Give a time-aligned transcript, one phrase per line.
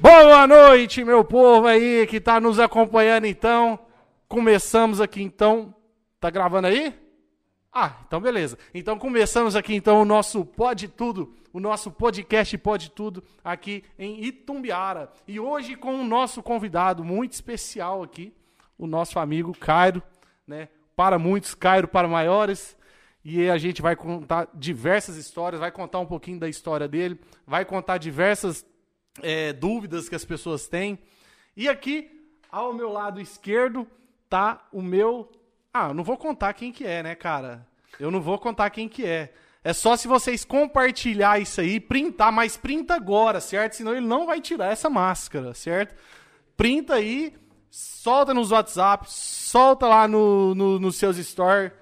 [0.00, 3.78] Boa noite, meu povo aí que tá nos acompanhando então.
[4.26, 5.74] Começamos aqui então.
[6.18, 6.98] Tá gravando aí?
[7.70, 8.56] Ah, então beleza.
[8.72, 14.24] Então começamos aqui então o nosso Pode Tudo, o nosso podcast Pode Tudo aqui em
[14.24, 15.12] Itumbiara.
[15.28, 18.32] E hoje com o nosso convidado muito especial aqui,
[18.78, 20.02] o nosso amigo Cairo,
[20.46, 20.70] né?
[20.96, 22.74] Para muitos, Cairo para maiores.
[23.22, 27.66] E a gente vai contar diversas histórias, vai contar um pouquinho da história dele, vai
[27.66, 28.64] contar diversas
[29.22, 30.98] é, dúvidas que as pessoas têm.
[31.56, 32.10] E aqui,
[32.50, 33.86] ao meu lado esquerdo,
[34.28, 35.30] tá o meu.
[35.72, 37.66] Ah, eu não vou contar quem que é, né, cara?
[37.98, 39.32] Eu não vou contar quem que é.
[39.62, 43.74] É só se vocês compartilhar isso aí, printar, mas printa agora, certo?
[43.74, 45.94] Senão ele não vai tirar essa máscara, certo?
[46.56, 47.36] Printa aí,
[47.70, 51.72] solta nos WhatsApp, solta lá no, no, nos seus stories,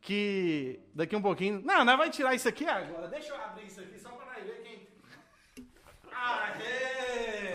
[0.00, 1.60] que daqui um pouquinho...
[1.64, 3.08] Não, não vai tirar isso aqui agora.
[3.08, 4.88] Deixa eu abrir isso aqui só pra nós ver quem...
[6.12, 6.23] Aê!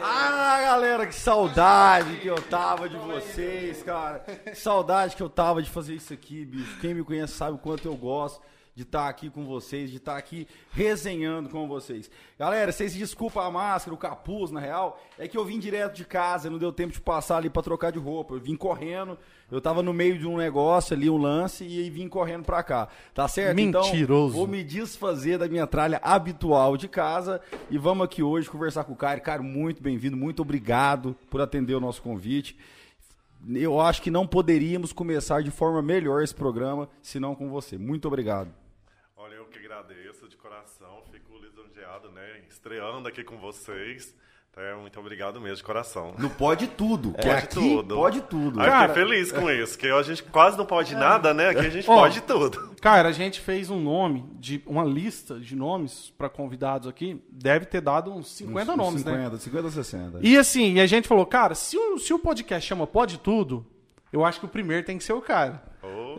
[0.02, 4.20] Ah, galera, que saudade que eu tava de vocês, cara.
[4.20, 6.80] Que saudade que eu tava de fazer isso aqui, bicho.
[6.80, 8.42] Quem me conhece sabe o quanto eu gosto
[8.80, 12.10] de estar aqui com vocês, de estar aqui resenhando com vocês.
[12.38, 16.06] Galera, vocês desculpam a máscara, o capuz, na real, é que eu vim direto de
[16.06, 18.36] casa, não deu tempo de passar ali pra trocar de roupa.
[18.36, 19.18] Eu vim correndo,
[19.52, 22.88] eu tava no meio de um negócio ali, um lance, e vim correndo pra cá.
[23.14, 23.58] Tá certo?
[23.58, 23.98] Mentiroso.
[23.98, 28.86] Então, vou me desfazer da minha tralha habitual de casa e vamos aqui hoje conversar
[28.86, 29.22] com o Caio.
[29.22, 32.58] Caio, muito bem-vindo, muito obrigado por atender o nosso convite.
[33.54, 37.78] Eu acho que não poderíamos começar de forma melhor esse programa, senão com você.
[37.78, 38.50] Muito obrigado.
[39.84, 42.42] Agradeço de coração, fico lisonjeado, né?
[42.50, 44.14] Estreando aqui com vocês.
[44.58, 46.14] É, muito obrigado mesmo, de coração.
[46.20, 47.96] Não pode tudo, que Pode aqui tudo.
[47.96, 48.60] pode tudo.
[48.60, 51.50] Aí Cara, fiquei feliz com isso, que a gente quase não pode nada, né?
[51.50, 52.76] Aqui a gente Ó, pode tudo.
[52.82, 57.24] Cara, a gente fez um nome, de uma lista de nomes pra convidados aqui.
[57.32, 59.14] Deve ter dado uns 50 Uns- uns nomes, né?
[59.14, 60.20] 50, 50, 60.
[60.22, 63.66] E assim, e a gente falou, cara, se o, se o podcast chama Pode Tudo,
[64.12, 65.69] eu acho que o primeiro tem que ser o cara.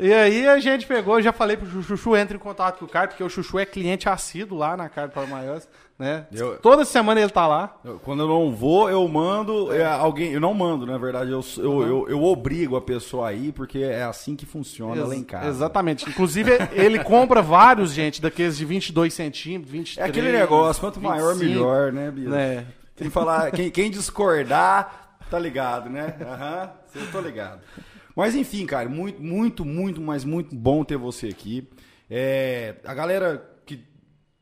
[0.00, 3.08] E aí a gente pegou, já falei pro Chuchu, entra em contato com o cara,
[3.08, 5.68] porque o Chuchu é cliente assíduo lá na Carne para Maiores,
[5.98, 6.26] né?
[6.32, 7.76] Eu- Toda semana ele tá lá.
[7.84, 10.32] Eu- Quando eu não vou, eu mando é, alguém.
[10.32, 13.78] Eu não mando, na verdade, eu, eu, eu, eu obrigo a pessoa a ir, porque
[13.78, 15.48] é assim que funciona lá em Ex- casa.
[15.48, 16.08] Exatamente.
[16.08, 20.06] Inclusive, ele compra vários, gente, daqueles de 22 centímetros, 23.
[20.06, 22.28] É aquele negócio, quanto maior, 25, melhor, né, Bia?
[22.28, 22.66] Né?
[22.96, 26.16] Quem, falar, quem, quem discordar, tá ligado, né?
[26.20, 27.60] Aham, eu tô ligado.
[28.20, 31.66] Mas enfim, cara, muito, muito, muito, mas muito bom ter você aqui.
[32.10, 33.82] É, a galera que,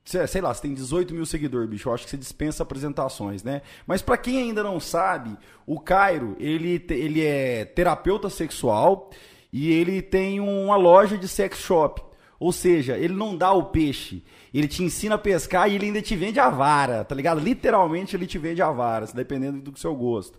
[0.04, 3.62] sei lá, você tem 18 mil seguidores, bicho, eu acho que você dispensa apresentações, né?
[3.86, 9.10] Mas pra quem ainda não sabe, o Cairo, ele, ele é terapeuta sexual
[9.52, 12.02] e ele tem uma loja de sex shop.
[12.40, 16.02] Ou seja, ele não dá o peixe, ele te ensina a pescar e ele ainda
[16.02, 17.38] te vende a vara, tá ligado?
[17.38, 20.36] Literalmente ele te vende a vara, dependendo do seu gosto.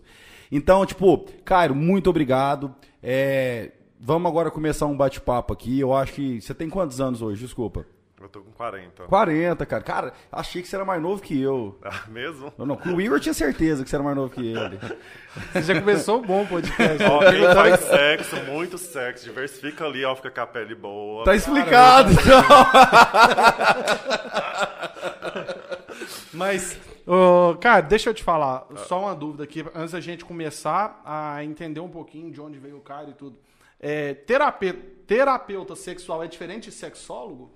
[0.52, 2.74] Então, tipo, Cairo, muito obrigado.
[3.02, 5.80] É, vamos agora começar um bate-papo aqui.
[5.80, 6.40] Eu acho que.
[6.40, 7.42] Você tem quantos anos hoje?
[7.42, 7.86] Desculpa.
[8.20, 9.04] Eu tô com 40.
[9.04, 9.82] 40, cara.
[9.82, 11.78] Cara, achei que você era mais novo que eu.
[11.82, 12.52] Ah, mesmo?
[12.58, 14.78] Não, não, com o Igor eu tinha certeza que você era mais novo que ele.
[15.52, 17.02] Você já começou bom o podcast.
[17.04, 21.24] Ó, quem faz sexo, muito sexo, diversifica ali, ó, fica com a pele boa.
[21.24, 22.42] Tá explicado, então.
[26.34, 26.76] Mas,
[27.60, 31.80] cara, deixa eu te falar, só uma dúvida aqui, antes da gente começar a entender
[31.80, 33.38] um pouquinho de onde veio o cara e tudo.
[33.78, 37.50] É, terapeuta, terapeuta sexual é diferente de sexólogo?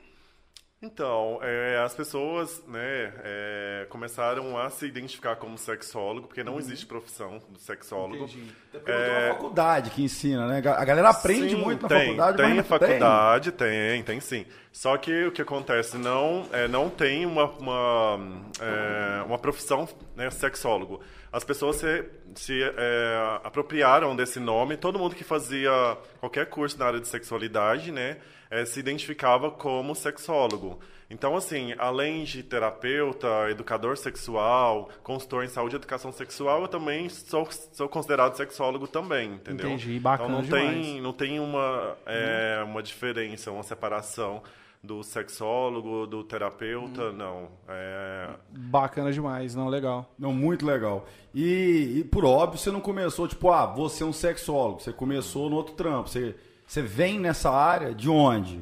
[0.84, 6.84] Então, é, as pessoas né, é, começaram a se identificar como sexólogo, porque não existe
[6.84, 8.24] profissão do sexólogo.
[8.24, 8.52] Entendi.
[8.70, 10.58] Tem uma faculdade que ensina, né?
[10.58, 14.44] A galera aprende Sim, muito na tem, faculdade, Tem mas faculdade, tem, tem sim.
[14.70, 18.18] Só que o que acontece, não, é, não tem uma, uma,
[18.60, 21.00] é, uma profissão né, sexólogo.
[21.32, 26.86] As pessoas se, se é, apropriaram desse nome, todo mundo que fazia qualquer curso na
[26.86, 28.18] área de sexualidade, né,
[28.54, 30.78] é, se identificava como sexólogo.
[31.10, 37.08] Então, assim, além de terapeuta, educador sexual, consultor em saúde e educação sexual, eu também
[37.08, 39.66] sou, sou considerado sexólogo também, entendeu?
[39.66, 40.86] Entendi, bacana então não demais.
[40.86, 44.40] tem, não tem uma, é, uma diferença, uma separação
[44.82, 47.48] do sexólogo, do terapeuta, não.
[47.68, 50.08] É, Bacana demais, não, legal.
[50.18, 51.06] Não, muito legal.
[51.34, 54.80] E, e, por óbvio, você não começou, tipo, ah, você é um sexólogo.
[54.80, 56.08] Você começou no outro trampo.
[56.08, 56.36] Você,
[56.66, 58.60] você vem nessa área de onde?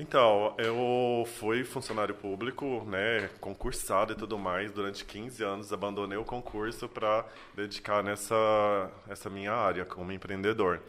[0.00, 6.24] Então, eu fui funcionário público, né, concursado e tudo mais, durante 15 anos abandonei o
[6.24, 7.26] concurso para
[7.56, 10.80] dedicar nessa essa minha área como empreendedor.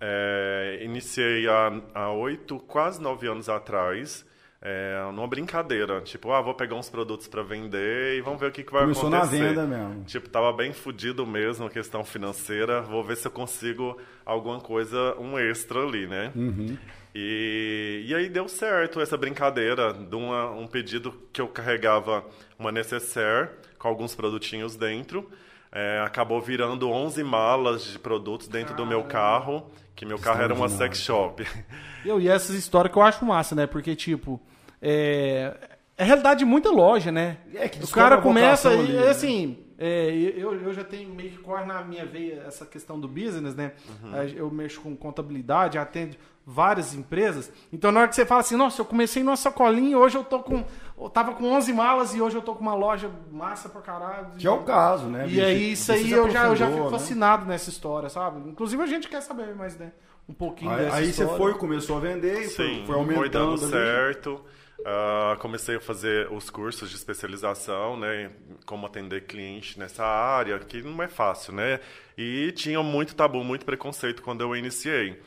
[0.00, 4.24] É, iniciei há há oito, quase nove anos atrás,
[4.66, 6.00] é, numa brincadeira.
[6.00, 8.82] Tipo, ah, vou pegar uns produtos para vender e vamos ver o que, que vai
[8.82, 9.38] Começou acontecer.
[9.38, 10.04] na venda mesmo.
[10.04, 12.80] Tipo, tava bem fudido mesmo, questão financeira.
[12.80, 16.32] Vou ver se eu consigo alguma coisa, um extra ali, né?
[16.34, 16.78] Uhum.
[17.14, 22.24] E, e aí deu certo essa brincadeira de uma, um pedido que eu carregava
[22.58, 25.30] uma necessaire com alguns produtinhos dentro.
[25.70, 30.54] É, acabou virando 11 malas de produtos dentro do meu carro, que meu carro era
[30.54, 31.44] uma sex shop.
[32.04, 33.66] Eu, e essas histórias que eu acho massa, né?
[33.66, 34.38] Porque, tipo,
[34.86, 35.56] é,
[35.96, 37.38] é realidade de muita loja, né?
[37.54, 39.08] É, que o cara começa e, ali, né?
[39.08, 43.08] assim, é, eu, eu já tenho meio que corre na minha veia essa questão do
[43.08, 43.72] business, né?
[44.02, 44.14] Uhum.
[44.36, 46.16] Eu mexo com contabilidade, atendo
[46.46, 47.50] várias empresas.
[47.72, 50.24] Então, na hora que você fala assim, nossa, eu comecei numa sacolinha e hoje eu
[50.24, 50.62] tô com...
[51.00, 54.28] Eu tava com 11 malas e hoje eu tô com uma loja massa pra caralho.
[54.36, 55.26] Que é o caso, né?
[55.26, 56.90] E aí, isso Você aí eu já, eu já fico né?
[56.90, 58.48] fascinado nessa história, sabe?
[58.48, 59.92] Inclusive a gente quer saber mais, né?
[60.28, 61.36] Um pouquinho Aí, dessa aí você história.
[61.36, 63.60] foi, começou a vender e foi, Sim, foi aumentando.
[63.60, 64.40] dando ali.
[64.84, 68.30] Ah, comecei a fazer os cursos de especialização, né?
[68.66, 71.80] Como atender cliente nessa área, que não é fácil, né?
[72.16, 75.20] E tinha muito tabu, muito preconceito quando eu iniciei.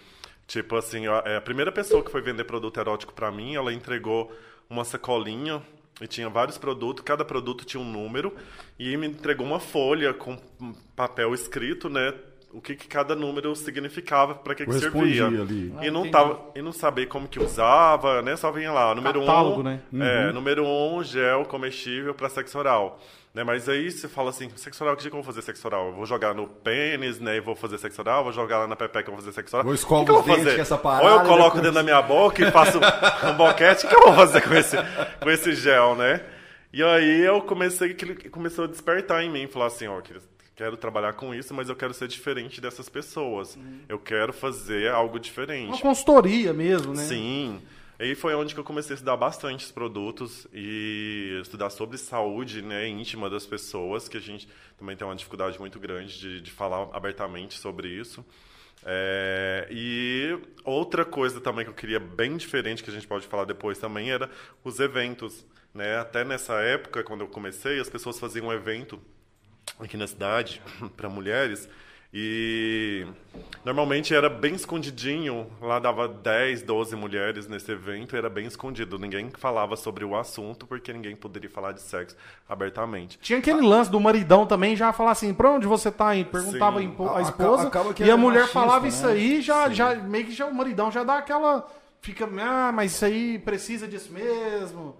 [0.47, 4.31] Tipo assim, a, a primeira pessoa que foi vender produto erótico para mim, ela entregou
[4.69, 5.61] uma sacolinha
[6.01, 8.35] e tinha vários produtos, cada produto tinha um número
[8.77, 10.37] e me entregou uma folha com
[10.95, 12.13] papel escrito, né?
[12.53, 15.27] O que, que cada número significava, para que, que servia.
[15.27, 15.73] ali.
[15.77, 16.11] Ah, E não entendi.
[16.13, 18.35] tava e não sabia como que usava, né?
[18.35, 19.79] Só vinha lá, número Catálogo, um, né?
[19.93, 22.99] É, número um, gel comestível para sexo oral.
[23.33, 23.43] Né?
[23.43, 25.87] Mas aí você fala assim, sexo oral, que dia que eu vou fazer sexo oral?
[25.89, 27.35] Eu vou jogar no pênis, né?
[27.35, 29.63] E vou fazer sexo oral, vou jogar lá na pepeca, vou fazer sexo oral.
[29.65, 30.55] Vou O escovo que que eu os vou dentes fazer?
[30.55, 33.85] com essa Ou parada, eu coloco depois- dentro da minha boca e faço um boquete,
[33.85, 34.77] o que eu vou fazer com esse,
[35.21, 36.21] com esse gel, né?
[36.73, 40.13] E aí eu comecei, que começou a despertar em mim, falar assim, ó, que-
[40.57, 43.57] quero trabalhar com isso, mas eu quero ser diferente dessas pessoas.
[43.87, 45.69] Eu quero fazer algo diferente.
[45.69, 47.03] Uma consultoria mesmo, né?
[47.03, 47.61] Sim.
[47.99, 52.61] Aí foi onde que eu comecei a estudar bastante os produtos e estudar sobre saúde
[52.61, 56.51] né, íntima das pessoas, que a gente também tem uma dificuldade muito grande de, de
[56.51, 58.25] falar abertamente sobre isso.
[58.83, 63.45] É, e outra coisa também que eu queria bem diferente, que a gente pode falar
[63.45, 64.29] depois também, era
[64.63, 65.45] os eventos.
[65.73, 65.97] Né?
[65.97, 68.99] Até nessa época, quando eu comecei, as pessoas faziam um evento
[69.79, 70.61] aqui na cidade
[70.95, 71.67] para mulheres
[72.13, 73.05] e
[73.65, 79.29] normalmente era bem escondidinho, lá dava 10, 12 mulheres nesse evento, era bem escondido, ninguém
[79.37, 82.15] falava sobre o assunto porque ninguém poderia falar de sexo
[82.47, 83.19] abertamente.
[83.21, 86.29] Tinha aquele lance do maridão também, já falar assim, pra onde você tá indo?
[86.29, 86.95] Perguntava Sim.
[86.97, 88.87] a A- a esposa, acaba e a mulher machista, falava né?
[88.89, 91.67] isso aí, já, já, meio que já o maridão já dá aquela...
[91.99, 94.95] Fica, ah, mas isso aí precisa disso mesmo.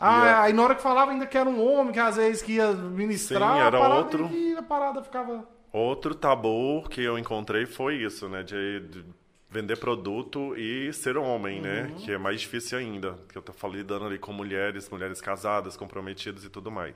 [0.00, 0.42] Ah, Yeah.
[0.44, 2.72] aí na hora que falava ainda que era um homem, que às vezes que ia
[2.72, 4.28] ministrar, Sim, era a outro.
[4.32, 5.44] E a parada ficava...
[5.72, 9.04] Outro tabu que eu encontrei foi isso, né, de, de
[9.48, 13.76] vender produto e ser homem, né, que é mais difícil ainda, que eu tô falando
[13.76, 16.94] lidando ali com mulheres, mulheres casadas, comprometidas e tudo mais.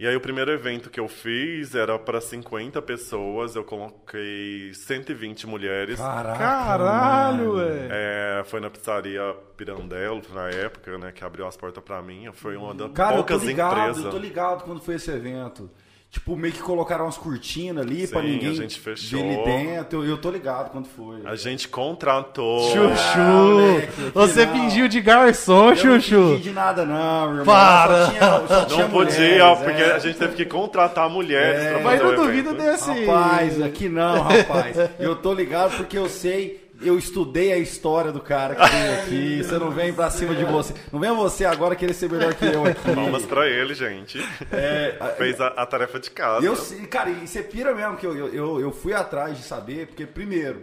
[0.00, 5.44] E aí o primeiro evento que eu fiz era para 50 pessoas, eu coloquei 120
[5.48, 5.98] mulheres.
[5.98, 6.38] Caraca.
[6.38, 7.88] Caralho, velho.
[7.90, 12.28] É, foi na pizzaria Pirandello, na época, né, que abriu as portas para mim.
[12.32, 14.04] Foi uma das Cara, eu tô poucas ligado, empresas.
[14.04, 15.68] eu tô ligado quando foi esse evento.
[16.10, 19.20] Tipo, meio que colocaram umas cortinas ali pra Sim, ninguém a gente fechou.
[19.20, 20.02] ver ali dentro.
[20.02, 21.20] Eu, eu tô ligado quando foi.
[21.26, 22.60] A gente contratou.
[22.72, 23.18] Chuchu!
[23.18, 24.52] moleque, você não.
[24.54, 26.28] fingiu de garçom, Eu não Chuchu!
[26.36, 27.44] fingi de nada não, meu irmão.
[27.44, 28.06] Para.
[28.06, 29.92] Só tinha, só tinha Não podia, mulheres, porque é.
[29.92, 31.72] a gente teve que contratar mulheres É.
[31.74, 33.04] pra Mas não duvido desse...
[33.04, 34.76] Rapaz, aqui não, rapaz.
[34.98, 39.44] Eu tô ligado porque eu sei, eu estudei a história do cara que veio aqui.
[39.44, 40.74] Você não vem pra cima de você.
[40.92, 42.94] Não vem você agora querer ser melhor que eu aqui.
[42.94, 44.18] Palmas pra ele, gente.
[44.52, 46.44] É, Fez a, a tarefa de casa.
[46.46, 46.56] Eu,
[46.88, 50.62] cara, e você pira mesmo que eu, eu, eu, fui atrás de saber, porque, primeiro,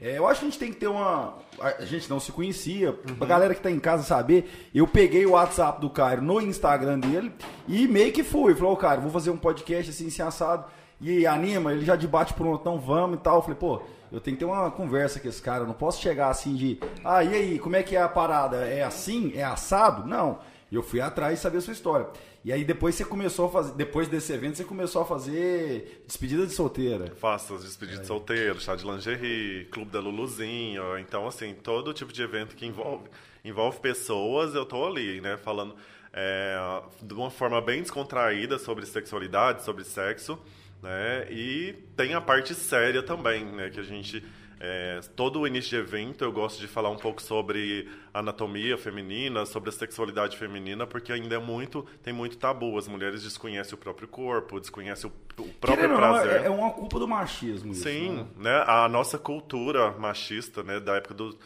[0.00, 1.38] é, eu acho que a gente tem que ter uma.
[1.60, 5.30] A gente não se conhecia, pra galera que tá em casa saber, eu peguei o
[5.30, 7.32] WhatsApp do Cairo no Instagram dele
[7.66, 8.54] e meio que fui.
[8.54, 10.66] Falou, ô, cara, vou fazer um podcast assim, assim, assado.
[11.00, 13.36] E anima, ele já de bate pronto, então vamos e tal.
[13.36, 13.82] Eu falei, pô,
[14.16, 16.80] eu tenho que ter uma conversa com esse cara, eu não posso chegar assim de.
[17.04, 18.56] Ah, e aí, como é que é a parada?
[18.66, 19.30] É assim?
[19.36, 20.08] É assado?
[20.08, 20.38] Não.
[20.72, 22.08] Eu fui atrás e saber a sua história.
[22.42, 26.46] E aí depois você começou a fazer, depois desse evento, você começou a fazer despedida
[26.46, 27.14] de solteira.
[27.16, 30.98] Faço as despedidas de solteiro, chá de lingerie, clube da Luluzinho.
[30.98, 33.04] Então, assim, todo tipo de evento que envolve,
[33.44, 35.36] envolve pessoas, eu tô ali, né?
[35.36, 35.76] Falando
[36.10, 36.56] é,
[37.02, 40.38] de uma forma bem descontraída sobre sexualidade, sobre sexo,
[40.82, 41.26] né?
[41.30, 43.70] E tem a parte séria também, né?
[43.70, 44.24] Que a gente...
[44.58, 49.44] é, todo o início de evento eu gosto de falar um pouco sobre anatomia feminina,
[49.44, 52.78] sobre a sexualidade feminina, porque ainda é muito, tem muito tabu.
[52.78, 56.42] As mulheres desconhecem o próprio corpo, desconhecem o, o próprio não, prazer.
[56.42, 57.72] é, é uma culpa do machismo.
[57.72, 58.50] isso, Sim, né?
[58.50, 58.64] né?
[58.66, 61.38] A nossa cultura machista, né, da época do,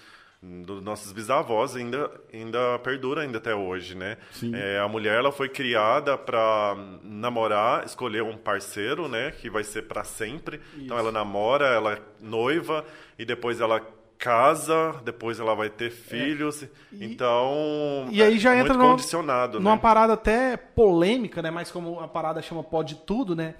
[0.43, 4.17] dos nossos bisavós ainda ainda perdura ainda até hoje, né?
[4.55, 9.83] É, a mulher ela foi criada para namorar, escolher um parceiro, né, que vai ser
[9.83, 10.61] para sempre.
[10.79, 12.87] Então ela namora, ela é noiva
[13.19, 13.81] e depois ela
[14.17, 16.67] casa, depois ela vai ter filhos.
[16.93, 18.13] então É.
[18.13, 19.81] E aí já é entra muito numa, condicionado, numa né?
[19.81, 21.51] parada até polêmica, né?
[21.51, 23.57] Mas como a parada chama pode tudo, né?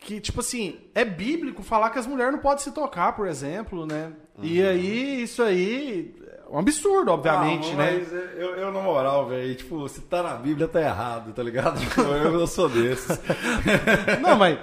[0.00, 3.86] Que, tipo assim, é bíblico falar que as mulheres não podem se tocar, por exemplo,
[3.86, 4.12] né?
[4.42, 4.68] E Uhum.
[4.68, 7.92] aí, isso aí é um absurdo, obviamente, Ah, né?
[7.98, 11.78] mas eu, eu, na moral, velho, tipo, se tá na Bíblia, tá errado, tá ligado?
[11.80, 13.18] Tipo, eu, eu sou desses.
[14.20, 14.58] Não, mas.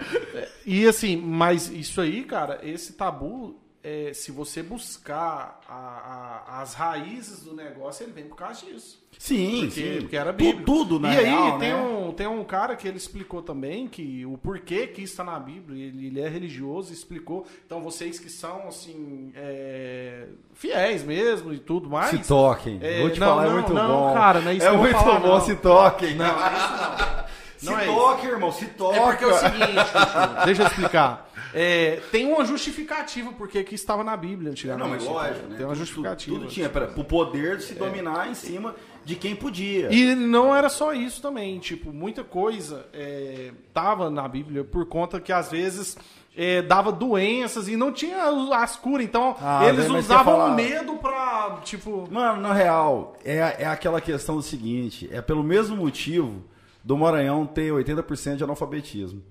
[0.65, 6.73] E assim, mas isso aí, cara, esse tabu, é, se você buscar a- a- as
[6.73, 9.03] raízes do negócio, ele vem por causa disso.
[9.19, 9.97] Sim, Porque, sim.
[10.01, 10.63] porque era bíblico.
[10.65, 11.75] Tudo, na E aí real, tem, né?
[11.75, 15.39] um, tem um cara que ele explicou também que o porquê que isso está na
[15.39, 15.85] Bíblia.
[15.87, 17.45] Ele, ele é religioso e explicou.
[17.65, 22.09] Então vocês que são assim é, fiéis mesmo e tudo mais.
[22.09, 22.79] Se toquem.
[22.81, 24.13] É, Vou te não, falar, é não, muito não, bom.
[24.13, 25.41] cara, não é isso é muito falar, bom, não.
[25.41, 26.15] se toquem.
[26.15, 27.23] Não, é isso não.
[27.57, 28.97] Se Não é toque, irmão, se toque.
[28.99, 31.29] É porque é o seguinte, deixa eu explicar.
[31.53, 34.83] É, tem uma justificativa porque que estava na Bíblia antigamente.
[34.83, 35.55] Não, mas lógico, né?
[35.57, 36.37] Tem uma Tudo- justificativa.
[36.39, 39.93] Tudo, tinha para o poder de se dominar em cima de quem podia.
[39.93, 45.19] E não era só isso também, tipo, muita coisa é, tava na Bíblia por conta
[45.19, 45.97] que às vezes
[46.35, 48.23] é, dava doenças e não tinha
[48.55, 52.07] as curas, então Ah, eles mas usavam o medo pra, tipo...
[52.09, 56.43] Mano, na real, é, é aquela questão do seguinte: é pelo mesmo motivo
[56.83, 59.21] do Maranhão ter 80% de analfabetismo.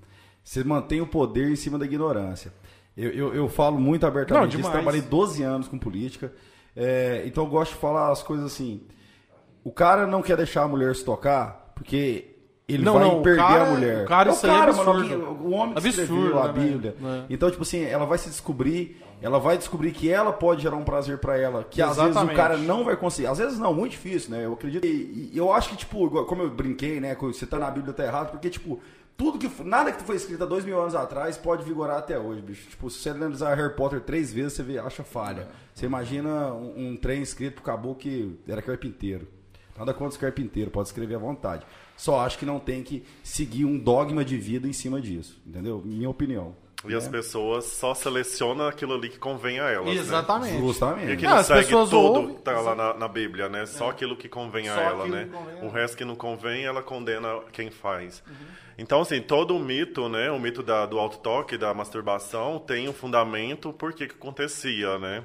[0.44, 2.52] Você mantém o poder em cima da ignorância.
[2.96, 6.32] Eu, eu, eu falo muito abertamente Não, disso, trabalhei 12 anos com política,
[6.76, 8.82] é, então eu gosto de falar as coisas assim.
[9.64, 12.34] O cara não quer deixar a mulher se tocar porque
[12.68, 14.04] ele Não, vai não, o perder cara- a mulher.
[14.04, 14.90] o cara, É aí é mano, absurdo.
[14.90, 16.52] alguém- o homem que Absurdo, a né?
[16.52, 16.96] Bíblia.
[17.02, 17.24] É.
[17.30, 20.84] Então, tipo assim, ela vai se descobrir, ela vai descobrir que ela pode gerar um
[20.84, 22.36] prazer pra ela, que às vezes o Exatamente.
[22.36, 23.28] cara não vai conseguir.
[23.28, 24.44] Às vezes não, muito difícil, né?
[24.44, 24.84] Eu acredito.
[24.86, 27.14] E, eu acho que, tipo, como eu brinquei, né?
[27.20, 28.80] Você tá na Bíblia tá errado, porque, tipo,
[29.22, 29.62] tudo que.
[29.62, 32.68] Nada que foi escrito há dois mil anos atrás pode vigorar até hoje, bicho.
[32.68, 35.48] Tipo, se você analisar Harry Potter três vezes, você vê, acha falha.
[35.72, 39.28] Você imagina um, um trem escrito pro caboclo que era carpinteiro.
[39.78, 41.64] Nada contra os carpinteiros, pode escrever à vontade.
[41.96, 45.80] Só acho que não tem que seguir um dogma de vida em cima disso, entendeu?
[45.84, 46.54] Minha opinião.
[46.88, 49.86] E as pessoas só selecionam aquilo ali que convém a elas.
[49.86, 49.92] Né?
[50.00, 50.52] Exatamente.
[50.52, 51.16] Porque Justamente.
[51.16, 53.66] que Ah, não as segue pessoas tudo ouvem- que tá lá na, na Bíblia, né?
[53.66, 55.24] Só aquilo que convém a Só ela, aquilo né?
[55.24, 55.72] que convém a O ela.
[55.72, 58.22] resto que não convém, ela condena quem faz.
[58.76, 60.30] Então, assim, todo o mito, né?
[60.30, 65.22] O mito da, do auto-toque, da masturbação, tem um fundamento por que que acontecia, né?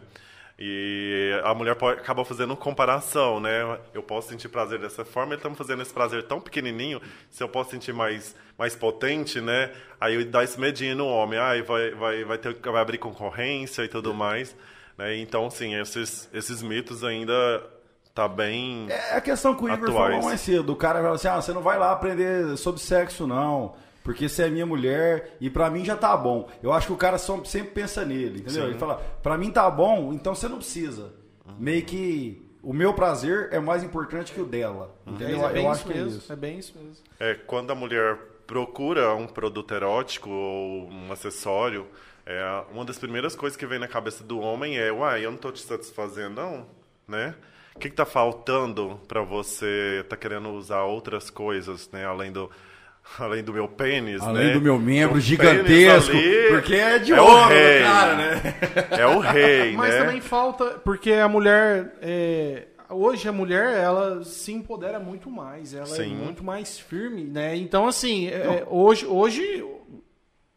[0.60, 3.80] E a mulher pode, acaba fazendo comparação, né?
[3.94, 7.00] Eu posso sentir prazer dessa forma, ele está me fazendo esse prazer tão pequenininho,
[7.30, 9.72] se eu posso sentir mais, mais potente, né?
[10.02, 13.88] Aí dá esse medinho no homem, ai, vai, vai, vai, ter, vai abrir concorrência e
[13.88, 14.56] tudo mais.
[14.98, 15.18] Né?
[15.18, 17.34] Então, sim, esses, esses mitos ainda
[18.16, 18.88] tá bem...
[18.90, 20.14] É a questão que o Igor Atuais.
[20.16, 20.74] falou mais cedo.
[20.74, 23.76] O cara fala assim: ah, você não vai lá aprender sobre sexo, não.
[24.08, 26.48] Porque você é minha mulher e pra mim já tá bom.
[26.64, 28.64] Eu acho que o cara só- sempre pensa nele, entendeu?
[28.64, 28.70] Sim.
[28.70, 31.12] Ele fala: pra mim tá bom, então você não precisa.
[31.60, 34.96] Meio que o meu prazer é mais importante que o dela.
[35.06, 35.46] Entendeu?
[35.46, 36.32] É, bem Eu isso acho que é mesmo, isso.
[36.32, 37.04] é bem isso mesmo.
[37.20, 41.86] É, quando a mulher procura um produto erótico ou um acessório,
[42.26, 45.38] é, uma das primeiras coisas que vem na cabeça do homem é, uai, eu não
[45.38, 46.66] tô te satisfazendo, não,
[47.06, 47.36] né?
[47.76, 52.06] O que, que tá faltando para você tá querendo usar outras coisas, né?
[52.06, 52.50] Além do,
[53.20, 54.54] além do meu pênis, Além né?
[54.54, 57.82] do meu membro O gigantesco, ali porque é de é o ouro, rei.
[57.82, 58.42] cara, né?
[58.92, 60.00] É o rei, Mas né?
[60.06, 61.96] também falta, porque a mulher.
[62.02, 66.16] é, hoje a mulher, ela se empodera muito mais, ela é Sim.
[66.16, 67.56] muito mais firme, né?
[67.56, 69.64] Então, assim, é, hoje, hoje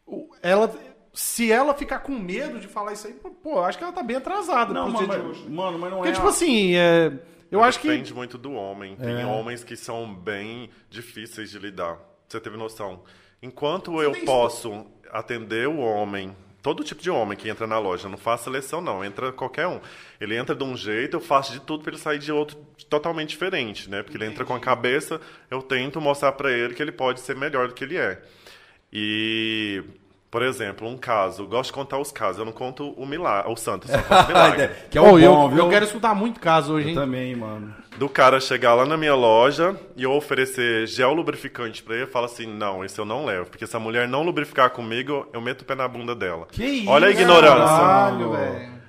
[0.05, 0.73] o- ela.
[1.13, 4.01] Se ela ficar com medo de falar isso aí, pô, eu acho que ela tá
[4.01, 5.49] bem atrasada Não, mano, dia de mas, hoje.
[5.49, 6.13] mano, mas não Porque, é.
[6.13, 7.11] tipo assim, é,
[7.51, 7.87] eu acho que.
[7.89, 8.95] Depende muito do homem.
[8.95, 9.25] Tem É.
[9.25, 11.97] homens que são bem difíceis de lidar.
[12.31, 13.01] Você teve noção.
[13.43, 18.07] Enquanto eu tem posso atender o homem, todo tipo de homem que entra na loja,
[18.07, 19.81] não faço seleção não, entra qualquer um.
[20.19, 22.57] Ele entra de um jeito, eu faço de tudo para ele sair de outro
[22.89, 24.01] totalmente diferente, né?
[24.01, 25.19] Porque ele entra com a cabeça,
[25.49, 28.21] eu tento mostrar para ele que ele pode ser melhor do que ele é.
[28.93, 29.83] E
[30.31, 33.51] por exemplo, um caso, eu gosto de contar os casos, eu não conto o milagre,
[33.51, 34.69] o santo, eu só conto o milagre.
[34.89, 35.57] que é o eu, bom, viu?
[35.65, 36.95] eu quero escutar muito caso hoje, Eu hein?
[36.95, 37.75] também, mano.
[38.01, 42.25] Do cara chegar lá na minha loja e eu oferecer gel lubrificante pra ele, fala
[42.25, 45.61] assim: "Não, esse eu não levo, porque se a mulher não lubrificar comigo, eu meto
[45.61, 46.47] o pé na bunda dela".
[46.51, 47.63] Que isso, Olha a ignorância.
[47.63, 48.31] Caralho.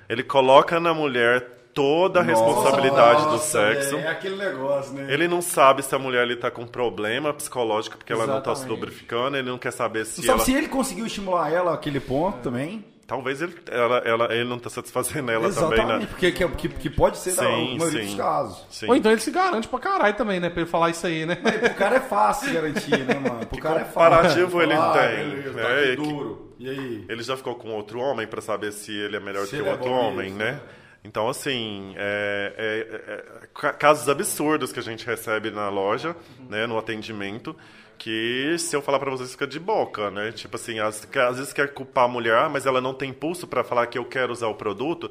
[0.09, 3.97] Ele coloca na mulher toda a responsabilidade do Nossa, sexo.
[3.97, 5.05] É aquele negócio, né?
[5.13, 8.55] Ele não sabe se a mulher ali tá com problema psicológico porque ela não tá
[8.55, 8.69] se Exatamente.
[8.71, 10.45] lubrificando, ele não quer saber se Não sabe ela.
[10.45, 12.83] se ele conseguiu estimular ela àquele ponto também.
[13.13, 16.05] Talvez ele, ela, ela- ele não tá satisfazendo ela Exatamente, também, né?
[16.07, 18.07] porque que, que, que pode ser da Sim, maioria sim.
[18.07, 18.65] dos casos.
[18.71, 18.87] Sim.
[18.89, 20.49] Ou então ele se garante pra caralho também, né?
[20.49, 21.35] Pra ele falar isso aí, né?
[21.35, 23.45] Pro cara é fácil garantir, né, mano?
[23.45, 23.93] Pro cara é fácil.
[23.93, 25.61] comparativo ele tem, beleza, né?
[25.61, 26.55] Tá aqui É que- duro.
[26.57, 27.05] E aí?
[27.07, 29.55] Ele já ficou com outro homem pra saber se ele é melhor Se do que
[29.57, 30.59] ele o é outro homem, né?
[31.03, 36.15] Então, assim, é, é- é- ca- casos absurdos que a gente recebe na loja,
[36.49, 37.55] né, no atendimento,
[38.03, 40.33] que se eu falar pra vocês fica de boca, né?
[40.33, 43.11] Tipo assim, às, que às vezes quer culpar a mulher, "Ah, mas ela não tem
[43.11, 45.09] impulso pra falar que eu quero usar o produto.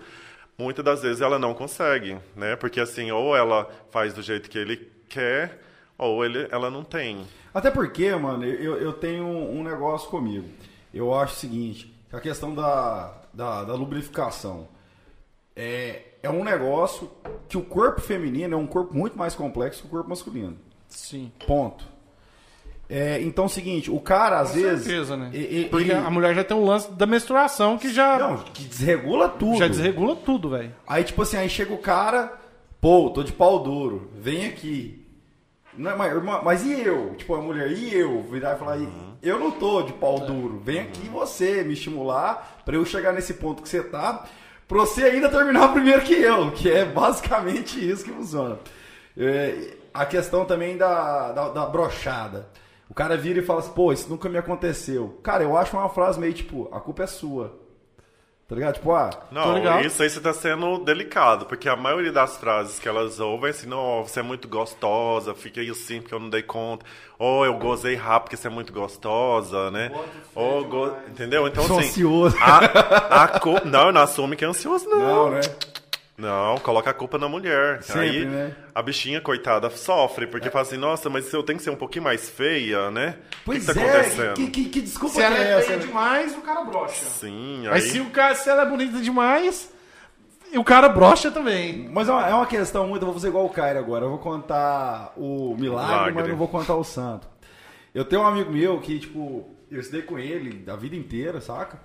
[0.58, 2.54] Muitas das vezes ela não consegue, né?
[2.54, 5.58] Porque assim, ou ela faz do jeito que ele quer,
[5.96, 7.26] ou ele, ela não tem.
[7.54, 10.46] Até porque, mano, eu, eu tenho um negócio comigo.
[10.92, 14.68] Eu acho o seguinte, que a questão da, da, da lubrificação
[15.56, 17.10] é, é um negócio
[17.48, 20.58] que o corpo feminino é um corpo muito mais complexo que o corpo masculino.
[20.88, 21.32] Sim.
[21.46, 21.91] Ponto.
[22.94, 24.84] É, então é o seguinte, o cara às Com vezes.
[24.84, 25.30] certeza, né?
[25.32, 28.36] e- e- Porque ele- a mulher já tem um lance da menstruação que já, Não,
[28.38, 29.56] que desregula tudo.
[29.56, 30.74] já desregula tudo, velho.
[30.86, 32.30] Aí, tipo assim, aí chega o cara,
[32.82, 35.06] pô, tô de pau duro, vem aqui.
[35.74, 37.14] Não, é, mas, mas e eu?
[37.16, 38.22] Tipo, a mulher, e eu?
[38.30, 38.88] Virar e falar, "E-
[39.22, 40.60] eu não tô de pau duro.
[40.62, 44.26] Vem aqui você me estimular pra eu chegar nesse ponto que você tá,
[44.68, 48.58] pra você ainda terminar primeiro que eu, que é basicamente isso que funciona.
[49.16, 52.48] É, a questão também da, da, da brochada.
[52.92, 55.18] O cara vira e fala assim, pô, isso nunca me aconteceu.
[55.22, 57.58] Cara, eu acho uma frase meio tipo, a culpa é sua.
[58.46, 58.74] Tá ligado?
[58.74, 59.86] Tipo, ah, Não, ligado.
[59.86, 63.50] isso aí você tá sendo delicado, porque a maioria das frases que elas ouvem é
[63.50, 66.84] assim, não, você é muito gostosa, fiquei assim porque eu não dei conta.
[67.18, 69.90] Ou eu gozei rápido porque você é muito gostosa, né?
[70.34, 70.92] Ou go...
[71.08, 71.48] Entendeu?
[71.48, 71.88] Então Sou assim.
[71.88, 72.36] ansioso.
[72.42, 74.98] A, a cu- Não, não assume que é ansioso, não.
[74.98, 75.40] não, né?
[76.16, 77.82] Não, coloca a culpa na mulher.
[77.82, 78.54] Sempre, Aí né?
[78.74, 82.04] a bichinha, coitada, sofre, porque fala assim, nossa, mas eu tenho que ser um pouquinho
[82.04, 83.16] mais feia, né?
[83.44, 84.34] Pois o que, que tá é, acontecendo?
[84.34, 85.66] que, que, que desculpa Se que ela é é essa?
[85.66, 85.86] feia né?
[85.86, 87.04] demais, o cara brocha.
[87.04, 87.70] Sim, aí.
[87.70, 89.72] Mas se, o cara, se ela é bonita demais,
[90.52, 91.88] e o cara brocha também.
[91.88, 93.00] Mas é uma, é uma questão muito.
[93.02, 94.04] Eu vou fazer igual o Caio agora.
[94.04, 96.12] Eu vou contar o milagre, Milagre.
[96.14, 97.26] mas não vou contar o santo.
[97.94, 101.80] Eu tenho um amigo meu que, tipo, eu estudei com ele a vida inteira, saca?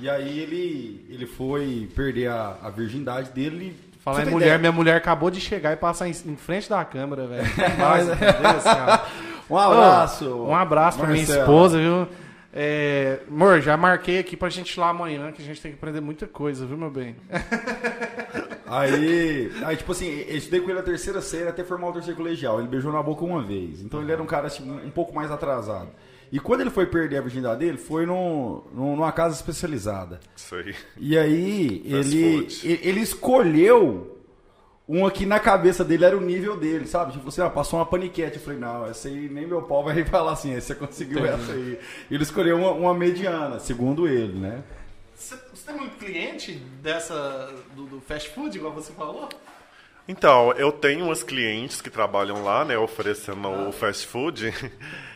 [0.00, 3.76] E aí ele, ele foi perder a, a virgindade dele.
[3.98, 4.58] Falar em mulher, ideia?
[4.58, 7.44] minha mulher acabou de chegar e passar em, em frente da câmera, velho.
[8.62, 9.06] Cara.
[9.50, 10.32] Um abraço.
[10.44, 12.06] Um abraço pra minha esposa, viu?
[12.52, 15.76] É, amor, já marquei aqui pra gente ir lá amanhã, que a gente tem que
[15.76, 17.16] aprender muita coisa, viu, meu bem?
[18.70, 22.16] Aí, aí, tipo assim, eu estudei com ele a terceira série até formar o terceiro
[22.16, 22.60] colegial.
[22.60, 23.80] Ele beijou na boca uma vez.
[23.80, 25.88] Então ele era um cara assim, um pouco mais atrasado.
[26.32, 30.20] E quando ele foi perder a virgindade dele, foi no, no- numa casa especializada.
[30.36, 30.74] Isso aí.
[30.96, 34.16] E aí, ele, ele escolheu
[34.88, 37.12] um que na cabeça dele era o nível dele, sabe?
[37.12, 38.36] Tipo assim, ah, passou uma paniquete.
[38.36, 41.78] Eu falei, não, essa aí nem meu pau vai falar assim, você conseguiu essa aí.
[42.10, 44.62] Ele escolheu uma, uma mediana, segundo ele, né?
[45.14, 49.28] Você, tem muito cliente dessa do, do fast food, igual você falou?
[50.08, 54.52] Então, eu tenho umas clientes que trabalham lá, né, oferecendo o fast food.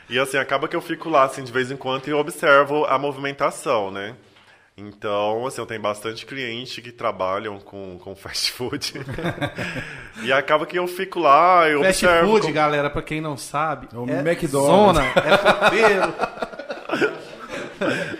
[0.09, 2.99] E assim, acaba que eu fico lá assim de vez em quando e observo a
[2.99, 4.14] movimentação, né?
[4.77, 8.93] Então, assim, eu tenho bastante cliente que trabalham com, com fast food.
[10.23, 12.29] e acaba que eu fico lá e Fast observo.
[12.31, 14.97] food, como- galera, pra quem não sabe, É o é McDonald's.
[15.03, 16.14] zona, é puteiro.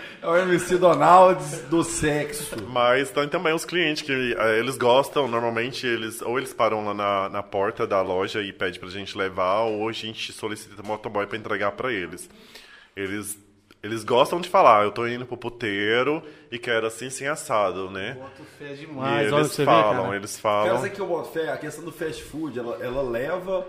[0.25, 2.57] É o MC Donalds do sexo.
[2.69, 6.95] Mas tem também os clientes que eh, eles gostam, normalmente eles ou eles param lá
[6.95, 11.27] na, na porta da loja e pedem pra gente levar, ou a gente solicita motoboy
[11.27, 12.31] pra entregar pra eles.
[12.97, 13.39] Eles
[13.83, 18.17] eles gostam de falar, eu tô indo pro puteiro e quero assim sem assado, né?
[18.19, 20.17] Boto fé E demais, olha pra eles você ver, falam, cara.
[20.17, 20.77] eles falam.
[20.77, 23.67] dizer que eu boto fé, a questão do fast food, ela, ela leva,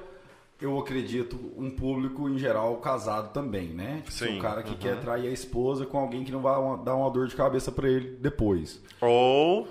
[0.62, 3.98] eu acredito, um público em geral casado também, né?
[3.98, 4.78] Tipo, Sim, Um cara que uhum.
[4.78, 7.90] quer trair a esposa com alguém que não vai dar uma dor de cabeça pra
[7.90, 8.82] ele depois.
[9.02, 9.68] Ou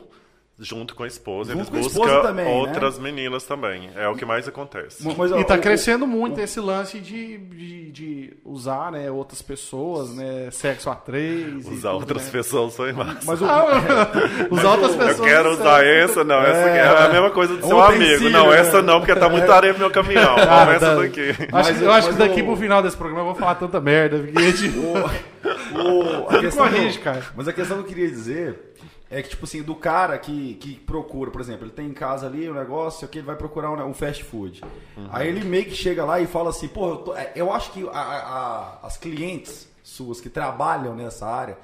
[0.56, 2.50] junto com a esposa, Junto eles com a buscam esposa também, né?
[2.52, 3.90] outras meninas também.
[3.96, 5.02] É o que mais acontece.
[5.16, 9.42] Mas, ó, E tá o- crescendo muito esse lance de, de, de usar, né, outras
[9.42, 11.66] pessoas, né, sexo a três.
[11.66, 12.30] Usar tudo, outras né?
[12.30, 13.18] pessoas foi massa.
[13.24, 13.46] Mas o,
[14.54, 15.18] Usar outras pessoas.
[15.18, 16.12] Eu quero no usar sexo.
[16.12, 16.40] essa, não.
[16.42, 18.30] Essa aqui é a mesma coisa do É um seu amigo.
[18.30, 18.60] Não, né?
[18.60, 20.36] essa não, porque tá muita areia no meu caminhão.
[20.38, 20.94] Ah, essa tá.
[20.94, 21.30] daqui.
[21.30, 23.80] Acho, Mas- eu acho que daqui o- pro final desse programa eu vou falar tanta
[23.80, 24.18] merda.
[24.18, 27.22] Porque, tipo, o- a questão corrige, cara.
[27.36, 28.72] Mas a questão que eu queria dizer
[29.16, 32.26] é que, tipo assim, do cara que, que procura, por exemplo, ele tem em casa
[32.26, 34.62] ali um negócio, que ele vai procurar um, um fast food.
[35.10, 37.70] Aí ele meio que chega lá e fala assim, pô, eu, tô- é, eu acho
[37.72, 41.56] que a- a- as clientes suas que trabalham nessa área,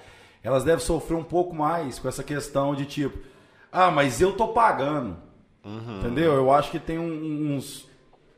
[0.43, 3.19] elas devem sofrer um pouco mais com essa questão de tipo,
[3.73, 5.17] ah, mas eu tô pagando.
[5.99, 6.33] Entendeu?
[6.35, 7.87] Eu acho que tem uns.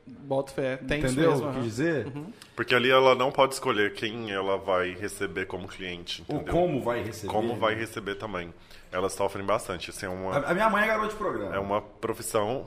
[0.05, 0.77] Bota fé.
[0.77, 1.47] Tem entendeu isso mesmo.
[1.47, 1.61] o que aham.
[1.67, 2.07] dizer?
[2.55, 6.53] Porque ali ela não pode escolher quem ela vai receber como cliente, Ou entendeu?
[6.53, 7.31] como vai receber.
[7.31, 8.53] Como vai receber também.
[8.91, 9.89] Elas sofrem bastante.
[9.89, 11.55] Isso é uma, A, minha mãe é garota de programa.
[11.55, 12.65] é uma profissão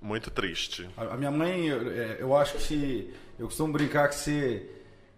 [0.00, 0.88] muito triste.
[0.96, 3.10] A, minha mãe, eu, é, acho que se.
[3.38, 4.66] Eu costumo brincar que você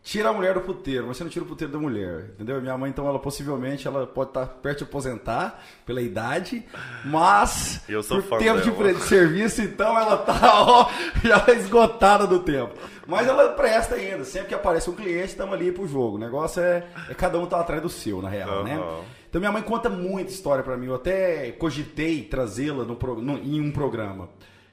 [0.03, 2.31] tira a mulher do puteiro, mas você não tira o puteiro da mulher.
[2.35, 2.61] Entendeu?
[2.61, 6.65] Minha mãe, então, ela possivelmente ela pode estar perto de aposentar pela idade,
[7.05, 8.95] mas Eu sou por tempo de, dela.
[8.95, 10.91] de serviço, então ela tá ó,
[11.23, 12.75] já esgotada do tempo.
[13.07, 14.25] Mas ela presta ainda.
[14.25, 16.17] Sempre que aparece um cliente, estamos ali pro jogo.
[16.17, 18.77] O negócio é, é cada um tá atrás do seu, na real, né?
[18.77, 19.01] Aham.
[19.29, 20.87] Então minha mãe conta muita história pra mim.
[20.87, 24.29] Eu até cogitei trazê-la no, no- em um programa.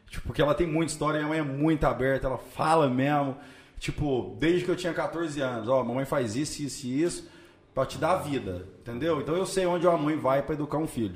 [0.10, 3.36] Tipo, porque ela tem muita história, minha mãe é muito aberta, ela fala mesmo.
[3.80, 7.30] Tipo, desde que eu tinha 14 anos, ó, mamãe faz isso, isso e isso
[7.74, 9.22] pra te dar vida, entendeu?
[9.22, 11.16] Então eu sei onde uma mãe vai pra educar um filho.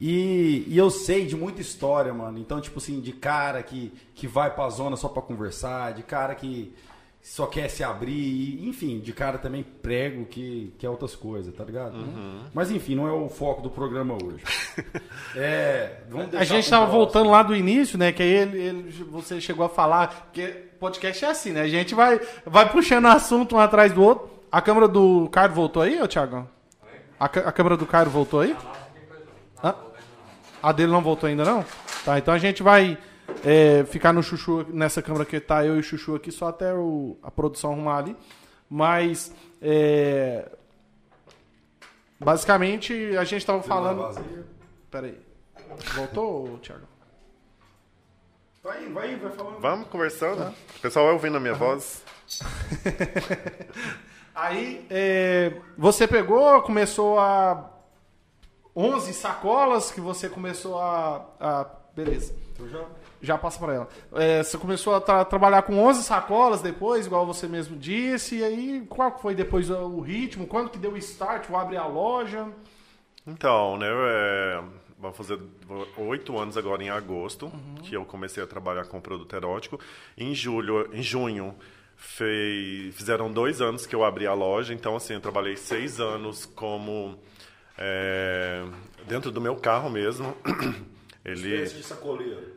[0.00, 2.38] E, e eu sei de muita história, mano.
[2.38, 6.34] Então, tipo assim, de cara que, que vai pra zona só pra conversar, de cara
[6.34, 6.72] que
[7.20, 11.52] só quer se abrir, e, enfim, de cara também prego que, que é outras coisas,
[11.52, 11.98] tá ligado?
[12.54, 14.42] Mas enfim, não é o foco do programa hoje.
[15.36, 18.12] é, vamos A gente tava voltando lá do início, né?
[18.12, 20.30] Que aí ele, ele- você chegou a falar.
[20.32, 21.62] Porque podcast é assim, né?
[21.62, 24.28] A gente vai, vai puxando assunto um atrás do outro.
[24.50, 26.48] A câmera do Cairo voltou aí, ô Thiagão?
[27.20, 28.56] A, a câmera do Cairo voltou aí?
[29.62, 29.74] Hã?
[30.62, 31.64] A dele não voltou ainda, não?
[32.04, 32.96] Tá, então a gente vai
[33.44, 36.72] é, ficar no Chuchu, nessa câmera que tá eu e o Chuchu aqui, só até
[36.72, 38.16] o- a produção arrumar ali.
[38.70, 40.48] Mas, é,
[42.18, 43.98] basicamente, a gente tava falando...
[44.02, 44.46] Vazia.
[44.90, 45.18] Pera aí.
[45.94, 46.87] Voltou, Thiago?
[48.62, 49.60] Vai, vai, vai falando.
[49.60, 50.54] Vamos conversando?
[50.76, 52.02] O pessoal vai ouvindo a minha voz?
[54.34, 57.70] Aí, é, você pegou, começou a...
[58.76, 61.26] 11 sacolas que você começou a...
[61.40, 61.66] a-
[61.96, 62.34] beleza.
[62.58, 62.84] Eu já-
[63.20, 63.88] Já passa pra ela.
[64.14, 68.36] É, você começou a tra- trabalhar com 11 sacolas depois, igual você mesmo disse.
[68.36, 70.46] E aí, qual foi depois o ritmo?
[70.46, 71.48] Quando que deu o start?
[71.50, 72.46] O abre a loja?
[73.26, 74.62] Então, né, é,
[74.98, 75.38] vai fazer
[75.96, 79.78] oito anos agora em agosto que eu comecei a trabalhar com produto erótico.
[80.16, 81.54] Em julho, em junho,
[81.96, 84.74] fizeram dois anos que eu abri a loja.
[84.74, 87.18] Então, assim, eu trabalhei seis anos como
[87.76, 88.64] é,
[89.06, 90.36] dentro do meu carro mesmo.
[91.24, 91.82] Ele de.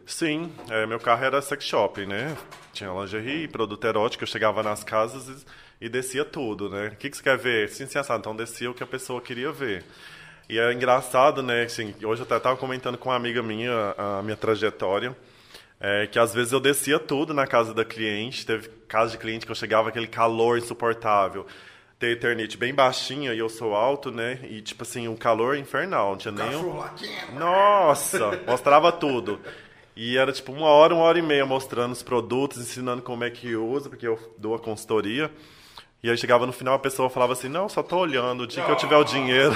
[0.05, 2.37] Sim, é, meu carro era sex shop, né?
[2.71, 5.45] Tinha lingerie, produto erótico, eu chegava nas casas
[5.81, 6.87] e, e descia tudo, né?
[6.87, 7.69] O que, que você quer ver?
[7.69, 8.19] Sim, sim, assado.
[8.19, 9.83] Então descia o que a pessoa queria ver.
[10.51, 11.63] E é engraçado, né?
[11.63, 15.15] Assim, hoje eu até estava comentando com uma amiga minha a minha trajetória.
[15.79, 18.45] é, que às vezes eu descia tudo na casa da cliente.
[18.45, 21.47] Teve casa de cliente que eu chegava aquele calor insuportável.
[21.97, 24.39] Tem eternite bem baixinha e eu sou alto, né?
[24.43, 26.77] E tipo assim, um calor infernal, não tinha nenhum.
[26.77, 27.39] Latino.
[27.39, 29.39] Nossa, mostrava tudo.
[29.95, 33.29] E era tipo uma hora, uma hora e meia mostrando os produtos, ensinando como é
[33.29, 35.31] que usa, porque eu dou a consultoria.
[36.03, 38.63] E aí chegava no final, a pessoa falava assim, não, só tô olhando, o dia
[38.63, 39.55] que eu tiver o dinheiro,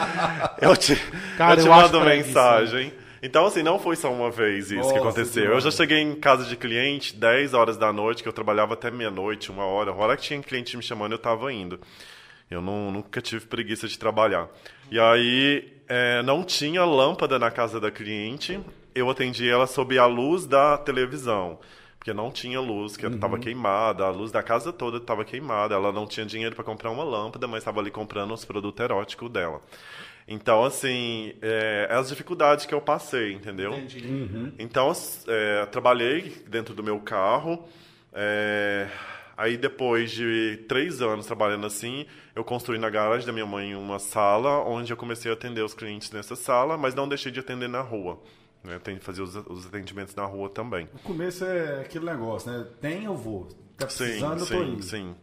[0.60, 0.96] eu te,
[1.36, 2.92] Cara, eu te eu mando mensagem.
[3.22, 5.42] Então, assim, não foi só uma vez isso que Nossa, aconteceu.
[5.44, 5.64] demais.
[5.64, 8.90] Eu já cheguei em casa de cliente 10 horas da noite, que eu trabalhava até
[8.90, 9.92] meia-noite, uma hora.
[9.92, 11.78] A hora que tinha cliente me chamando, eu tava indo.
[12.50, 14.48] Eu não- nunca tive preguiça de trabalhar.
[14.90, 18.58] E aí, é, não tinha lâmpada na casa da cliente.
[18.92, 21.60] Eu atendi ela sob a luz da televisão.
[22.02, 24.04] Porque não tinha luz, que estava queimada.
[24.04, 25.76] A luz da casa toda estava queimada.
[25.76, 29.30] Ela não tinha dinheiro para comprar uma lâmpada, mas estava ali comprando os produtos eróticos
[29.30, 29.62] dela.
[30.26, 33.70] Então, assim, é, as dificuldades que eu passei, entendeu?
[34.58, 34.90] Então,
[35.28, 37.68] é, trabalhei dentro do meu carro.
[38.12, 38.88] é,
[39.36, 44.00] aí, depois de três anos trabalhando assim, eu construí na garagem da minha mãe uma
[44.00, 47.68] sala, onde eu comecei a atender os clientes nessa sala, mas não deixei de atender
[47.68, 48.20] na rua.
[48.64, 48.78] Né?
[48.78, 50.88] Tem que fazer os, os atendimentos na rua também.
[50.94, 52.66] O começo é aquele negócio, né?
[52.80, 53.48] Tem, eu vou.
[53.76, 54.82] Tá Sim, precisando, eu tô sim, indo.
[54.82, 55.14] sim.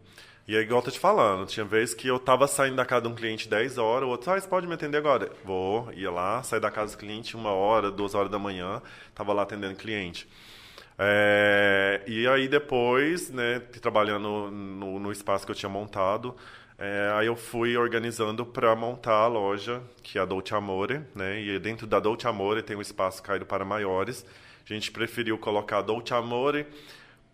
[0.48, 3.02] E é igual eu tô te falando, tinha vez que eu tava saindo da casa
[3.02, 5.30] de um cliente 10 horas, o outro, ah, você pode me atender agora?
[5.44, 8.82] Vou, ia lá, saí da casa do cliente uma hora, duas horas da manhã,
[9.14, 10.28] tava lá atendendo cliente.
[10.98, 16.34] É, e aí depois, né, trabalhando no, no espaço que eu tinha montado,
[16.80, 21.38] é, aí eu fui organizando para montar a loja, que é a Dolce Amore, né,
[21.38, 24.24] e dentro da Dolce Amore tem um espaço caído para maiores.
[24.68, 26.66] A gente preferiu colocar Dolce Amore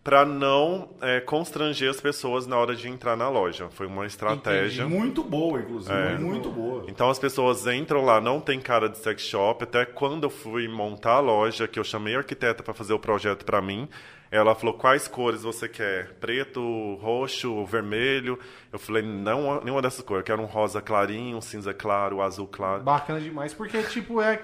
[0.07, 3.67] para não é, constranger as pessoas na hora de entrar na loja.
[3.71, 4.87] Foi uma estratégia.
[4.87, 5.93] Muito boa, inclusive.
[5.93, 6.17] É.
[6.17, 6.85] Muito boa.
[6.87, 9.65] Então as pessoas entram lá, não tem cara de sex shop.
[9.65, 12.99] Até quando eu fui montar a loja, que eu chamei a arquiteta para fazer o
[12.99, 13.89] projeto para mim,
[14.31, 18.39] ela falou quais cores você quer, preto, roxo, vermelho.
[18.71, 20.21] Eu falei não, nenhuma dessas cores.
[20.21, 22.81] Eu quero um rosa clarinho, um cinza claro, um azul claro.
[22.81, 24.41] Bacana demais, porque, tipo, é,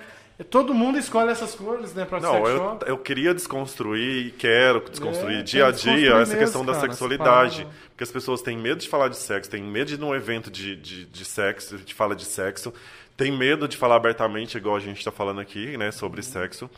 [0.50, 5.40] Todo mundo escolhe essas cores, né, pra Não, eu, eu queria desconstruir e quero desconstruir
[5.40, 7.54] É, dia a dia essa mesmo, questão da cara, sexualidade.
[7.62, 7.84] essa parada.
[7.90, 10.50] Porque as pessoas têm medo de falar de sexo, têm medo de ir num evento
[10.50, 12.74] de, de, de sexo, de fala de sexo,
[13.16, 16.24] tem medo de falar abertamente, igual a gente está falando aqui, né, sobre Uhum.
[16.28, 16.70] sexo.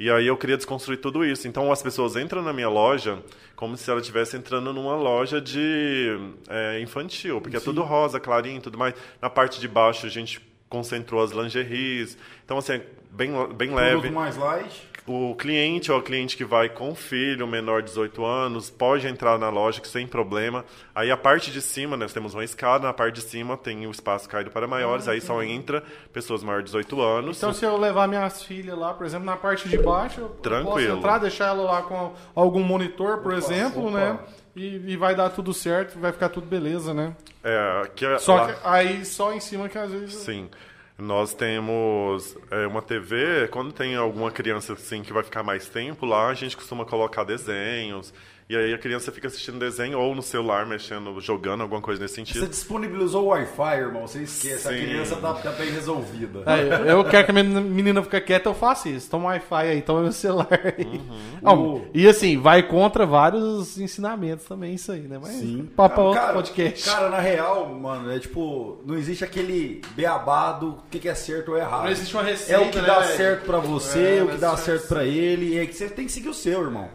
[0.00, 1.46] E aí eu queria desconstruir tudo isso.
[1.46, 3.22] Então as pessoas entram na minha loja
[3.54, 8.58] como se ela estivesse entrando numa loja de é, infantil, porque é tudo rosa, clarinho,
[8.58, 8.94] e tudo mais.
[9.22, 10.40] Na parte de baixo a gente
[10.74, 12.18] concentrou as lingeries.
[12.44, 14.10] Então assim, é bem bem leve.
[14.10, 14.88] Mais light.
[15.06, 19.38] O cliente ou o cliente que vai com filho menor de 18 anos pode entrar
[19.38, 20.64] na loja que sem problema.
[20.94, 23.90] Aí a parte de cima, nós temos uma escada, na parte de cima tem o
[23.90, 27.36] espaço caído para maiores, aí só entra pessoas maiores de 18 anos.
[27.36, 30.70] Então, se eu levar minhas filhas lá, por exemplo, na parte de baixo, eu Tranquilo.
[30.72, 33.98] posso entrar, deixar ela lá com algum monitor, por Opa, exemplo, opa.
[33.98, 34.18] né?
[34.56, 37.14] E, e vai dar tudo certo, vai ficar tudo beleza, né?
[37.42, 40.14] É, que é Só lá- que aí só em cima que às vezes.
[40.14, 40.48] Sim.
[40.96, 46.06] Nós temos é, uma TV, quando tem alguma criança assim que vai ficar mais tempo
[46.06, 48.14] lá, a gente costuma colocar desenhos.
[48.46, 52.16] E aí a criança fica assistindo desenho ou no celular, mexendo, jogando, alguma coisa nesse
[52.16, 52.46] Você sentido.
[52.46, 54.06] disponibilizou o Wi-Fi, irmão.
[54.06, 54.68] Você esquece.
[54.68, 54.80] A Sim.
[54.82, 56.42] criança tá, tá bem resolvida.
[56.44, 59.08] É, eu quero que a minha menina fique quieta, eu faço isso.
[59.10, 60.84] Toma Wi-Fi aí, toma meu celular aí.
[60.84, 61.38] Uhum.
[61.40, 65.18] Não, O- e assim, vai contra vários ensinamentos também, isso aí, né?
[65.20, 65.42] Mas
[65.74, 66.84] papo Não, outro cara, podcast.
[66.84, 71.52] Cara, na real, mano, é tipo, não existe aquele beabá do que, que é certo
[71.52, 71.84] ou errado.
[71.84, 73.16] Não existe uma É receita, o que né, dá velho?
[73.16, 75.88] certo pra você, É, o que dá existe certo pra ele, e é que você
[75.88, 76.90] tem que seguir o seu, irmão.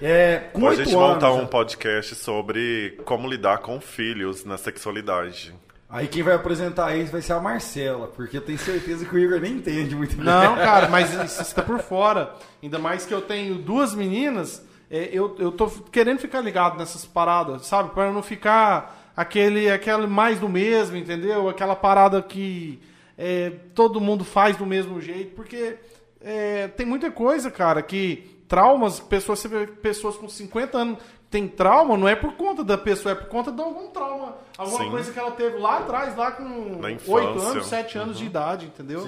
[0.00, 4.56] É, com a gente anos, montar um já- podcast sobre como lidar com filhos na
[4.56, 5.52] sexualidade.
[5.90, 9.18] aí quem vai apresentar isso vai ser a Marcela, porque eu tenho certeza que o
[9.18, 10.24] Igor nem entende muito bem.
[10.24, 12.32] Não, cara, mas isso está por fora.
[12.62, 17.04] Ainda mais que eu tenho duas meninas, é, eu, eu tô querendo ficar ligado nessas
[17.04, 17.90] paradas, sabe?
[17.90, 21.48] Para não ficar aquele, aquele mais do mesmo, entendeu?
[21.48, 22.80] Aquela parada que
[23.16, 25.74] é, todo mundo faz do mesmo jeito, porque
[26.20, 30.98] é, tem muita coisa, cara, que traumas, pessoas, você vê pessoas com 50 anos
[31.30, 34.38] tem trauma, não é por conta da pessoa, é por conta de algum trauma.
[34.56, 34.90] Alguma Sim.
[34.90, 36.42] coisa que ela teve lá atrás, lá com
[36.78, 37.50] Na 8 infância.
[37.50, 39.06] anos, 7 anos de idade, entendeu?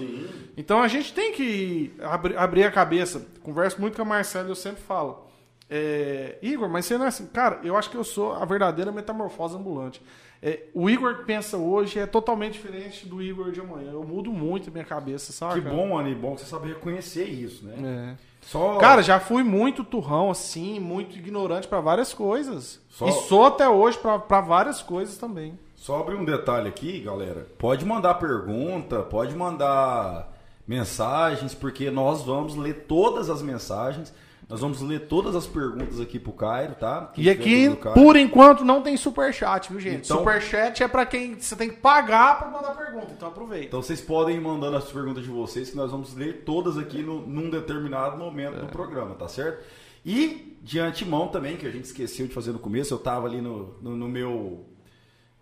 [0.55, 3.27] Então a gente tem que abri- abrir a cabeça.
[3.43, 5.27] Converso muito com a Marcela e eu sempre falo.
[5.73, 7.27] é, Igor, mas você não é assim.
[7.27, 10.03] Cara, eu acho que eu sou a verdadeira metamorfose ambulante.
[10.43, 13.93] É, o Igor que pensa hoje é totalmente diferente do Igor de amanhã.
[13.93, 15.61] Eu mudo muito a minha cabeça, sabe?
[15.63, 18.17] Que bom, e bom que você sabe reconhecer isso, né?
[18.19, 18.30] É.
[18.43, 18.77] Só...
[18.79, 22.81] Cara, já fui muito turrão, assim, muito ignorante pra várias coisas.
[22.89, 25.59] Só- E sou até hoje pra várias coisas também.
[25.77, 27.47] Só abrir um detalhe aqui, galera.
[27.59, 30.33] Pode mandar pergunta, pode mandar
[30.67, 34.13] mensagens, porque nós vamos ler todas as mensagens.
[34.51, 37.11] Nós vamos ler todas as perguntas aqui pro Cairo, tá?
[37.15, 40.05] Quem E aqui, por enquanto, não tem superchat, viu, gente?
[40.07, 43.67] Então- Superchat é pra quem você tem que pagar pra mandar pergunta, então aproveita.
[43.67, 47.01] Então vocês podem ir mandando as perguntas de vocês, que nós vamos ler todas aqui
[47.03, 48.61] no- num determinado momento É.
[48.61, 49.65] do programa, tá certo?
[50.05, 53.41] E de antemão também, que a gente esqueceu de fazer no começo, eu tava ali
[53.41, 54.67] no, no, no meu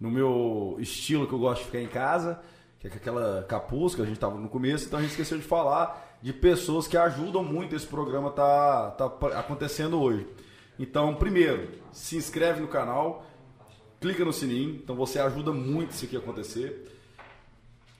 [0.01, 2.39] no meu estilo que eu gosto de ficar em casa,
[2.79, 5.43] que é aquela capuz que a gente tava no começo, então a gente esqueceu de
[5.43, 9.07] falar de pessoas que ajudam muito esse programa tá, tá
[9.39, 10.27] acontecendo hoje.
[10.79, 13.27] Então, primeiro, se inscreve no canal,
[14.01, 16.87] clica no sininho, então você ajuda muito isso aqui a acontecer.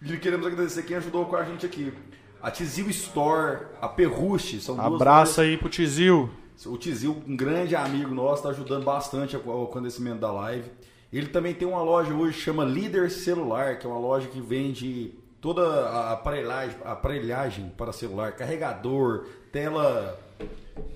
[0.01, 1.93] E queremos agradecer quem ajudou com a gente aqui.
[2.41, 6.31] A Tizil Store, a Perruche, são duas Abraço aí pro Tizil.
[6.67, 10.71] o Tizil, um grande amigo nosso, está ajudando bastante ao acontecimento da live.
[11.13, 15.18] Ele também tem uma loja hoje chama Líder Celular, que é uma loja que vende
[15.41, 20.19] toda a aparelhagem, aparelhagem para celular, carregador, tela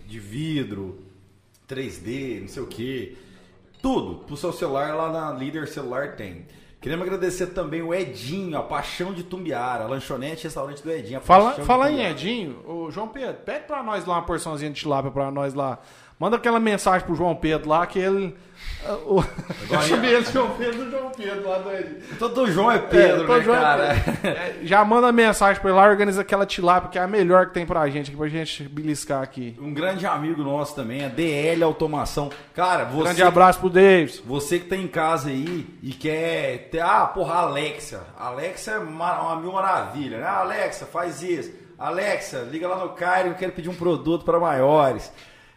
[0.07, 0.99] de vidro,
[1.69, 3.17] 3D, não sei o que.
[3.81, 6.47] Tudo pro seu celular lá na Líder Celular tem.
[6.81, 11.21] Queremos agradecer também o Edinho, a Paixão de Tumbiara, a lanchonete e restaurante do Edinho.
[11.21, 12.05] Fala, fala em.
[12.05, 15.79] Edinho, ô João Pedro, pede pra nós lá uma porçãozinha de tilápia pra nós lá.
[16.23, 18.33] Manda aquela mensagem pro João Pedro lá que ele.
[18.87, 19.25] ah, O...
[19.69, 21.97] Eu chamei ele João Pedro do João Pedro lá do Edinho.
[22.17, 23.97] Todo João é Pedro, É, tô né, João cara?
[24.23, 24.29] Pedro.
[24.39, 27.55] É, já manda mensagem pra ele lá, organiza aquela tilápia que é a melhor que
[27.55, 29.59] tem pra gente, aqui, pra gente beliscar aqui.
[29.61, 32.31] Um grande amigo nosso também, a DL Automação.
[32.55, 34.23] Cara, você, Grande abraço pro Davis.
[34.25, 38.07] você que tá em casa aí e quer ter, ah, porra, Alexa.
[38.17, 40.27] Alexa é uma, uma mil maravilha, né?
[40.29, 41.51] Alexa, faz isso.
[41.77, 45.13] Alexa, liga lá no Cairo, eu quero pedir um produto para maiores.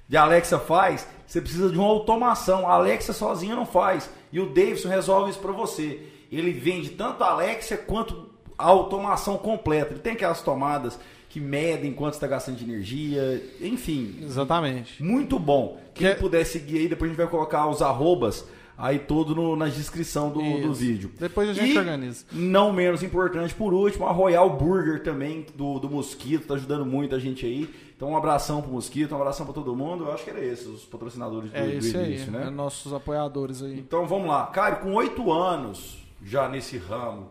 [0.08, 2.70] De Alexa faz, você precisa de uma automação.
[2.70, 4.10] A Alexa sozinha não faz.
[4.32, 6.00] E o Davidson resolve isso para você.
[6.32, 9.92] Ele vende tanto a Alexa quanto a automação completa.
[9.94, 15.04] Ele tem aquelas tomadas que medem quanto está gastando de energia, enfim, Exatamente.
[15.04, 15.78] muito bom.
[15.94, 18.46] Quem Que- puder seguir aí, depois a gente vai colocar os arrobas
[18.78, 21.12] aí todo no- na descrição do, do vídeo.
[21.20, 22.26] Depois a gente E, organiza.
[22.32, 27.16] Não menos importante, por último, a Royal Burger também, do, do Mosquito, tá ajudando muito
[27.16, 27.74] a gente aí.
[27.96, 30.04] Então um abração pro Mosquito, um abração pra todo mundo.
[30.06, 32.48] Eu acho que era esses, os patrocinadores do, É do isso aí, início, né?
[32.48, 33.80] é nossos apoiadores aí.
[33.80, 34.48] Então vamos lá.
[34.48, 37.30] Cara, com oito anos já nesse ramo,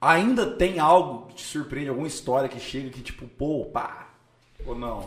[0.00, 4.08] ainda tem algo que te surpreende, alguma história que chega que tipo, pô, pá,
[4.66, 5.06] ou não?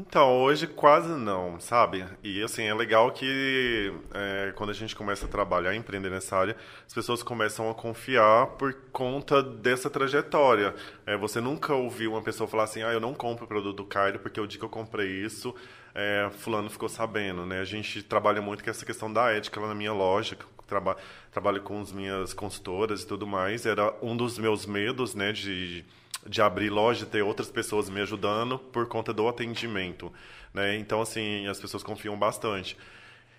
[0.00, 2.06] Então, hoje quase não, sabe?
[2.22, 6.56] E assim, é legal que é, quando a gente começa a trabalhar, empreender nessa área,
[6.86, 10.72] as pessoas começam a confiar por conta dessa trajetória.
[11.04, 13.84] É, você nunca ouviu uma pessoa falar assim, ah, eu não compro o produto do
[13.84, 15.52] Cairo porque o dia que eu comprei isso,
[15.92, 17.58] é, fulano ficou sabendo, né?
[17.58, 20.96] A gente trabalha muito com essa questão da ética lá na minha loja, traba
[21.32, 23.66] trabalho com as minhas consultoras e tudo mais.
[23.66, 25.84] Era um dos meus medos, né, de
[26.28, 30.12] de abrir loja ter outras pessoas me ajudando por conta do atendimento,
[30.52, 30.76] né?
[30.76, 32.76] Então, assim, as pessoas confiam bastante.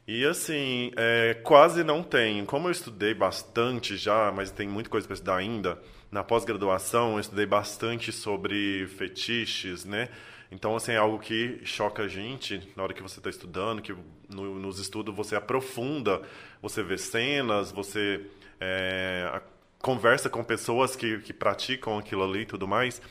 [0.07, 2.43] E, assim, é, quase não tem.
[2.45, 5.79] Como eu estudei bastante já, mas tem muita coisa para estudar ainda,
[6.11, 10.09] na pós-graduação eu estudei bastante sobre fetiches, né?
[10.51, 13.95] Então, assim, é algo que choca a gente na hora que você está estudando, que
[14.27, 16.23] no, nos estudos você aprofunda,
[16.59, 18.25] você vê cenas, você
[18.59, 19.41] é,
[19.81, 23.01] conversa com pessoas que, que praticam aquilo ali e tudo mais.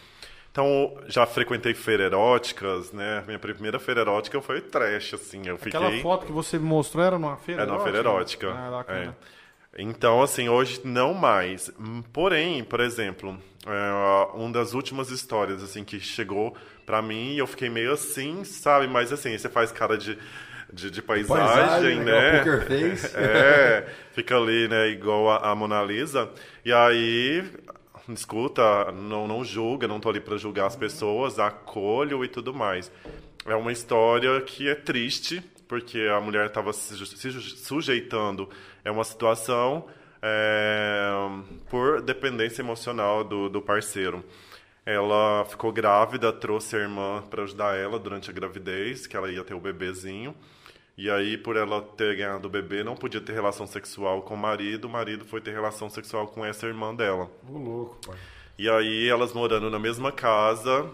[0.51, 3.23] Então, já frequentei feiras eróticas, né?
[3.27, 5.47] Minha primeira feira erótica foi trash, assim.
[5.47, 5.79] Eu fiquei...
[5.79, 8.53] Aquela foto que você me mostrou era numa feira É numa feira erótica.
[8.53, 8.85] Ah.
[8.89, 9.13] É.
[9.79, 11.71] Então, assim, hoje não mais.
[12.13, 17.47] Porém, por exemplo, é, uma das últimas histórias, assim, que chegou pra mim e eu
[17.47, 18.89] fiquei meio assim, sabe?
[18.89, 20.19] Mas, assim, você faz cara de,
[20.73, 22.39] de, de paisagem, Paisagem, né?
[22.39, 23.15] poker face.
[23.17, 26.31] É, fica ali, né, igual a, a Mona Lisa.
[26.65, 27.45] E aí,
[28.09, 32.91] escuta, não, não julga, não tô ali pra julgar as pessoas, acolho e tudo mais.
[33.47, 38.49] É uma história que é triste, porque a mulher estava se, sujeitando
[38.85, 39.87] a uma situação
[40.23, 41.11] é,
[41.71, 44.25] por dependência emocional do, do parceiro.
[44.85, 49.45] Ela ficou grávida, trouxe a irmã para ajudar ela durante a gravidez, que ela ia
[49.45, 50.35] ter o bebezinho.
[50.99, 54.37] E aí, por ela ter ganhado o bebê, não podia ter relação sexual com o
[54.37, 54.87] marido.
[54.87, 57.31] O marido foi ter relação sexual com essa irmã dela.
[57.49, 58.17] Ô, louco, pai.
[58.59, 60.85] E aí, elas morando na mesma casa,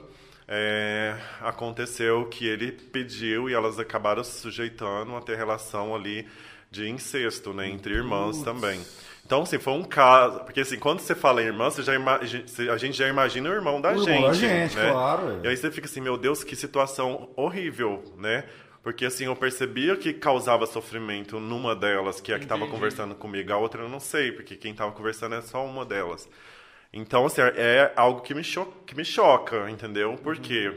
[0.47, 6.29] é, aconteceu que ele pediu e elas acabaram se sujeitando a ter relação ali
[6.71, 8.81] de incesto, né, entre irmãs também.
[9.25, 10.41] Então, assim, foi um caso.
[10.41, 13.53] Porque, assim, quando você fala em irmã, você já ima- a gente já imagina o
[13.55, 14.43] irmão da O irmão gente.
[14.43, 14.91] da gente, né?
[14.91, 15.47] claro, é.
[15.47, 18.45] E aí você fica assim, meu Deus, que situação horrível, né?
[18.85, 23.15] Porque, assim, eu percebia que causava sofrimento numa delas, que é a que estava conversando
[23.17, 23.53] comigo.
[23.53, 26.29] A outra eu não sei, porque quem estava conversando é só uma delas.
[26.93, 30.17] Então, assim, é algo que me, cho que me choca, entendeu?
[30.23, 30.73] Por quê?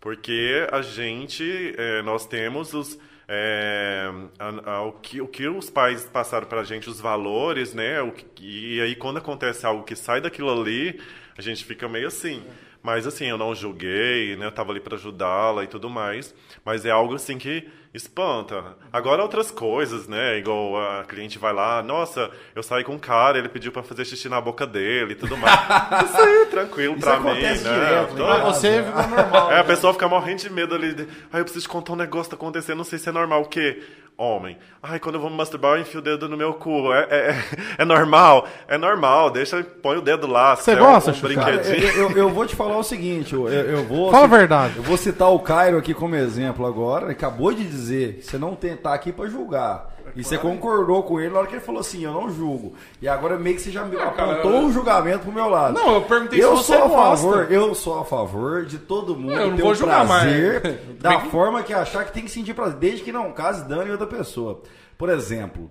[0.00, 5.70] Porque a gente, é, nós temos os, é, a- a- o, que, o que os
[5.70, 8.00] pais passaram pra gente, os valores, né?
[8.02, 10.98] O que- e aí, quando acontece algo que sai daquilo ali,
[11.38, 12.42] a gente fica meio assim.
[12.82, 14.46] Mas, assim, eu não julguei, né?
[14.46, 16.34] Eu tava ali pra ajudá-la e tudo mais.
[16.64, 18.76] Mas é algo, assim, que espanta.
[18.92, 20.38] Agora, outras coisas, né?
[20.38, 24.04] Igual a cliente vai lá, nossa, eu saí com um cara, ele pediu pra fazer
[24.04, 25.54] xixi na boca dele e tudo mais.
[26.10, 27.74] Isso aí, tranquilo Isso pra mim, acontece né?
[27.74, 28.34] direto, Tô- né?
[28.34, 29.52] Pra você ficou normal.
[29.52, 30.94] é, a pessoa fica morrendo de medo ali.
[30.94, 33.12] De, Ai, eu preciso te contar um negócio que tá acontecendo, não sei se é
[33.12, 33.42] normal.
[33.42, 33.82] O quê?
[34.16, 34.56] Homem.
[34.82, 36.92] Ai, quando eu vou me masturbar, eu enfio o dedo no meu cu.
[36.92, 37.36] É, é, é-
[37.78, 38.46] é normal?
[38.68, 40.54] É normal, deixa, põe o dedo lá.
[40.54, 41.76] Você gosta, um brinquedinho.
[41.88, 44.10] eu, eu- eu vou te falar o seguinte, eu, eu- vou...
[44.12, 44.74] Fala a verdade.
[44.76, 47.06] Eu vou citar o Cairo aqui como exemplo agora.
[47.06, 49.90] Ele acabou de dizer você não tem, tá aqui pra julgar.
[50.16, 52.74] E você concordou com ele na hora que ele falou assim, eu não julgo.
[53.00, 55.74] E agora meio que você já me apontou um julgamento pro meu lado.
[55.74, 57.26] Não, eu perguntei se eu você sou a gosta.
[57.26, 60.80] favor, Eu sou a favor de todo mundo Eu não ter vou o julgar, prazer
[61.00, 63.90] da forma que achar que tem que sentir prazer, desde que não case dano em
[63.90, 64.62] outra pessoa.
[64.98, 65.70] Por exemplo,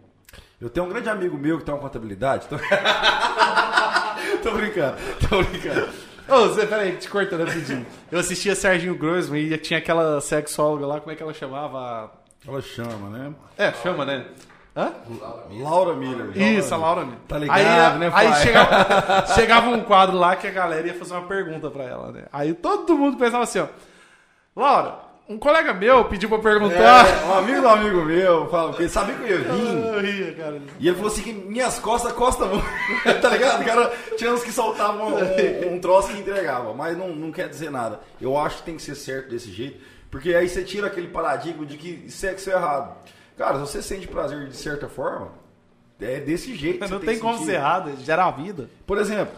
[0.59, 2.47] eu tenho um grande amigo meu que tem uma contabilidade.
[2.47, 2.55] Tô,
[4.43, 4.97] tô brincando,
[5.29, 5.89] tô brincando.
[6.27, 7.85] Ô, Zé, peraí, te cortando rapidinho.
[8.11, 12.11] Eu assistia Serginho Grossman e tinha aquela sexóloga lá, como é que ela chamava?
[12.47, 13.34] Ela chama, né?
[13.58, 14.25] É, chama, né?
[14.75, 14.93] Hã?
[15.51, 16.36] Laura Miller.
[16.36, 17.04] Isso, a Laura.
[17.04, 17.19] Miller.
[17.27, 18.41] Tá ligado, aí, né, Aí pai?
[18.41, 22.23] chegava, chegava um quadro lá que a galera ia fazer uma pergunta pra ela, né?
[22.32, 23.67] Aí todo mundo pensava assim, ó.
[24.56, 27.06] Laura, um colega meu pediu pra perguntar.
[27.08, 29.51] É, um amigo do amigo meu, fala, porque ele sabia que eu ia vir.
[29.93, 30.62] Eu ria, cara.
[30.80, 32.65] E ele falou assim que minhas costas costam muito.
[33.21, 33.62] tá ligado?
[33.62, 37.47] O cara tinha uns que soltavam um, um troço que entregava, mas não, não quer
[37.49, 37.99] dizer nada.
[38.19, 39.80] Eu acho que tem que ser certo desse jeito,
[40.12, 42.95] porque aí você tira aquele paradigma de que sexo é errado.
[43.38, 45.30] Cara, se você sente prazer de certa forma,
[45.99, 46.86] é desse jeito.
[46.91, 47.45] Não tem que como sentir.
[47.45, 48.70] ser errado, gera a vida.
[48.86, 49.34] Por exemplo,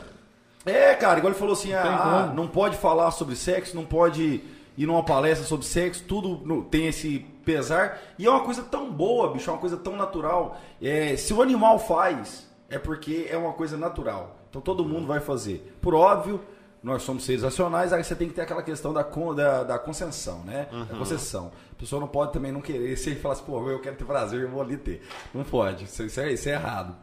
[0.66, 2.36] é, cara, igual ele falou assim, tem ah, como.
[2.36, 4.42] não pode falar sobre sexo, não pode
[4.78, 8.02] ir numa palestra sobre sexo, tudo no- tem esse pesar.
[8.18, 10.60] E é uma coisa tão boa, bicho, é uma coisa tão natural.
[10.82, 14.38] É, se o animal faz, é porque é uma coisa natural.
[14.50, 15.76] Então todo mundo vai fazer.
[15.82, 16.40] Por óbvio,
[16.84, 19.80] nós somos seres racionais, aí você tem que ter aquela questão da, con, da, da
[19.80, 20.68] concessão, né?
[20.70, 20.86] Uhum.
[20.86, 21.52] Da concessão.
[21.72, 24.04] A pessoa não pode também não querer, se ele falar assim, pô, eu quero ter
[24.04, 25.02] prazer, eu vou ali ter.
[25.34, 26.94] Não pode, isso, isso, é, isso é errado.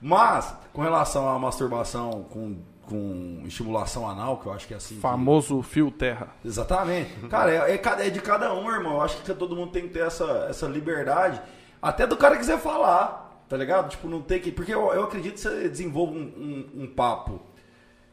[0.00, 4.98] Mas, com relação à masturbação com, com estimulação anal, que eu acho que é assim.
[5.00, 5.68] Famoso que...
[5.68, 6.28] fio terra.
[6.44, 7.12] Exatamente.
[7.28, 8.94] Cara, é, é, é, de cada um, irmão.
[8.94, 11.40] Eu acho que todo mundo tem que ter essa, essa liberdade.
[11.80, 13.90] Até do cara quiser falar, tá ligado?
[13.90, 14.50] Tipo, não tem que.
[14.50, 17.40] Porque eu, eu acredito que você desenvolva um, um, um papo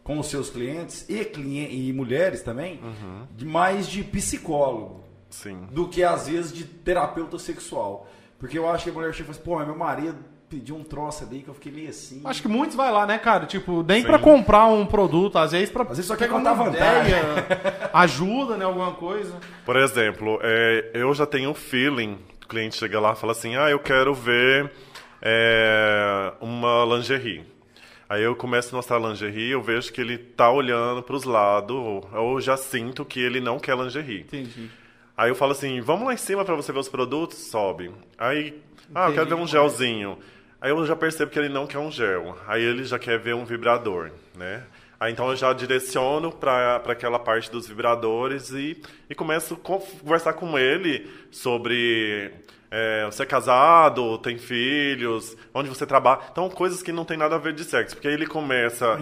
[0.04, 3.28] com os seus clientes e, cliente, e mulheres também, uhum.
[3.36, 5.68] de mais de psicólogo Sim.
[5.72, 8.08] do que às vezes de terapeuta sexual.
[8.38, 10.18] Porque eu acho que a mulher chega e fala assim, pô, meu marido
[10.50, 12.22] pediu um troço ali que eu fiquei meio assim.
[12.26, 13.46] Acho que muitos vai lá, né, cara?
[13.46, 15.84] Tipo, nem pra comprar um produto, às vezes pra.
[15.84, 17.14] Às vezes só quer contar vantagem.
[17.14, 18.66] Ideia, ajuda, né?
[18.66, 19.34] Alguma coisa.
[19.66, 22.20] Por exemplo, é, eu já tenho um feeling.
[22.44, 24.72] O cliente chega lá e fala assim: ah, eu quero ver
[25.22, 27.53] é, uma lingerie.
[28.14, 31.76] Aí eu começo a mostrar lingerie, eu vejo que ele tá olhando para os lados,
[31.76, 34.20] ou eu já sinto que ele não quer lingerie.
[34.20, 34.70] Entendi.
[35.18, 37.40] Aí eu falo assim, vamos lá em cima para você ver os produtos?
[37.40, 37.90] Sobe.
[38.16, 38.62] Aí,
[38.94, 40.20] ah, eu quero ver um gelzinho.
[40.62, 42.38] Aí eu já percebo que ele não quer um gel.
[42.46, 44.62] Aí ele já quer ver um vibrador, né?
[45.00, 50.34] Aí então eu já direciono para aquela parte dos vibradores e, e começo a conversar
[50.34, 52.32] com ele sobre
[52.76, 56.22] é, você é casado, tem filhos, onde você trabalha.
[56.32, 57.96] Então, coisas que não tem nada a ver de sexo.
[57.96, 58.98] Porque aí ele começa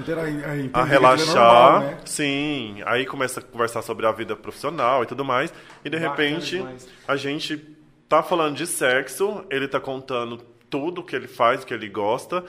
[0.74, 1.36] a, a relaxar.
[1.36, 1.98] Normal, né?
[2.04, 5.54] Sim, aí começa a conversar sobre a vida profissional e tudo mais.
[5.86, 6.90] E de Bacana repente, demais.
[7.08, 7.66] a gente
[8.10, 10.38] tá falando de sexo, ele tá contando
[10.70, 12.44] tudo que ele faz, o que ele gosta.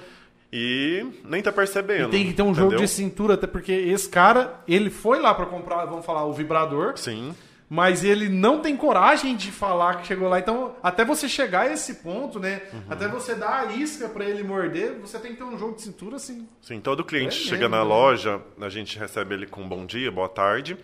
[0.53, 2.09] E nem tá percebendo.
[2.09, 2.71] E tem que ter um entendeu?
[2.71, 6.33] jogo de cintura, até porque esse cara, ele foi lá para comprar, vamos falar, o
[6.33, 6.99] vibrador.
[6.99, 7.33] Sim
[7.73, 10.39] mas ele não tem coragem de falar que chegou lá.
[10.39, 12.61] Então, até você chegar a esse ponto, né?
[12.71, 12.83] Uhum.
[12.91, 15.81] Até você dar a isca para ele morder, você tem que ter um jogo de
[15.81, 16.47] cintura assim.
[16.61, 17.89] Sim, todo cliente é chega mesmo, na né?
[17.89, 20.77] loja, a gente recebe ele com bom dia, boa tarde.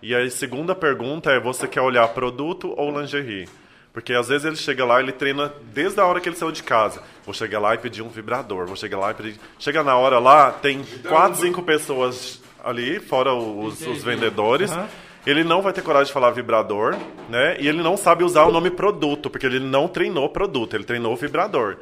[0.00, 3.46] E a segunda pergunta é: você quer olhar produto ou lingerie?
[3.92, 6.62] Porque às vezes ele chega lá, ele treina desde a hora que ele saiu de
[6.62, 7.02] casa.
[7.26, 8.66] Vou chegar lá e pedir um vibrador.
[8.66, 9.38] Vou chegar lá e pedir.
[9.58, 14.72] Chega na hora lá, tem quatro, cinco pessoas ali, fora os, os vendedores.
[14.72, 14.86] Uhum.
[15.26, 16.94] Ele não vai ter coragem de falar vibrador,
[17.28, 17.56] né?
[17.58, 21.16] E ele não sabe usar o nome produto, porque ele não treinou produto, ele treinou
[21.16, 21.78] vibrador.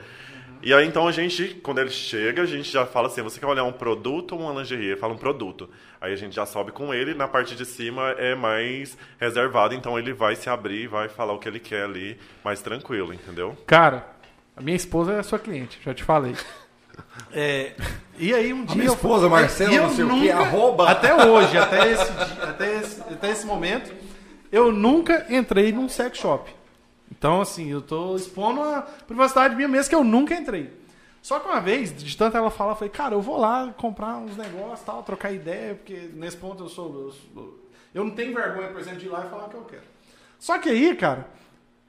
[0.64, 3.46] E aí, então, a gente, quando ele chega, a gente já fala assim, você quer
[3.46, 4.90] olhar um produto ou uma lingerie?
[4.90, 5.68] Ele fala um produto.
[6.00, 9.98] Aí a gente já sobe com ele, na parte de cima é mais reservado, então
[9.98, 13.56] ele vai se abrir, vai falar o que ele quer ali, mais tranquilo, entendeu?
[13.66, 14.06] Cara,
[14.56, 16.36] a minha esposa é sua cliente, já te falei.
[17.32, 17.72] É,
[18.18, 18.74] e aí um dia.
[18.74, 20.90] A minha esposa, Marcelo, não sei nunca, o que, arroba.
[20.90, 22.12] Até hoje, até esse,
[22.42, 23.92] até, esse, até esse momento,
[24.50, 26.50] eu nunca entrei num sex shop.
[27.10, 30.72] Então, assim, eu tô expondo a privacidade minha mesmo, que eu nunca entrei.
[31.22, 34.16] Só que uma vez, de tanto ela falar, eu falei, cara, eu vou lá comprar
[34.16, 37.06] uns negócios, tal, trocar ideia, porque nesse ponto eu sou.
[37.06, 37.58] Eu, sou,
[37.94, 39.82] eu não tenho vergonha, por exemplo, de ir lá e falar o que eu quero.
[40.38, 41.28] Só que aí, cara,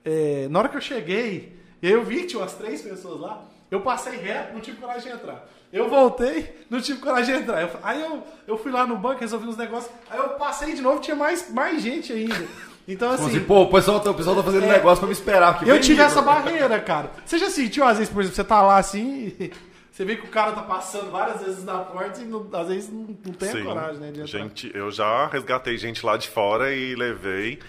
[0.06, 3.43] é, na hora que eu cheguei, eu vi que tinha umas três pessoas lá.
[3.74, 5.49] Eu passei reto, não tive coragem de entrar.
[5.71, 7.59] Eu voltei, não tive coragem de entrar.
[7.63, 9.91] Eu, aí eu, eu fui lá no banco, resolvi uns negócios.
[10.11, 12.45] Aí eu passei de novo, tinha mais, mais gente ainda.
[12.88, 13.30] Então, assim.
[13.30, 15.67] assim pô, o pessoal, tá, o pessoal tá fazendo é, negócio pra me esperar.
[15.67, 17.09] Eu tive essa barreira, cara.
[17.26, 19.34] Você já sentiu, às vezes, por exemplo, você tá lá assim.
[19.91, 22.91] Você vê que o cara tá passando várias vezes na porta e não, às vezes
[22.91, 23.61] não, não tem Sim.
[23.61, 24.11] a coragem, né?
[24.11, 27.59] De gente, eu já resgatei gente lá de fora e levei.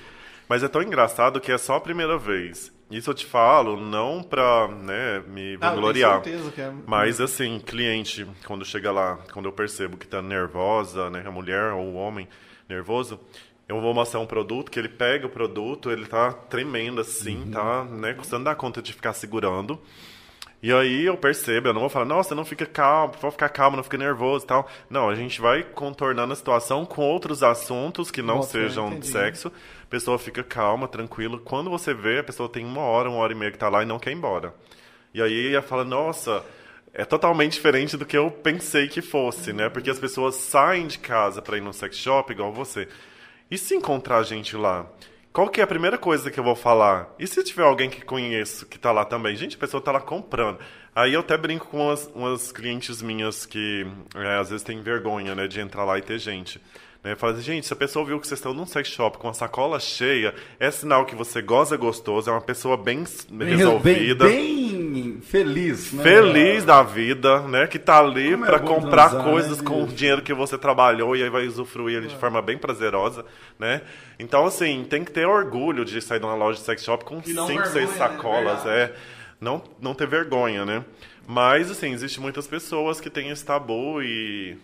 [0.48, 2.72] Mas é tão engraçado que é só a primeira vez.
[2.94, 6.22] Isso eu te falo não pra né, me ah, vangloriar.
[6.24, 6.72] Ah, é...
[6.86, 11.72] Mas assim, cliente, quando chega lá, quando eu percebo que tá nervosa, né, a mulher
[11.72, 12.28] ou o homem
[12.68, 13.18] nervoso,
[13.68, 17.50] eu vou mostrar um produto, que ele pega o produto, ele tá tremendo assim, uhum.
[17.50, 19.80] tá, né, custando dar conta de ficar segurando.
[20.64, 23.76] E aí eu percebo, eu não vou falar, nossa, não fica calmo, vou ficar calmo,
[23.76, 24.66] não fica nervoso e tal.
[24.88, 29.06] Não, a gente vai contornando a situação com outros assuntos que não nossa, sejam de
[29.06, 29.52] sexo.
[29.82, 31.38] A pessoa fica calma, tranquila.
[31.38, 33.82] Quando você vê, a pessoa tem uma hora, uma hora e meia que tá lá
[33.82, 34.54] e não quer ir embora.
[35.12, 36.42] E aí ela fala, nossa,
[36.94, 39.68] é totalmente diferente do que eu pensei que fosse, né?
[39.68, 42.88] Porque as pessoas saem de casa para ir no sex shop, igual você.
[43.50, 44.86] E se encontrar gente lá?
[45.34, 47.12] Qual que é a primeira coisa que eu vou falar?
[47.18, 49.34] E se tiver alguém que conheço que está lá também?
[49.34, 50.60] Gente, a pessoa está lá comprando.
[50.94, 55.34] Aí eu até brinco com umas, umas clientes minhas que é, às vezes têm vergonha
[55.34, 56.62] né, de entrar lá e ter gente.
[57.04, 57.14] Né?
[57.14, 59.34] Fala assim, gente, se a pessoa viu que vocês estão num sex shop com a
[59.34, 64.24] sacola cheia, é sinal que você goza gostoso, é uma pessoa bem, bem resolvida.
[64.24, 66.02] Bem, bem feliz, né?
[66.02, 67.66] Feliz da vida, né?
[67.66, 70.32] Que tá ali Como é pra bom comprar transar, coisas né, com o dinheiro que
[70.32, 73.24] você trabalhou e aí vai usufruir ele de forma bem prazerosa,
[73.58, 73.82] né?
[74.18, 77.22] Então, assim, tem que ter orgulho de sair de uma loja de sex shop com
[77.22, 77.96] cinco, vergonha, seis né?
[77.98, 78.94] sacolas, é.
[79.38, 80.82] Não, não ter vergonha, né?
[81.26, 84.56] Mas, assim, existe muitas pessoas que têm esse tabu e...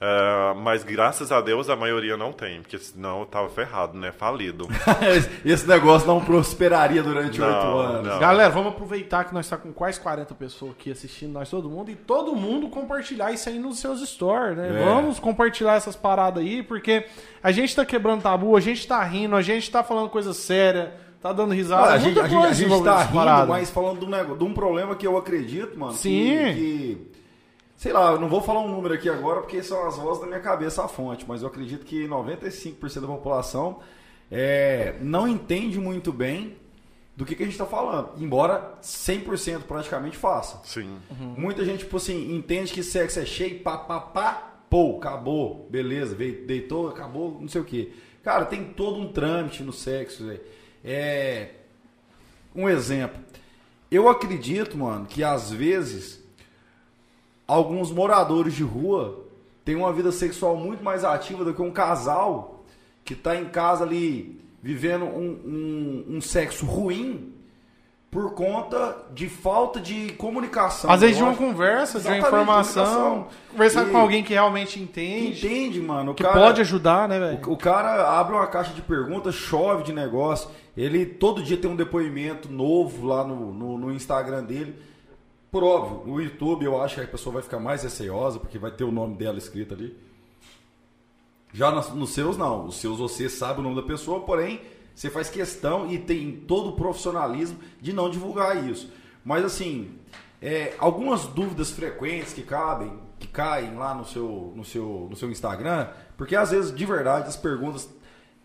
[0.00, 4.12] é, mas graças a Deus a maioria não tem, porque senão eu tava ferrado, né?
[4.12, 4.68] Falido.
[5.44, 8.06] Esse negócio não prosperaria durante oito anos.
[8.06, 8.18] não.
[8.20, 11.90] Galera, vamos aproveitar que nós está com quase 40 pessoas aqui assistindo, nós todo mundo,
[11.90, 14.80] e todo mundo compartilhar isso aí nos seus stories, né?
[14.80, 14.84] É.
[14.84, 17.04] Vamos compartilhar essas paradas aí, porque
[17.42, 20.92] a gente tá quebrando tabu, a gente tá rindo, a gente tá falando coisa séria,
[21.20, 21.88] tá dando risada.
[21.88, 23.46] Ah, a, gente, a, gente, a coisa gente tá rindo, parada.
[23.46, 25.92] mas falando de um, nego- de um problema que eu acredito, mano.
[25.92, 26.54] que- Sim.
[26.54, 27.10] Que,
[27.78, 30.26] sei lá, eu não vou falar um número aqui agora porque são as vozes da
[30.26, 33.78] minha cabeça a fonte, mas eu acredito que 95% da população
[34.30, 36.56] é, não entende muito bem
[37.16, 38.10] do que, que a gente tá falando.
[38.20, 40.60] Embora 100% praticamente faça.
[40.64, 40.98] Sim.
[41.36, 46.16] Muita gente, tipo assim, entende que sexo é cheio, pá, pá, pá, pô, acabou, beleza,
[46.16, 47.92] deitou, acabou, não sei o quê.
[48.24, 50.40] Cara, tem todo um trâmite no sexo, velho.
[50.84, 51.50] É.
[52.54, 53.20] Um exemplo.
[53.88, 56.17] Eu acredito, mano, que às vezes
[57.48, 59.24] alguns moradores de rua
[59.64, 62.62] têm uma vida sexual muito mais ativa do que um casal
[63.04, 67.32] que tá em casa ali vivendo um, um, um sexo ruim
[68.10, 70.90] por conta de falta de comunicação.
[70.90, 75.46] Às vezes de uma conversa, de uma informação, conversar E- com alguém que realmente entende,
[75.46, 76.12] entende, mano.
[76.12, 77.40] O que cara, pode ajudar, né, velho?
[77.46, 80.48] o, o cara abre uma caixa de perguntas, chove de negócio.
[80.76, 84.74] Ele todo dia tem um depoimento novo lá no, no, no Instagram dele.
[85.50, 88.70] Por óbvio, no YouTube eu acho que a pessoa vai ficar mais receosa, porque vai
[88.70, 89.96] ter o nome dela escrito ali.
[91.52, 92.66] Já nos, seus, não.
[92.66, 94.60] Os seus você sabe o nome da pessoa, porém,
[94.94, 98.92] você faz questão e tem todo o profissionalismo de não divulgar isso.
[99.24, 99.98] Mas assim,
[100.42, 105.30] é, algumas dúvidas frequentes que cabem, que caem lá no seu, no seu, no seu
[105.30, 107.88] Instagram, porque às vezes, de verdade, as perguntas.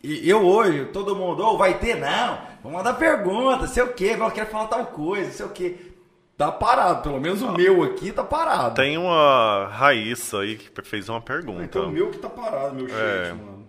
[0.01, 4.17] E eu hoje, todo mundo, "Ô, vai ter não, vou mandar pergunta, sei o quê,
[4.19, 5.92] eu quero falar tal coisa, sei o quê.
[6.37, 8.75] Tá parado, pelo menos o meu aqui tá parado.
[8.75, 11.63] Tem uma Raíssa aí que fez uma pergunta.
[11.63, 13.33] Então o meu que tá parado, meu chat, É.
[13.33, 13.63] mano.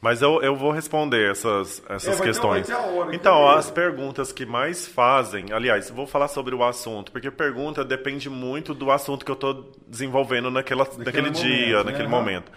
[0.00, 2.66] Mas eu, eu vou responder essas, essas É, questões.
[2.66, 5.46] ter hora que então, eu as perguntas que mais fazem.
[5.50, 9.72] Aliás, vou falar sobre o assunto, porque pergunta depende muito do assunto que eu estou
[9.88, 11.84] desenvolvendo naquela, naquele momento, dia, né?
[11.84, 12.52] naquele momento.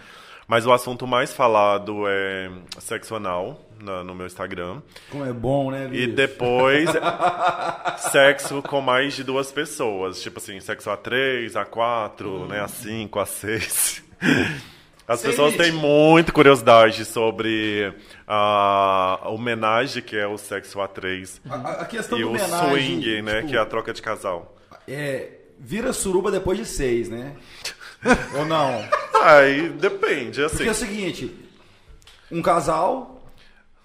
[0.48, 4.80] Mas o assunto mais falado é sexo anal na- no meu Instagram.
[5.10, 6.88] Como é bom, né, E depois,
[8.10, 10.22] sexo com mais de duas pessoas.
[10.22, 12.46] Tipo assim, sexo A3, A4, Hum.
[12.46, 14.02] né, A5, A6.
[15.06, 15.70] As Sem pessoas limite.
[15.70, 17.94] têm muita curiosidade sobre
[18.26, 23.22] a homenagem que é o sexo A3 A, a- a questão e do o swing,
[23.22, 24.54] né, tipo, que é a troca de casal.
[24.86, 27.34] é, vira suruba depois de seis, né?
[28.36, 28.84] Ou não?
[29.22, 30.56] Aí depende, assim.
[30.56, 31.34] Porque é o seguinte,
[32.30, 33.22] um casal,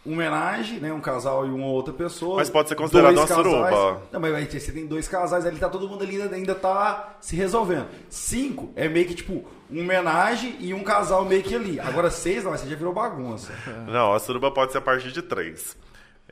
[0.06, 0.94] uma homenagem, né?
[0.94, 2.38] Um casal e uma outra pessoa.
[2.38, 4.02] Mas pode ser considerado uma suruba.
[4.12, 7.18] Não, mas aí você tem dois casais, ali tá todo mundo ali ainda, ainda tá
[7.20, 7.88] se resolvendo.
[8.10, 11.80] Cinco é meio que tipo uma homenagem e um casal meio que ali.
[11.80, 13.52] Agora seis, não, você já virou bagunça.
[13.88, 15.76] Não, a suruba pode ser a partir de três.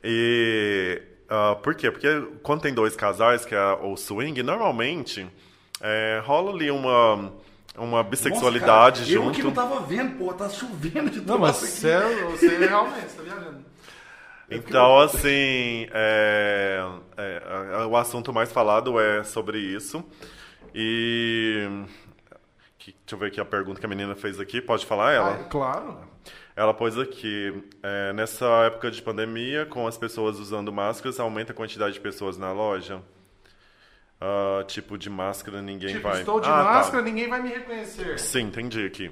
[0.04, 1.00] E
[1.34, 1.90] ah, por quê?
[1.90, 2.08] Porque
[2.42, 5.26] quando tem dois casais, que é o swing, normalmente
[5.80, 7.32] é, rola ali uma,
[7.76, 9.28] uma bissexualidade Nossa, cara, junto.
[9.30, 11.66] Eu que não tava vendo, pô, tá chovendo de Não, mas aqui.
[11.72, 13.64] você, é- você realmente, você tá viajando.
[14.50, 16.84] Então, assim, é,
[17.16, 20.04] é, o assunto mais falado é sobre isso.
[20.74, 21.66] E.
[22.78, 24.60] que- deixa eu ver aqui a pergunta que a menina fez aqui.
[24.60, 25.32] Pode falar ela?
[25.40, 25.98] Ah, claro.
[26.54, 31.54] Ela pôs aqui, é, nessa época de pandemia, com as pessoas usando máscaras, aumenta a
[31.56, 33.00] quantidade de pessoas na loja?
[34.24, 36.20] Ah, tipo, de máscara ninguém Tipo, vai...
[36.20, 36.62] estou de Ah, tá.
[36.64, 38.20] máscara, ninguém vai me reconhecer.
[38.20, 39.10] Sim, entendi aqui.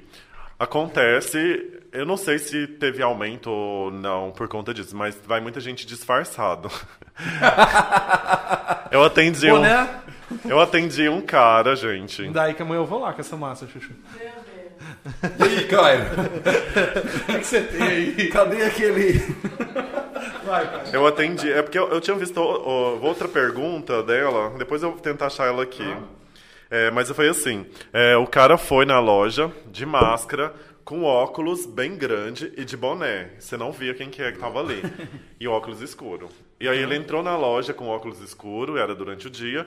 [0.57, 5.59] Acontece, eu não sei se teve aumento ou não por conta disso, mas vai muita
[5.59, 6.71] gente disfarçado.
[8.91, 9.89] eu atendi Pô, um, né?
[10.47, 12.29] eu atendi um cara, gente.
[12.29, 13.91] Daí que amanhã eu vou lá com essa massa, Chuchu.
[15.39, 16.05] E aí, Caio?
[17.21, 18.29] O que, que você tem aí?
[18.29, 19.19] Cadê aquele.
[20.51, 20.89] Vai, cara.
[20.91, 21.49] Eu atendi.
[21.49, 25.47] É porque eu, eu tinha visto ó, outra pergunta dela, depois eu vou tentar achar
[25.47, 25.95] ela aqui.
[26.69, 31.95] É, mas foi assim: é, o cara foi na loja de máscara, com óculos bem
[31.95, 33.29] grande e de boné.
[33.39, 34.81] Você não via quem que é que tava ali.
[35.39, 36.27] E óculos escuro.
[36.59, 39.65] E aí ele entrou na loja com óculos escuro, era durante o dia,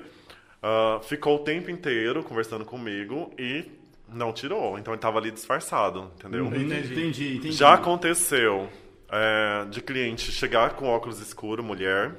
[0.62, 3.64] ah, ficou o tempo inteiro conversando comigo e
[4.08, 4.78] não tirou.
[4.78, 6.46] Então ele tava ali disfarçado, entendeu?
[6.46, 7.52] Entendi, entendi.
[7.52, 8.68] Já aconteceu
[9.10, 12.12] é, de cliente chegar com óculos escuro, mulher,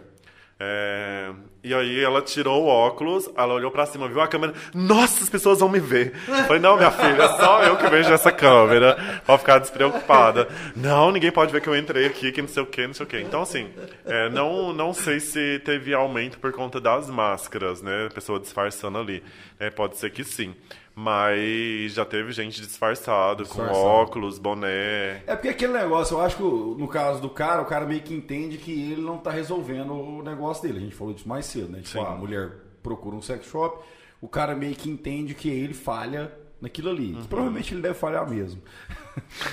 [0.57, 4.53] É, e aí ela tirou o óculos, ela olhou pra cima, viu a câmera.
[4.73, 6.13] Nossa, as pessoas vão me ver.
[6.29, 9.21] Eu falei, não, minha filha, é só eu que vejo essa câmera.
[9.25, 10.47] Pode ficar despreocupada.
[10.73, 13.05] Não, ninguém pode ver que eu entrei aqui, que não sei o que, não sei
[13.05, 13.19] o que.
[13.19, 13.69] Então, assim,
[14.05, 18.07] é, não, não sei se teve aumento por conta das máscaras, né?
[18.09, 19.21] A pessoa disfarçando ali.
[19.59, 20.55] É, pode ser que sim.
[20.95, 23.77] Mas já teve gente disfarçado, Disfarçado.
[23.77, 25.21] com óculos, boné.
[25.27, 28.13] É porque aquele negócio, eu acho que no caso do cara, o cara meio que
[28.13, 30.77] entende que ele não tá resolvendo o negócio dele.
[30.77, 31.81] A gente falou disso mais cedo, né?
[31.81, 32.05] Tipo, Sim.
[32.05, 33.83] a mulher procura um sex shop,
[34.21, 36.31] o cara meio que entende que ele falha
[36.61, 37.13] naquilo ali.
[37.13, 37.25] Uhum.
[37.25, 38.61] Provavelmente ele deve falhar mesmo.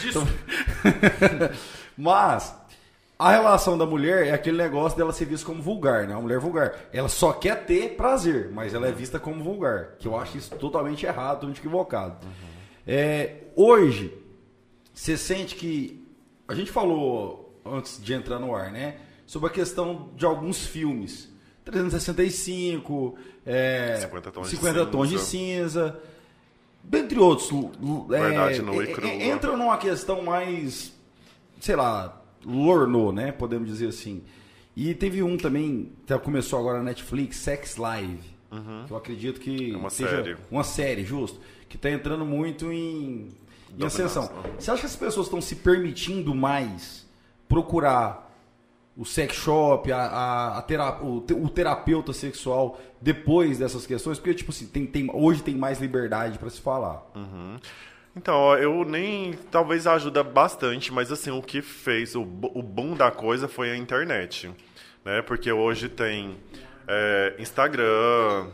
[0.08, 0.26] Então,
[1.96, 2.54] Mas
[3.22, 6.14] a relação da mulher é aquele negócio dela ser vista como vulgar, né?
[6.14, 6.74] Uma mulher vulgar.
[6.92, 9.94] Ela só quer ter prazer, mas ela é vista como vulgar.
[9.96, 12.26] Que eu acho isso totalmente errado, totalmente equivocado.
[12.84, 14.12] É, hoje,
[14.92, 16.04] você sente que.
[16.48, 18.96] A gente falou antes de entrar no ar, né?
[19.24, 21.30] Sobre a questão de alguns filmes.
[21.64, 23.16] 365,
[23.46, 25.96] é, 50 tons de 50 tons de cinza.
[26.82, 27.48] Dentre outros.
[28.08, 30.92] Verdade é, é, é, Entra numa questão mais.
[31.60, 32.21] Sei lá.
[32.44, 33.32] Lornou, né?
[33.32, 34.22] Podemos dizer assim.
[34.76, 38.32] E teve um também, que começou agora na Netflix, Sex Live.
[38.86, 40.36] Que eu acredito que É uma seja série.
[40.50, 41.40] uma série, justo.
[41.68, 43.28] Que está entrando muito em,
[43.78, 44.30] em ascensão.
[44.58, 47.06] Você acha que as pessoas estão se permitindo mais
[47.48, 48.30] procurar
[48.94, 54.18] o sex shop, a, a- a tera- o, te- o terapeuta sexual depois dessas questões?
[54.18, 57.10] Porque, tipo assim, tem, tem- hoje tem mais liberdade para se falar.
[58.14, 59.32] Então, eu nem.
[59.50, 63.76] Talvez ajuda bastante, mas assim, o que fez o, o boom da coisa foi a
[63.76, 64.50] internet.
[65.04, 65.22] Né?
[65.22, 66.36] Porque hoje tem
[66.86, 68.48] é, Instagram,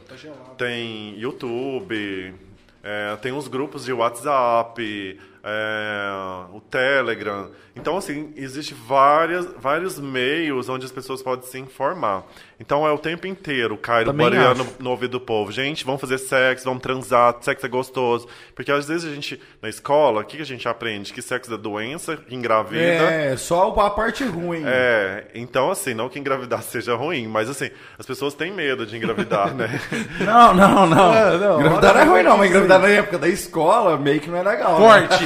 [0.57, 2.35] tem YouTube,
[2.83, 6.11] é, tem os grupos de WhatsApp, é,
[6.53, 7.51] o Telegram.
[7.75, 12.25] Então, assim, existe várias, vários meios onde as pessoas podem se informar.
[12.61, 15.53] Então, é o tempo inteiro Cairo Mariano no ouvido do povo.
[15.53, 18.27] Gente, vamos fazer sexo, vamos transar, sexo é gostoso.
[18.55, 21.13] Porque às vezes a gente, na escola, o que a gente aprende?
[21.13, 22.83] Que sexo é doença, que engravida.
[22.83, 24.63] É, só a parte ruim.
[24.67, 28.97] É, então assim, não que engravidar seja ruim, mas assim, as pessoas têm medo de
[28.97, 29.69] engravidar, né?
[30.21, 31.09] Não, não, não.
[31.19, 34.29] É, não, engravidar não é ruim, não, mas engravidar na época da escola meio que
[34.29, 34.73] não é legal.
[34.73, 34.87] né?
[34.87, 35.25] Corte!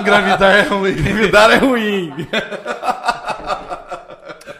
[0.00, 0.90] Engravidar é ruim.
[0.90, 2.28] Engravidar é ruim.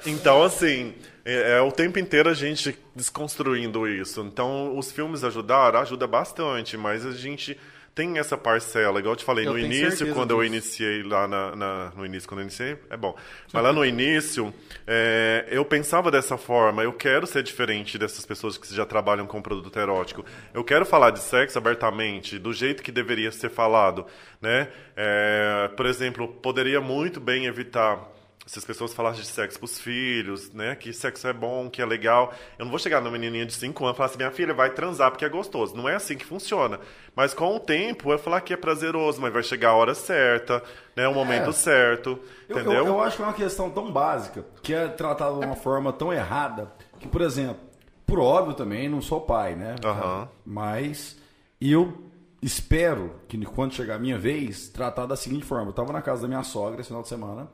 [0.06, 0.94] Então, assim,
[1.24, 4.20] é, é o tempo inteiro a gente desconstruindo isso.
[4.22, 7.58] Então, os filmes ajudaram, ajuda bastante, mas a gente
[7.94, 10.46] tem essa parcela, igual eu te falei Eu no início, quando eu disso.
[10.54, 13.14] iniciei lá na, na- no início, quando eu iniciei, é bom.
[13.52, 14.50] Mas lá no início,
[14.86, 19.42] é, eu pensava dessa forma, eu quero ser diferente dessas pessoas que já trabalham com
[19.42, 20.24] produto erótico.
[20.54, 24.06] Eu quero falar de sexo abertamente, do jeito que deveria ser falado,
[24.40, 24.68] né?
[24.96, 28.10] É, por exemplo, poderia muito bem evitar
[28.44, 30.74] se as pessoas falassem de sexo pros filhos, né?
[30.74, 32.32] Que sexo é bom, que é legal.
[32.58, 34.70] Eu não vou chegar numa menininha de 5 anos e falar assim, minha filha vai
[34.70, 35.76] transar porque é gostoso.
[35.76, 36.80] Não é assim que funciona.
[37.14, 40.62] Mas com o tempo, eu falar que é prazeroso, mas vai chegar a hora certa,
[40.96, 41.06] né?
[41.06, 41.52] O momento É.
[41.52, 42.18] certo,
[42.48, 42.78] Eu, entendeu?
[42.78, 45.92] eu, eu acho que é uma questão tão básica, que é tratada de uma forma
[45.92, 47.60] tão errada, que, por exemplo,
[48.04, 49.76] por óbvio também, não sou pai, né?
[49.84, 50.28] Aham.
[50.44, 51.16] Mas
[51.60, 51.96] eu
[52.42, 55.68] espero que quando chegar a minha vez, tratar da seguinte forma.
[55.68, 57.48] Eu tava na casa da minha sogra esse final de semana,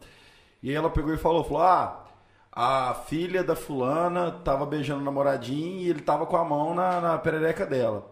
[0.62, 2.04] e aí ela pegou e falou, falou, ah,
[2.52, 7.00] a filha da fulana tava beijando o namoradinho e ele tava com a mão na,
[7.00, 8.10] na perereca dela.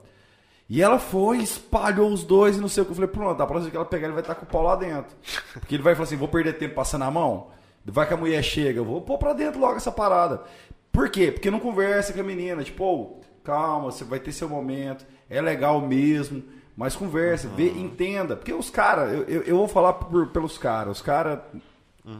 [0.68, 2.92] E ela foi, espalhou os dois e não sei o que.
[2.92, 4.74] Eu falei, pronto, a próxima que ela pegar, ele vai estar com o pau lá
[4.76, 5.16] dentro.
[5.54, 7.48] Porque ele vai falar assim, vou perder tempo passando a mão?
[7.84, 10.42] Vai que a mulher chega, eu vou pôr pra dentro logo essa parada.
[10.90, 11.30] Por quê?
[11.30, 12.64] Porque não conversa com a menina.
[12.64, 16.42] Tipo, ô, calma, você vai ter seu momento, é legal mesmo,
[16.76, 18.34] mas conversa, vê, entenda.
[18.34, 21.38] Porque os caras, eu, eu, eu vou falar por- pelos caras, os caras,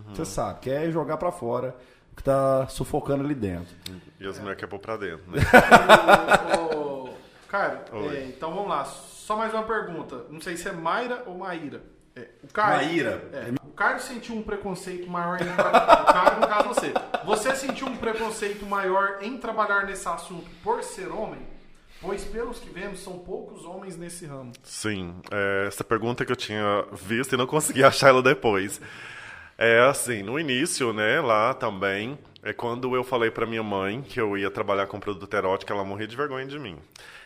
[0.08, 1.76] você sabe, quer jogar pra fora
[2.12, 3.74] o que tá sufocando ali dentro.
[4.18, 5.40] E as mulheres querem pôr pra dentro, né?
[6.74, 7.08] Ô,
[7.92, 8.16] Oi.
[8.16, 8.84] é, então vamos lá.
[8.84, 10.24] Só mais uma pergunta.
[10.30, 11.82] Não sei se é Mayra ou Maíra.
[12.14, 13.28] É, o Caio, Maíra.
[13.32, 16.02] é, o Caio sentiu um preconceito maior em trabalhar.
[16.02, 16.92] o Caio, no caso, você.
[17.24, 21.40] Você sentiu um preconceito maior em trabalhar nesse assunto por ser homem?
[22.00, 24.52] Pois, pelos que vemos, são poucos homens nesse ramo.
[24.62, 28.80] Sim, é, essa pergunta que eu tinha visto e não consegui achar ela depois.
[29.58, 34.20] É assim, no início, né, lá também, é quando eu falei pra minha mãe que
[34.20, 36.76] eu ia trabalhar com produto erótico, ela morria de vergonha de mim.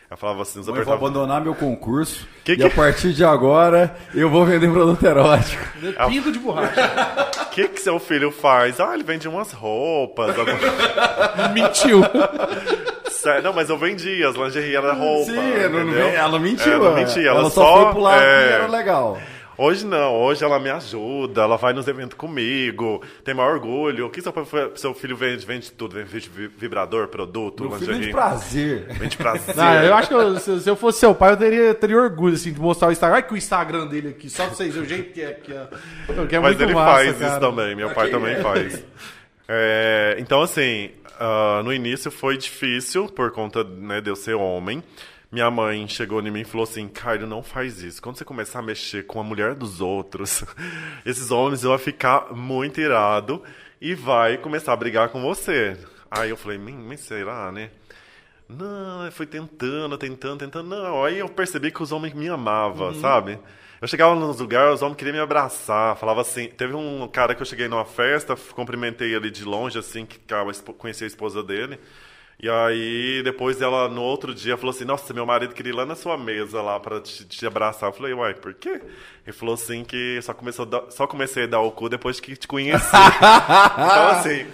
[0.09, 3.13] Ela falava assim, os Eu vou apertava- abandonar meu concurso Que e que- a partir
[3.13, 5.63] de agora eu vou vender produto erótico.
[6.09, 6.81] Pinto de borracha.
[7.45, 8.79] O que que seu filho faz?
[8.81, 10.37] Ah, ele vende umas roupas.
[10.37, 12.01] alguma- Mentiu.
[13.09, 15.31] Sério, Não, mas eu vendia, as lingerie era roupa.
[15.31, 16.07] Sim, não- não entendeu?
[16.07, 16.73] ela mentiu.
[16.73, 16.95] É, não é.
[16.95, 19.17] mentia, ela, ela, só, foi pro lado é, que era legal.
[19.63, 24.07] Hoje não, hoje ela me ajuda, ela vai nos eventos comigo, tem maior orgulho.
[24.07, 24.33] O que seu,
[24.75, 25.45] seu filho vende?
[25.45, 28.07] Vende tudo, vende vibrador, produto, Meu filho lingerie.
[28.07, 28.85] de prazer.
[28.93, 29.53] Vende prazer.
[29.55, 32.33] Não, eu acho que eu- se, se eu fosse seu pai, eu teria, teria orgulho
[32.33, 33.17] assim, de mostrar o Instagram.
[33.17, 35.33] Olha que o Instagram dele aqui, só pra vocês verem o jeito que é.
[35.33, 37.31] Que é, que é Mas ele massa, faz cara.
[37.31, 38.19] isso também, meu pai Ok.
[38.19, 38.83] também faz.
[39.47, 40.89] É, então, assim,
[41.19, 44.81] ah, no início foi difícil por conta né, de eu ser homem.
[45.31, 48.01] Minha mãe chegou em mim e falou assim: Caio, não faz isso.
[48.01, 50.43] Quando você começar a mexer com a mulher dos outros,
[51.05, 53.41] esses homens vão ficar muito irado
[53.79, 55.77] e vai começar a brigar com você.
[56.09, 57.69] Aí eu falei: "Hum, mas será, né?
[58.49, 60.67] Não, eu fui tentando, tentando, tentando.
[60.67, 63.39] Não, aí eu percebi que os homens me amavam, sabe?
[63.81, 65.95] Eu chegava nos lugares, os homens queriam me abraçar.
[65.95, 66.49] Falava assim.
[66.49, 70.43] Teve um cara que eu cheguei numa festa, cumprimentei ele de longe, assim, que a
[70.49, 71.79] espo- conheci a esposa dele.
[72.43, 75.85] E aí, depois ela, no outro dia, falou assim: Nossa, meu marido queria ir lá
[75.85, 77.89] na sua mesa lá pra te, te abraçar.
[77.89, 78.81] Eu falei: Uai, por quê?
[79.25, 82.35] Ele falou assim: que só, começou dar- só comecei a dar o cu depois que
[82.35, 82.83] te conheci.
[83.73, 84.45] então, assim.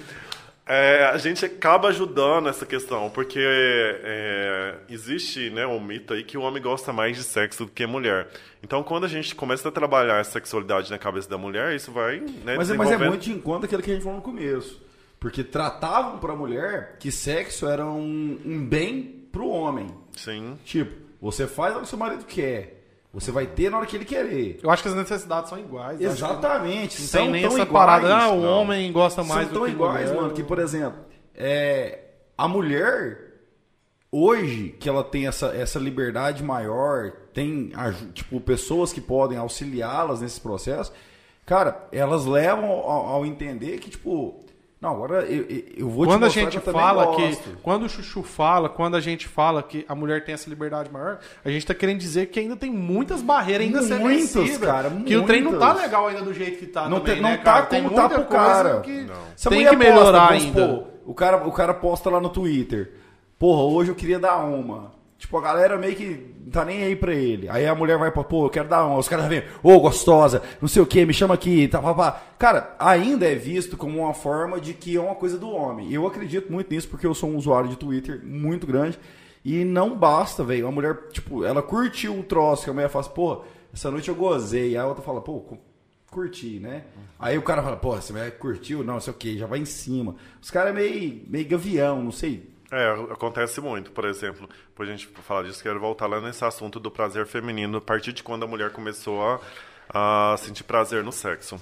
[0.69, 6.37] É, a gente acaba ajudando essa questão, porque é, existe né, um mito aí que
[6.37, 8.27] o homem gosta mais de sexo do que a mulher.
[8.61, 12.17] Então, quando a gente começa a trabalhar a sexualidade na cabeça da mulher, isso vai
[12.19, 14.21] né, Mas, é- mas é desenvolvendo- muito de encontro aquilo que a gente falou no
[14.23, 14.85] começo.
[15.19, 19.87] Porque tratavam pra mulher que sexo era um, um bem pro homem.
[20.15, 20.57] Sim.
[20.63, 22.75] Tipo, você faz o que seu marido quer.
[23.13, 24.59] Você vai ter na hora que ele querer.
[24.61, 25.99] Eu acho que as necessidades são iguais.
[25.99, 27.01] Exatamente.
[27.01, 27.71] Não são tem nem tão essa iguais.
[27.71, 28.15] parada.
[28.15, 28.61] Ah, o não.
[28.61, 30.21] homem gosta mais são do tão que iguais, mulher.
[30.21, 30.99] mano, que, por exemplo,
[31.33, 31.99] é,
[32.37, 33.39] a mulher,
[34.11, 37.71] hoje, que ela tem essa, essa liberdade maior, tem,
[38.13, 40.91] tipo, pessoas que podem auxiliá-las nesse processo,
[41.43, 44.45] cara, elas levam ao, ao entender que, tipo,
[44.79, 45.43] não, agora eu,
[45.77, 47.37] eu- vou Quando te a gente fala que.
[47.63, 51.19] Quando o Chuchu fala, quando a gente fala que a mulher tem essa liberdade maior,
[51.43, 54.65] a gente tá querendo dizer que ainda tem muitas barreiras ainda ser Muitas, vencida.
[54.67, 57.23] cara, Que o trem não tá legal ainda do jeito que tá Não, também, tem-
[57.23, 57.65] não né, tá cara?
[57.65, 58.79] Tem como tá pro cara.
[58.81, 59.49] que Não.
[59.49, 60.67] Tem que melhorar posta, ainda.
[60.67, 62.93] supor, o, cara, o cara posta lá no Twitter.
[63.39, 64.91] Porra, hoje eu queria dar uma.
[65.17, 67.49] Tipo, a galera meio que não tá nem aí pra ele.
[67.49, 68.97] Aí a mulher vai pra, pô, eu quero dar uma.
[68.99, 72.21] Os caras vêm, ô, gostosa, não sei o que, me chama aqui, tá, pá, pá.
[72.37, 75.91] Cara, ainda é visto como uma forma de que é uma coisa do homem.
[75.91, 78.99] Eu acredito muito nisso porque eu sou um usuário de Twitter muito grande.
[79.43, 80.67] E não basta, velho.
[80.67, 83.41] A mulher, tipo, ela curtiu o troço, que a mulher assim, pô,
[83.73, 84.69] essa noite eu gozei.
[84.69, 85.57] Aí a outra fala, pô, cu-
[86.11, 86.83] curti, né?
[87.17, 88.83] Aí o cara fala, pô, você curtiu?
[88.83, 90.15] Não, sei o que, já vai em cima.
[90.41, 92.49] Os caras é meio, meio gavião, não sei.
[92.71, 94.49] É, acontece muito, por exemplo.
[94.69, 98.11] Depois a gente falar disso, quero voltar lá nesse assunto do prazer feminino, a partir
[98.13, 101.59] de quando a mulher começou a, a sentir prazer no sexo.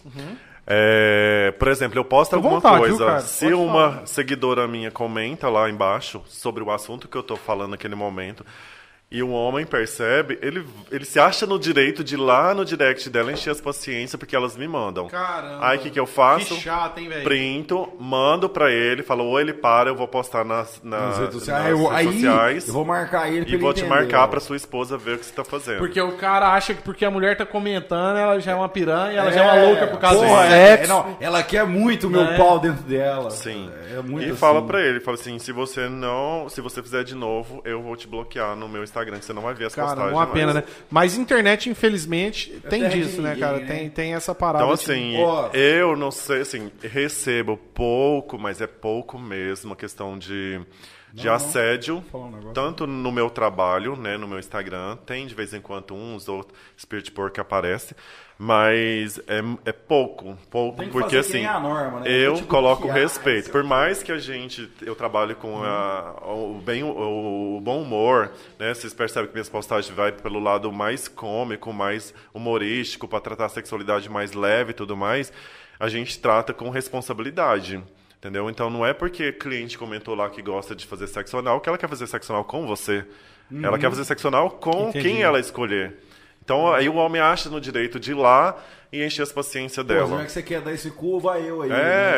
[0.66, 3.06] É, por exemplo, eu posto alguma vontade, viu, coisa.
[3.06, 3.22] cara?
[3.22, 4.08] se Pode uma falar.
[4.08, 8.43] seguidora minha comenta lá embaixo sobre o assunto que eu tô falando naquele momento,
[9.12, 13.10] e um homem percebe, ele, ele se acha no direito de ir lá no direct
[13.10, 15.08] dela encher as paciências porque elas me mandam.
[15.08, 15.60] Caramba.
[15.68, 16.56] Aí o que, que eu faço?
[16.56, 17.24] Que chato, hein, velho?
[17.24, 21.34] Printo, mando pra ele, falo, ou ele para, eu vou postar nas, na- Nas redes
[21.36, 21.64] sociais.
[21.64, 23.95] nas eu- redes aí sociais eu vou marcar ele pra e ele vou te entender,
[23.95, 24.28] marcar ó.
[24.28, 25.78] pra sua esposa ver o que você tá fazendo.
[25.80, 29.20] Porque o cara acha que porque a mulher tá comentando, ela já é uma piranha,
[29.22, 30.84] ela já é uma louca por causa porra, do é- sexo.
[30.84, 32.38] é, não, ela quer muito o meu É.
[32.38, 33.30] pau dentro dela.
[33.30, 33.70] Sim.
[33.95, 34.36] É muito e assim.
[34.38, 37.95] fala pra ele, fala assim, se você não, se você fizer de novo, eu vou
[37.95, 40.14] te bloquear no meu Instagram, que você não vai ver as Cara, postagens.
[40.14, 40.64] uma pena, né?
[40.89, 41.16] mais.
[41.16, 43.60] Mas internet, infelizmente, tem terra de disso, né, cara?
[43.60, 43.66] né?
[43.66, 44.64] Tem, tem essa parada.
[44.64, 45.50] Então, tipo, assim, ó.
[45.54, 50.62] eu não sei, assim, recebo pouco, mas é pouco mesmo, a questão de,
[51.14, 55.62] de assédio, um tanto no meu trabalho, né, no meu Instagram, tem de vez em
[55.62, 57.96] quando uns ou outros Spirit Pork que aparece,
[58.38, 62.07] mas é, é pouco, pouco, Tem que porque fazer que assim, nem a norma, né?
[62.09, 66.83] eu coloco respeito, sei por mais que a gente, eu trabalhe com a- o, bem,
[66.83, 71.71] o, o bom humor, né, vocês percebem que minhas postagens vai pelo lado mais cômico,
[71.71, 75.31] mais humorístico, para tratar a sexualidade mais leve e tudo mais,
[75.79, 77.81] a gente trata com responsabilidade.
[78.17, 78.49] Entendeu?
[78.49, 81.77] Então não é porque cliente comentou lá que gosta de fazer sexo anal que ela
[81.77, 83.05] quer fazer sexo anal com você.
[83.61, 85.07] Ela quer fazer sexo anal com Entendi.
[85.07, 85.95] quem ela escolher.
[86.46, 88.56] Então aí o homem acha no direito de ir lá
[88.93, 90.24] e encher as paciências Pô, já dela.
[90.24, 91.72] que você quer dar esse cu, vai eu aí.
[91.72, 91.74] É,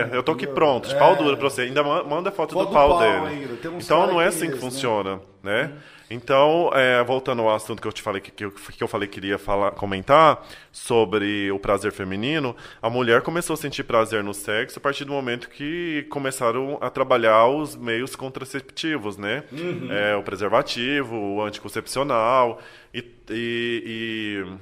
[0.06, 0.10] né?
[0.12, 1.00] eu tô aqui pronto, de É.
[1.00, 1.62] pau duro pra você.
[1.64, 3.58] Ainda ma- manda foto, Foto do do pau, pau dele.
[3.80, 4.60] Então não é que assim que esse, né?
[4.72, 5.72] funciona, né?
[6.10, 9.08] Então, é, voltando ao assunto que eu te falei que, que, eu, que eu falei
[9.10, 14.34] que queria falar, comentar sobre o prazer feminino, a mulher começou a sentir prazer no
[14.34, 19.44] sexo a partir do momento que começaram a trabalhar os meios contraceptivos, né?
[19.52, 19.92] Uhum.
[19.92, 22.60] É, o preservativo, o anticoncepcional
[22.94, 24.58] e- e- e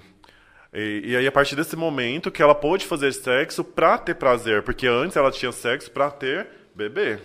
[0.77, 4.61] e, e aí, a partir desse momento que ela pôde fazer sexo pra ter prazer,
[4.61, 7.17] porque antes ela tinha sexo pra ter bebê.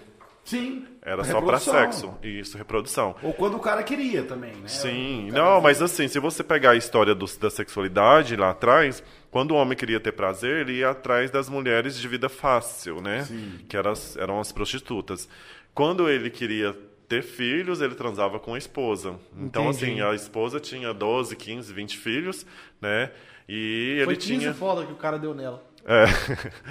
[0.44, 0.86] Sim.
[1.02, 1.74] Era só pra reprodução.
[1.74, 2.14] sexo.
[2.22, 3.14] Isso, reprodução.
[3.22, 4.68] Ou quando o cara queria também, né?
[4.68, 9.52] Sim, não, mas assim, se você pegar a história do- da sexualidade lá atrás, quando
[9.52, 13.26] o homem queria ter prazer, ele ia atrás das mulheres de vida fácil, né?
[13.68, 15.26] Que eram as, eram as prostitutas.
[15.74, 16.76] Quando ele queria
[17.08, 19.14] ter filhos, ele transava com a esposa.
[19.36, 19.84] Então, Entendi.
[19.84, 22.46] assim, a esposa tinha 12, 15, 20 filhos,
[22.80, 23.10] né?
[23.48, 24.54] E Foi ele 15 tinha.
[24.54, 25.64] foda que o cara deu nela.
[25.86, 26.04] É.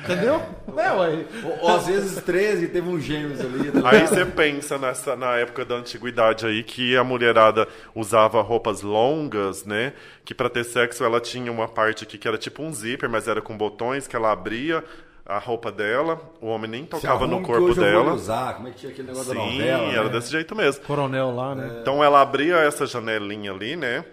[0.03, 0.41] Entendeu?
[0.77, 1.25] É, ué.
[1.43, 3.71] Ou, ou às vezes 13 teve uns gêmeos ali.
[3.71, 8.81] tá Aí você pensa nessa, na época da antiguidade aí que a mulherada usava roupas
[8.81, 9.93] longas, né?
[10.23, 13.27] Que pra ter sexo ela tinha uma parte aqui que era tipo um zíper, mas
[13.27, 14.83] era com botões que ela abria
[15.25, 18.13] a roupa dela, o homem nem tocava no corpo hoje eu vou dela.
[18.13, 18.55] usar.
[18.55, 19.91] Como é que tinha aquele negócio da Sim, novela?
[19.93, 20.09] era né?
[20.09, 20.83] desse jeito mesmo.
[20.85, 21.77] Coronel lá, né?
[21.81, 24.03] Então ela abria essa janelinha ali, né?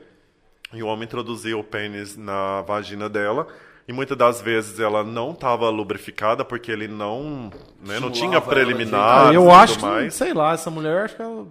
[0.75, 3.47] E o homem introduzia o pênis na vagina dela.
[3.89, 8.41] E muitas das vezes ela não estava lubrificada porque ele não, né, não tinha ela
[8.41, 10.15] de preliminares Ah, eu acho que, mais.
[10.15, 11.47] sei lá, essa mulher, acho que ela.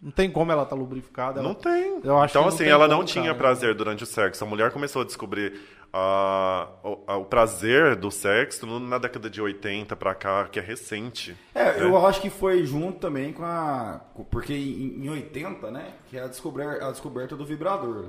[0.00, 1.40] Não tem como ela tá lubrificada.
[1.42, 2.00] Não ela- tem.
[2.04, 3.34] Eu acho então, não assim, tem ela como, não tinha cara.
[3.36, 4.44] prazer durante o sexo.
[4.44, 5.54] A mulher começou a descobrir
[5.92, 10.62] ah, o, a- o prazer do sexo na década de 80 pra cá, que é
[10.62, 11.36] recente.
[11.54, 14.00] É, eu acho que foi junto também com a.
[14.30, 15.92] Porque em, em 80, né?
[16.08, 18.06] Que é a descoberta, a descoberta do vibrador.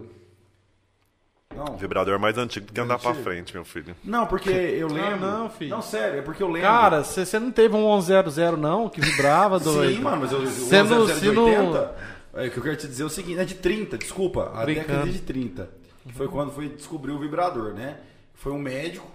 [1.55, 1.73] Não.
[1.73, 3.95] O vibrador é mais antigo do que andar pra frente, meu filho.
[4.03, 5.19] Não, porque eu lembro.
[5.19, 5.71] não, filho.
[5.71, 6.69] Não, sério, é porque eu lembro.
[6.69, 9.95] Cara, você não teve um 1100 não, que vibrava doido?
[9.95, 11.95] Sim, mano, mas eu, o Cê não- 1100 se de não- 80,
[12.35, 14.63] é, o que eu quero te dizer é o seguinte, é de 30, desculpa, a
[14.63, 14.87] Brincando.
[14.89, 15.69] década de 30,
[16.07, 17.97] que foi quando foi descobrir o vibrador, né?
[18.35, 19.07] Foi um médico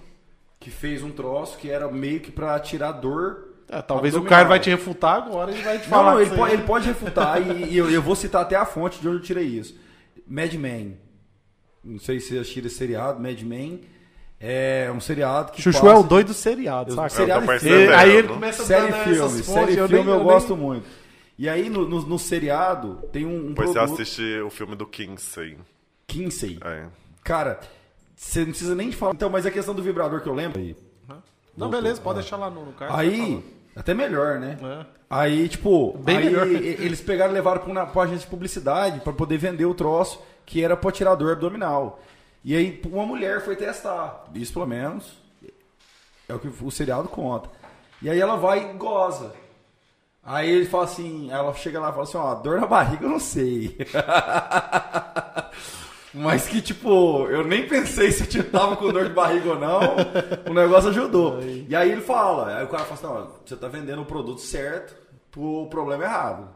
[0.58, 3.48] que fez um troço que era meio que pra tirar dor.
[3.68, 4.38] É, talvez o abdominal.
[4.40, 6.12] Caio vai te refutar agora e vai te falar.
[6.14, 9.00] não, ele, pode, ele pode refutar e, e eu, eu vou citar até a fonte
[9.00, 9.74] de onde eu tirei isso.
[10.26, 10.98] Mad Men.
[11.84, 13.80] Não sei se assistiram esse seriado, Mad Men.
[14.40, 15.94] É um seriado que Chuchu passa...
[15.94, 17.08] é o doido do seriado, Eu- saca?
[17.10, 20.06] seriado Eu tô e aí ele começa a Série filme, essas série fontes, filme nem-
[20.12, 20.86] eu, nem- gosto muito.
[21.38, 24.02] E aí no, no, no seriado tem um, um Depois você produto...
[24.02, 25.56] assiste o filme do Kinsey.
[26.06, 26.58] Kinsey.
[26.64, 26.86] É.
[27.22, 27.60] Cara,
[28.14, 29.14] você não precisa nem falar.
[29.14, 30.60] Então, mas a questão do vibrador que eu lembro.
[30.60, 30.76] Aí,
[31.56, 33.42] Não, beleza, pode deixar lá no, no aí
[33.74, 34.58] até melhor, né?
[34.62, 34.86] É.
[35.08, 36.46] Aí, tipo, Bem aí melhor.
[36.48, 40.20] eles pegaram e levaram pra uma pra agência de publicidade pra poder vender o troço
[40.44, 42.00] que era pra tirar dor abdominal.
[42.44, 44.26] E aí uma mulher foi testar.
[44.34, 45.16] Isso pelo menos
[46.28, 47.48] é o que o seriado conta.
[48.02, 49.32] E aí ela vai e goza.
[50.22, 53.10] Aí ele fala assim, ela chega lá e fala assim, ó, dor na barriga eu
[53.10, 53.76] não sei.
[56.14, 59.80] Mas que, tipo, eu nem pensei se eu tava com dor de barriga ou não.
[60.48, 61.40] O negócio ajudou.
[61.42, 64.40] E aí ele fala, aí o cara fala assim, não, você tá vendendo o produto
[64.40, 64.94] certo
[65.30, 66.48] pro problema errado.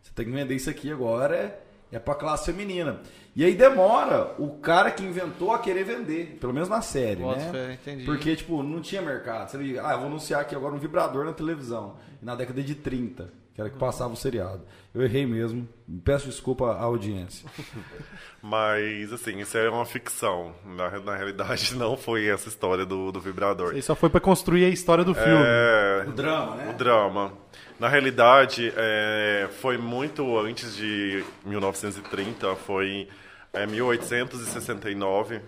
[0.00, 1.60] Você tem que vender isso aqui agora,
[1.92, 3.00] é, pra classe feminina.
[3.34, 7.38] E aí demora o cara que inventou a querer vender, pelo menos na série, Bota
[7.38, 7.50] né?
[7.52, 8.04] fé, entendi.
[8.04, 9.48] Porque, tipo, não tinha mercado.
[9.48, 11.96] Você liga, ah, eu vou anunciar aqui agora um vibrador na televisão.
[12.20, 14.62] Na década de 30, que era que passava o seriado.
[14.94, 15.68] Eu errei mesmo.
[16.04, 17.48] Peço desculpa à audiência.
[18.42, 20.54] Mas, assim, isso é uma ficção.
[20.64, 23.76] Na, na realidade, não foi essa história do, do vibrador.
[23.76, 25.44] Isso só foi pra construir a história do filme.
[25.44, 26.70] É, O drama, né?
[26.70, 27.32] o drama.
[27.78, 33.08] Na realidade, é, foi muito antes de 1930, foi
[33.52, 35.40] é, 1869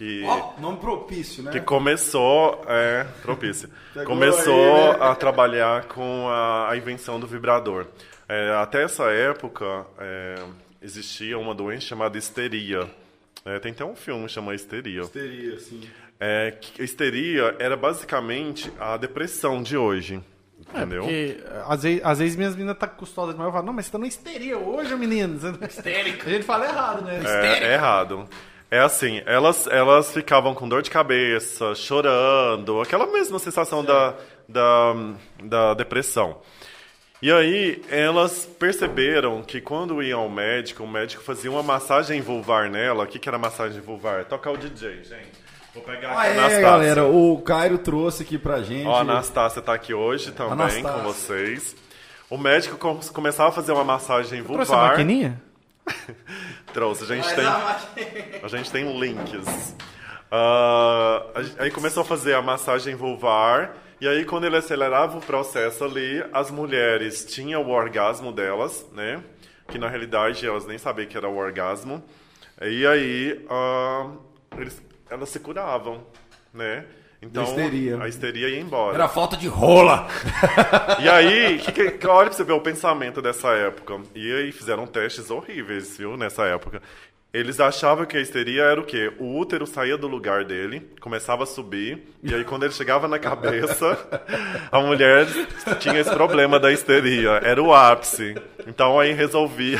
[0.00, 1.50] que, Ó, nome propício, né?
[1.52, 3.68] que começou, é, propício,
[4.06, 5.04] começou aí, né?
[5.04, 7.86] a trabalhar com a, a invenção do vibrador.
[8.26, 10.36] É, até essa época, é,
[10.80, 12.90] existia uma doença chamada histeria.
[13.44, 15.06] É, tem até um filme que chama Histeria.
[15.06, 15.82] Teria, sim.
[16.18, 20.22] É, histeria era basicamente a depressão de hoje.
[20.60, 21.02] Entendeu?
[21.02, 21.36] Porque
[21.66, 23.48] às vezes, às vezes minhas meninas tá custosas demais.
[23.48, 25.38] Eu falo, não, mas você tá na histeria hoje, menino.
[25.68, 26.26] Histérica.
[26.26, 27.20] A gente fala errado, né?
[27.22, 28.26] É, é errado.
[28.70, 34.14] É assim, elas, elas ficavam com dor de cabeça, chorando, aquela mesma sensação da,
[34.48, 34.94] da,
[35.42, 36.38] da depressão.
[37.20, 42.70] E aí, elas perceberam que quando iam ao médico, o médico fazia uma massagem vulvar
[42.70, 43.04] nela.
[43.04, 44.24] O que, que era massagem vulvar?
[44.24, 45.50] Tocar o DJ, gente.
[45.74, 46.60] Vou pegar Ah, aqui a é, Anastácia.
[46.62, 47.04] galera.
[47.04, 48.86] O Cairo trouxe aqui pra gente.
[48.86, 50.90] Ó, a Anastácia tá aqui hoje também Anastácia.
[50.90, 51.76] com vocês.
[52.30, 54.90] O médico com- começava a fazer uma massagem Trouxe a vulvar.
[54.92, 55.42] maquininha?
[56.72, 57.46] Trouxe, a gente tem.
[58.42, 59.76] A gente tem links.
[60.30, 61.24] A-
[61.58, 63.76] aí começou a fazer a massagem vulvar.
[64.00, 69.22] E aí, quando ele acelerava o processo ali, as mulheres tinham o orgasmo delas, né?
[69.68, 72.02] Que na realidade elas nem sabiam que era o orgasmo.
[72.62, 74.10] E aí, ah,
[74.56, 76.06] eles, elas se curavam,
[76.52, 76.84] né?
[77.22, 78.02] Então, histeria.
[78.02, 78.94] a histeria ia embora.
[78.94, 80.08] Era falta de rola.
[81.00, 84.00] E aí, que, que, que- olha pra você ver o pensamento dessa época.
[84.14, 86.80] E aí fizeram testes horríveis, viu, nessa época.
[87.32, 89.12] Eles achavam que a histeria era o quê?
[89.20, 93.20] O útero saía do lugar dele, começava a subir, e aí quando ele chegava na
[93.20, 93.96] cabeça,
[94.72, 95.28] a mulher
[95.78, 97.40] tinha esse problema da histeria.
[97.44, 98.34] Era o ápice.
[98.66, 99.78] Então aí resolvia.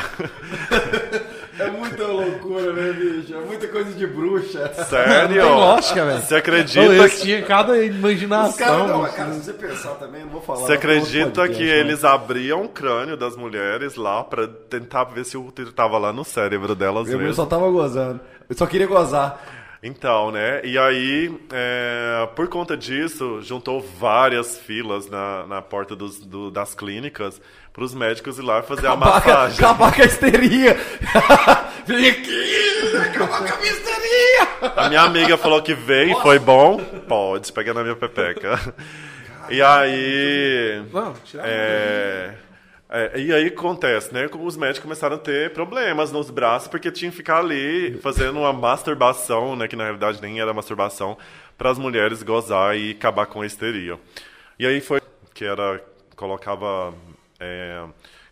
[1.61, 3.33] É muita loucura, né, bicho?
[3.35, 4.71] É muita coisa de bruxa.
[4.89, 5.41] Sério?
[5.41, 6.21] Tem lógica, velho.
[6.21, 7.21] Você acredita Eles que...
[7.21, 8.57] tinham cada Os imaginação.
[8.67, 9.15] caras, não, bicho.
[9.15, 10.59] cara, se você pensar também, não vou falar.
[10.61, 11.79] Você acredita que né?
[11.79, 16.11] eles abriam o crânio das mulheres lá pra tentar ver se o útero tava lá
[16.11, 17.33] no cérebro delas Eu mesmo?
[17.33, 18.19] só tava gozando.
[18.49, 19.41] Eu só queria gozar.
[19.83, 20.61] Então, né?
[20.63, 26.75] E aí, é, por conta disso, juntou várias filas na, na porta dos, do- das
[26.75, 27.41] clínicas
[27.73, 29.57] para os médicos ir lá fazer a Acabar, massagem.
[29.65, 30.77] acabar com a histeria.
[31.87, 34.71] Vem aqui, acabar com a minha histeria.
[34.75, 36.77] A minha amiga falou que veio, foi bom.
[37.07, 38.59] Pode, pega na minha pepeca.
[39.49, 40.83] E aí.
[40.93, 42.33] Não, tirar É,
[42.91, 44.27] é, e aí acontece, né?
[44.37, 48.51] Os médicos começaram a ter problemas nos braços porque tinham que ficar ali fazendo uma
[48.51, 49.65] masturbação, né?
[49.67, 51.17] Que na realidade nem era masturbação,
[51.57, 53.97] para as mulheres gozar e acabar com a histeria.
[54.59, 55.01] E aí foi
[55.33, 55.81] que era
[56.17, 56.93] colocava
[57.39, 57.81] é,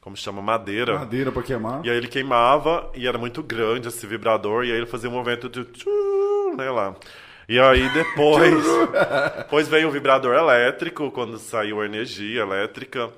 [0.01, 0.99] como chama madeira.
[0.99, 1.85] Madeira pra queimar.
[1.85, 5.13] E aí ele queimava e era muito grande esse vibrador e aí ele fazia um
[5.13, 6.95] movimento de tchu, né, lá.
[7.47, 8.63] E aí depois,
[9.37, 13.09] depois veio o vibrador elétrico, quando saiu a energia elétrica.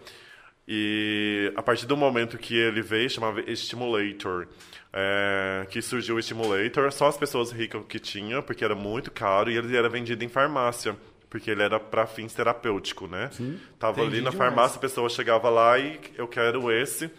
[0.73, 4.47] E a partir do momento que ele veio, chamava Stimulator.
[4.93, 9.51] é, que surgiu o Stimulator, só as pessoas ricas que tinham, porque era muito caro,
[9.51, 10.95] e ele era vendido em farmácia.
[11.29, 13.29] Porque ele era para fins terapêuticos, né?
[13.77, 14.35] Tava ali na demais.
[14.35, 17.11] farmácia, a pessoa chegava lá e eu quero esse.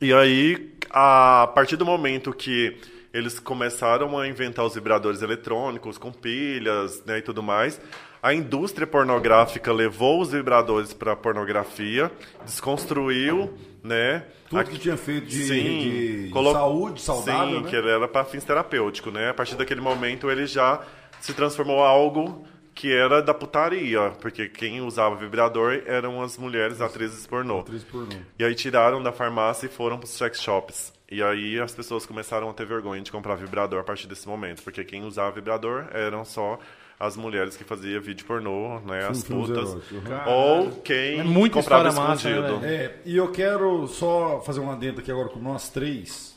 [0.00, 2.76] E aí, a partir do momento que
[3.12, 7.80] eles começaram a inventar os vibradores eletrônicos com pilhas né, e tudo mais,
[8.24, 12.10] a indústria pornográfica levou os vibradores para a pornografia,
[12.44, 13.52] desconstruiu,
[13.82, 14.24] né?
[14.48, 17.70] Tudo a- que tinha feito de, Sim, de colo- saúde, saudável, Sim, né?
[17.70, 19.28] que ele era para fins terapêuticos, né?
[19.30, 20.80] A partir daquele momento ele já
[21.20, 26.80] se transformou em algo que era da putaria, porque quem usava vibrador eram as mulheres
[26.80, 27.60] atrizes pornô.
[27.60, 28.16] Atriz pornô.
[28.38, 30.92] E aí tiraram da farmácia e foram para os sex shops.
[31.10, 34.62] E aí as pessoas começaram a ter vergonha de comprar vibrador a partir desse momento,
[34.62, 36.58] porque quem usava vibrador eram só
[37.04, 40.00] as mulheres que faziam vídeo pornô, né, as putas, uhum.
[40.26, 42.60] ou quem É muita comprava massa, né, escondido.
[42.60, 42.74] velho?
[42.74, 46.34] É, e eu quero só fazer um adendo aqui agora com nós três.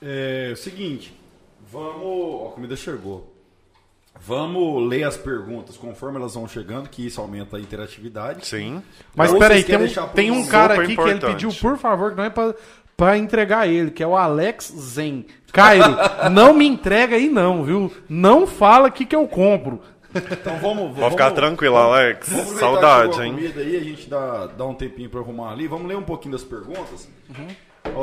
[0.00, 1.12] É o seguinte,
[1.70, 2.02] vamos.
[2.02, 3.34] Ó, a comida chegou.
[4.20, 8.46] Vamos ler as perguntas conforme elas vão chegando, que isso aumenta a interatividade.
[8.46, 8.82] Sim.
[9.14, 11.32] Mas Ou peraí, tem um, tem um cara aqui que ele importante.
[11.32, 12.52] pediu, por favor, que não é pra,
[12.96, 15.24] pra entregar ele, que é o Alex Zen.
[15.52, 15.96] Cairo,
[16.32, 17.92] não me entrega aí não, viu?
[18.08, 19.80] Não fala que que eu compro.
[20.14, 20.96] Então vamos.
[20.98, 22.28] Pode ficar tranquilo, Alex.
[22.28, 23.34] Vamos Saudade, hein?
[23.34, 25.66] comida aí, a gente dá, dá um tempinho pra arrumar ali.
[25.68, 27.08] Vamos ler um pouquinho das perguntas.
[27.94, 28.02] Ó,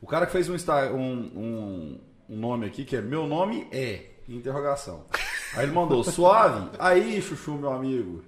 [0.00, 0.98] O cara que fez um, um,
[1.34, 5.06] um, um nome aqui, que é Meu nome é, interrogação.
[5.54, 6.70] Aí ele mandou, suave?
[6.78, 8.22] Aí, chuchu, meu amigo.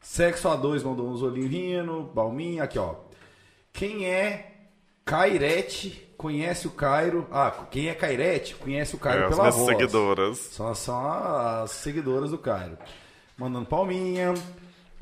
[0.00, 2.96] Sexo A2 mandou uns olhinhos rindo, Balminha, aqui ó.
[3.72, 4.52] Quem é
[5.04, 7.26] Cairete, conhece o Cairo.
[7.30, 9.66] Ah, quem é Cairete, conhece o Cairo É, as pela minhas voz.
[9.76, 10.38] seguidoras.
[10.38, 12.78] São, são as seguidoras do Cairo.
[13.36, 14.32] Mandando palminha.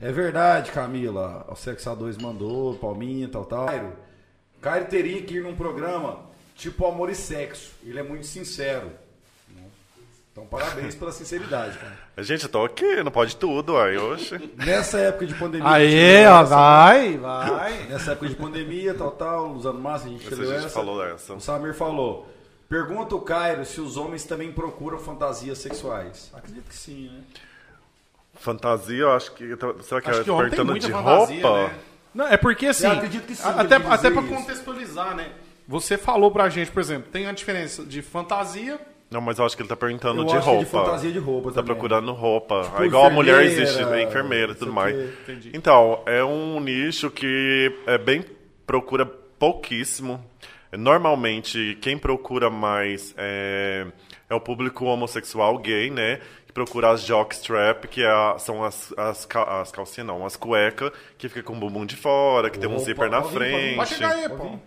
[0.00, 1.46] É verdade, Camila.
[1.50, 3.66] O Sex A2 mandou, palminha, tal, tal.
[3.66, 3.92] Cairo,
[4.62, 6.20] Cairo teria que ir num programa
[6.56, 7.72] tipo Amor e Sexo.
[7.84, 8.90] Ele é muito sincero.
[10.32, 11.98] Então, parabéns pela sinceridade, cara.
[12.22, 14.38] Gente, eu tô aqui, não pode tudo, aí, oxe.
[14.56, 15.68] Nessa época de pandemia.
[15.68, 17.72] Aê, a gente leu ó, essa, vai, vai.
[17.88, 20.68] Nessa época de pandemia, tal, tal, usando máscara, a gente Essa a gente essa.
[20.70, 21.34] falou dessa.
[21.34, 22.28] O Samir falou.
[22.68, 26.30] Pergunta o Cairo se os homens também procuram fantasias sexuais.
[26.32, 27.22] Acredito que sim, né?
[28.36, 29.44] Fantasia, eu acho que.
[29.82, 31.62] Será que Acho é que perguntando muita de fantasia, roupa?
[31.68, 31.74] né?
[32.14, 34.32] Não, é porque assim, Eu acredito que sim, até, até pra isso.
[34.34, 35.32] contextualizar, né?
[35.66, 38.80] Você falou pra gente, por exemplo, tem a diferença de fantasia.
[39.10, 40.64] Não, mas eu acho que ele tá perguntando Eu de acho que é roupa.
[40.64, 41.66] de fantasia de roupa Tá também.
[41.74, 42.62] procurando roupa.
[42.62, 44.02] Tipo, Ah, igual a mulher existe, né?
[44.04, 44.94] enfermeira e tudo mais.
[45.26, 45.50] quê.
[45.52, 48.24] Então, é um nicho que é bem
[48.64, 50.24] procura pouquíssimo.
[50.72, 53.84] Normalmente, quem procura mais é,
[54.28, 56.20] é o público homossexual gay, né?
[56.46, 60.92] Que procura as jockstrap, que é a- são as, as, as calcinhas, não, as cuecas,
[61.18, 63.38] que fica com o bumbum de fora, que tem um Opa, zíper na pode vir,
[63.38, 63.56] pode vir.
[63.60, 63.76] frente.
[63.76, 64.58] Pode chegar aí, pô.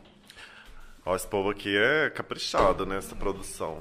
[1.06, 3.80] Ó, esse povo aqui é caprichado nessa produção.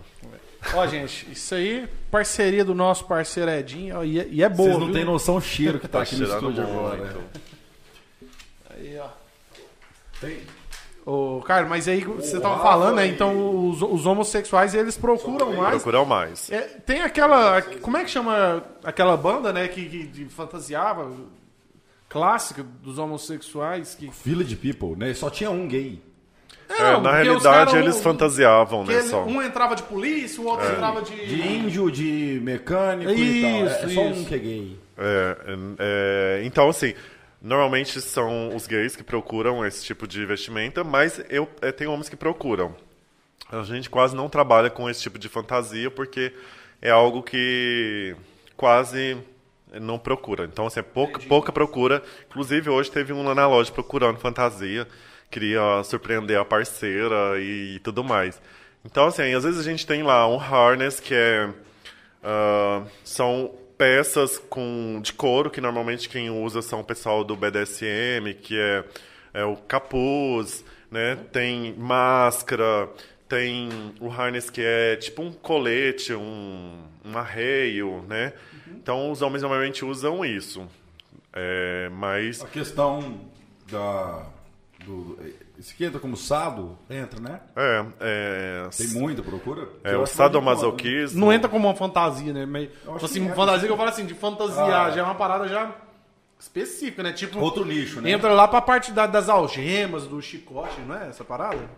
[0.75, 4.69] Ó, gente, isso aí, parceria do nosso parceiro Edinho, ó, e, é- e é boa,
[4.69, 4.95] Vocês não viu?
[4.95, 6.79] têm noção do cheiro que tá, Tá aqui no estúdio muito.
[6.79, 7.17] agora.
[8.71, 9.09] Aí, ó.
[10.21, 10.39] Tem.
[11.05, 13.07] Ô, cara, mas aí você tava falando, né?
[13.09, 15.71] Então os, os homossexuais, eles procuram mais.
[15.83, 16.49] Procuram mais.
[16.51, 17.61] É, tem aquela.
[17.61, 19.67] Como é que chama aquela banda, né?
[19.67, 21.11] Que, que de fantasiava
[22.09, 23.97] clássica dos homossexuais.
[23.97, 24.11] Que...
[24.25, 25.13] Village People, né?
[25.13, 26.01] Só tinha um gay.
[26.69, 29.25] É, não, na realidade, eles um- fantasiavam, né, ele- só.
[29.25, 31.15] um entrava de polícia, o outro entrava de...
[31.27, 33.51] De índio, de mecânico e tal.
[33.51, 34.21] É, Isso, é só isso.
[34.21, 34.79] um que é gay.
[34.99, 35.57] É, é,
[36.41, 36.95] é, então, assim,
[37.41, 42.09] normalmente são os gays que procuram esse tipo de vestimenta, mas eu é, tem homens
[42.09, 42.75] que procuram.
[43.51, 46.33] A gente quase não trabalha com esse tipo de fantasia porque
[46.81, 48.17] é algo que
[48.57, 49.17] quase
[49.81, 50.45] não procura.
[50.45, 52.03] Então, assim, é pouca, pouca procura.
[52.31, 54.87] Inclusive, hoje teve um lá na loja procurando fantasia,
[55.33, 58.41] queria surpreender a parceira e, tudo mais.
[58.85, 61.49] Então, assim, às vezes a gente tem lá um harness que é
[62.22, 68.35] ah, são peças com, de couro, que normalmente quem usa são o pessoal do BDSM,
[68.41, 68.85] que é,
[69.35, 71.16] é o capuz, né?
[71.33, 72.89] Tem máscara,
[73.28, 73.68] tem
[74.01, 78.33] o harness que é tipo um colete, um, um arreio, né?
[78.68, 80.68] Então os homens normalmente usam isso.
[81.33, 83.20] É, mas A questão
[83.70, 84.26] da.
[84.85, 85.18] Do,
[85.59, 86.76] esse aqui entra como sado?
[86.91, 87.41] Entra, né?
[87.55, 89.68] é, é, Tem muita procura?
[89.85, 91.20] é o sadomasoquismo.
[91.20, 92.45] Não entra como uma fantasia, né?
[92.47, 94.91] Meio, Eu acho assim, que é, fantasia que eu falo assim, de fantasiar, Ah.
[94.91, 95.70] já é uma parada já
[96.39, 97.12] específica, né?
[97.12, 98.11] Tipo, Outro nicho, né?
[98.11, 101.68] entra lá pra parte da- das algemas, do chicote, não é essa parada?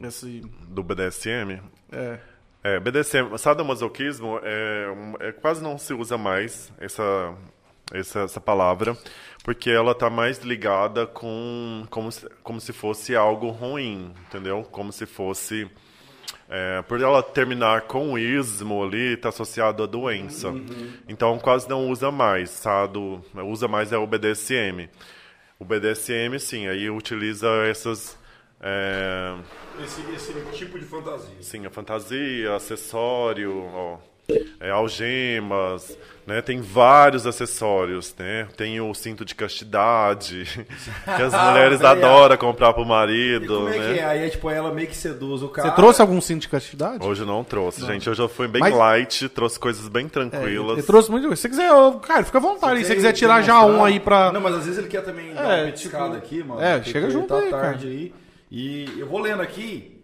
[0.00, 1.60] Esse, do BDSM.
[1.92, 2.18] é.
[2.60, 4.86] É, BDSM, sadomasoquismo é,
[5.20, 7.32] é, quase não se usa mais essa,
[7.92, 8.96] essa, essa palavra,
[9.44, 14.62] porque ela está mais ligada com como se, como se fosse algo ruim, entendeu?
[14.70, 15.70] Como se fosse
[16.48, 20.52] é, por ela terminar com o ismo ali, está associado à doença.
[21.08, 24.88] Então quase não usa mais, sado, usa mais é o BDSM.
[25.58, 28.16] O BDSM, sim, aí utiliza essas
[28.60, 29.36] é,
[29.82, 31.36] Esse, esse tipo de fantasia.
[31.40, 33.98] Sim, a fantasia, acessório, ó,
[34.60, 36.42] é, algemas, né?
[36.42, 38.46] Tem vários acessórios, né?
[38.58, 40.44] Tem o cinto de castidade,
[41.16, 43.94] que as mulheres adoram comprar pro E marido, como é né?
[43.94, 44.04] que é?
[44.04, 45.70] Aí, é, tipo, ela meio que seduz o cara.
[45.70, 47.02] Você trouxe algum cinto de castidade?
[47.06, 48.08] Hoje eu não trouxe, gente.
[48.10, 50.78] Hoje eu fui bem Mas- light, trouxe coisas bem É, tranquilas.
[50.78, 51.24] eu trouxe muito.
[51.34, 52.80] Se você quiser, eu- cara, fica à vontade.
[52.80, 53.78] Se você quiser tirar já mostrar?
[53.78, 54.30] um aí pra.
[54.30, 56.60] Não, mas às vezes ele quer também dar É, uma petiscada tipo, aqui, mano.
[56.60, 58.14] é, chega junto tá aí, tarde aí.
[58.50, 59.97] E eu vou lendo aqui,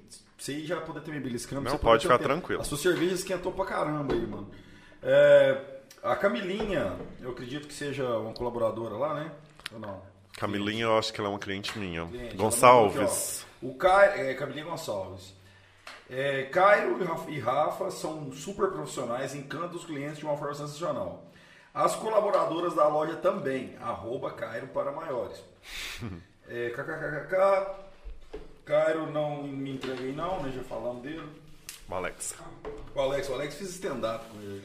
[0.44, 1.62] você já poder ter me beliscando.
[1.62, 2.28] Não, você pode ficar tempo.
[2.28, 2.60] tranquilo.
[2.60, 4.50] A sua cerveja esquentou pra caramba aí, mano.
[5.02, 5.60] É,
[6.02, 9.32] a Camilinha, eu acredito que seja uma colaboradora lá, né?
[9.72, 10.02] Ou não?
[10.36, 12.06] Camilinha, eu acho que ela é uma cliente minha.
[12.06, 13.46] Cliente, Gonçalves.
[13.60, 15.32] aqui, o Caio, é, Camilinha Gonçalves.
[16.10, 20.54] É, Cairo e Rafa- e Rafa são super profissionais, encantam os clientes de uma forma
[20.54, 21.24] sensacional.
[21.72, 25.42] As colaboradoras da loja também, arroba Cairo para maiores.
[26.46, 27.83] É, kkkk,
[28.64, 30.52] Cairo não me entreguei não, né?
[30.54, 31.22] Já falamos dele.
[31.88, 32.34] O Alex.
[32.94, 34.62] O Alex, o Alex fiz stand-up com ele.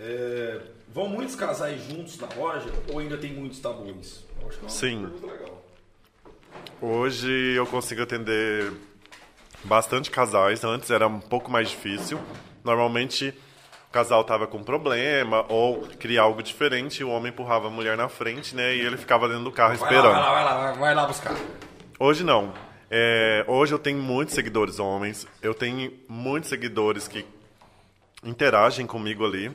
[0.00, 0.60] É,
[0.94, 4.24] vão muitos casais juntos na loja ou ainda tem muitos tabus?
[4.40, 5.00] Eu acho que é uma Sim.
[5.10, 5.64] pergunta legal.
[6.80, 8.72] Hoje eu consigo atender
[9.64, 10.62] bastante casais.
[10.62, 12.20] Antes era um pouco mais difícil.
[12.62, 13.34] Normalmente
[13.88, 17.96] o casal tava com problema ou queria algo diferente e o homem empurrava a mulher
[17.96, 18.76] na frente, né?
[18.76, 20.12] E ele ficava dentro do carro Vai lá, esperando.
[20.14, 21.34] vai lá, vai lá, vai lá buscar.
[21.98, 22.54] Hoje não.
[22.90, 25.26] É, hoje eu tenho muitos seguidores homens.
[25.42, 27.24] Eu tenho muitos seguidores que
[28.24, 29.52] interagem comigo ali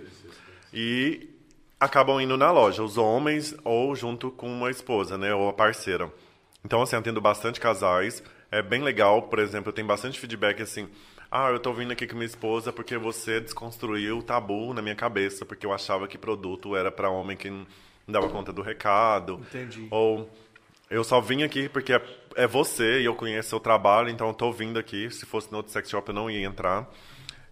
[0.72, 1.30] e
[1.80, 6.10] acabam indo na loja, os homens ou junto com uma esposa, né, ou a parceira.
[6.64, 8.24] Então assim, eu atendo bastante casais.
[8.50, 10.88] É bem legal, por exemplo, eu tenho bastante feedback assim:
[11.30, 14.96] "Ah, eu tô vindo aqui com minha esposa porque você desconstruiu o tabu na minha
[14.96, 17.66] cabeça, porque eu achava que produto era para homem que não
[18.08, 19.42] dava conta do recado".
[19.50, 19.88] Entendi.
[19.92, 20.30] Ou
[20.90, 22.02] eu só vim aqui porque é,
[22.36, 25.10] é você e eu conheço seu trabalho, então eu tô vindo aqui.
[25.12, 26.88] Se fosse no outro sex shop eu não ia entrar.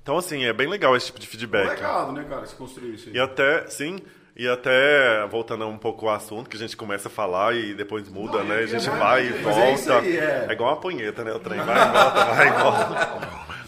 [0.04, 1.68] Então, assim, é bem legal esse tipo de feedback.
[1.70, 3.16] Legal, né, cara, você construiu isso aí.
[3.16, 4.00] E até, sim,
[4.36, 8.10] e até, voltando um pouco ao assunto, que a gente começa a falar e depois
[8.10, 8.56] muda, Não, né?
[8.56, 9.94] A é- gente é- vai e mas volta.
[9.94, 10.48] é aí, é.
[10.52, 11.32] igual uma punheta, né?
[11.34, 13.32] O trem vai e volta, vai e volta.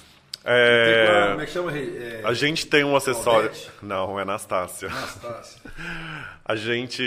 [0.45, 1.71] É, como é que chama?
[1.77, 3.49] É, a gente tem um acessório.
[3.81, 4.89] Não, é Anastácia.
[4.89, 5.61] Anastácia.
[6.45, 7.01] A gente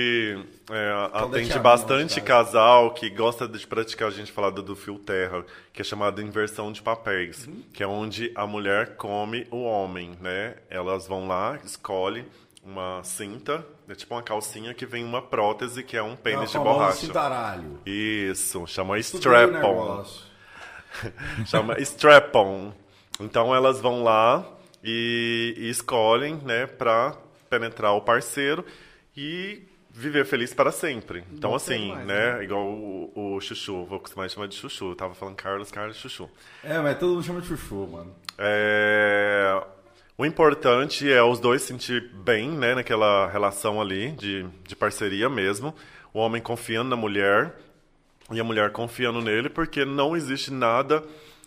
[0.71, 5.45] é, atende Armão, bastante casal que gosta de praticar, a gente fala do, fio terra,
[5.75, 7.63] que é chamado inversão de papéis, Uhum.
[7.73, 10.55] que é onde a mulher come o homem, né?
[10.71, 12.25] Elas vão lá, escolhe
[12.65, 16.51] uma cinta, é tipo uma calcinha que vem uma prótese que é um É pênis
[16.51, 16.97] de famoso borracha.
[17.07, 17.79] cintaralho.
[17.85, 20.03] Isso, chama strap-on.
[21.47, 22.73] chama strap-on.
[23.21, 24.45] Então elas vão lá
[24.83, 27.15] e, e escolhem, né, para
[27.51, 28.65] penetrar o parceiro
[29.17, 31.25] e viver feliz para sempre.
[31.33, 34.91] Então Gostei assim, demais, né, igual o, o Chuchu, vou acostumar a chamar de Chuchu.
[34.91, 36.29] Eu tava falando Carlos, Carlos, Chuchu.
[36.63, 38.15] É, mas todo mundo chama de chuchu, mano.
[38.39, 39.63] É,
[40.19, 45.29] O importante é os dois se sentir bem, né, naquela relação ali de, de parceria
[45.31, 45.75] mesmo.
[46.13, 47.55] O homem confiando na mulher
[48.31, 51.03] e a mulher confiando nele, porque não existe nada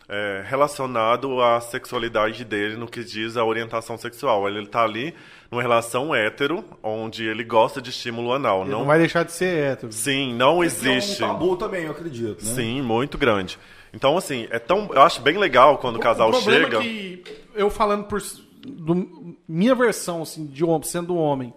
[0.10, 4.48] é, relacionado à sexualidade dele no que diz a orientação sexual.
[4.50, 5.14] Ele está ali
[5.52, 8.62] numa relação hétero, onde ele gosta de estímulo anal.
[8.62, 9.92] Ele não, não vai deixar de ser hétero.
[9.92, 11.22] Sim, não Esse existe.
[11.22, 12.52] É um tabu também, eu acredito, né?
[12.56, 13.60] Sim, muito grande.
[13.94, 14.90] Então, assim, é tão.
[14.94, 16.78] Eu acho bem legal quando o casal o problema chega.
[16.78, 17.24] é que
[17.56, 18.22] eu falando por
[18.62, 21.54] do- minha versão assim de homem, sendo homem,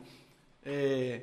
[0.65, 1.23] é,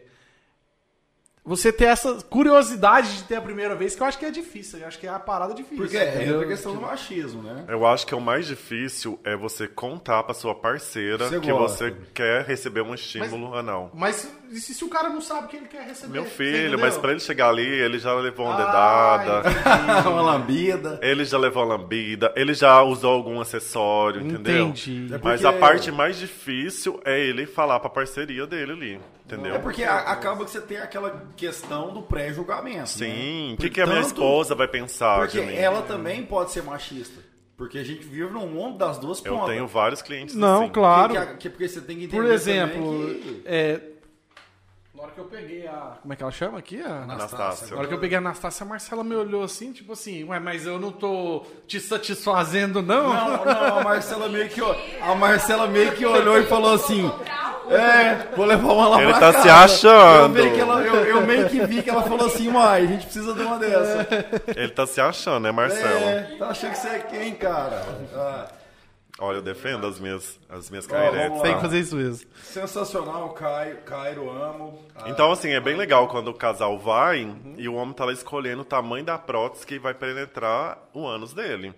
[1.44, 4.80] você ter essa curiosidade de ter a primeira vez, que eu acho que é difícil,
[4.80, 5.78] eu acho que é a parada difícil.
[5.78, 7.66] Porque é a questão do machismo, né?
[7.68, 11.90] Eu acho que o mais difícil é você contar pra sua parceira Você que gosta.
[11.90, 13.90] você quer receber um estímulo anal.
[13.94, 16.14] Mas e se, se o cara não sabe o que ele quer receber?
[16.14, 21.00] Meu filho, mas pra ele chegar ali, ele já levou uma Ah, dedada, uma lambida.
[21.02, 24.68] ele já levou uma lambida, ele já usou algum acessório, entendeu?
[24.68, 25.14] Entendi.
[25.14, 29.56] É Mas a parte mais difícil é ele falar pra parceria dele ali, entendeu?
[29.56, 32.90] É porque a- acaba que você tem aquela questão do pré-julgamento.
[32.90, 33.54] Sim, né?
[33.54, 35.54] o que, que a minha esposa vai pensar Porque de mim?
[35.56, 37.28] ela também pode ser machista.
[37.58, 39.50] Porque a gente vive num mundo das duas Eu pontas.
[39.50, 40.72] tenho vários clientes Não, assim.
[40.72, 41.14] claro.
[41.14, 43.42] Que, que, que- porque você tem que entender Por exemplo, que...
[43.46, 43.82] é,
[45.00, 45.94] na hora que eu peguei a.
[46.02, 46.82] Como é que ela chama aqui?
[46.82, 47.68] A Anastácia.
[47.72, 50.40] Na hora que eu peguei a Anastácia, a Marcela me olhou assim, tipo assim, ué,
[50.40, 53.14] mas eu não tô te satisfazendo, não?
[53.14, 54.60] Não, não, a Marcela meio que,
[55.02, 57.10] a Marcela meio que olhou e falou assim:
[57.70, 60.38] É, vou levar uma lá Ele pra tá casa." se achando.
[60.38, 62.86] Eu, meio que ela- eu- eu meio que vi que ela falou assim: Mãe, a
[62.86, 64.08] gente precisa de uma dessa.
[64.56, 66.06] Ele tá se achando, né, Marcelo?
[66.10, 67.86] É, tá achando que você é quem, cara?
[68.16, 68.48] Ah,
[69.20, 71.12] Olha, eu defendo as minhas, as minhas lá.
[71.42, 72.30] Tem que fazer isso mesmo.
[72.42, 74.80] sensacional, Cairo, Cairo amo.
[74.96, 78.14] Ah, Então, assim, é bem legal quando o casal vai e o homem tá lá
[78.14, 81.74] escolhendo o tamanho da prótese que vai penetrar o ânus dele.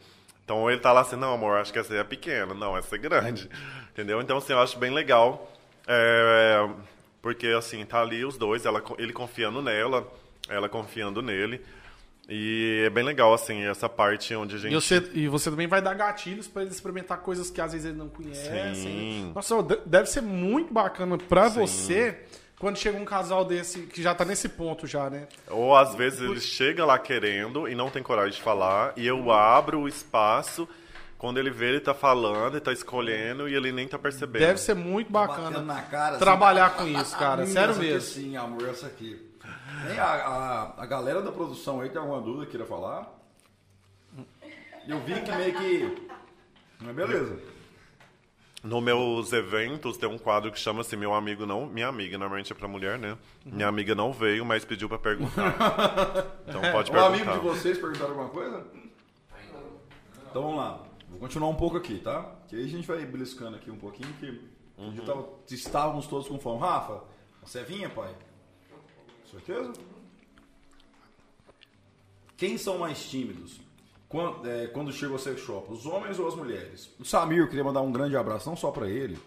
[0.45, 2.53] Então ele tá lá assim, não, amor, acho que essa aí é pequena.
[2.53, 3.49] Não, essa é grande.
[3.91, 4.21] Entendeu?
[4.21, 5.51] Então, assim, eu acho bem legal.
[5.87, 6.69] é,
[7.21, 10.07] porque, assim, tá ali os dois, ela, ele confiando nela,
[10.49, 11.61] ela confiando nele.
[12.33, 14.71] E é bem legal, assim, essa parte onde a gente...
[14.71, 17.85] E você, e você também vai dar gatilhos pra ele experimentar coisas que às vezes
[17.87, 18.81] ele não conhece.
[18.81, 19.31] Sim.
[19.35, 22.21] Nossa, de- deve ser muito bacana pra você
[22.57, 25.27] quando chega um casal desse que já tá nesse ponto já, né?
[25.49, 29.29] Ou às vezes ele chega lá querendo e não tem coragem de falar, e eu
[29.31, 30.69] abro o espaço.
[31.17, 34.41] Quando ele vê, ele tá falando, ele tá escolhendo e ele nem tá percebendo.
[34.41, 36.09] Deve ser muito bacana cara.
[36.15, 37.45] assim, trabalhar com isso, cara.
[37.45, 38.01] Sério aqui mesmo.
[38.01, 39.30] Sim, amor, essa aqui.
[39.87, 43.11] Nem a, a, a galera da produção aí tem alguma dúvida que queira falar?
[44.87, 46.07] Eu vi que meio que.
[46.79, 47.39] Mas beleza.
[48.63, 52.51] Nos meus eventos tem um quadro que chama assim, meu amigo não, minha amiga, normalmente
[52.51, 53.17] é pra mulher, né?
[53.43, 55.55] Minha amiga não veio, mas pediu pra perguntar.
[56.47, 57.07] Então pode perguntar.
[57.07, 58.63] amigo de vocês perguntaram alguma coisa?
[60.29, 60.83] Então vamos lá.
[61.09, 62.29] Vou continuar um pouco aqui, tá?
[62.47, 64.25] Que aí a gente vai beliscando aqui um pouquinho, que
[64.77, 66.59] gente tava- estávamos todos com fome.
[66.59, 67.01] Rafa,
[67.43, 68.13] você vinha, pai?
[69.31, 69.71] Certeza?
[72.35, 73.61] Quem são mais tímidos
[74.09, 75.71] quando, é, quando chega ao sex shop?
[75.71, 76.89] Os homens ou as mulheres?
[76.99, 79.17] O Samir, eu queria mandar um grande abraço, não só pra ele,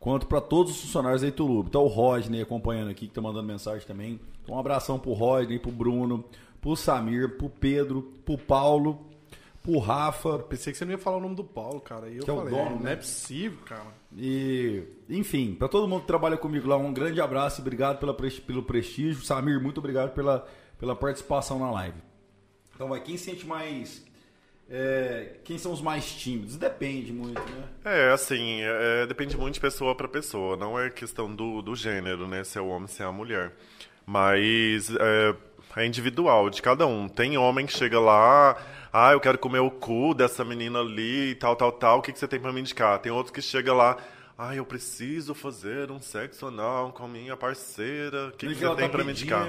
[0.00, 1.68] quanto pra todos os funcionários da Itulubo.
[1.68, 4.18] Então o Rodney acompanhando aqui, que tá mandando mensagem também.
[4.42, 6.24] Então, um abração pro Rodney, pro Bruno,
[6.60, 9.04] pro Samir, pro Pedro, pro Paulo,
[9.66, 10.38] pro Rafa.
[10.38, 12.08] Pensei que você não ia falar o nome do Paulo, cara.
[12.08, 12.92] E eu Que é o falei, dono, não né?
[12.92, 13.86] é possível, cara.
[14.16, 18.14] E, enfim, pra todo mundo que trabalha comigo lá, um grande abraço e obrigado pela,
[18.14, 19.22] pelo prestígio.
[19.22, 20.46] Samir, muito obrigado pela,
[20.78, 21.98] pela participação na live.
[22.74, 24.04] Então vai, quem sente mais.
[24.70, 26.56] é, quem são os mais tímidos?
[26.56, 27.68] Depende muito, né?
[27.84, 30.56] É, assim, é, é, depende muito de pessoa pra pessoa.
[30.56, 32.44] Não é questão do, do gênero, né?
[32.44, 33.52] Se é o homem, se é a mulher.
[34.04, 35.34] Mas é,
[35.76, 37.06] é individual de cada um.
[37.06, 38.56] Tem homem que chega lá,
[38.92, 41.98] ah, eu quero comer o cu dessa menina ali e tal, tal, tal.
[41.98, 42.98] O que, que você tem pra me indicar?
[42.98, 43.98] Tem outros que chega lá,
[44.38, 48.28] ah, eu preciso fazer um sexo anal com a minha parceira.
[48.28, 49.46] O que, que que você tem tá pra me indicar?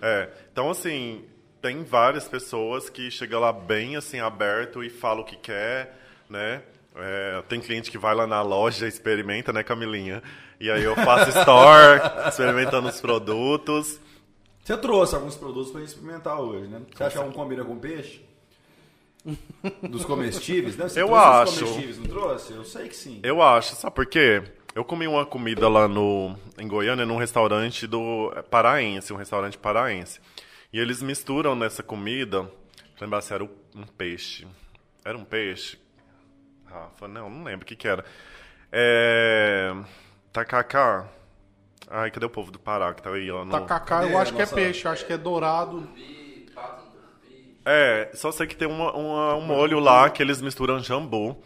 [0.00, 1.24] É, então assim,
[1.60, 5.98] tem várias pessoas que chegam lá bem assim aberto e falam o que quer,
[6.30, 6.62] né?
[6.96, 10.22] É, tem cliente que vai lá na loja e experimenta, né, Camilinha?
[10.60, 14.00] E aí eu faço store, experimentando os produtos.
[14.64, 16.80] Você trouxe alguns produtos pra gente experimentar hoje, né?
[16.90, 18.24] Você acha que um combina com peixe?
[19.90, 20.88] Dos comestíveis, né?
[20.88, 21.60] Você Eu acho.
[21.60, 22.52] comestíveis, não trouxe?
[22.54, 23.20] Eu sei que sim.
[23.22, 24.42] Eu acho, sabe por quê?
[24.74, 29.58] Eu comi uma comida lá no, em Goiânia, num restaurante do é, paraense, um restaurante
[29.58, 30.18] paraense.
[30.72, 32.50] E eles misturam nessa comida,
[32.98, 34.46] lembrar se era um peixe.
[35.04, 35.78] Era um peixe?
[36.64, 38.02] Rafa, não, não lembro o que que era.
[38.72, 39.74] É...
[40.32, 41.06] Tacacá.
[41.90, 43.44] Ai, cadê o povo do Pará que tá aí, ó?
[43.44, 43.50] No...
[43.52, 45.88] Tacacá, eu acho que é nossa- peixe, eu acho que é dourado.
[47.66, 51.42] É, só sei que tem uma- uma- um molho lá que eles misturam jambu.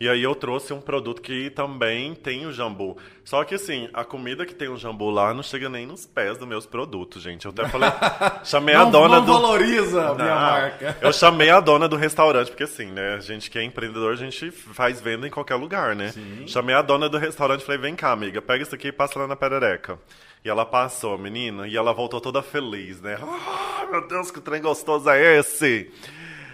[0.00, 2.96] E aí eu trouxe um produto que também tem o jambu.
[3.24, 6.38] Só que assim, a comida que tem o jambu lá não chega nem nos pés
[6.38, 7.44] dos meus produtos, gente.
[7.46, 7.90] Eu até falei,
[8.44, 10.96] chamei a Não, dona não do valoriza a minha marca.
[11.00, 13.14] Eu chamei a dona do restaurante, porque assim, né?
[13.14, 16.14] A gente que é empreendedor, a gente faz venda em qualquer lugar, né?
[16.46, 19.18] Chamei a dona do restaurante e falei, vem cá, amiga, pega isso aqui e passa
[19.18, 19.98] lá na perereca.
[20.44, 23.18] E ela passou, menina, e ela voltou toda feliz, né?
[23.20, 25.90] Ah, meu Deus, que trem gostoso é esse?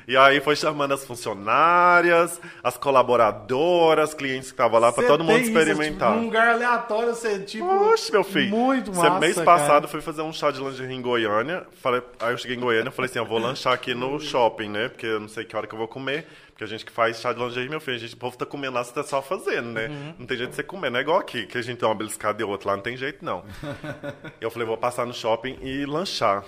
[0.06, 5.36] E aí foi chamando as funcionárias, as colaboradoras, clientes que estavam lá, para todo mundo
[5.36, 6.10] tem isso, experimentar.
[6.10, 7.64] tipo, num lugar aleatório, você, tipo.
[7.64, 8.50] Oxe, meu filho.
[8.50, 9.46] Muito massa, mês cara.
[9.46, 11.66] passado fui fazer um chá de lingerie em Goiânia.
[11.80, 14.68] Falei, aí eu cheguei em Goiânia e falei assim, eu vou lanchar aqui no shopping,
[14.68, 14.88] né?
[14.88, 16.26] Porque eu não sei que hora que eu vou comer.
[16.50, 18.46] Porque a gente que faz chá de lingerie, meu filho, a gente, o povo tá
[18.46, 19.88] comendo lá, você tá só fazendo, né?
[19.88, 20.14] Uhum.
[20.20, 21.94] Não tem jeito de você comer, não é igual aqui, que a gente tem uma
[21.96, 23.44] beliscada e outra lá, não tem jeito não.
[24.40, 26.44] eu falei, vou passar no shopping e lanchar.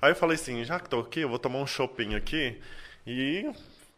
[0.00, 2.58] Aí eu falei assim, já que tô aqui, eu vou tomar um shopping aqui
[3.06, 3.50] e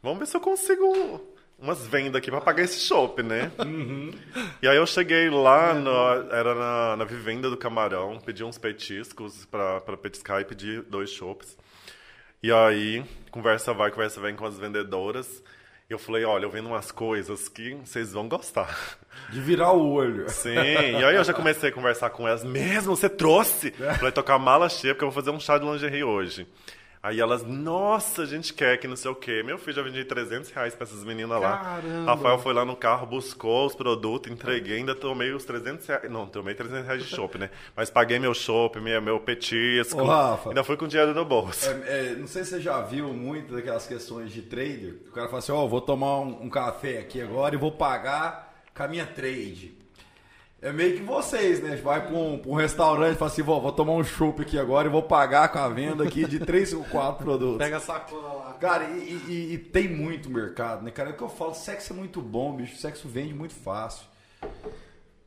[0.03, 1.21] vamos ver se eu consigo
[1.59, 3.51] umas vendas aqui pra pagar esse shopping, né?
[4.61, 9.47] E aí eu cheguei lá, no- era na, na vivenda do Camarão, pedi uns petiscos
[9.47, 11.57] pra, pra petiscar e pedi dois chopps.
[12.43, 15.43] E aí, conversa vai, conversa vem com as vendedoras.
[15.89, 18.99] E eu falei, olha, eu vendo umas coisas que vocês vão gostar.
[19.31, 20.29] De virar o olho.
[20.31, 22.43] Sim, e aí eu já comecei a conversar com elas.
[22.43, 23.71] Mesmo, você trouxe?
[23.71, 26.47] Falei, tô com a mala cheia, porque eu vou fazer um chá de lingerie hoje.
[27.05, 29.43] Aí elas, nossa, a gente quer que não sei o quê.
[29.43, 31.59] Meu filho já vendi 300 reais pra essas meninas lá.
[31.59, 32.11] Caramba.
[32.11, 36.11] Rafael foi lá no carro, buscou os produtos, entreguei, ainda tomei os 300 reais.
[36.11, 37.51] Não, tomei 300 reais de chopp, né?
[37.77, 40.01] Mas paguei meu chopp, meu petisco.
[40.01, 40.49] Ô, Rafa.
[40.49, 41.69] Ainda fui com dinheiro no bolso.
[41.69, 44.97] É, é, não sei se você já viu muito daquelas questões de trader.
[45.07, 48.65] O cara fala assim, ó, vou tomar um, um café aqui agora e vou pagar
[48.75, 49.84] com a minha trade.
[50.65, 51.77] É meio que vocês, né?
[51.77, 54.59] Vai pra um, pra um restaurante e fala assim, vou, vou tomar um chopp aqui
[54.59, 57.59] agora e vou pagar com a venda aqui de três ou quatro produtos.
[57.59, 58.53] Pega a sacola lá.
[58.59, 61.11] Cara, e, e- e tem muito mercado, né, cara?
[61.11, 62.77] É o que eu falo, sexo é muito bom, bicho.
[62.79, 64.07] Sexo vende muito fácil.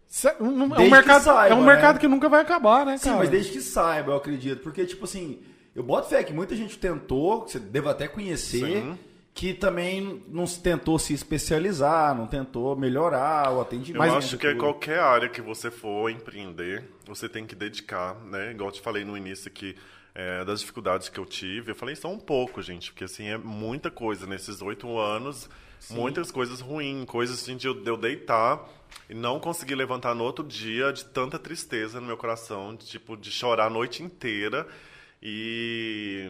[0.08, 1.68] Cê- um- é um mercado, saiba, é um né?
[1.68, 3.18] mercado que nunca vai acabar, né, Sim, cara?
[3.18, 4.64] mas desde que saiba, eu acredito.
[4.64, 5.40] Porque, tipo assim,
[5.76, 8.98] eu boto fé que muita gente tentou, que você deve até conhecer, Sim.
[9.38, 14.04] Que também não se tentou se especializar, não tentou melhorar o atendimento.
[14.04, 18.50] Eu acho que é qualquer área que você for empreender, você tem que dedicar, né?
[18.50, 19.76] Igual eu te falei no início aqui,
[20.16, 21.70] é, das dificuldades que eu tive.
[21.70, 25.48] Eu falei só um pouco, gente, porque assim, é muita coisa nesses oito anos,
[25.92, 28.68] muitas coisas ruins, coisas assim, de eu, de eu deitar
[29.08, 33.16] e não conseguir levantar no outro dia de tanta tristeza no meu coração, de, tipo,
[33.16, 34.68] de chorar a noite inteira
[35.22, 36.28] e...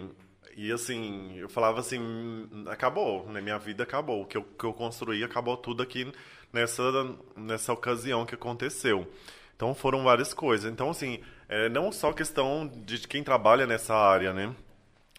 [0.57, 3.39] E assim, eu falava assim, "Hum, acabou, né?
[3.39, 4.23] Minha vida acabou.
[4.23, 6.11] O que eu, que eu construí acabou tudo aqui
[6.51, 6.83] nessa,
[7.35, 9.07] nessa ocasião que aconteceu.
[9.55, 10.71] Então foram várias coisas.
[10.71, 14.53] Então, assim, é, não só questão de quem trabalha nessa área, né?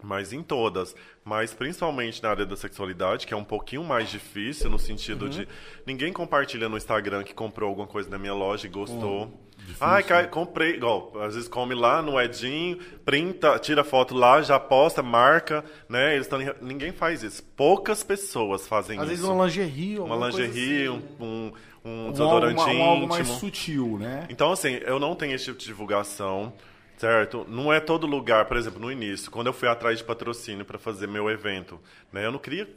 [0.03, 0.95] Mas em todas.
[1.25, 5.49] Mas principalmente na área da sexualidade, que é um pouquinho mais difícil, no sentido de
[5.85, 9.33] ninguém compartilha no Instagram que comprou alguma coisa na minha loja e gostou.
[9.81, 10.75] Ai, cai, comprei.
[10.75, 16.15] Igual, às vezes come lá no Edinho, printa, tira foto lá, já posta, marca, né?
[16.15, 17.43] Eles tão, ninguém faz isso.
[17.57, 19.11] Poucas pessoas fazem Às isso.
[19.17, 21.03] vezes uma lingerie, uma lingerie, assim.
[21.21, 21.53] um, um,
[21.85, 24.27] um Um desodorante algo, um algo mais sutil, né?
[24.29, 26.53] Então, assim, eu não tenho esse tipo de divulgação,
[26.97, 27.47] certo?
[27.49, 30.79] Não é todo lugar, por exemplo, no início, quando eu fui atrás de patrocínio para
[30.79, 31.79] fazer meu evento,
[32.13, 32.25] né?
[32.27, 32.69] Eu não queria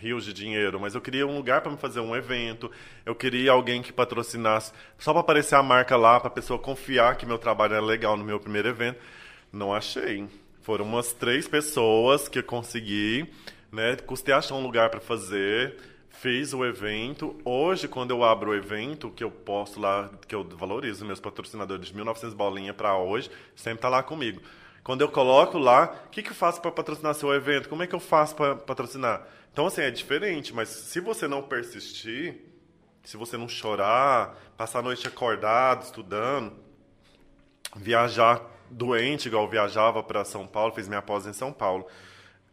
[0.00, 2.70] rios de dinheiro, mas eu queria um lugar para me fazer um evento,
[3.04, 7.16] eu queria alguém que patrocinasse, só para aparecer a marca lá, para a pessoa confiar
[7.16, 8.98] que meu trabalho era legal no meu primeiro evento.
[9.52, 10.26] Não achei.
[10.62, 13.28] Foram umas três pessoas que eu consegui,
[13.70, 13.96] né?
[13.96, 15.76] Custei achar um lugar para fazer,
[16.08, 17.36] fiz o evento.
[17.44, 21.88] Hoje, quando eu abro o evento, que eu posto lá, que eu valorizo meus patrocinadores
[21.88, 24.40] de 1900 bolinha para hoje, sempre tá lá comigo.
[24.82, 27.68] Quando eu coloco lá, o que, que eu faço para patrocinar seu evento?
[27.68, 29.26] Como é que eu faço para patrocinar?
[29.52, 32.36] Então, assim, é diferente, mas se você não persistir,
[33.02, 36.52] se você não chorar, passar a noite acordado, estudando,
[37.76, 38.40] viajar
[38.70, 41.86] doente, igual viajava para São Paulo, fiz minha pós em São Paulo.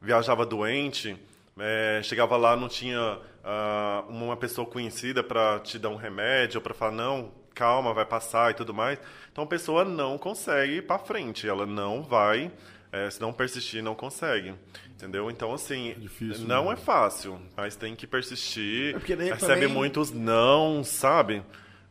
[0.02, 1.18] Viajava doente,
[1.60, 6.62] é, chegava lá, não tinha ah, uma pessoa conhecida para te dar um remédio, ou
[6.62, 9.00] para falar, não, calma, vai passar e tudo mais.
[9.32, 12.52] Então a pessoa não consegue ir para frente, ela não vai,
[12.92, 14.54] é, se não persistir, não consegue.
[14.98, 15.30] Entendeu?
[15.30, 16.74] Então, assim, difícil, não né?
[16.74, 18.96] é fácil, mas tem que persistir.
[18.96, 21.44] É porque daí Recebe também- muitos não, sabe?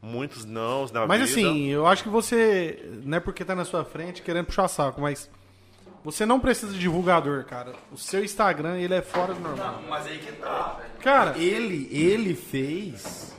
[0.03, 1.49] Muitos nãos na Mas vida.
[1.49, 5.01] assim, eu acho que você, não é porque tá na sua frente querendo puxar saco,
[5.01, 5.31] mas
[6.05, 7.73] você não precisa de divulgador, cara.
[7.93, 9.83] O seu Instagram, ele é fora do normal.
[9.89, 10.81] Mas aí que tá.
[11.01, 13.35] Cara, Ele, ele fez.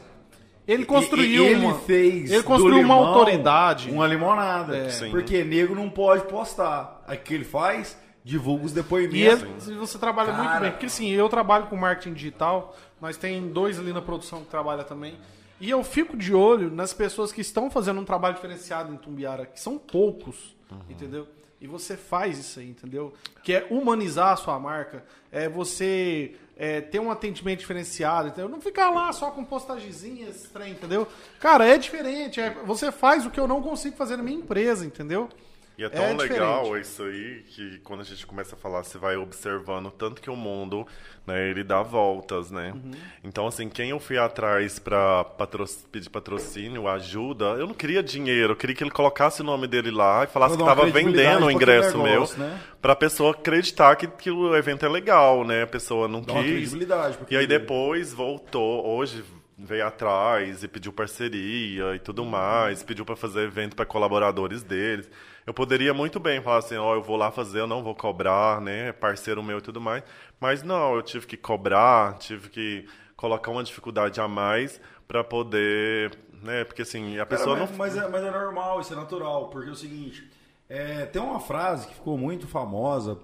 [0.65, 1.79] ele construiu ele uma...
[1.79, 2.31] fez.
[2.31, 3.91] Ele do construiu uma autoridade.
[3.91, 4.77] Uma limonada.
[4.77, 4.89] É.
[4.89, 5.11] Sim.
[5.11, 7.03] Porque nego não pode postar.
[7.05, 7.97] Aí o que ele faz?
[8.27, 9.67] Divulga os E depoimentos.
[9.67, 10.59] ele- você trabalha muito Cara.
[10.59, 10.71] bem.
[10.71, 14.83] Porque assim, eu trabalho com marketing digital, nós tem dois ali na produção que trabalha
[14.83, 15.15] também.
[15.61, 19.45] E eu fico de olho nas pessoas que estão fazendo um trabalho diferenciado em Tumbiara,
[19.45, 20.55] que são poucos,
[20.89, 21.27] entendeu?
[21.59, 23.11] E você faz isso aí, entendeu?
[23.41, 28.49] Que é humanizar a sua marca, é você é, ter um atendimento diferenciado, entendeu?
[28.49, 31.07] Não ficar lá só com postagenzinhas, trem, entendeu?
[31.39, 32.39] Cara, é diferente.
[32.41, 35.29] é- você faz o que eu não consigo fazer na minha empresa, entendeu?
[35.77, 36.85] E é tão É legal diferente.
[36.85, 40.35] isso aí que quando a gente começa a falar, você vai observando tanto que o
[40.35, 40.87] mundo,
[41.25, 42.71] né, ele dá voltas, né?
[42.73, 42.91] Uhum.
[43.23, 48.53] Então, assim, quem eu fui atrás pra patro- pedir patrocínio, ajuda, eu não queria dinheiro,
[48.53, 51.41] eu queria que ele colocasse o nome dele lá e falasse que uma estava vendendo
[51.41, 52.59] o aquele ingresso negócio, meu, né?
[52.81, 55.61] pra pessoa acreditar que, que o evento é legal, né?
[55.61, 56.51] A pessoa não Dá uma quis.
[56.53, 57.17] credibilidade.
[57.17, 59.23] porque- E aí depois voltou, hoje
[59.55, 65.07] veio atrás e pediu parceria e tudo mais, pediu para fazer evento para colaboradores deles.
[65.47, 68.59] Eu poderia muito bem falar assim, ó, eu vou lá fazer, eu não vou cobrar,
[68.59, 70.03] né, é parceiro meu e tudo mais.
[70.41, 76.19] Mas não, eu tive que cobrar, tive que colocar uma dificuldade a mais para poder,
[76.43, 78.97] né, porque assim, a Cara, pessoa mas, não mas, é, mas é normal, isso é
[78.97, 80.29] natural, porque é o seguinte,
[80.67, 83.17] é, tem uma frase que ficou muito famosa,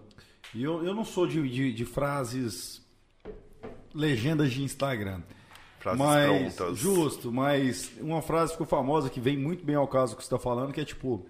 [0.55, 2.81] e eu, eu não sou de, de, de frases
[3.93, 5.21] legendas de Instagram.
[5.83, 6.77] Frases mas, prontas.
[6.77, 10.39] Justo, mas uma frase ficou famosa que vem muito bem ao caso que você está
[10.39, 11.25] falando, que é tipo,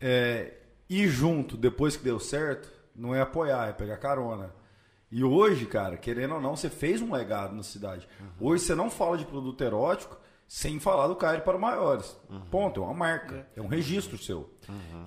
[0.00, 0.54] é,
[0.88, 4.52] ir junto depois que deu certo não é apoiar, é pegar carona.
[5.10, 8.06] E hoje, cara, querendo ou não, você fez um legado na cidade.
[8.40, 12.16] Hoje você não fala de produto erótico sem falar do Caio para maiores.
[12.50, 14.50] Ponto, é uma marca, é um registro seu.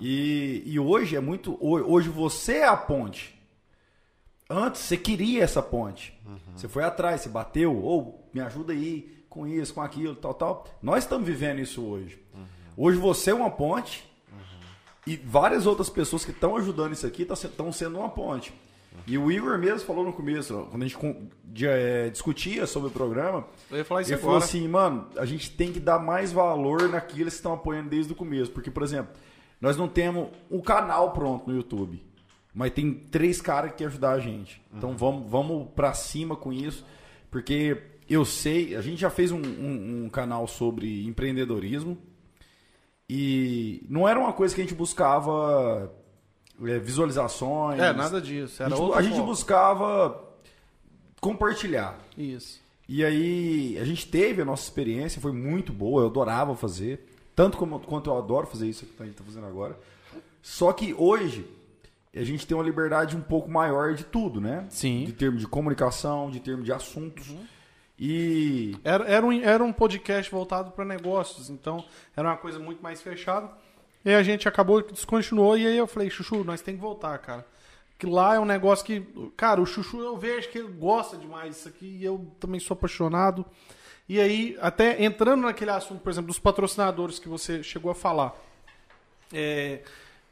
[0.00, 1.54] E, e hoje é muito.
[1.54, 3.34] ho- Hoje você é a ponte.
[4.48, 6.18] Antes você queria essa ponte.
[6.54, 10.66] Você foi atrás, você bateu, ou me ajuda aí com isso, com aquilo, tal, tal.
[10.82, 12.22] Nós estamos vivendo isso hoje.
[12.76, 14.04] Hoje você é uma ponte
[15.06, 18.52] e várias outras pessoas que estão ajudando isso aqui estão sendo uma ponte.
[19.06, 20.96] E o Igor mesmo falou no começo, quando a gente
[21.66, 24.44] é, discutia sobre o programa, Eu ia falar isso ele falou agora.
[24.48, 28.16] assim, mano, a gente tem que dar mais valor naquilo que estão apoiando desde o
[28.16, 28.52] começo.
[28.52, 29.12] Porque, por exemplo,
[29.60, 32.02] nós não temos um canal pronto no YouTube.
[32.54, 34.62] Mas tem três caras que querem ajudar a gente.
[34.72, 36.86] Então vamos, vamos pra cima com isso.
[37.32, 37.76] Porque
[38.08, 41.98] eu sei, a gente já fez um, um- um canal sobre empreendedorismo.
[43.08, 45.92] E não era uma coisa que a gente buscava
[46.64, 47.80] é, visualizações.
[47.80, 48.62] É, nada disso.
[48.62, 50.24] A Era gente, outro a gente buscava
[51.20, 51.98] compartilhar.
[52.16, 52.60] Isso.
[52.88, 57.10] E aí a gente teve a nossa experiência, foi muito boa, eu adorava fazer.
[57.34, 59.76] Tanto como, quanto eu adoro fazer isso que a gente está fazendo agora.
[60.40, 61.46] Só que hoje
[62.14, 64.66] a gente tem uma liberdade um pouco maior de tudo, né?
[64.68, 65.04] Sim.
[65.04, 67.34] De termo de comunicação, de termo de assuntos.
[67.98, 71.84] E Era, era, um, era um podcast voltado para negócios, então
[72.16, 73.50] era uma coisa muito mais fechada.
[74.04, 77.16] E a gente acabou que descontinuou, e aí eu falei, Chuchu, nós tem que voltar,
[77.18, 77.46] cara.
[77.98, 79.00] Que lá é um negócio que.
[79.36, 82.74] Cara, o Chuchu eu vejo que ele gosta demais disso aqui, e eu também sou
[82.74, 83.46] apaixonado.
[84.06, 88.34] E aí, até entrando naquele assunto, por exemplo, dos patrocinadores que você chegou a falar.
[89.32, 89.82] É,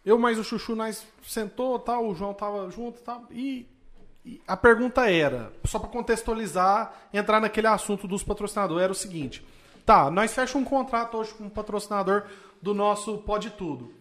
[0.05, 3.67] eu mais o Chuchu, nós sentou, tal, o João tava junto tal, e
[4.47, 9.45] a pergunta era, só para contextualizar, entrar naquele assunto dos patrocinadores, era o seguinte:
[9.85, 12.25] tá, nós fechamos um contrato hoje com um patrocinador
[12.61, 13.93] do nosso Pode Tudo.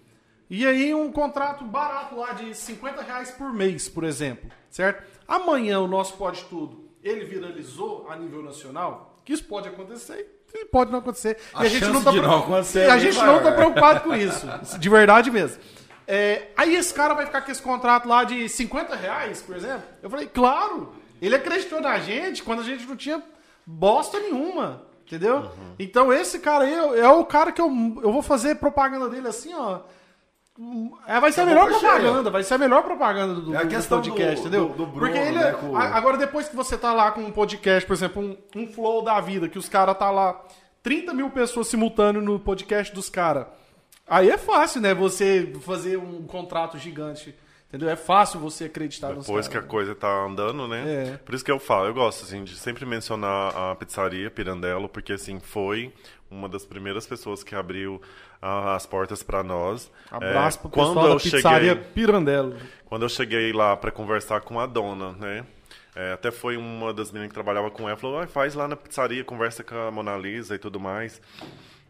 [0.49, 5.03] E aí um contrato barato lá de 50 reais por mês, por exemplo, certo?
[5.27, 10.65] Amanhã o nosso Pode Tudo, ele viralizou a nível nacional, que isso pode acontecer e
[10.65, 11.37] pode não acontecer.
[11.53, 13.43] A e a gente chance não tá e é gente não maior.
[13.43, 14.45] tá preocupado com isso.
[14.77, 15.61] De verdade mesmo.
[16.07, 19.83] É, aí esse cara vai ficar com esse contrato lá de 50 reais, por exemplo.
[20.01, 23.21] Eu falei, claro, ele acreditou na gente quando a gente não tinha
[23.65, 24.83] bosta nenhuma.
[25.05, 25.37] Entendeu?
[25.37, 25.75] Uhum.
[25.77, 27.67] Então esse cara aí é, o cara que eu,
[28.01, 29.81] eu vou fazer propaganda dele assim, ó.
[31.07, 33.87] É, vai ser a melhor propaganda, vai ser a melhor propaganda do, É a do
[33.87, 34.69] podcast, do- entendeu?
[34.69, 37.31] do- Bruno, Porque ele né, é- com- agora depois que você tá lá com um
[37.31, 40.39] podcast, por exemplo, um, um flow da vida, que os caras tá lá
[40.83, 43.47] 30 mil pessoas simultâneo no podcast dos caras.
[44.11, 44.93] Aí é fácil, né?
[44.93, 47.33] Você fazer um contrato gigante.
[47.69, 47.87] Entendeu?
[47.87, 51.13] É fácil você acreditar nos Depois que a coisa tá andando, né?
[51.13, 51.17] É.
[51.17, 55.13] Por isso que eu falo, eu gosto assim de sempre mencionar a pizzaria Pirandello, porque
[55.13, 55.93] assim foi
[56.29, 58.01] uma das primeiras pessoas que abriu
[58.41, 59.89] ah, as portas para nós.
[60.11, 62.57] Abraço É, pro quando pessoal eu da pizzaria cheguei, Pirandello.
[62.85, 65.45] quando eu cheguei lá para conversar com a dona, né?
[65.95, 68.75] É, até foi uma das meninas que trabalhava com ela, falou, "Ai, faz lá na
[68.75, 71.21] pizzaria, conversa com a Mona Lisa e tudo mais.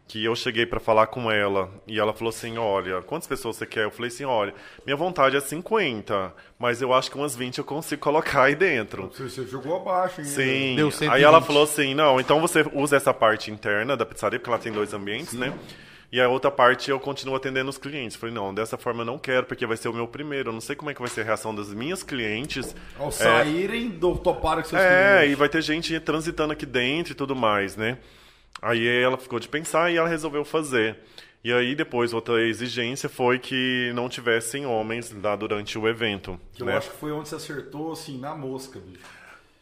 [0.08, 3.64] Que eu cheguei para falar com ela e ela falou assim: Olha, quantas pessoas você
[3.64, 3.84] quer?
[3.84, 4.52] Eu falei assim: Olha,
[4.84, 9.08] minha vontade é 50, mas eu acho que umas 20 eu consigo colocar aí dentro.
[9.08, 10.26] você, você jogou abaixo, hein?
[10.26, 10.74] Sim.
[10.76, 11.14] Deu 120.
[11.14, 14.58] Aí ela falou assim: não, então você usa essa parte interna da pizzaria, porque ela
[14.58, 15.54] tem dois ambientes, né?
[16.10, 18.18] E a outra parte eu continuo atendendo os clientes.
[18.18, 20.50] Falei, não, dessa forma eu não quero, porque vai ser o meu primeiro.
[20.50, 22.76] Eu não sei como é que vai ser a reação das minhas clientes.
[22.98, 25.32] Ao saírem, do toparam com seus É, clientes.
[25.32, 27.96] e vai ter gente transitando aqui dentro e tudo mais, né?
[28.60, 30.98] Aí ela ficou de pensar e ela resolveu fazer.
[31.44, 36.38] E aí depois outra exigência foi que não tivessem homens lá durante o evento.
[36.52, 36.76] Que eu né?
[36.76, 39.04] acho que foi onde você acertou, assim, na mosca, bicho.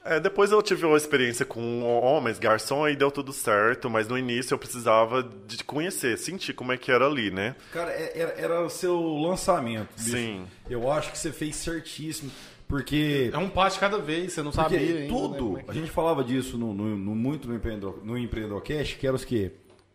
[0.03, 4.17] É, depois eu tive uma experiência com homens, garçom, e deu tudo certo, mas no
[4.17, 7.55] início eu precisava de conhecer, sentir como é que era ali, né?
[7.71, 10.11] Cara, é- era, era o seu lançamento, bicho.
[10.17, 10.47] Sim.
[10.71, 12.31] Eu acho que você fez certíssimo,
[12.71, 13.31] porque...
[13.33, 15.01] É um passo de cada vez, você não sabia ainda.
[15.01, 18.01] né, tudo, como é que- a gente falava disso no, no- no- muito no Empreendedor,
[18.03, 19.51] no Empreendedorcast, que era os que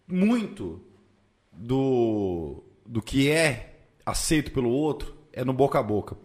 [0.07, 0.79] muito
[1.51, 6.15] do, do que é aceito pelo outro é no boca a boca.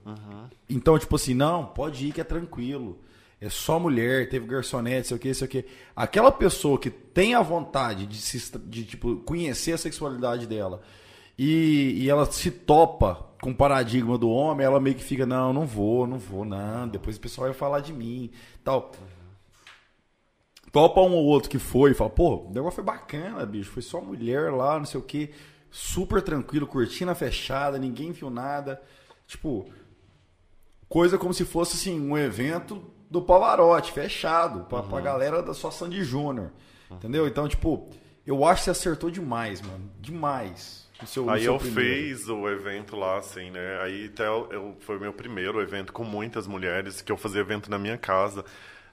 [0.68, 2.98] Então, tipo assim, não, pode ir que é tranquilo.
[3.40, 5.64] É só mulher, teve garçonete, sei o que, sei o que.
[5.97, 10.82] Aquela pessoa que tem a vontade de, se, de tipo, conhecer a sexualidade dela
[11.42, 15.54] e, e ela se topa com o paradigma do homem, ela meio que fica, não,
[15.54, 16.86] não vou, não vou, não.
[16.86, 18.30] Depois o pessoal vai falar de mim
[18.62, 18.92] tal.
[20.70, 23.70] Topa um ou outro que foi e fala, pô, o negócio foi bacana, bicho.
[23.70, 25.30] Foi só mulher lá, não sei o que.
[25.70, 28.78] Super tranquilo, cortina fechada, ninguém viu nada.
[29.26, 29.64] Tipo,
[30.90, 35.70] coisa como se fosse assim, um evento do Pavarotti, fechado, pra, pra galera da sua
[35.70, 36.50] Sandy Júnior.
[36.90, 37.26] Entendeu?
[37.26, 37.88] Então, tipo,
[38.26, 39.90] eu acho que você acertou demais, mano.
[39.98, 40.89] Demais.
[41.06, 41.90] Seu- Aí eu primeiro.
[42.16, 43.81] fiz o evento lá, assim, né?
[43.82, 47.70] Aí até eu, eu- foi meu primeiro evento com muitas mulheres, que eu fazia evento
[47.70, 48.44] na minha casa.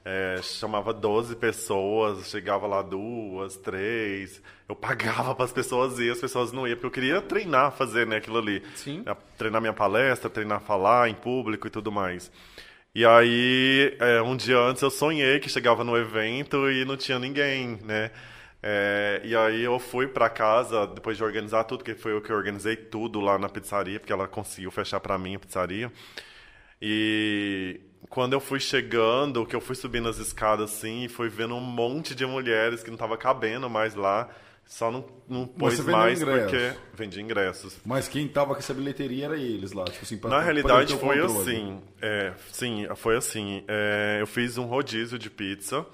[0.09, 4.41] É, chamava 12 pessoas, chegava lá duas, três.
[4.69, 8.07] Eu pagava para as pessoas ir, as pessoas não iam, porque eu queria treinar, fazer
[8.07, 8.63] né, aquilo ali.
[8.75, 9.03] Sim.
[9.05, 12.31] É, Treinar minha palestra, treinar falar em público e tudo mais.
[12.95, 17.19] E aí, é, um dia antes eu sonhei que chegava no evento e não tinha
[17.19, 18.09] ninguém, né?
[18.69, 22.33] É, e aí eu fui pra casa, depois de organizar tudo, que foi eu que
[22.33, 25.89] organizei tudo lá na pizzaria, porque ela conseguiu fechar pra mim a pizzaria.
[26.81, 27.79] E
[28.09, 31.61] quando eu fui chegando, que eu fui subindo as escadas assim, e fui vendo um
[31.61, 34.29] monte de mulheres que não tava cabendo mais lá,
[34.65, 37.77] só não, não pôs mais porque vendi ingressos.
[37.85, 39.85] Mas quem tava com essa bilheteria era eles lá.
[39.85, 41.41] Tipo assim, pra- Na realidade foi controle.
[41.41, 43.63] assim, é, sim, foi assim.
[43.65, 45.85] é, eu fiz um rodízio de pizza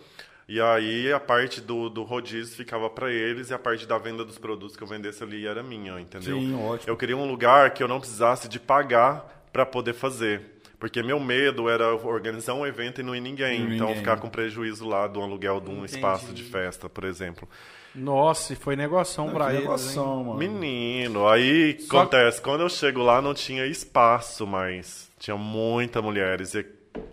[0.48, 4.24] e aí a parte do, do rodízio ficava para eles e a parte da venda
[4.26, 6.38] dos produtos que eu vendesse ali era minha, entendeu?
[6.40, 6.92] Sim, ótimo.
[6.92, 10.52] Eu queria um lugar que eu não precisasse de pagar para poder fazer.
[10.80, 13.62] Porque meu medo era organizar um evento e não ir ninguém.
[13.62, 14.02] Não então ninguém.
[14.02, 15.96] ficar com prejuízo lá do aluguel de um Entendi.
[15.96, 17.48] espaço de festa, por exemplo.
[17.96, 19.62] Nossa, e foi negoção Não, pra eles, hein?
[19.62, 20.40] negoção, mano.
[20.40, 25.10] Menino, aí Só- acontece, quando eu chego lá não tinha espaço mais.
[25.20, 26.54] Tinha muitas mulheres.
[26.54, 26.66] E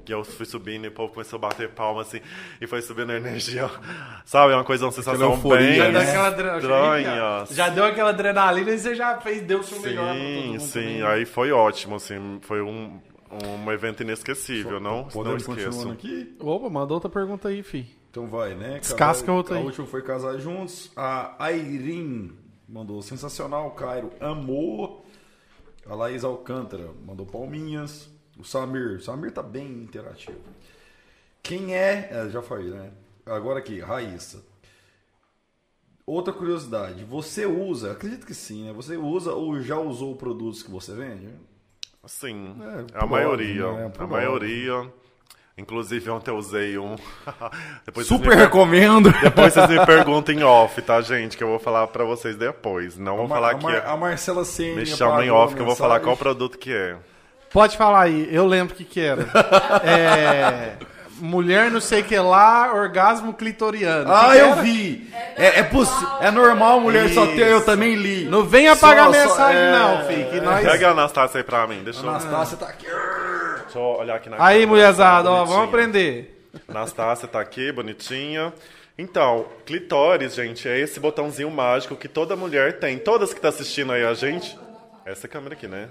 [0.05, 2.20] que eu fui subindo e o povo começou a bater palma assim,
[2.61, 3.70] e foi subindo a energia.
[4.24, 5.93] Sabe, é uma coisa, uma sensação euforia, bem Já, né?
[5.93, 7.44] deu aquela estranha.
[7.51, 10.73] já deu aquela adrenalina e você já fez, deu o seu melhor Sim, mundo sim,
[10.81, 11.02] também.
[11.02, 13.01] aí foi ótimo, assim, foi um,
[13.31, 15.90] um evento inesquecível, não, não Podemos esqueço.
[15.90, 16.36] aqui?
[16.40, 17.86] Opa, manda outra pergunta aí, fi.
[18.11, 18.81] Então vai, né?
[18.81, 19.62] Descasca Casar- outra aí.
[19.62, 20.90] A última foi casar juntos.
[20.97, 22.32] A Airin
[22.69, 23.70] mandou sensacional.
[23.70, 25.02] Cairo amor.
[25.89, 28.09] A Laís Alcântara mandou palminhas.
[28.40, 28.96] O Samir.
[28.96, 30.38] O Samir tá bem interativo.
[31.42, 32.08] Quem é.
[32.10, 32.90] é, já falei, né?
[33.26, 34.42] Agora aqui, Raíssa.
[36.06, 37.04] Outra curiosidade.
[37.04, 38.72] Você usa, acredito que sim, né?
[38.72, 41.28] Você usa ou já usou produtos que você vende?
[42.06, 42.56] Sim,
[42.94, 43.92] É, a maioria, óbvio, né?
[43.98, 44.92] A maioria.
[45.58, 46.96] Inclusive ontem eu usei um.
[48.02, 49.10] Super me per- recomendo.
[49.22, 51.36] Depois vocês me perguntam em off, tá, gente?
[51.36, 52.96] Que eu vou falar pra vocês depois.
[52.96, 53.86] Não vou A Mar- falar a, que Mar- é.
[53.86, 56.96] a Marcela Senna Me chama em off que eu vou falar qual produto que é.
[57.52, 59.27] Pode falar aí, eu lembro o que que era.
[59.85, 60.72] É,
[61.18, 64.10] mulher não sei que lá, orgasmo clitoriano.
[64.12, 64.62] Ah, Que que eu era?
[64.62, 65.10] vi.
[65.36, 68.24] É, é, possi- é normal mulher só ter, eu também li.
[68.27, 70.64] Não vem apagar Só- só- mensagem é, não, fi, que nós...
[70.64, 72.86] Pega a Anastácia aí pra mim, deixa eu, Anastácia tá aqui.
[72.86, 76.48] deixa eu olhar aqui na Aí, mulherzada, tá ó, vamos aprender.
[76.68, 78.52] Anastácia tá aqui, bonitinha.
[78.97, 82.98] Então, clitóris, gente, é esse botãozinho mágico que toda mulher tem.
[82.98, 84.56] Todas que tá assistindo aí a gente.
[85.06, 85.89] Essa câmera aqui, né?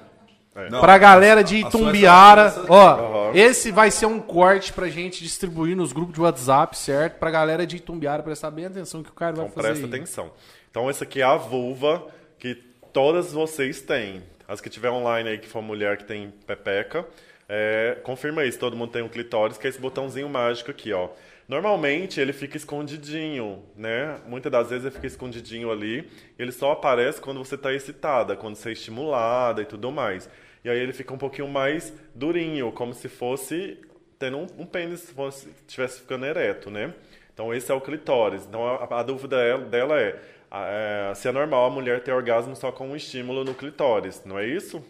[0.65, 0.69] É.
[0.69, 0.81] Não.
[0.81, 2.89] Pra galera de sua Itumbiara, ó,
[3.29, 3.31] Aham.
[3.35, 7.17] esse vai ser um corte pra gente distribuir nos grupos de WhatsApp, certo?
[7.19, 9.93] Pra galera de Itumbiara prestar bem atenção que o cara vai Então fazer presta aí.
[10.01, 10.31] atenção.
[10.69, 12.03] Então essa aqui é a vulva
[12.37, 12.55] que
[12.93, 14.21] todas vocês têm.
[14.47, 17.05] As que tiver online aí que for mulher que tem pepeca,
[17.47, 18.57] é, confirma isso.
[18.59, 21.09] Todo mundo tem um clitóris, que é esse botãozinho mágico aqui, ó.
[21.47, 24.17] Normalmente ele fica escondidinho, né?
[24.27, 26.07] Muitas das vezes ele fica escondidinho ali.
[26.37, 30.29] Ele só aparece quando você está excitada, quando você é estimulada e tudo mais.
[30.63, 33.77] E aí ele fica um pouquinho mais durinho, como se fosse
[34.17, 36.93] tendo um, um pênis, se fosse, estivesse ficando ereto, né?
[37.33, 38.45] Então esse é o clitóris.
[38.45, 40.19] Então a, a dúvida é- dela é:
[40.51, 44.37] é, se é normal a mulher ter orgasmo só com um estímulo no clitóris, não
[44.37, 44.83] é isso?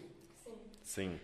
[0.82, 1.18] Sim.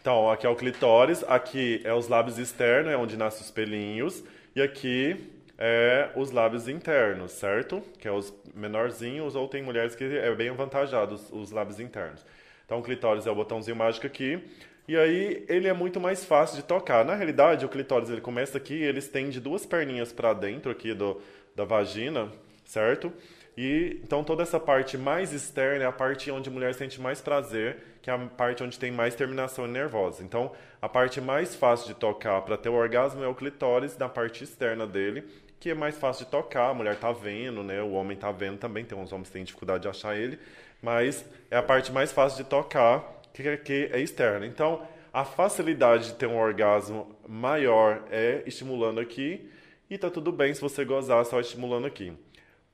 [0.00, 4.22] Então, aqui é o clitóris, aqui é os lábios externos, é onde nascem os pelinhos,
[4.54, 7.80] e aqui é os lábios internos, certo?
[7.98, 12.22] Que é os menorzinhos, ou tem mulheres que é bem avantajado os, os lábios internos.
[12.64, 14.42] Então, o clitóris é o botãozinho mágico aqui,
[14.86, 17.04] e aí ele é muito mais fácil de tocar.
[17.04, 21.20] Na realidade, o clitóris ele começa aqui, ele estende duas perninhas para dentro aqui do,
[21.56, 22.30] da vagina,
[22.66, 23.12] certo?
[23.56, 27.20] E então toda essa parte mais externa é a parte onde a mulher sente mais
[27.20, 30.22] prazer, que é a parte onde tem mais terminação nervosa.
[30.22, 34.08] Então, a parte mais fácil de tocar para ter o orgasmo é o clitóris na
[34.08, 35.24] parte externa dele,
[35.58, 37.80] que é mais fácil de tocar, a mulher tá vendo, né?
[37.80, 40.38] O homem tá vendo também, tem uns homens que têm dificuldade de achar ele,
[40.84, 44.46] mas é a parte mais fácil de tocar, que que é externa.
[44.46, 49.50] Então, a facilidade de ter um orgasmo maior é estimulando aqui,
[49.90, 52.12] e tá tudo bem se você gozar só estimulando aqui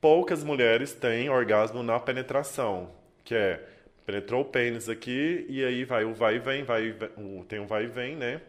[0.01, 2.89] poucas mulheres têm orgasmo na penetração,
[3.23, 3.63] que é
[4.03, 6.95] penetrou o pênis aqui e aí vai o vai e vem, vai
[7.47, 8.41] tem um vai e vem, né?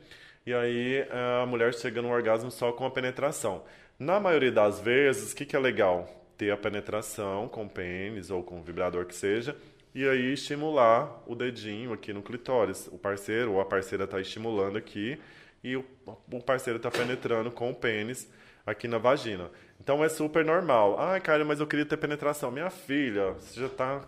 [0.47, 1.06] E aí
[1.43, 3.62] a mulher chega no orgasmo só com a penetração.
[3.98, 6.09] Na maioria das vezes, o que, que é legal?
[6.36, 9.56] Ter a penetração com pênis ou com vibrador que seja,
[9.94, 12.88] e aí estimular o dedinho aqui no clitóris.
[12.90, 15.18] O parceiro ou a parceira está estimulando aqui
[15.62, 15.84] e o,
[16.32, 18.28] o parceiro está penetrando com o pênis
[18.66, 19.50] aqui na vagina.
[19.80, 20.98] Então é super normal.
[20.98, 22.50] Ai, cara, mas eu queria ter penetração.
[22.50, 24.00] Minha filha, você já está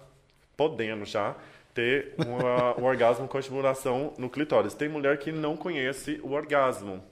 [0.57, 1.37] podendo já
[1.75, 4.73] ter uma- um orgasmo com estimulação no clitóris.
[4.75, 7.03] Tem mulher que não conhece o orgasmo.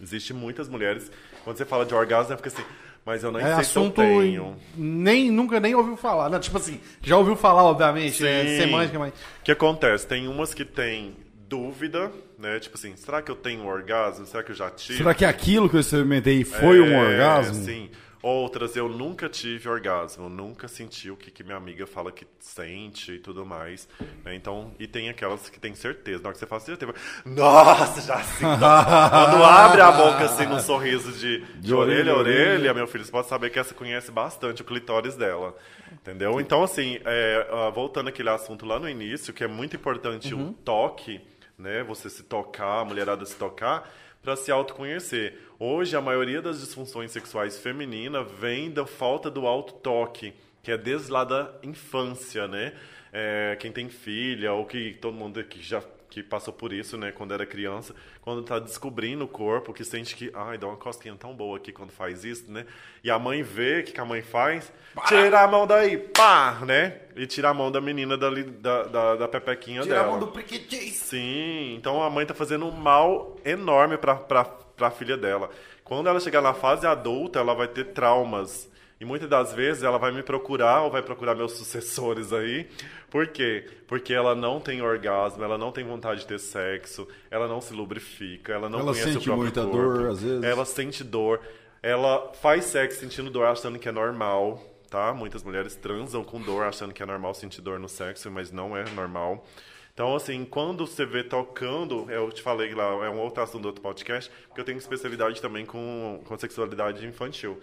[0.00, 1.12] Existe muitas mulheres,
[1.44, 2.64] quando você fala de orgasmo, fica assim,
[3.04, 4.56] mas eu nem É sei assunto se eu tenho.
[4.76, 6.28] nem nunca nem ouviu falar.
[6.28, 8.56] Não, tipo assim, já ouviu falar, obviamente, é Sim.
[8.58, 10.06] semântica, mas O que acontece?
[10.06, 11.16] Tem umas que têm
[11.48, 12.58] dúvida, né?
[12.60, 14.24] Tipo assim, será que eu tenho um orgasmo?
[14.26, 14.98] Será que eu já tive?
[14.98, 17.54] Será que aquilo que eu experimentei foi um É, orgasmo?
[17.64, 17.90] Sim.
[18.22, 23.14] Outras, eu nunca tive orgasmo, nunca senti o que, que minha amiga fala que sente
[23.14, 23.88] e tudo mais.
[24.24, 24.36] né?
[24.36, 26.22] Então, e tem aquelas que tem certeza.
[26.22, 26.92] Na hora que você fala, você já teve.
[27.26, 28.44] Nossa, já sim.
[28.46, 33.10] Quando abre a boca assim num sorriso de, de, orelha a orelha, meu filho, você
[33.10, 35.56] pode saber que essa conhece bastante o clitóris dela.
[35.90, 36.40] Entendeu?
[36.40, 40.52] Então, assim, é, ah, voltando àquele assunto lá no início, que é muito importante o
[40.64, 41.20] toque,
[41.58, 41.82] né?
[41.82, 43.90] Você se tocar, a mulherada se tocar,
[44.22, 45.38] para se autoconhecer.
[45.58, 50.32] Hoje, a maioria das disfunções sexuais femininas vem da falta do auto-toque,
[50.62, 52.72] que é desde lá da infância, né?
[53.12, 55.82] É, quem tem filha, ou que todo mundo aqui já
[56.12, 60.14] que passou por isso, né, quando era criança, quando tá descobrindo o corpo, que sente
[60.14, 62.66] que, ai, dá uma cosquinha tão boa aqui quando faz isso, né?
[63.02, 64.70] E a mãe vê o que, que a mãe faz,
[65.08, 66.98] tira a mão daí, pá, né?
[67.16, 70.08] E tira a mão da menina dali, da, da, da pepequinha Tirar dela.
[70.08, 70.96] a mão do priquitis.
[70.96, 75.48] Sim, então a mãe tá fazendo um mal enorme pra, pra, pra filha dela.
[75.82, 78.70] Quando ela chegar na fase adulta, ela vai ter traumas.
[79.02, 82.68] E muitas das vezes ela vai me procurar ou vai procurar meus sucessores aí.
[83.10, 83.68] Por quê?
[83.88, 87.74] Porque ela não tem orgasmo, ela não tem vontade de ter sexo, ela não se
[87.74, 89.76] lubrifica, ela não Ela conhece o sente próprio muita corpo.
[89.76, 90.44] dor, às vezes.
[90.44, 91.40] Ela sente dor.
[91.82, 95.12] Ela faz sexo sentindo dor achando que é normal, tá?
[95.12, 98.76] Muitas mulheres transam com dor achando que é normal sentir dor no sexo, mas não
[98.76, 99.44] é normal.
[99.92, 103.66] Então, assim, quando você vê tocando, eu te falei lá, é um outro assunto do
[103.66, 107.60] outro podcast, porque eu tenho especialidade também com, com sexualidade infantil.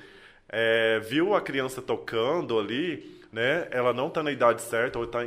[0.52, 3.68] É, viu a criança tocando ali, né?
[3.72, 5.26] Ela não tá na idade certa, ou tá.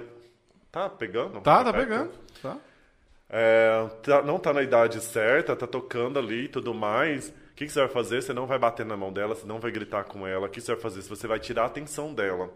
[0.71, 1.41] Tá pegando?
[1.43, 1.87] tá, tá Pepeca?
[1.87, 2.13] pegando.
[2.43, 2.57] Tá.
[3.29, 7.29] É, tá- não tá na idade certa, tá tocando ali e tudo mais.
[7.29, 8.23] O que, que você vai fazer?
[8.23, 10.47] Você não vai bater na mão dela, você não vai gritar com ela.
[10.47, 11.03] O que você vai fazer?
[11.03, 12.51] Você vai tirar a atenção dela.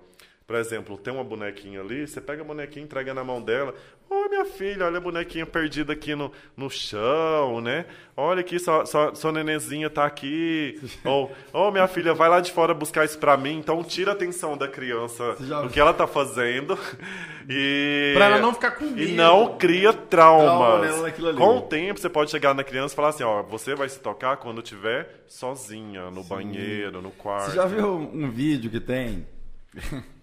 [0.47, 3.75] Por exemplo, tem uma bonequinha ali, você pega a bonequinha, entrega na mão dela.
[4.09, 7.85] Oi, minha filha, olha a bonequinha perdida aqui no, no chão, né?
[8.17, 10.81] Olha aqui, sua, sua, sua nenenzinha tá aqui.
[11.05, 13.59] Ou, oh, minha filha, vai lá de fora buscar isso pra mim.
[13.59, 16.79] Então, tira a atenção da criança do que ela tá fazendo.
[17.49, 18.11] E...
[18.17, 19.15] Pra ela não ficar com E medo.
[19.15, 21.05] não cria Trauma traumas.
[21.05, 21.37] ali.
[21.37, 24.01] Com o tempo, você pode chegar na criança e falar assim, ó, você vai se
[24.01, 27.51] tocar quando estiver sozinha, no banheiro, no quarto.
[27.51, 29.29] Você já viu um vídeo que tem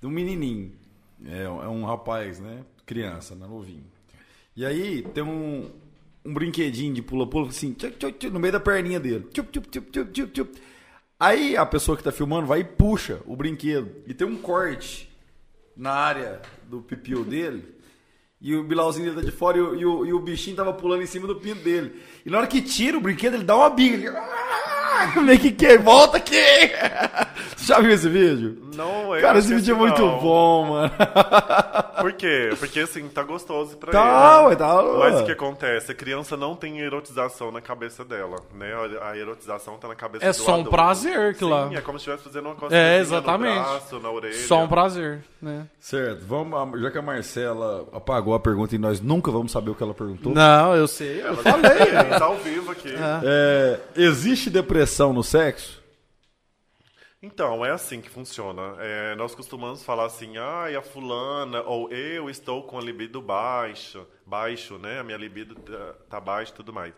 [0.00, 0.72] de um menininho?
[1.24, 2.64] É, é um rapaz, né?
[2.84, 3.46] Criança, né?
[3.46, 3.84] Novinho.
[4.54, 5.70] E aí tem um,
[6.24, 9.26] um brinquedinho de pula-pula assim, tchup, tchup, tchup, no meio da perninha dele.
[11.18, 13.90] Aí a pessoa que tá filmando vai e puxa o brinquedo.
[14.06, 15.10] E tem um corte
[15.76, 17.74] na área do pipiu dele.
[18.40, 20.72] E o bilauzinho dele tá de fora e o, e o- e o bichinho tava
[20.74, 22.00] pulando em cima do pinto dele.
[22.24, 23.96] E na hora que tira o brinquedo, ele dá uma biga.
[23.96, 24.16] Ele...
[25.22, 25.78] Meio que que?
[25.78, 26.36] Volta aqui!
[27.56, 28.62] Você já viu esse vídeo?
[28.74, 29.20] Não é.
[29.20, 30.18] Cara, esse vídeo é muito não.
[30.18, 30.90] bom, mano.
[32.00, 32.50] Por quê?
[32.58, 34.48] Porque assim, tá gostoso pra Tá, ele.
[34.48, 34.82] ué, tá.
[34.98, 35.90] Mas o que acontece?
[35.92, 38.72] A criança não tem erotização na cabeça dela, né?
[39.02, 40.70] A erotização tá na cabeça É do só um adulto.
[40.70, 41.70] prazer que Sim, lá.
[41.72, 43.56] é como se estivesse fazendo uma coisa É, exatamente.
[43.56, 44.34] no braço, na orelha.
[44.46, 45.66] Só um prazer, né?
[45.80, 49.74] Certo, vamos, já que a Marcela apagou a pergunta e nós nunca vamos saber o
[49.74, 50.32] que ela perguntou.
[50.34, 51.22] Não, eu sei.
[51.22, 52.18] Eu Ela falei.
[52.18, 52.94] tá ao vivo aqui.
[53.24, 55.82] É, existe depressão no sexo?
[57.22, 58.76] Então, é assim que funciona.
[58.78, 64.06] É, nós costumamos falar assim, ah, a fulana, ou eu estou com a libido baixa,
[64.24, 65.00] baixo, né?
[65.00, 66.94] A minha libido tá, tá baixa e tudo mais.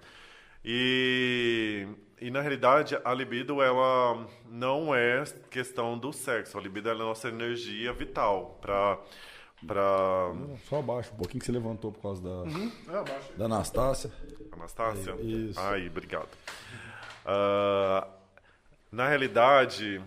[0.64, 1.86] E,
[2.20, 6.58] e, na realidade, a libido, ela não é questão do sexo.
[6.58, 8.98] A libido ela é a nossa energia vital para...
[9.66, 9.82] Pra...
[10.68, 12.72] Só abaixo, um pouquinho que você levantou por causa da, Uhum.
[13.36, 14.10] da Anastácia.
[14.52, 15.16] Anastácia?
[15.20, 15.58] Isso.
[15.58, 16.28] Aí, obrigado.
[17.30, 18.06] Ah,
[18.90, 20.00] na realidade,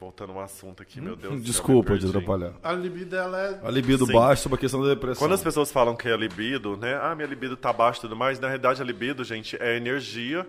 [0.00, 2.54] voltando ao assunto aqui, meu Deus Desculpa de atrapalhar.
[2.62, 3.60] A libido, ela é...
[3.62, 4.14] A libido Sim.
[4.14, 5.20] baixa sobre a questão da depressão.
[5.20, 6.98] Quando as pessoas falam que é libido, né?
[7.02, 9.76] Ah, minha libido tá baixa e tudo mais, na realidade a libido, gente, é a
[9.76, 10.48] energia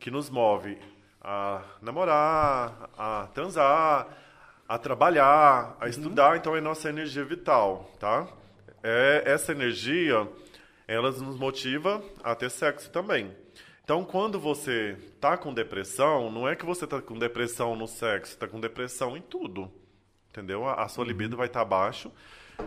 [0.00, 0.78] que nos move
[1.20, 4.08] a namorar, a transar,
[4.66, 8.26] a trabalhar, a estudar, então é nossa energia vital, tá?
[8.82, 10.26] É essa energia,
[10.88, 13.43] ela nos motiva a ter sexo também.
[13.84, 18.38] Então, quando você tá com depressão, não é que você tá com depressão no sexo,
[18.38, 19.70] tá com depressão em tudo.
[20.30, 20.66] Entendeu?
[20.66, 22.10] A, a sua libido vai estar abaixo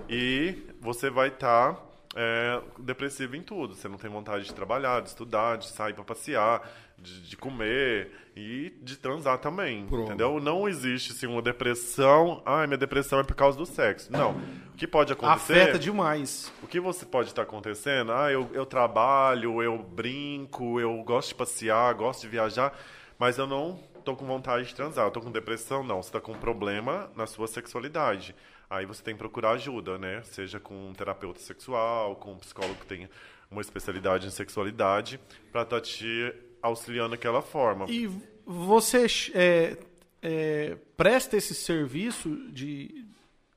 [0.07, 1.75] e você vai estar
[2.15, 3.73] é, depressivo em tudo.
[3.73, 8.11] Você não tem vontade de trabalhar, de estudar, de sair para passear, de, de comer
[8.35, 9.87] e de transar também.
[9.91, 10.39] Entendeu?
[10.39, 12.41] Não existe assim, uma depressão.
[12.45, 14.11] Ah, minha depressão é por causa do sexo.
[14.11, 14.31] Não.
[14.73, 15.61] O que pode acontecer?
[15.61, 16.51] Afeta demais.
[16.61, 18.11] O que você pode estar acontecendo?
[18.11, 22.77] Ah, eu, eu trabalho, eu brinco, eu gosto de passear, gosto de viajar,
[23.17, 26.01] mas eu não tô com vontade de transar, eu tô com depressão, não.
[26.01, 28.35] Você tá com um problema na sua sexualidade.
[28.69, 30.21] Aí você tem que procurar ajuda, né?
[30.23, 33.09] Seja com um terapeuta sexual, com um psicólogo que tenha
[33.49, 35.19] uma especialidade em sexualidade,
[35.51, 37.85] para estar te auxiliando daquela forma.
[37.89, 38.09] E
[38.45, 39.77] você é,
[40.21, 43.05] é, presta esse serviço de,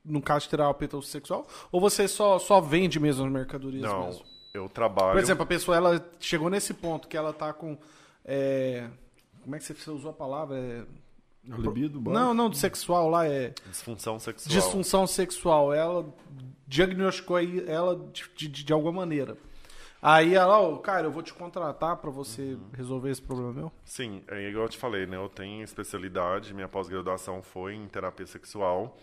[0.03, 4.25] no caso de terapeuta sexual, ou você só, só vende mesmo as mercadorias não, mesmo?
[4.53, 5.13] eu trabalho.
[5.13, 7.77] Por exemplo, a pessoa ela chegou nesse ponto que ela tá com.
[8.25, 8.87] é,
[9.41, 10.57] como é que você usou a palavra?
[10.57, 10.83] É,
[11.51, 13.53] A libido não, não, do sexual lá é.
[13.69, 14.53] disfunção sexual.
[14.53, 15.73] Disfunção sexual.
[15.73, 16.05] Ela
[16.67, 19.37] diagnosticou aí ela de, de, de alguma maneira.
[20.01, 23.71] Aí ela, ó, cara, eu vou te contratar pra você resolver esse problema meu.
[23.85, 25.15] Sim, é igual eu te falei, né?
[25.17, 28.97] Eu tenho especialidade, minha pós-graduação foi em terapia sexual.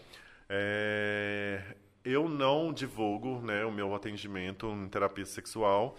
[0.49, 1.61] É,
[2.05, 5.95] Eu não divulgo né, o meu atendimento em terapia sexual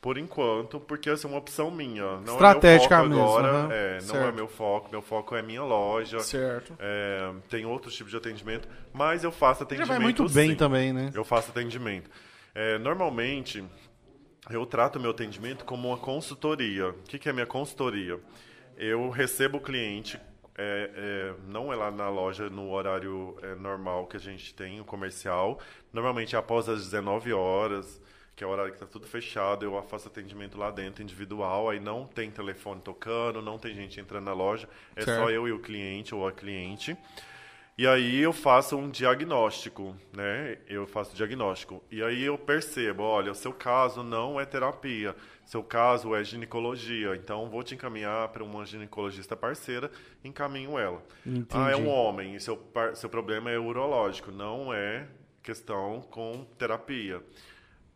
[0.00, 2.16] por enquanto, porque essa é uma opção minha.
[2.22, 3.48] Não Estratégica é meu foco mesmo, agora.
[3.48, 4.28] aham, é, não certo.
[4.28, 4.88] é meu foco.
[4.90, 6.18] Meu foco é minha loja.
[6.18, 6.74] Certo.
[6.80, 10.56] É, tem outros tipos de atendimento, mas eu faço Já atendimento vai muito bem sim.
[10.56, 11.10] também, né?
[11.14, 12.10] Eu faço atendimento.
[12.52, 13.64] É, normalmente,
[14.50, 16.90] eu trato meu atendimento como uma consultoria.
[16.90, 18.18] O que, que é minha consultoria?
[18.76, 20.18] Eu recebo o cliente,
[20.56, 24.80] é, é, não é lá na loja no horário é, normal que a gente tem,
[24.80, 25.60] o comercial.
[25.92, 28.00] Normalmente após as 19 horas,
[28.34, 31.70] que é o horário que está tudo fechado, eu faço atendimento lá dentro, individual.
[31.70, 35.20] Aí não tem telefone tocando, não tem gente entrando na loja, é Certo.
[35.20, 36.96] só eu e o cliente ou a cliente.
[37.76, 40.58] E aí eu faço um diagnóstico, né?
[40.68, 41.82] Eu faço diagnóstico.
[41.90, 45.16] E aí eu percebo, olha, o seu caso não é terapia,
[45.46, 47.16] seu caso é ginecologia.
[47.16, 49.90] Então vou te encaminhar para uma ginecologista parceira,
[50.22, 51.02] encaminho ela.
[51.50, 52.62] Ah, é um homem, seu,
[52.94, 55.08] seu problema é urológico, não é
[55.42, 57.22] questão com terapia.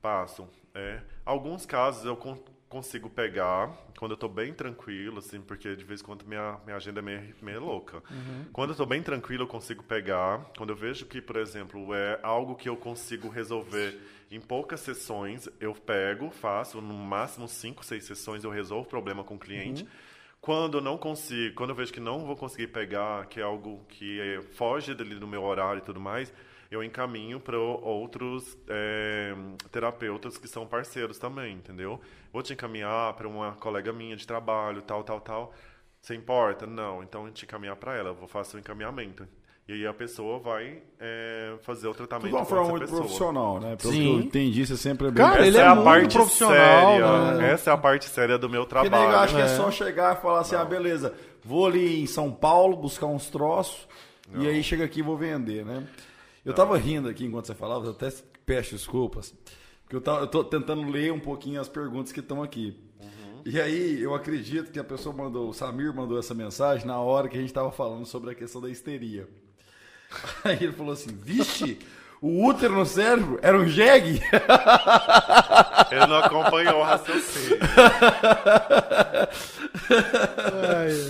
[0.01, 0.49] Passo.
[0.75, 1.01] É.
[1.25, 2.17] Alguns casos eu
[2.77, 6.77] consigo pegar quando eu estou bem tranquilo, assim, porque de vez em quando minha, minha
[6.77, 8.03] agenda é meio, meio louca.
[8.53, 10.45] Quando eu estou bem tranquilo, eu consigo pegar.
[10.59, 13.99] Quando eu vejo que, por exemplo, é algo que eu consigo resolver
[14.31, 19.25] em poucas sessões, eu pego, faço, no máximo cinco, seis sessões eu resolvo o problema
[19.25, 19.87] com o cliente.
[20.41, 23.85] Quando eu não consigo, quando eu vejo que não vou conseguir pegar, que é algo
[23.89, 26.33] que é, foge dali do meu horário e tudo mais,
[26.71, 29.35] eu encaminho para outros é,
[29.71, 32.01] terapeutas que são parceiros também, entendeu?
[32.33, 35.53] Vou te encaminhar para uma colega minha de trabalho, tal, tal, tal.
[36.01, 36.67] Você importa?
[36.67, 37.03] Não.
[37.03, 38.11] Então, eu te encaminhar para ela.
[38.11, 39.27] Eu vou fazer o encaminhamento.
[39.69, 42.71] E aí a pessoa vai é, fazer o tratamento Tudo de uma com forma essa
[42.71, 43.01] muito pessoa.
[43.01, 43.75] profissional, né?
[43.75, 43.99] Pelo Sim.
[44.01, 45.25] que eu entendi, você sempre é bem...
[45.25, 46.55] Cara, Essa ele é, é a muito parte profissional,
[46.93, 47.33] séria.
[47.35, 47.53] né?
[47.53, 49.09] Essa é a parte séria do meu Porque trabalho.
[49.11, 49.49] nego acha que é É.
[49.57, 51.13] só chegar e falar assim, ah, beleza,
[51.45, 53.89] vou ali em São Paulo buscar uns troços
[54.39, 55.85] e aí chega aqui e vou vender, né?
[56.47, 58.09] Eu tava rindo aqui enquanto você falava, eu até
[58.47, 59.35] peço desculpas,
[59.83, 62.79] porque eu, tava, eu tô tentando ler um pouquinho as perguntas que estão aqui.
[63.45, 67.29] E aí, eu acredito que a pessoa mandou, o Samir mandou essa mensagem na hora
[67.29, 69.29] que a gente tava falando sobre a questão da histeria.
[70.43, 71.79] Aí ele falou assim: vixe,
[72.21, 74.21] o útero no cérebro era um jegue?
[75.93, 77.59] Ele não acompanhou o raciocínio.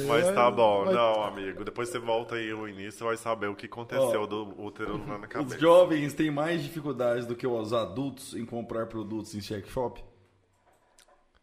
[0.09, 1.65] Mas tá bom, não, amigo.
[1.65, 4.99] Depois você volta aí o início, você vai saber o que aconteceu Ó, do útero
[5.07, 5.59] lá na Os cabeça.
[5.59, 10.03] jovens têm mais dificuldades do que os adultos em comprar produtos em check shop?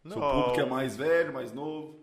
[0.06, 2.00] Se o público é mais velho, mais novo.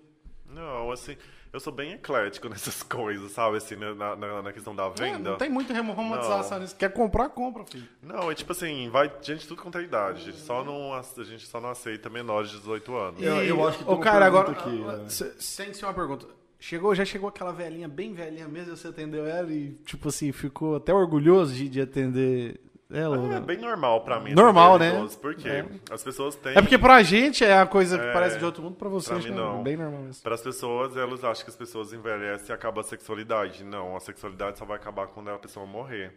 [0.47, 1.16] Não, assim,
[1.52, 3.56] eu sou bem eclético nessas coisas, sabe?
[3.56, 5.31] Assim, né, na, na, na questão da É, venda.
[5.31, 6.77] não tem muita remo- romantização nisso.
[6.77, 7.86] Quer comprar, compra, filho.
[8.02, 10.20] Não, é tipo assim, vai gente de tudo quanto é idade.
[10.22, 13.22] A gente só não, a gente só não aceita menores de 18 anos.
[13.22, 14.51] Eu- eu acho que tem cara, agora.
[14.52, 15.05] aqui, né?
[15.09, 16.27] se- Sem ser uma pergunta.
[16.62, 20.77] Chegou, já chegou aquela velhinha, bem velhinha mesmo, você atendeu ela e, tipo assim, ficou
[20.77, 22.60] até orgulhoso de, de atender
[22.93, 23.41] É não?
[23.43, 24.35] bem normal pra mim.
[24.35, 24.91] Normal, né?
[24.95, 25.65] idosos, Porque É.
[25.91, 26.57] as pessoas têm.
[26.57, 29.11] É porque pra gente é a coisa que É, parece de outro mundo, pra você
[29.11, 29.62] pra mim que é não.
[29.62, 30.23] bem normal mesmo.
[30.23, 33.62] Para as pessoas, elas acham que as pessoas envelhecem e acaba a sexualidade.
[33.62, 36.12] Não, a sexualidade só vai acabar quando a pessoa morrer.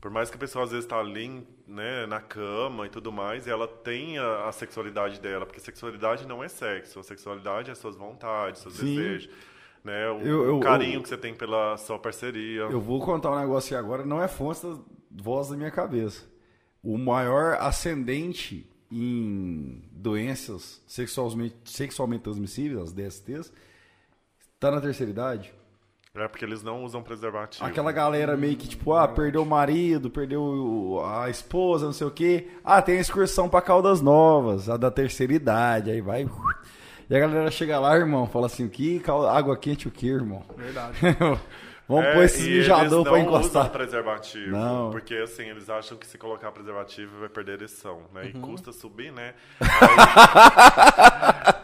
[0.00, 3.46] Por mais que a pessoa às vezes está ali, né, na cama e tudo mais,
[3.46, 8.62] ela tem a, sexualidade dela, porque sexualidade não é sexo, a sexualidade é suas vontades,
[8.62, 8.96] seus Sim.
[8.96, 9.30] desejos,
[9.84, 12.62] né, o, Eu- eu- carinho eu- que você tem pela sua parceria.
[12.62, 14.76] Eu vou contar um negócio aqui agora, não é fonte da
[15.14, 16.24] voz da minha cabeça.
[16.82, 23.52] O maior ascendente em doenças sexualmente, sexualmente transmissíveis, as DSTs,
[24.60, 25.52] tá na terceira idade.
[26.14, 27.64] É porque eles não usam preservativo.
[27.64, 32.06] Aquela galera meio que tipo, ah, perdeu o marido, perdeu o- a esposa, não sei
[32.06, 32.48] o quê.
[32.62, 36.28] Ah, tem a excursão pra Caldas Novas, a da terceira idade, aí vai.
[37.08, 40.42] E a galera chega lá, irmão, fala assim, que cal- água quente o que, irmão?
[40.54, 40.98] Verdade.
[41.94, 43.62] Vamos É, pôr esses e eles mijador pra não encostar.
[43.62, 44.50] usam preservativo.
[44.50, 44.90] Não.
[44.90, 48.22] Porque assim, eles acham que se colocar preservativo vai perder ereção, né?
[48.22, 48.28] Uhum.
[48.28, 49.34] E custa subir, né?
[49.60, 49.68] Aí,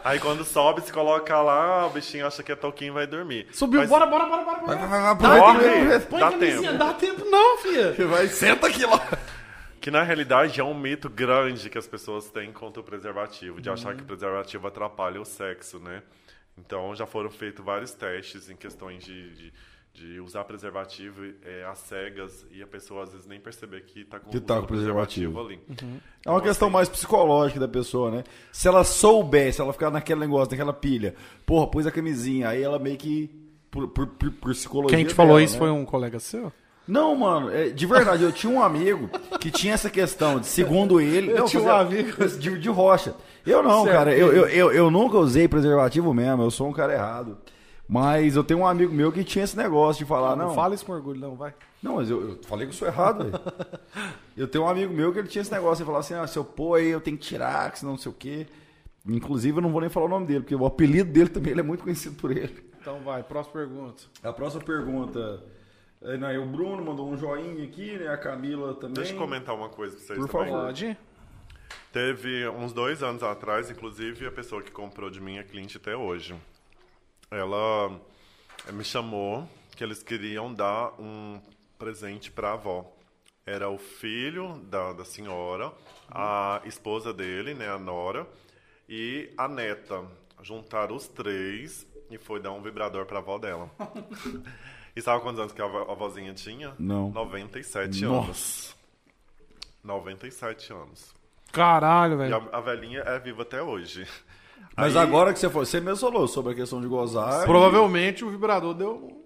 [0.03, 3.47] aí quando sobe, se coloca lá, o bichinho acha que é toquinho e vai dormir.
[3.51, 4.59] Subiu, Mas bora, bora, bora, bora.
[4.65, 4.87] Vai, bora.
[4.87, 5.67] vai, vai, Corre!
[5.67, 6.05] aproveita.
[6.07, 6.77] Põe Dá a camisinha, tempo.
[6.77, 7.95] dá tempo não, filha.
[8.07, 9.01] Vai, senta aqui lá.
[9.81, 13.69] Que na realidade é um mito grande que as pessoas têm contra o preservativo, de
[13.69, 13.75] Uhum.
[13.75, 16.01] achar que o preservativo atrapalha o sexo, né?
[16.57, 19.53] Então já foram feitos vários testes em questões de, de,
[19.93, 24.19] de usar preservativo é, às cegas e a pessoa às vezes nem perceber que está
[24.19, 25.39] com, Que tá com preservativo.
[25.39, 25.59] ali.
[25.69, 28.23] É uma Então, questão assim, mais psicológica da pessoa, né?
[28.51, 32.61] Se ela souber, se ela ficar naquele negócio, naquela pilha, porra, pôs a camisinha, aí
[32.63, 33.29] ela meio que.
[33.69, 34.97] Por, por, por, por psicologia.
[34.97, 35.59] Quem te falou dela, isso né?
[35.59, 36.51] foi um colega seu?
[36.87, 39.07] Não, mano, é, de verdade, eu tinha um amigo
[39.39, 41.31] que tinha essa questão, de, segundo ele.
[41.31, 42.27] Eu não, tinha um amigo.
[42.39, 43.13] De, de rocha.
[43.45, 43.95] Eu não, Certo.
[43.95, 47.37] cara, eu, eu, eu, eu nunca usei preservativo mesmo, eu sou um cara errado.
[47.91, 50.53] Mas eu tenho um amigo meu que tinha esse negócio de falar, não, não.
[50.53, 51.55] fala isso com orgulho, não, vai.
[51.81, 53.39] Não, mas eu, eu falei que eu sou errado, velho.
[54.37, 56.37] Eu tenho um amigo meu que ele tinha esse negócio de falar assim, ah, se
[56.37, 58.47] eu pôr aí, eu tenho que tirar, que senão não sei o quê.
[59.05, 61.59] Inclusive, eu não vou nem falar o nome dele, porque o apelido dele também ele
[61.59, 62.69] é muito conhecido por ele.
[62.79, 64.03] Então vai, próxima pergunta.
[64.23, 65.43] A próxima pergunta.
[66.01, 68.07] É, né, o Bruno mandou um joinha aqui, né?
[68.07, 68.93] A Camila também.
[68.93, 70.47] Deixa eu comentar uma coisa pra vocês Por também.
[70.51, 70.65] favor.
[70.67, 70.97] Pode?
[71.91, 75.97] Teve uns dois anos atrás, inclusive, a pessoa que comprou de mim é cliente até
[75.97, 76.33] hoje.
[77.31, 77.99] Ela
[78.67, 81.39] eh, me chamou que eles queriam dar um
[81.77, 82.91] presente para a avó.
[83.45, 85.71] Era o filho da, da senhora,
[86.09, 88.27] a esposa dele, né, a Nora,
[88.87, 90.03] e a neta.
[90.41, 93.69] Juntaram os três e foi dar um vibrador para a avó dela.
[94.95, 96.73] e sabe quantos anos que a avó- a vozinha tinha?
[96.79, 97.09] Não.
[97.11, 98.25] 97 Nossa.
[98.27, 98.75] anos.
[99.83, 101.13] 97 anos.
[101.51, 102.49] Caralho, E velho.
[102.51, 104.07] a, a velhinha é viva até hoje.
[104.75, 107.45] Mas Aí- agora que você falou, você mesmo falou sobre a questão de gozar.
[107.45, 109.23] Provavelmente o vibrador deu.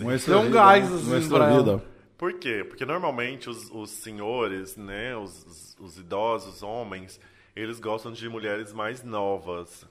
[0.00, 1.58] um extra Deu um vida, gás, assim, Um extra pra ela.
[1.62, 1.84] vida.
[2.18, 2.64] Por quê?
[2.66, 7.20] Porque normalmente os, os senhores, né, os, os- os idosos, homens,
[7.54, 9.84] eles gostam de mulheres mais novas.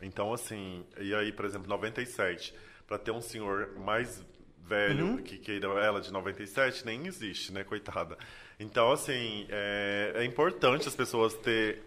[0.00, 2.54] Então, assim, e aí, por exemplo, 97,
[2.86, 4.24] para ter um senhor mais
[4.66, 5.16] velho Uhum.
[5.18, 8.16] que queira ela de 97, nem existe, né, coitada.
[8.58, 11.82] Então, assim, é, é importante as pessoas ter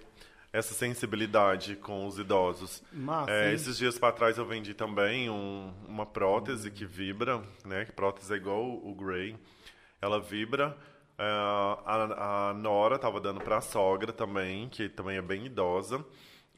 [0.58, 2.84] essa sensibilidade com os idosos.
[2.92, 7.86] Massa, É, esses dias para trás eu vendi também um- uma prótese que vibra, né?
[7.86, 9.36] Que prótese é igual o Grey.
[10.02, 10.76] Ela vibra.
[11.18, 16.04] É, a, a Nora estava dando para a sogra também, que também é bem idosa.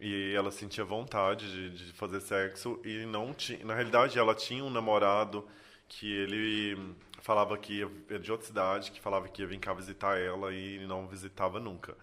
[0.01, 3.63] E ela sentia vontade de, de fazer sexo e não tinha.
[3.65, 5.45] Na realidade, ela tinha um namorado
[5.89, 6.77] que ele
[7.21, 10.53] falava que ia é de outra cidade, que falava que ia vir cá visitar ela
[10.53, 11.97] e não visitava nunca.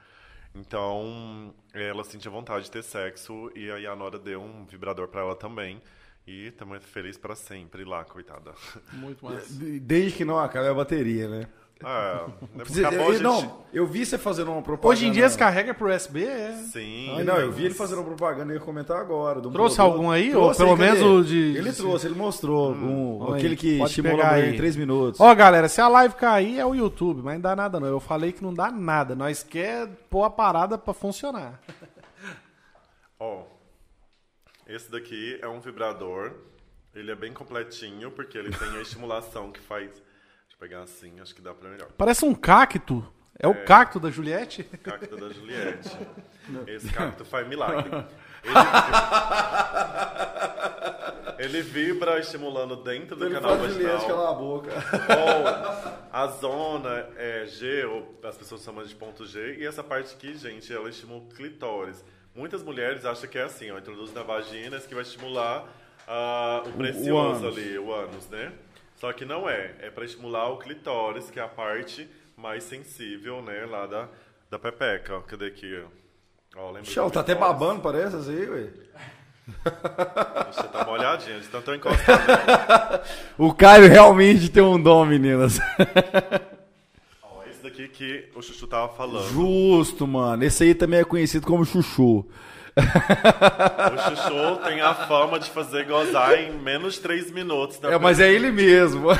[0.58, 5.20] Então, ela sentia vontade de ter sexo e aí a Nora deu um vibrador para
[5.20, 5.80] ela também.
[6.26, 8.52] E também feliz para sempre lá, coitada.
[8.94, 9.46] Muito massa.
[9.80, 11.46] Desde que não acabe a bateria, né?
[11.84, 12.24] É,
[12.64, 13.22] Você- acabou eu, de...
[13.22, 14.88] não, eu vi você fazendo uma propaganda.
[14.88, 16.52] Hoje em dia se carrega pro USB, é.
[16.72, 17.22] Sim.
[17.22, 19.40] Não, eu vi ele fazendo uma propaganda, eu ia comentar agora.
[19.42, 19.80] Trouxe produto.
[19.80, 20.30] algum aí?
[20.30, 22.72] Trouxe Ou pelo menos o de- Ele trouxe, ele mostrou.
[22.72, 24.54] um- Olha aquele aí, que estimula aí.
[24.54, 25.20] em 3 minutos.
[25.20, 27.88] Ó, galera, se a live cair é o YouTube, mas não dá nada não.
[27.88, 29.14] Eu falei que não dá nada.
[29.14, 31.60] Nós quer pôr a parada pra funcionar.
[33.20, 33.44] Ó,
[34.66, 36.32] esse daqui é um vibrador.
[36.94, 39.90] Ele é bem completinho, porque ele tem a estimulação que faz...
[40.58, 41.88] Deixa eu pegar assim, acho que dá pra melhor.
[41.98, 43.06] Parece um cacto.
[43.38, 44.64] É, o cacto da Juliette?
[44.82, 45.94] Cacto da Juliette.
[46.66, 47.90] Esse cacto faz milagre.
[51.38, 54.16] Ele, ele vibra estimulando dentro do Ele canal faz Juliette, vaginal.
[54.16, 54.70] cala a boca.
[54.72, 55.46] Ou
[56.10, 60.34] a zona é G, ou as pessoas chamam de ponto G, e essa parte aqui,
[60.38, 62.02] gente, ela estimula o clitóris.
[62.34, 65.66] Muitas mulheres acham que é assim, ó, introduz na vagina, isso que vai estimular
[66.08, 67.58] ah, o precioso ânus.
[67.58, 68.52] ali, o ânus, né?
[68.96, 73.42] Só que não é, é para estimular o clitóris, que é a parte mais sensível,
[73.42, 74.08] né, lá da,
[74.50, 75.20] da pepeca.
[75.22, 75.82] Cadê aqui?
[76.56, 78.70] Ó, lembra tá até babando, parece, assim, ué.
[80.50, 83.02] Você tá uma olhadinha, de tanto encostar.
[83.38, 85.60] O Caio realmente tem um dom, meninas.
[87.22, 89.28] Ó, esse daqui que o Chuchu tava falando.
[89.28, 90.42] Justo, mano.
[90.42, 92.26] Esse aí também é conhecido como chuchu.
[93.96, 97.78] O Chuchu tem a fama de fazer gozar em menos 3 minutos.
[97.82, 99.08] É, mas é ele mesmo.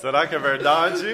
[0.00, 1.06] Será que é verdade?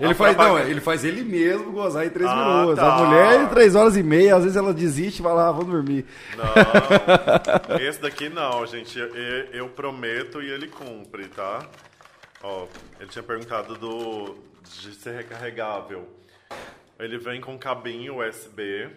[0.00, 2.76] Ele A faz, não, ele faz ele mesmo gozar em 3 Ah, minutos.
[2.76, 2.94] tá.
[2.94, 5.64] A mulher em 3 horas e meia, às vezes ela desiste e vai lá, vou
[5.64, 6.04] dormir.
[6.36, 8.98] Não, esse daqui não, gente.
[8.98, 9.08] Eu,
[9.52, 11.60] eu prometo e ele cumpre, tá?
[12.42, 12.66] Ó,
[12.98, 14.36] ele tinha perguntado do
[14.80, 16.08] de ser recarregável.
[16.98, 18.90] Ele vem com cabinho USB.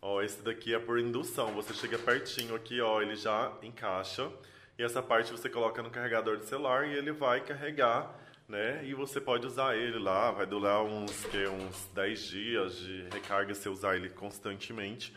[0.00, 1.52] Ó, esse daqui é por indução.
[1.54, 4.30] Você chega pertinho aqui, ó, ele já encaixa.
[4.78, 8.84] E essa parte você coloca no carregador de celular e ele vai carregar, né?
[8.84, 13.54] E você pode usar ele lá, vai durar uns, que, uns 10 dias de recarga
[13.54, 15.14] se usar ele constantemente.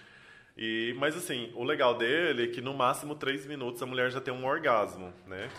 [0.58, 4.22] E, mas assim, o legal dele é que no máximo 3 minutos a mulher já
[4.22, 5.50] tem um orgasmo, né?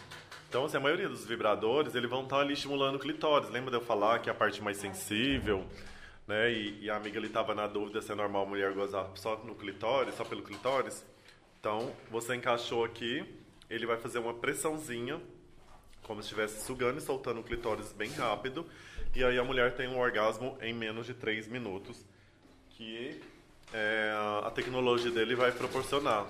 [0.49, 3.51] Então, assim, a maioria dos vibradores, eles vão estar ali estimulando o clitóris.
[3.51, 5.67] Lembra de eu falar que é a parte mais sensível,
[6.27, 6.51] né?
[6.53, 9.37] E, e a amiga ali estava na dúvida se é normal a mulher gozar só
[9.45, 11.05] no clitóris, só pelo clitóris.
[11.61, 13.25] Então, você encaixou aqui,
[13.69, 15.21] ele vai fazer uma pressãozinha,
[16.03, 18.67] como se estivesse sugando e soltando o clitóris bem rápido.
[19.15, 22.05] E aí a mulher tem um orgasmo em menos de 3 minutos,
[22.71, 23.21] que
[23.73, 24.13] é,
[24.45, 26.27] a tecnologia dele vai proporcionar.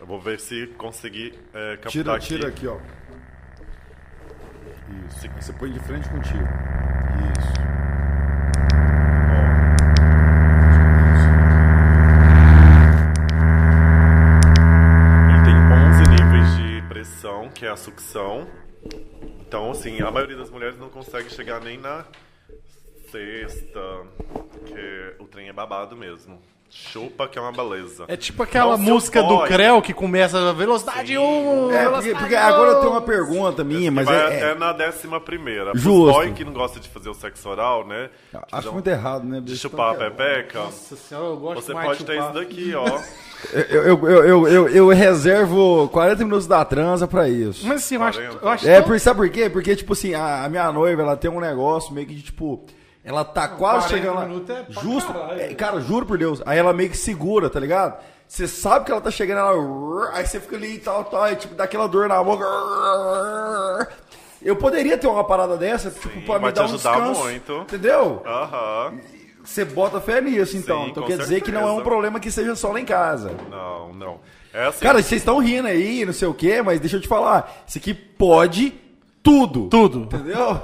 [0.00, 2.26] Eu vou ver se conseguir é, captar Tira, aqui.
[2.26, 2.78] tira aqui, ó.
[5.06, 5.28] Isso.
[5.40, 6.42] Você põe de frente contigo.
[7.38, 7.72] Isso.
[15.28, 18.44] Ele tem 11 níveis de pressão, que é a sucção.
[19.46, 22.04] Então, assim, a maioria das mulheres não consegue chegar nem na
[23.08, 23.80] sexta,
[24.66, 26.42] que o trem é babado mesmo.
[26.68, 28.06] Chupa que é uma beleza.
[28.08, 29.42] É tipo aquela música do.
[29.44, 31.70] Creu que começa a velocidade 1.
[31.70, 35.20] É, porque, porque agora eu tenho uma pergunta minha, mas é, até é- na décima
[35.20, 35.72] primeira.
[35.72, 36.12] Os Justo.
[36.14, 38.10] boy que não gosta de fazer o sexo oral, né?
[38.32, 39.40] de Acho um- muito errado, né?
[39.40, 40.58] De chupar a Então, pepeca.
[40.60, 42.30] Nossa senhora, eu gosto Você mais pode de ter chupar.
[42.30, 42.84] isso daqui, ó.
[43.52, 47.66] Eu, eu, eu, eu, eu, eu reservo 40 minutos da transa pra isso.
[47.66, 49.50] Mas assim, eu acho, eu acho É, por, sabe por quê?
[49.50, 52.64] Porque, tipo assim, a, a minha noiva, ela tem um negócio meio que de, tipo...
[53.04, 54.26] Ela tá quase 40 chegando lá.
[54.26, 55.12] minutos é pra Justo.
[55.36, 56.40] é, cara, juro por Deus.
[56.46, 58.00] Aí ela meio que segura, tá ligado?
[58.28, 60.10] Você sabe que ela tá chegando ela.
[60.14, 61.28] Aí você fica ali e tal, tal.
[61.30, 62.44] E tipo, dá aquela dor na boca.
[64.40, 67.20] Eu poderia ter uma parada dessa, tipo, pra me vai te dar um ajudar descanso.
[67.22, 67.52] muito.
[67.62, 68.22] Entendeu?
[68.24, 68.94] Aham.
[69.52, 70.84] Você bota fé nisso, então.
[70.84, 71.84] Sim, então quer dizer que não é um certeza.
[71.90, 73.30] problema que seja só lá em casa.
[73.50, 74.20] Não, não.
[74.52, 74.80] É assim.
[74.80, 77.62] Cara, vocês estão rindo aí, não sei o quê, mas deixa eu te falar.
[77.66, 78.72] Isso aqui pode
[79.22, 79.68] tudo.
[79.68, 80.00] Tudo.
[80.04, 80.60] Entendeu?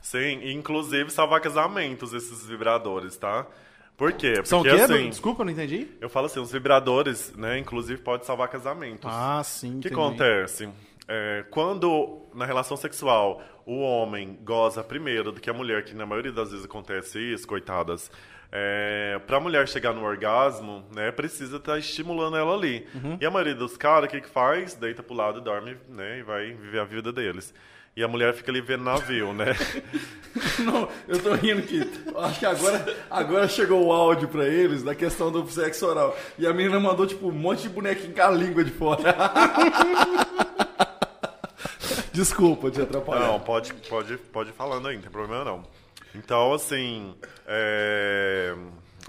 [0.00, 3.46] Sim, inclusive salvar casamentos esses vibradores, tá?
[3.96, 4.32] Por quê?
[4.34, 4.70] Porque São o quê?
[4.70, 5.86] assim, Desculpa, eu não entendi.
[6.00, 9.08] eu falo assim, os vibradores, né, inclusive pode salvar casamentos.
[9.12, 9.94] Ah, sim, O que entendi.
[9.94, 10.68] acontece?
[11.06, 16.06] É, quando na relação sexual o homem goza primeiro do que a mulher, que na
[16.06, 18.10] maioria das vezes acontece isso, coitadas,
[18.50, 22.86] é, para a mulher chegar no orgasmo, né, precisa estar estimulando ela ali.
[22.94, 23.18] Uhum.
[23.20, 24.74] E a maioria dos caras, o que, que faz?
[24.74, 27.52] Deita pro lado, dorme, né, e vai viver a vida deles.
[27.96, 29.54] E a mulher fica ali vendo navio, né?
[30.58, 31.80] Não, eu tô rindo que
[32.16, 36.16] acho que agora, agora chegou o áudio pra eles da questão do sexo oral.
[36.36, 39.14] E a menina mandou tipo um monte de bonequinho com a língua de fora.
[42.14, 43.26] Desculpa te atrapalhar.
[43.26, 45.62] Não, pode, pode, pode ir falando aí, não tem problema não.
[46.14, 47.12] Então, assim,
[47.46, 48.54] é...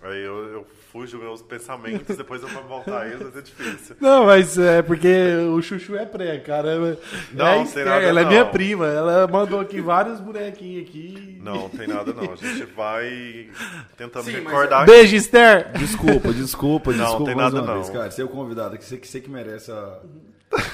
[0.01, 3.95] Aí eu, eu fujo meus pensamentos, depois eu vou voltar a eles, vai ser difícil.
[3.99, 5.07] Não, mas é porque
[5.53, 6.97] o Chuchu é pré, cara.
[7.33, 8.29] Não, é tem externa, nada ela é não.
[8.29, 8.87] minha prima.
[8.87, 11.39] Ela mandou aqui vários bonequinhos aqui.
[11.41, 12.33] Não, tem nada não.
[12.33, 13.49] A gente vai
[13.97, 14.85] tentando Sim, mas recordar.
[14.85, 15.71] Beijo, Esther!
[15.73, 17.73] Desculpa, desculpa, Não, desculpa tem mais nada não.
[17.75, 18.11] vez, cara.
[18.11, 19.99] Você é o convidado, que você, que você que merece a...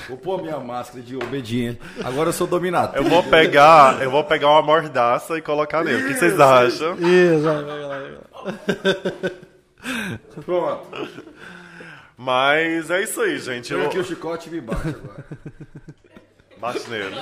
[0.08, 1.80] Vou pôr minha máscara de obediente.
[2.04, 2.96] Agora eu sou dominador.
[2.96, 6.04] Eu vou pegar, eu vou pegar uma mordaça e colocar nele.
[6.04, 6.96] O que vocês acham?
[6.96, 8.22] Isso, vai, vai lá, vai lá.
[10.46, 11.24] Pronto.
[12.18, 13.68] Mas é isso aí, gente.
[13.68, 13.88] Chega Eu...
[13.88, 15.26] aqui o chicote e me bate agora.
[16.60, 17.16] Bate nele.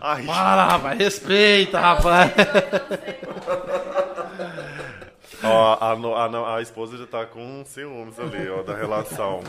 [0.00, 2.30] Ai, Para, rapaz, respeita, rapaz.
[5.42, 9.42] ó, a, a, a esposa já tá com ciúmes ali, ó, da relação.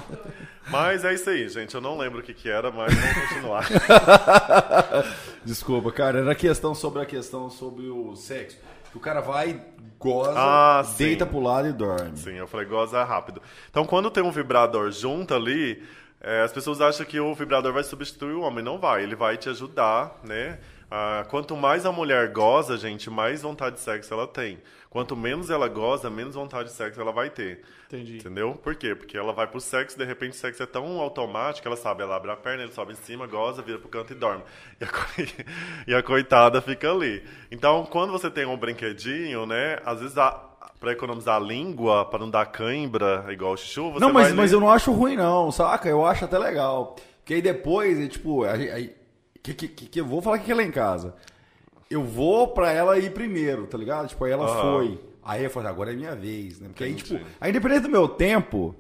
[0.70, 1.74] Mas é isso aí, gente.
[1.76, 3.66] Eu não lembro o que que era, mas vamos continuar.
[5.44, 6.20] Desculpa, cara.
[6.20, 8.58] Era a questão sobre a questão sobre o sexo.
[8.92, 9.62] Que o cara vai,
[9.98, 12.18] goza, Ah, deita pro lado e dorme.
[12.18, 13.42] Sim, eu falei, goza rápido.
[13.70, 15.82] Então, quando tem um vibrador junto ali,
[16.20, 18.64] é, as pessoas acham que o vibrador vai substituir o homem.
[18.64, 20.60] Não vai, ele vai te ajudar, né?
[20.94, 24.58] Ah, quanto mais a mulher goza, gente, mais vontade de sexo ela tem.
[24.90, 27.62] Quanto menos ela goza, menos vontade de sexo ela vai ter.
[27.88, 28.18] Entendi.
[28.18, 28.56] Entendeu?
[28.62, 28.94] Por quê?
[28.94, 32.18] Porque ela vai pro sexo, de repente o sexo é tão automático, ela sabe, ela
[32.18, 34.44] abre a perna, ele sobe em cima, goza, vira pro canto e dorme.
[34.82, 35.22] E a, co-
[35.88, 37.24] e a coitada fica ali.
[37.50, 40.32] Então, quando você tem um brinquedinho, né, às vezes a,
[40.78, 44.36] pra economizar a língua, pra não dar cãibra, igual o chuchu, você Não, mas, vai
[44.36, 45.88] mas eu não acho ruim, não, saca?
[45.88, 46.98] Eu acho até legal.
[47.20, 49.01] Porque aí depois, é, tipo, aí, aí-
[49.44, 51.16] que, que, que, eu vou falar que é lá em casa.
[51.90, 54.08] Eu vou pra ela ir primeiro, tá ligado?
[54.08, 54.62] Tipo, aí ela Aham.
[54.62, 55.00] foi.
[55.24, 56.68] Aí eu falei, agora é minha vez, né?
[56.70, 57.18] Porque aí, Entendi.
[57.18, 58.76] tipo, aí independente do meu tempo,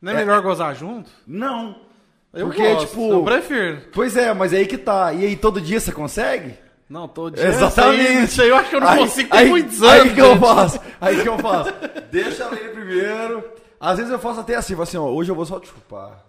[0.00, 1.10] Não é melhor gozar junto?
[1.26, 1.84] não.
[2.32, 3.10] Eu Porque, gosto, tipo.
[3.12, 3.80] eu prefiro.
[3.94, 5.10] Pois é, mas aí que tá.
[5.10, 6.54] E aí todo dia você consegue?
[6.86, 7.46] Não, todo dia.
[7.46, 8.02] Exatamente.
[8.02, 9.94] Isso aí, isso aí eu acho que eu não aí, consigo ter aí, muitos anos.
[10.04, 10.40] Aí que eu gente.
[10.40, 10.80] faço?
[11.00, 11.72] Aí que eu faço?
[12.12, 13.42] Deixa ela ir primeiro.
[13.80, 16.25] Às vezes eu faço até assim, falo assim, ó, hoje eu vou só te chupar.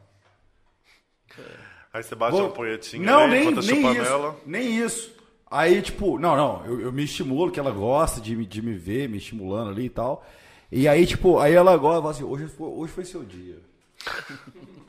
[1.97, 4.01] Aí você bate Vou- uma punhetinha Não, ali, nem, nem isso.
[4.03, 4.37] nela.
[4.45, 5.11] Nem isso.
[5.49, 8.73] Aí, tipo, não, não, eu, eu me estimulo, que ela gosta de, me- de me
[8.73, 10.23] ver, me estimulando ali e tal.
[10.71, 13.57] E aí, tipo, aí ela gosta, fala assim, hoje foi, hoje foi seu dia.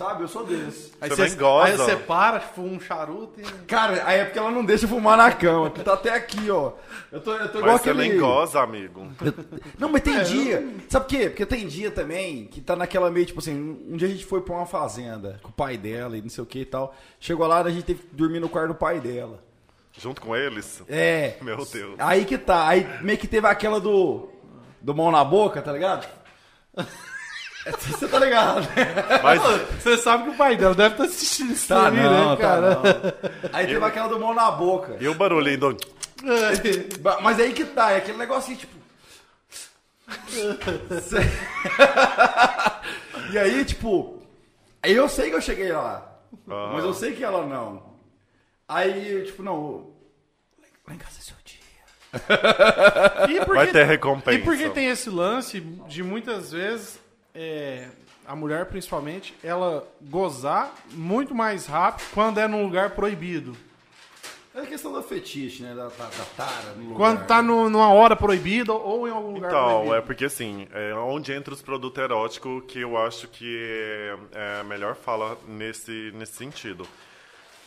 [0.00, 0.94] Sabe, eu sou desse.
[0.98, 1.72] Aí Você você nem goza.
[1.72, 3.44] Aí você para, fuma um charuto e.
[3.66, 6.50] Cara, aí é porque ela não deixa eu fumar na cama, que tá até aqui,
[6.50, 6.72] ó.
[7.12, 8.08] Eu tô, eu tô igual Mas você aquele...
[8.08, 9.06] nem goza, amigo.
[9.78, 10.66] Não, mas tem dia.
[10.88, 11.28] Sabe por quê?
[11.28, 14.40] Porque tem dia também que tá naquela meio, tipo assim, um dia a gente foi
[14.40, 16.94] pra uma fazenda com o pai dela e não sei o que e tal.
[17.20, 19.38] Chegou lá, a gente teve que dormir no quarto do pai dela.
[19.98, 20.82] Junto com eles.
[20.88, 21.36] É.
[21.44, 21.96] Meu Deus.
[21.98, 22.66] Aí que tá.
[22.66, 24.30] Aí meio que teve aquela do.
[24.80, 26.08] Do mão na boca, tá ligado?
[27.78, 28.66] Você tá ligado?
[29.22, 29.40] Mas
[29.82, 32.42] Você sabe que o pai dela deve estar assistindo isso Tá aí, não, né, tá
[32.42, 32.70] cara?
[32.74, 32.82] não.
[33.52, 34.96] Aí teve aquela do mão na boca.
[35.00, 35.76] e o barulhinho do...
[37.00, 38.78] Ba- Mas aí que tá, é aquele negocinho tipo.
[43.32, 44.20] E aí, tipo.
[44.82, 46.06] Eu sei que eu cheguei lá.
[46.48, 46.70] Ah.
[46.74, 47.82] Mas eu sei que ela não.
[48.68, 49.90] Aí, tipo, não.
[50.86, 51.58] Lá em casa é seu dia.
[53.54, 54.38] Vai ter recompensa.
[54.38, 56.98] E porque tem esse lance de muitas vezes
[57.34, 57.88] é,
[58.26, 63.56] a mulher, principalmente, ela gozar muito mais rápido quando é num lugar proibido.
[64.52, 65.74] É a questão do fetiche, né?
[65.74, 66.72] Da, da, da tara.
[66.76, 66.96] No lugar.
[66.96, 69.94] Quando tá no- numa hora proibida ou em algum lugar Então, proibido.
[69.94, 74.16] é porque assim, é onde entra os produtos eróticos que eu acho que é,
[74.56, 76.84] é a melhor fala nesse, nesse sentido.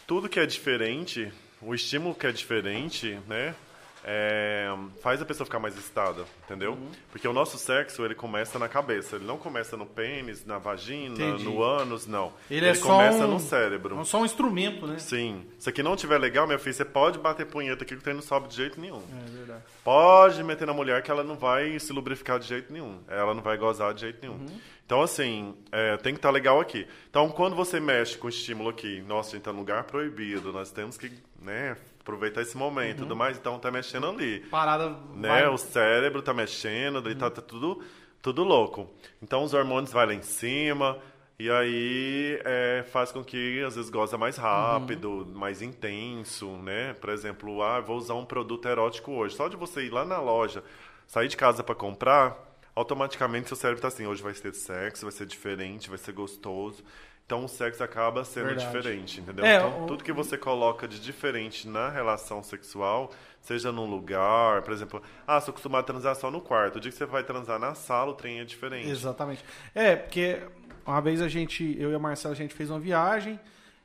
[0.06, 1.31] Tudo que é diferente,
[1.61, 3.56] o estímulo que é diferente, né?
[4.03, 4.67] É,
[5.01, 6.73] faz a pessoa ficar mais excitada, entendeu?
[6.73, 6.91] Uhum.
[7.11, 11.15] Porque o nosso sexo, ele começa na cabeça, ele não começa no pênis, na vagina,
[11.15, 11.45] Entendi.
[11.45, 12.34] no ânus, não.
[12.49, 13.99] Ele, é começa um, no cérebro.
[13.99, 14.99] é só um instrumento, né?
[14.99, 15.45] Sim.
[15.57, 18.21] Se aqui não tiver legal, meu filho, você pode bater punheta aqui que o não
[18.21, 19.01] sobe de jeito nenhum.
[19.01, 19.63] É verdade.
[19.84, 22.99] Pode meter na mulher que ela não vai se lubrificar de jeito nenhum.
[23.07, 24.35] Ela não vai gozar de jeito nenhum.
[24.35, 24.59] Uhum.
[24.85, 26.85] Então, assim, é, tem que estar legal aqui.
[27.09, 30.71] Então, quando você mexe com estímulo aqui, nossa, a gente tá num lugar proibido, nós
[30.71, 31.11] temos que
[31.41, 34.41] né, aproveitar esse momento e tudo mais, então tá mexendo ali.
[34.51, 34.95] Parada Né?
[35.15, 35.21] Uhum.
[35.21, 37.81] vai- O cérebro tá mexendo, daí tá, tá tudo,
[38.21, 38.89] tudo louco.
[39.21, 40.97] Então, os hormônios vai lá em cima,
[41.39, 45.31] e aí é, faz com que às vezes goza mais rápido, Uhum.
[45.34, 46.93] mais intenso, né?
[46.99, 49.35] Por exemplo, ah, vou usar um produto erótico hoje.
[49.35, 50.61] Só de você ir lá na loja,
[51.07, 52.38] sair de casa para comprar,
[52.75, 56.84] automaticamente seu cérebro tá assim, hoje vai ser sexo, vai ser diferente, vai ser gostoso.
[57.25, 58.67] Então o sexo acaba sendo Verdade.
[58.67, 59.45] diferente, entendeu?
[59.45, 64.61] É, então o- tudo que você coloca de diferente na relação sexual, seja num lugar,
[64.61, 66.77] por exemplo, ah, sou acostumado a transar só no quarto.
[66.77, 68.89] O dia que você vai transar na sala, o trem é diferente.
[68.89, 69.43] Exatamente.
[69.73, 70.41] É, porque
[70.85, 73.39] uma vez a gente, eu e a Marcela, a gente fez uma viagem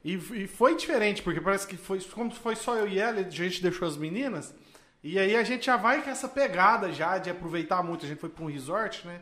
[0.05, 3.31] e, e foi diferente, porque parece que foi, como foi só eu e ela, a
[3.31, 4.55] gente deixou as meninas,
[5.03, 8.05] E aí a gente já vai com essa pegada já de aproveitar muito.
[8.05, 9.21] A gente foi pra um resort, né?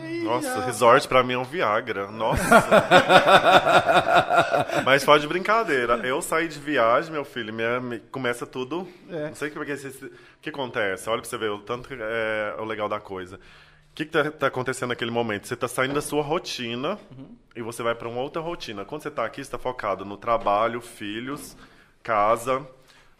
[0.00, 2.10] Aí, Nossa, já- resort pra mim é um Viagra.
[2.10, 2.42] Nossa.
[4.84, 5.96] Mas fora de brincadeira.
[6.06, 8.86] Eu saí de viagem, meu filho, minha, me- começa tudo.
[9.10, 9.28] É.
[9.28, 10.10] Não sei o que, o
[10.40, 11.08] que acontece.
[11.08, 13.36] Olha pra você ver o tanto que é o legal da coisa.
[13.36, 15.46] O que, que tá, tá acontecendo naquele momento?
[15.48, 16.98] Você tá saindo da sua rotina
[17.56, 18.84] e você vai pra uma outra rotina.
[18.84, 21.56] Quando você tá aqui, você tá focado no trabalho, filhos,
[22.02, 22.64] casa,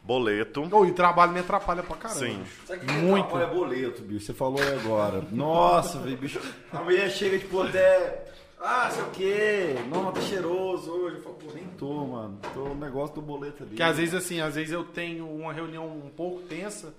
[0.02, 0.68] boleto.
[0.72, 2.20] Oh, e trabalho me atrapalha pra caramba.
[2.20, 2.43] Sim.
[2.66, 3.35] Sabe que Muito.
[3.35, 4.27] Olha, boleto, bicho.
[4.27, 5.22] Você falou aí agora.
[5.31, 6.40] Nossa, velho, bicho.
[6.72, 8.27] A mulher chega, tipo, até.
[8.60, 9.74] Ah, sei o quê.
[9.89, 11.16] Não, tá cheiroso hoje.
[11.16, 12.39] Eu falo, pô, nem tô, mano.
[12.52, 13.77] Tô no negócio do boleto ali.
[13.77, 16.93] Que às vezes, assim, às vezes eu tenho uma reunião um pouco tensa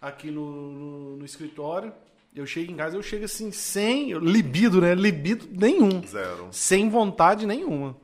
[0.00, 1.92] aqui no, no, no escritório.
[2.34, 4.94] Eu chego em casa, eu chego assim, sem libido, né?
[4.94, 6.06] Libido nenhum.
[6.06, 6.48] Zero.
[6.50, 7.96] Sem vontade nenhuma.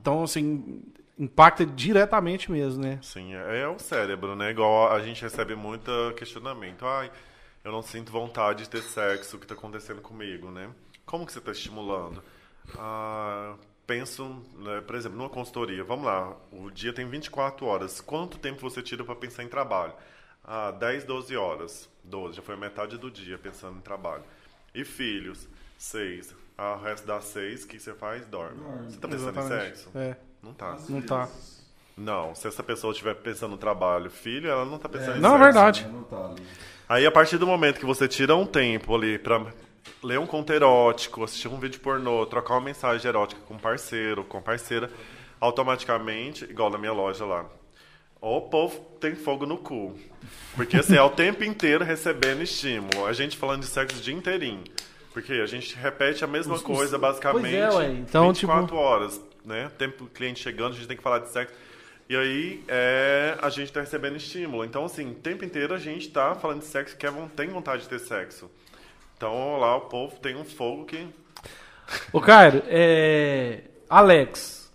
[0.00, 0.82] Então, assim,
[1.18, 2.98] impacta diretamente mesmo, né?
[3.02, 4.50] Sim, é, é o cérebro, né?
[4.50, 6.84] Igual a gente recebe muito questionamento.
[6.86, 7.10] Ai,
[7.62, 10.70] eu não sinto vontade de ter sexo, o que está acontecendo comigo, né?
[11.06, 12.22] Como que você está estimulando?
[12.76, 13.54] Ah,
[13.86, 15.84] penso, né, por exemplo, numa consultoria.
[15.84, 18.00] Vamos lá, o dia tem 24 horas.
[18.00, 19.94] Quanto tempo você tira para pensar em trabalho?
[20.42, 21.88] Ah, 10, 12 horas.
[22.04, 24.24] 12, já foi a metade do dia pensando em trabalho.
[24.74, 25.48] E filhos?
[25.78, 26.34] 6.
[26.56, 28.26] Ah, o resto das 6, o que você faz?
[28.26, 28.60] Dorme.
[28.84, 29.90] Você está pensando em sexo?
[29.94, 30.76] É, Não tá.
[30.88, 31.28] não tá.
[31.96, 35.36] Não, se essa pessoa estiver pensando no trabalho, filho, ela não tá pensando em Não,
[35.36, 35.86] é verdade.
[35.90, 36.34] Não tá.
[36.88, 39.46] Aí, a partir do momento que você tira um tempo ali pra
[40.02, 44.22] ler um conto erótico, assistir um vídeo pornô, trocar uma mensagem erótica com um parceiro,
[44.24, 44.90] com parceira,
[45.40, 47.46] automaticamente, igual na minha loja lá,
[48.20, 49.94] o povo tem fogo no cu.
[50.56, 53.06] Porque, assim, é o tempo inteiro recebendo estímulo.
[53.06, 54.64] A gente falando de sexo o dia inteirinho.
[55.12, 57.88] Porque a gente repete a mesma coisa, basicamente, Pois é, ué.
[57.92, 59.70] Então, 24 tipo- horas, né?
[59.78, 61.54] Tempo cliente chegando, a gente tem que falar de sexo.
[62.08, 64.64] E aí, é, a gente tá recebendo estímulo.
[64.64, 67.82] Então, assim, o tempo inteiro a gente tá falando de sexo, quer, von- tem vontade
[67.82, 68.50] de ter sexo.
[69.16, 71.06] Então, lá o povo tem um fogo que...
[72.12, 73.62] Ô, Cairo, é...
[73.88, 74.70] Alex.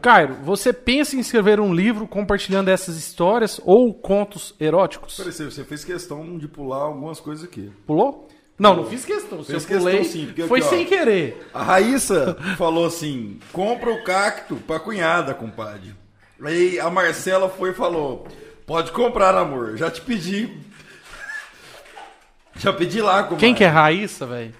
[0.00, 5.16] Cairo, você pensa em escrever um livro compartilhando essas histórias ou contos eróticos?
[5.18, 7.70] Peraí, você- você fez questão de pular algumas coisas aqui.
[7.86, 8.28] Pulou?
[8.60, 9.42] Não, não fiz questão.
[9.42, 10.70] Se eu questão pulei, sim, porque foi aqui, ó.
[10.70, 11.48] sem querer.
[11.54, 15.94] A Raíssa falou assim: compra o cacto pra cunhada, compadre.
[16.44, 18.28] Aí a Marcela foi e falou:
[18.66, 19.78] pode comprar, amor.
[19.78, 20.58] Já te pedi.
[22.60, 23.38] Já pedi lá, compadre.
[23.38, 24.52] Quem que é Raíssa, velho?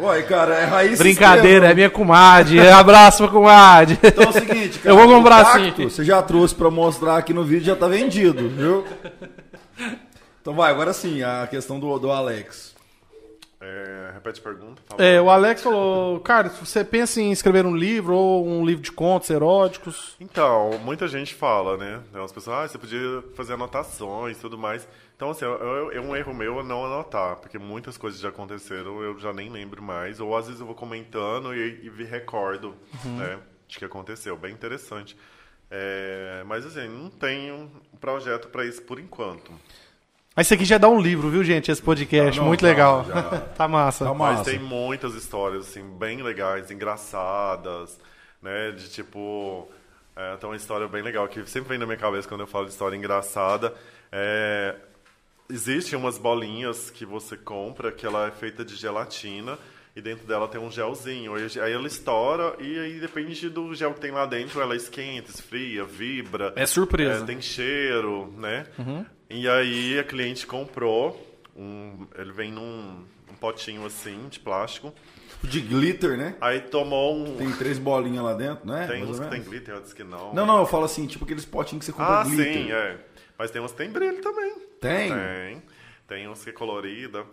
[0.00, 1.04] Ué, cara, é Raíssa.
[1.04, 2.58] Brincadeira, é minha comadre.
[2.68, 3.96] Abraço pra comadre.
[4.02, 4.90] Então é o seguinte, cara.
[4.92, 5.88] Eu vou comprar o cacto, sim.
[5.88, 8.84] Você já trouxe pra mostrar aqui no vídeo, já tá vendido, viu?
[10.42, 12.73] Então vai, agora sim, a questão do, do Alex.
[13.66, 14.82] É, repete a pergunta.
[14.98, 18.92] É, o Alex falou, cara, você pensa em escrever um livro ou um livro de
[18.92, 22.02] contos eróticos, Então, muita gente fala, né?
[22.22, 24.86] As pessoas, ah, você podia fazer anotações e tudo mais.
[25.16, 25.46] Então, assim,
[25.92, 29.82] é um erro meu não anotar, porque muitas coisas já aconteceram, eu já nem lembro
[29.82, 30.20] mais.
[30.20, 32.74] Ou às vezes eu vou comentando e, e me recordo,
[33.04, 33.38] né?
[33.66, 34.36] De que aconteceu.
[34.36, 35.16] Bem interessante.
[35.70, 39.50] É, mas, assim, não tenho um projeto para isso por enquanto.
[40.36, 41.70] Mas isso aqui já dá um livro, viu, gente?
[41.70, 42.38] Esse podcast.
[42.38, 43.04] Ah, não, Muito já, legal.
[43.04, 43.22] já.
[43.56, 44.04] tá massa.
[44.04, 44.50] Tá Mas massa.
[44.50, 47.98] tem muitas histórias, assim, bem legais, engraçadas,
[48.42, 48.72] né?
[48.72, 49.68] De tipo.
[50.16, 52.66] É, tem uma história bem legal que sempre vem na minha cabeça quando eu falo
[52.66, 53.74] de história engraçada.
[54.12, 54.74] É,
[55.50, 59.58] Existem umas bolinhas que você compra que ela é feita de gelatina
[59.94, 61.34] e dentro dela tem um gelzinho.
[61.34, 65.30] Aí aí ela estoura e aí depende do gel que tem lá dentro, ela esquenta,
[65.30, 66.52] esfria, vibra.
[66.56, 67.22] É surpresa.
[67.22, 68.66] É, tem cheiro, né?
[69.36, 71.20] E aí a cliente comprou,
[71.56, 74.94] um, ele vem num um potinho assim, de plástico.
[75.42, 76.36] De glitter, né?
[76.40, 77.36] Aí tomou um...
[77.36, 78.86] Tem três bolinhas lá dentro, né?
[78.86, 80.32] Tem Mais uns que tem glitter, outros que não.
[80.32, 82.54] Não, não, eu falo assim, tipo aqueles potinhos que você compra Ah, glitter.
[82.54, 82.96] sim, é.
[83.36, 84.54] Mas tem uns que tem brilho também.
[84.80, 85.10] Tem?
[85.12, 85.62] Tem.
[86.06, 87.26] Tem uns que é colorida.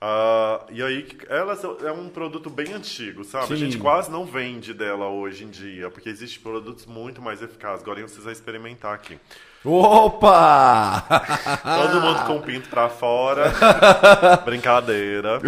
[0.00, 3.46] Ah, e aí, ela é um produto bem antigo, sabe?
[3.46, 3.56] A Sim.
[3.56, 7.82] gente quase não vende dela hoje em dia, porque existem produtos muito mais eficazes.
[7.82, 9.18] Agora vocês vão experimentar aqui.
[9.64, 11.04] Opa!
[11.62, 13.52] Todo mundo com o pinto pra fora.
[14.44, 15.40] Brincadeira.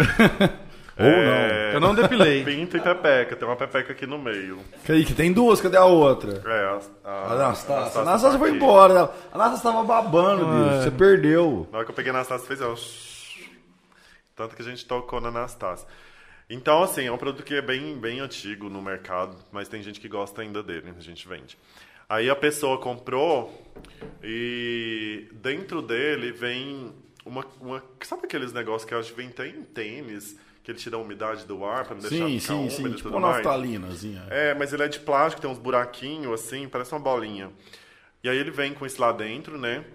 [0.99, 2.43] Ou É, Eu não depilei.
[2.45, 3.35] Pinto e pepeca.
[3.35, 4.59] Tem uma pepeca aqui no meio.
[4.85, 6.41] Que tem duas, cadê a outra?
[6.45, 7.85] É, a, a, A Anastácia.
[7.85, 8.93] A tá Anastácia foi embora.
[8.93, 9.09] né?
[9.31, 10.83] A Anastácia tava babando, bicho.
[10.83, 11.67] Você perdeu.
[11.71, 12.75] Na hora que eu peguei a Anastácia, fez ó,
[14.35, 15.87] Tanto que a gente tocou na Anastácia.
[16.49, 20.01] Então, assim, é um produto que é bem, bem antigo no mercado, mas tem gente
[20.01, 21.57] que gosta ainda dele, a gente vende.
[22.11, 23.57] Aí a pessoa comprou
[24.21, 26.91] e dentro dele vem
[27.25, 27.45] uma.
[27.61, 30.97] uma sabe aqueles negócios que eu acho que vem até em tênis, que ele tira
[30.97, 32.87] a umidade do ar pra não deixar Sim, ficar sim, úmido sim.
[32.89, 33.37] e Tipo tudo mais?
[33.37, 34.25] naftalinazinha.
[34.29, 37.49] É, mas ele é de plástico, tem uns buraquinhos assim, parece uma bolinha.
[38.21, 39.85] E aí ele vem com isso lá dentro, né?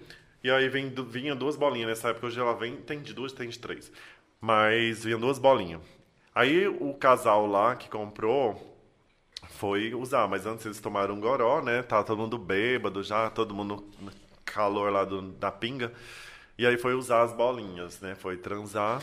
[0.43, 3.47] E aí vem, vinha duas bolinhas nessa época, hoje ela vem, tem de duas, tem
[3.47, 3.91] de três.
[4.41, 5.81] Mas vinha duas bolinhas.
[6.33, 8.75] Aí o casal lá que comprou
[9.57, 11.81] foi usar, mas antes eles tomaram um goró, né?
[11.81, 14.11] Tava todo mundo bêbado já, todo mundo no
[14.45, 15.91] calor lá do, da pinga.
[16.57, 18.15] E aí foi usar as bolinhas, né?
[18.15, 19.01] Foi transar.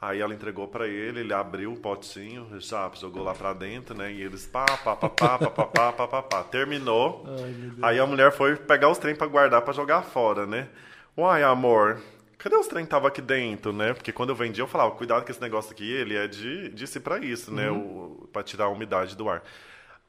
[0.00, 4.12] Aí ela entregou pra ele, ele abriu o potinho, já jogou lá pra dentro, né?
[4.12, 6.42] E eles pá, pá, pá, pá, pá, pá, pá, pá, pá, pá.
[6.44, 7.24] Terminou.
[7.80, 10.68] Aí a mulher foi pegar os trem pra guardar pra jogar fora, né?
[11.16, 12.02] Uai, amor,
[12.36, 13.94] cadê os trem que tava aqui dentro, né?
[13.94, 16.86] Porque quando eu vendia, eu falava, cuidado que esse negócio aqui, ele é de, de
[16.86, 17.70] si pra isso, né?
[17.70, 19.42] O, pra tirar a umidade do ar.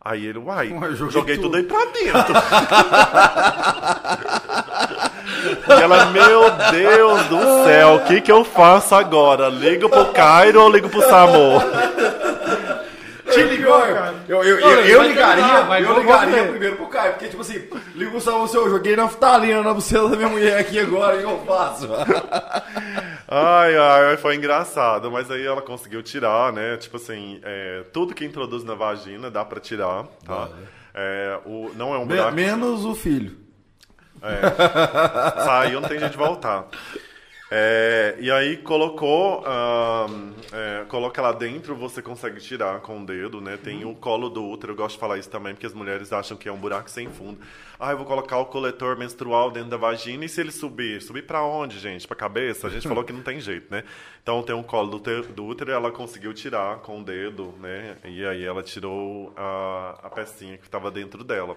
[0.03, 1.51] Aí ele, uai, joguei joguei, tudo.
[1.51, 2.33] tudo aí pra dentro.
[5.67, 6.41] E ela, meu
[6.71, 9.49] Deus do céu, o que que eu faço agora?
[9.49, 11.61] Ligo pro Cairo ou ligo pro Samu?
[13.31, 13.79] Te ligou,
[14.27, 17.61] Eu, eu, eu, eu ligaria, terminar, vai, eu ligaria primeiro pro Caio, porque tipo assim,
[17.95, 21.25] liga só você, eu joguei naftalina na buceta da minha mulher aqui agora, o que
[21.25, 21.89] eu faço?
[23.27, 26.77] Ai, ai, foi engraçado, mas aí ela conseguiu tirar, né?
[26.77, 30.49] Tipo assim, é, tudo que introduz na vagina dá pra tirar, tá?
[30.93, 32.35] É, o, não é um buraco.
[32.35, 33.37] menos o filho.
[35.45, 36.67] Saiu, não tem jeito de voltar.
[37.49, 39.41] É, e aí colocou,
[40.51, 43.55] é, coloca lá dentro, você consegue tirar com o dedo, né?
[43.55, 46.35] Tem o colo do útero, eu gosto de falar isso também, porque as mulheres acham
[46.35, 47.39] que é um buraco sem fundo.
[47.79, 51.01] Ah, eu vou colocar o coletor menstrual dentro da vagina e se ele subir?
[51.01, 52.05] Subir pra onde, gente?
[52.05, 52.67] Pra cabeça?
[52.67, 53.83] A gente falou que não tem jeito, né?
[54.21, 57.53] Então tem um colo do, te- do útero e ela conseguiu tirar com o dedo,
[57.61, 57.95] né?
[58.03, 61.55] E aí ela tirou a, a pecinha que estava dentro dela.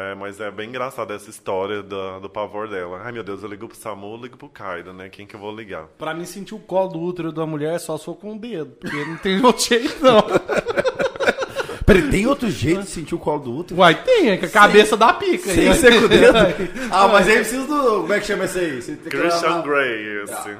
[0.00, 3.00] É, mas é bem engraçada essa história da- do pavor dela.
[3.04, 5.08] Ai, meu Deus, eu ligo pro SAMU, eu ligo pro Kaido, né?
[5.08, 5.86] Quem que eu vou ligar?
[5.98, 8.76] Pra mim, sentir o colo do útero da mulher só se for com o dedo.
[8.78, 10.22] Porque não tem outro jeito, não.
[11.86, 13.80] Peraí, tem outro jeito de sentir o colo do útero?
[13.80, 15.50] Uai, tem, é que a cabeça dá pica.
[15.54, 15.74] Sem aí.
[15.74, 16.36] ser com o dedo?
[16.92, 18.00] Ah, mas aí precisa do...
[18.02, 18.82] Como é que chama esse aí?
[19.08, 20.56] Christian Grey, esse.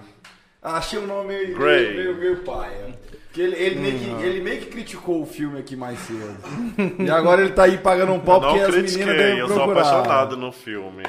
[0.62, 1.94] Ah, achei o nome meio, Grey.
[1.94, 2.98] meio, meio, meio paia.
[3.39, 6.36] Porque ele, ele, meio que, ele meio que criticou o filme aqui mais cedo.
[6.98, 9.39] e agora ele tá aí pagando um pau Eu não porque as critiquei, meninas devem
[9.39, 9.81] eu sou procurar.
[9.82, 11.05] apaixonado no filme.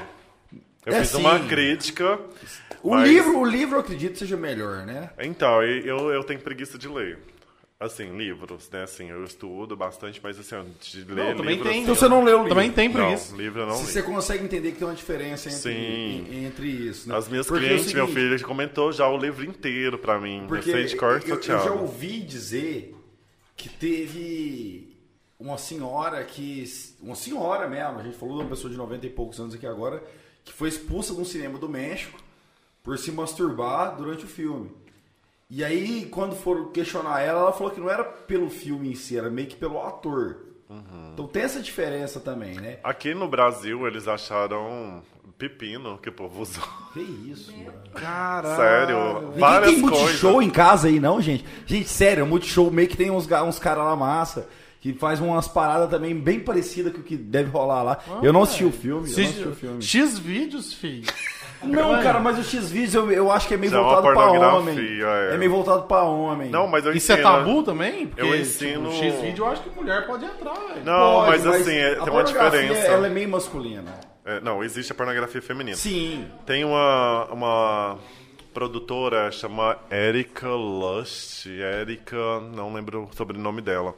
[0.86, 1.48] Eu É fiz uma sim.
[1.48, 2.20] crítica.
[2.84, 5.10] O, mas- livro, o livro eu acredito seja melhor, né?
[5.20, 7.18] Então, eu, eu tenho preguiça de ler.
[7.80, 8.84] Assim, livros, né?
[8.84, 11.84] Assim, eu estudo bastante, mas assim, de ler Não, também tem.
[11.84, 12.50] Então você não leu o livro.
[12.50, 13.34] Também tem Não, preguiça.
[13.38, 13.92] livro eu não Se li.
[13.94, 16.28] você consegue entender que tem uma diferença entre, Sim.
[16.30, 17.16] en- entre isso, né?
[17.16, 20.20] As minhas Porque é clientes, meu seguinte, filho, ele comentou já o livro inteiro pra
[20.20, 20.44] mim.
[20.46, 21.64] Porque eu sei de cor eu, eu salteado.
[21.64, 22.94] já ouvi dizer
[23.56, 24.98] que teve
[25.40, 26.66] uma senhora que.
[27.02, 29.66] Uma senhora mesmo, a gente falou de uma pessoa de 90 e poucos anos aqui
[29.66, 30.04] agora,
[30.44, 32.20] que foi expulsa de um cinema do México
[32.84, 34.70] por se masturbar durante o filme.
[35.50, 39.18] E aí, quando foram questionar ela, ela falou que não era pelo filme em si,
[39.18, 40.46] era meio que pelo ator.
[40.70, 41.12] Uhum.
[41.14, 42.78] Então tem essa diferença também, né?
[42.84, 45.02] Aqui no Brasil, eles acharam
[45.40, 46.62] pepino que o povo usou.
[46.94, 47.74] Que isso, mano.
[47.96, 48.56] Caralho.
[48.58, 50.00] Sério, Ninguém várias tem coisas.
[50.02, 51.46] multishow em casa aí, não, gente?
[51.66, 54.48] Gente, sério, multishow meio que tem uns, uns caras lá massa.
[54.82, 58.00] Que faz umas paradas também bem parecidas com o que deve rolar lá.
[58.22, 59.82] eu não assisti o filme, eu não assisti o filme.
[59.82, 61.06] X vídeos, filho.
[61.62, 64.14] Não, cara, mas o X-Vídeos eu, eu acho que é meio Já é uma voltado
[64.16, 65.30] pra pornografia, homem.
[65.32, 65.34] é.
[65.34, 65.38] É.
[65.38, 66.50] meio voltado pra homem.
[66.50, 67.30] Não, mas eu Isso é ensino.
[67.30, 68.08] tabu também?
[68.08, 70.54] Porque, Eu ensino- Tipo, X vídeo eu acho que mulher pode entrar.
[70.54, 70.86] velho.
[70.86, 72.88] Não, Pode, mas assim, é- a tem uma pornografia, diferença.
[72.88, 73.94] Ela é meio masculina.
[74.26, 75.76] É, não, existe a pornografia feminina.
[75.76, 76.26] Sim.
[76.46, 77.98] Tem uma, uma
[78.54, 81.46] produtora chama Erika Lust.
[81.48, 82.16] Erika,
[82.56, 83.96] não lembro o sobrenome dela.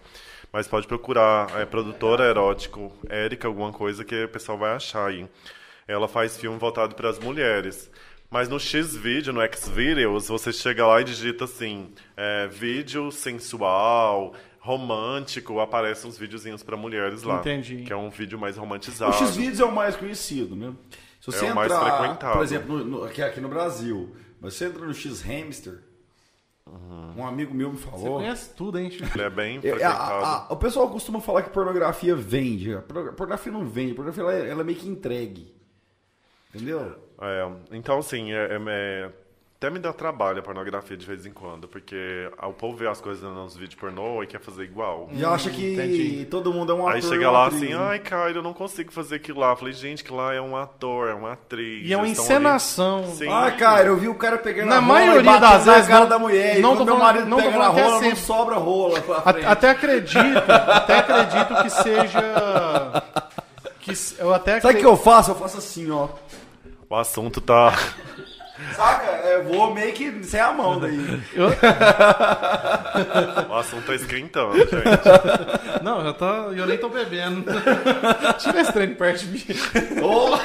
[0.52, 1.48] Mas pode procurar.
[1.60, 2.92] É produtora erótico.
[3.10, 5.26] Erika, alguma coisa que o pessoal vai achar aí.
[5.88, 7.90] Ela faz filme voltado para as mulheres.
[8.30, 15.60] Mas no X-Video, no Xvideos, você chega lá e digita assim: é, vídeo sensual, romântico,
[15.60, 17.40] aparecem uns videozinhos para mulheres lá.
[17.40, 17.84] Entendi.
[17.84, 19.12] Que é um vídeo mais romantizado.
[19.12, 20.74] O X-Vídeos é o mais conhecido, né?
[21.20, 22.34] Se você É o mais entrar, frequentado.
[22.34, 25.80] por exemplo, no, no- aqui, aqui no Brasil, você entra no X-Hamster,
[27.18, 28.16] um amigo meu me Você falou...
[28.18, 28.90] conhece tudo, hein?
[29.14, 30.26] Ele é bem É, a- frequentado.
[30.26, 32.74] a- o pessoal costuma falar que pornografia vende.
[32.74, 35.54] A porno- pornografia não vende, a pornografia ela é, ela é meio que entregue.
[36.54, 36.96] Entendeu?
[37.22, 39.10] É, então, assim, é, é- é-
[39.58, 43.00] até me dá trabalho a pornografia de vez em quando, porque o povo vê as
[43.00, 45.08] coisas nos vídeos pornô e quer fazer igual.
[45.12, 46.26] E acha que entendi.
[46.26, 46.96] todo mundo é um ator.
[46.96, 47.80] Aí chega uma lá atriz, assim, né?
[47.80, 49.52] ai, cara, eu não consigo fazer aquilo lá.
[49.52, 51.88] Eu falei, gente, que lá é um ator, é uma atriz.
[51.88, 53.04] E é uma encenação.
[53.04, 53.30] ali- Sim.
[53.32, 56.00] Ah, cara, eu vi o cara pegando Na a rola maioria e das vezes, cara
[56.00, 56.58] não- da mulher.
[56.60, 58.20] não tô meu falando- marido não tô pega falando na é rola, não sempre.
[58.20, 59.46] sobra rola pra A- frente.
[59.46, 63.04] Até acredito, até acredito que seja.
[63.94, 65.32] Que, eu até Sabe o que eu faço?
[65.32, 66.08] Eu faço assim, ó.
[66.90, 67.74] O assunto tá.
[68.76, 69.06] Saca?
[69.28, 71.00] Eu vou meio que sem a mão daí.
[73.50, 74.72] O assunto tá esquentando, gente.
[75.82, 77.46] Não, já tô, eu nem tô bebendo.
[78.40, 79.44] Tira esse trem perto de mim.
[80.02, 80.38] Ô,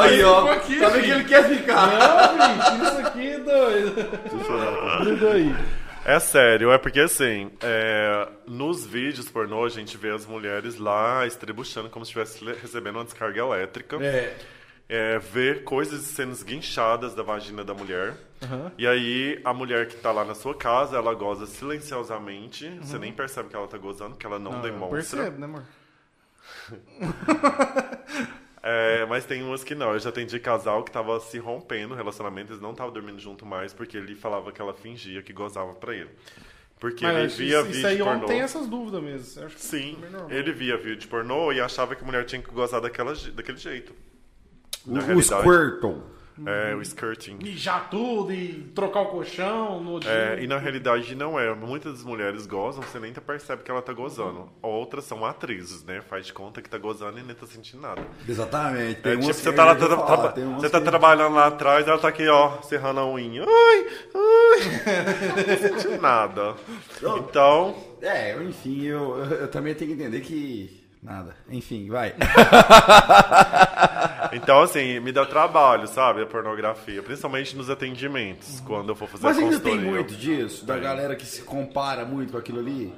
[0.00, 0.50] Aí, ó.
[0.50, 1.86] aqui, tá vendo que ele quer ficar.
[1.86, 4.20] Não, bicho, isso aqui é doido.
[5.04, 5.54] Tudo aí.
[6.08, 11.26] É sério, é porque assim, é, nos vídeos pornô a gente vê as mulheres lá
[11.26, 13.96] estrebuchando como se estivesse recebendo uma descarga elétrica.
[13.96, 14.36] É.
[14.88, 18.14] É, ver coisas sendo esguinchadas da vagina da mulher.
[18.78, 22.70] E aí a mulher que tá lá na sua casa, ela goza silenciosamente.
[22.82, 25.18] Você nem percebe que ela tá gozando, que ela não, demonstra.
[25.24, 25.64] Percebe, né, amor?
[28.68, 29.92] É, mas tem umas que não.
[29.92, 33.46] Eu já atendi casal que tava se rompendo o relacionamento, eles não estavam dormindo junto
[33.46, 36.10] mais porque ele falava que ela fingia que gozava pra ele.
[36.80, 38.26] Porque ele Mas via isso, vídeo isso aí pornô.
[38.26, 39.40] tem essas dúvidas mesmo.
[39.40, 39.96] Eu acho que Sim,
[40.30, 43.56] é ele via vídeo pornô e achava que a mulher tinha que gozar daquela, daquele
[43.56, 43.94] jeito.
[44.84, 46.02] O, Na o realidade, Squirtle.
[46.44, 47.38] É, o skirting.
[47.42, 50.10] Mijar tudo e trocar o colchão no dia.
[50.10, 51.54] É, e na realidade não é.
[51.54, 54.50] Muitas das mulheres gozam, você nem percebe que ela tá gozando.
[54.60, 56.02] Outras são atrizes, né?
[56.02, 58.02] Faz de conta que tá gozando e nem tá sentindo nada.
[58.28, 59.00] Exatamente.
[59.00, 61.86] Tem É, tipo, que você tá lá, tá- falar, tá- você tá trabalhando lá atrás,
[61.88, 63.42] ela tá aqui, ó, serrando a unha.
[63.46, 65.26] Ai, ai.
[65.36, 66.54] Não tô sentindo nada.
[67.02, 70.75] Então, É, enfim, eu- eu também tenho que entender que.
[71.02, 71.36] Nada.
[71.48, 72.14] Enfim, vai.
[74.32, 76.22] então, assim, me dá trabalho, sabe?
[76.22, 77.02] A pornografia.
[77.02, 81.26] Principalmente nos atendimentos, quando eu for fazer Mas ainda tem muito disso, da galera que
[81.26, 82.92] se compara muito com aquilo ali.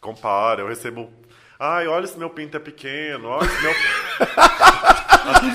[0.00, 1.10] Compara, eu recebo...
[1.58, 3.74] Ai, olha se meu pinto é pequeno, olha se meu...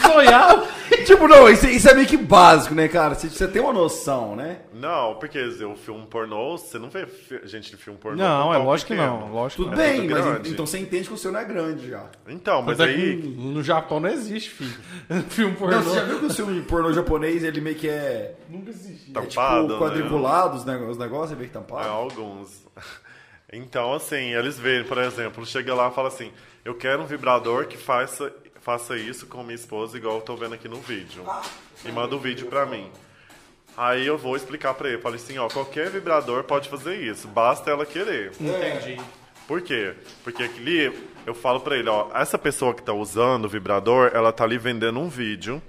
[0.08, 0.68] Zoial.
[1.06, 3.16] tipo, não, isso, isso é meio que básico, né, cara?
[3.16, 4.60] Você, você tem uma noção, né?
[4.74, 7.08] Não, porque eu filmo pornô, você não vê
[7.46, 8.18] gente de filme pornô.
[8.24, 9.20] Não, é lógico que pequeno.
[9.22, 9.32] não.
[9.34, 9.84] Lógico Tudo que não.
[9.84, 10.50] É bem, tudo mas grande.
[10.52, 12.06] então você entende que o seu não é grande já.
[12.28, 13.22] Então, mas Mas é aí...
[13.22, 14.74] que no Japão não existe, filho.
[15.30, 15.76] Filme pornô.
[15.78, 19.14] Não, você já viu que o filme pornô japonês, ele meio que é, Nunca existiu.
[19.14, 19.22] Tá.
[19.22, 21.88] é Tampado, tipo quadriculado, os nego- os negócios, é meio que É, tampado.
[21.90, 22.66] alguns.
[23.54, 26.32] Então, assim, eles veem, por exemplo, chega lá e fala assim:
[26.66, 28.34] eu quero um vibrador que faça,
[28.66, 31.24] faça isso com minha esposa, igual eu tô vendo aqui no vídeo.
[31.86, 32.90] E manda o vídeo pra mim.
[33.78, 34.98] Aí eu vou explicar pra ele.
[34.98, 38.32] Falei assim: ó, qualquer vibrador pode fazer isso, basta ela querer.
[38.42, 39.00] Entendi.
[39.48, 39.94] Por quê?
[40.24, 40.92] Porque ali
[41.28, 44.58] eu falo pra ele, ó, essa pessoa que tá usando o vibrador, ela tá ali
[44.58, 45.62] vendendo um vídeo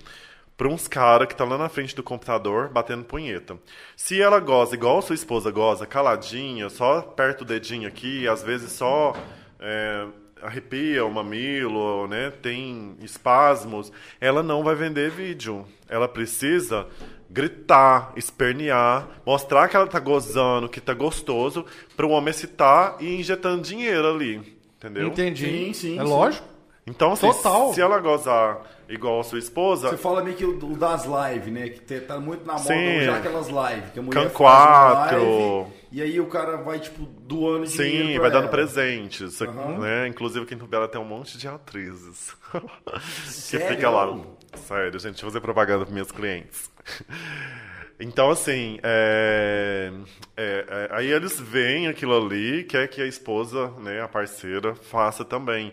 [0.57, 3.59] pra uns caras que tá lá na frente do computador batendo punheta.
[3.95, 8.43] Se ela goza igual a sua esposa goza, caladinha, só aperta o dedinho aqui, às
[8.43, 9.15] vezes só
[9.61, 10.07] é,
[10.43, 13.91] arrepia o mamilo, né, tem espasmos,
[14.21, 15.67] ela não vai vender vídeo.
[15.89, 16.87] Ela precisa
[17.31, 21.65] gritar, espernear, mostrar que ela tá gozando, que tá gostoso,
[21.97, 24.57] para o homem excitar e ir injetando dinheiro ali.
[24.77, 25.09] Entendeu?
[25.09, 25.45] Entendi.
[25.47, 26.09] Sim, sim, É sim.
[26.09, 26.47] lógico.
[26.87, 27.75] Então, assim, Total.
[27.75, 31.69] se ela gozar igual a sua esposa, Você fala meio que o, das lives, né?
[31.69, 33.05] Que tá muito na moda Sim.
[33.05, 33.91] já aquelas lives.
[33.93, 35.17] Que a mulher Can faz uma 4.
[35.17, 38.51] live, E aí o cara vai, tipo, doando dinheiro sim, vai dando ela.
[38.51, 39.41] presentes.
[39.43, 39.79] Aham.
[39.79, 40.09] Né?
[40.09, 42.37] Inclusive, aqui em Tubela tem um monte de atrizes.
[42.53, 43.67] que Sério?
[43.69, 44.19] fica lá.
[44.55, 46.71] Sério, gente, deixa eu fazer propaganda para meus clientes.
[47.99, 49.91] Então, assim, é,
[50.37, 55.25] é, é, aí eles veem aquilo ali, quer que a esposa, né, a parceira, faça
[55.25, 55.73] também.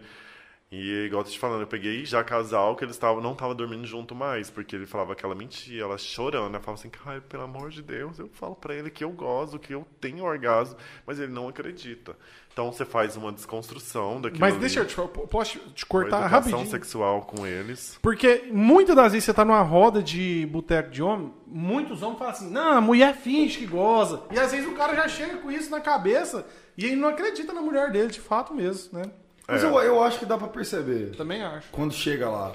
[0.76, 3.54] E igual eu tô te falando, eu peguei já casal que eles tavam, não estavam
[3.54, 7.22] dormindo junto mais, porque ele falava que ela mentia, ela chorando, ela falava assim, cara,
[7.22, 10.76] pelo amor de Deus, eu falo pra ele que eu gozo, que eu tenho orgasmo,
[11.06, 12.18] mas ele não acredita.
[12.52, 14.96] Então você faz uma desconstrução daquilo Mas ali, deixa eu te,
[15.28, 16.66] posso te cortar rapidinho.
[16.66, 18.00] sexual com eles.
[18.02, 22.34] Porque muitas das vezes você tá numa roda de boteco de homem, muitos homens falam
[22.34, 24.24] assim, não, a mulher finge que goza.
[24.32, 27.54] E às vezes o cara já chega com isso na cabeça e ele não acredita
[27.54, 29.06] na mulher dele, de fato mesmo, né?
[29.48, 29.68] Mas É.
[29.68, 31.68] eu, eu acho que dá pra perceber Também acho.
[31.72, 32.54] quando chega lá.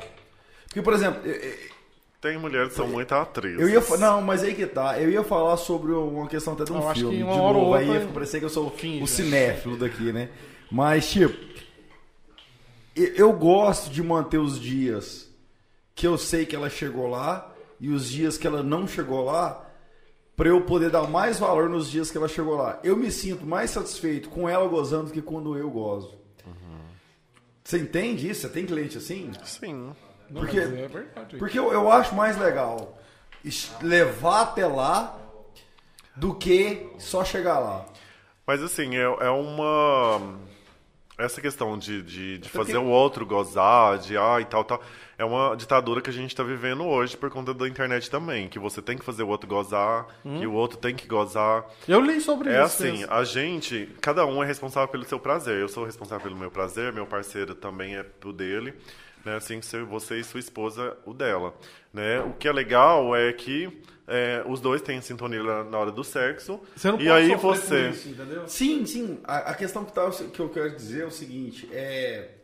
[0.67, 1.59] Porque, por exemplo, eu, eu-
[2.21, 3.61] Tem mulheres que são muito atrizes.
[3.61, 3.81] eu ia.
[3.99, 4.99] Não, mas aí que tá.
[5.01, 7.17] Eu ia falar sobre uma questão até de um Eu acho filme.
[7.19, 9.01] que de uma hora ou novo, aí outra ia parecer que eu sou finge, o
[9.03, 9.07] né?
[9.07, 10.31] cinéfilo daqui, né?
[10.71, 11.35] Mas, tipo.
[12.97, 15.29] eu- Eu gosto de manter os dias
[15.95, 19.65] que eu sei que ela chegou lá e os dias que ela não chegou lá
[20.37, 22.79] pra eu poder dar mais valor nos dias que ela chegou lá.
[22.83, 26.18] Eu me sinto mais satisfeito com ela gozando do que quando eu gozo.
[27.69, 28.41] Você entende isso?
[28.41, 29.31] Você tem cliente assim?
[29.45, 29.95] Sim.
[30.31, 31.37] Não, Porque- é verdade.
[31.37, 32.99] Porque eu, eu acho mais legal
[33.83, 35.19] levar até lá
[36.17, 37.85] do que só chegar lá.
[38.47, 40.39] Mas assim, é, é uma.
[41.19, 44.83] Essa questão de, de, de fazer que- o outro gozar, de ah e tal, tal,
[45.19, 48.49] é uma ditadura que a gente está vivendo hoje por conta da internet também.
[48.49, 51.67] Que você tem que fazer o outro gozar, que o outro tem que gozar.
[51.89, 52.83] Eu li sobre É isso.
[52.85, 53.13] assim, mesmo.
[53.13, 55.59] a gente, cada um é responsável pelo seu prazer.
[55.61, 58.73] Eu sou responsável pelo meu prazer, meu parceiro também é pro dele,
[59.25, 59.37] né?
[59.37, 61.53] Assim, se você e sua esposa o dela,
[61.93, 62.21] né?
[62.21, 66.61] O que é legal é que é, os dois têm sintonia na hora do sexo.
[66.77, 68.47] Você não e pode aí você, isso, entendeu?
[68.47, 69.19] Sim, sim.
[69.25, 72.37] A, a questão que, tá, que eu quero dizer é o seguinte: é.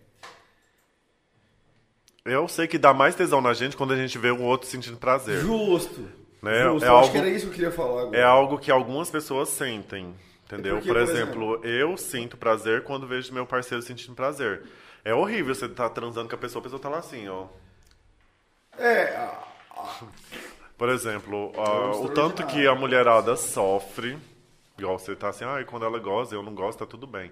[2.24, 4.96] Eu sei que dá mais tesão na gente quando a gente vê o outro sentindo
[4.96, 5.40] prazer.
[5.40, 6.08] Justo.
[6.42, 6.62] Né?
[6.64, 6.84] Justo.
[6.86, 8.16] É Eu acho algo- que era isso que eu queria falar agora.
[8.16, 10.14] É algo que algumas pessoas sentem,
[10.46, 10.76] entendeu?
[10.76, 14.62] E por quê, por, exemplo, eu sinto prazer quando vejo meu parceiro sentindo prazer.
[15.04, 17.46] É horrível você estar transando com a pessoa, a pessoa tá lá assim, ó.
[18.78, 19.28] É,
[20.78, 24.18] Por exemplo, É o tanto que a mulherada sofre,
[24.78, 27.30] igual você tá assim, ah, quando ela goza, eu não gosto, tá tudo bem.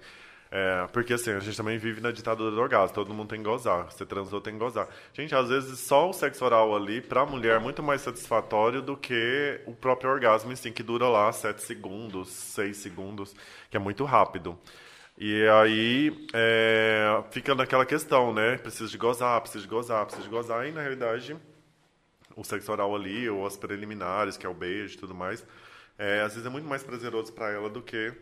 [0.54, 3.44] É, porque assim, a gente também vive na ditadura do orgasmo, todo mundo tem que
[3.48, 3.90] gozar.
[3.90, 4.86] Você transou, tem que gozar.
[5.14, 8.94] Gente, às vezes só o sexo oral ali, pra mulher, é muito mais satisfatório do
[8.94, 13.34] que o próprio orgasmo si, que dura lá 7 segundos, 6 segundos,
[13.70, 14.58] que é muito rápido.
[15.16, 18.58] E aí é, fica naquela questão, né?
[18.58, 20.66] Preciso de gozar, preciso de gozar, preciso de gozar.
[20.68, 21.34] E na realidade,
[22.36, 25.46] o sexo oral ali, ou as preliminares, que é o beijo e tudo mais,
[25.98, 28.12] é, às vezes é muito mais prazeroso pra ela do que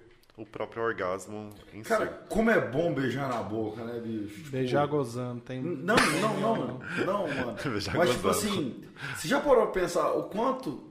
[0.40, 2.12] o próprio orgasmo em cara, si.
[2.28, 4.34] como é bom beijar na boca, né, bicho?
[4.36, 5.40] Tipo, Beijar gozando.
[5.42, 5.60] Tem...
[5.60, 7.56] Não, não, não, não, mano.
[7.64, 8.48] Beijar Mas tipo gozando.
[8.52, 8.84] assim,
[9.16, 10.88] você já parou pra pensar o quanto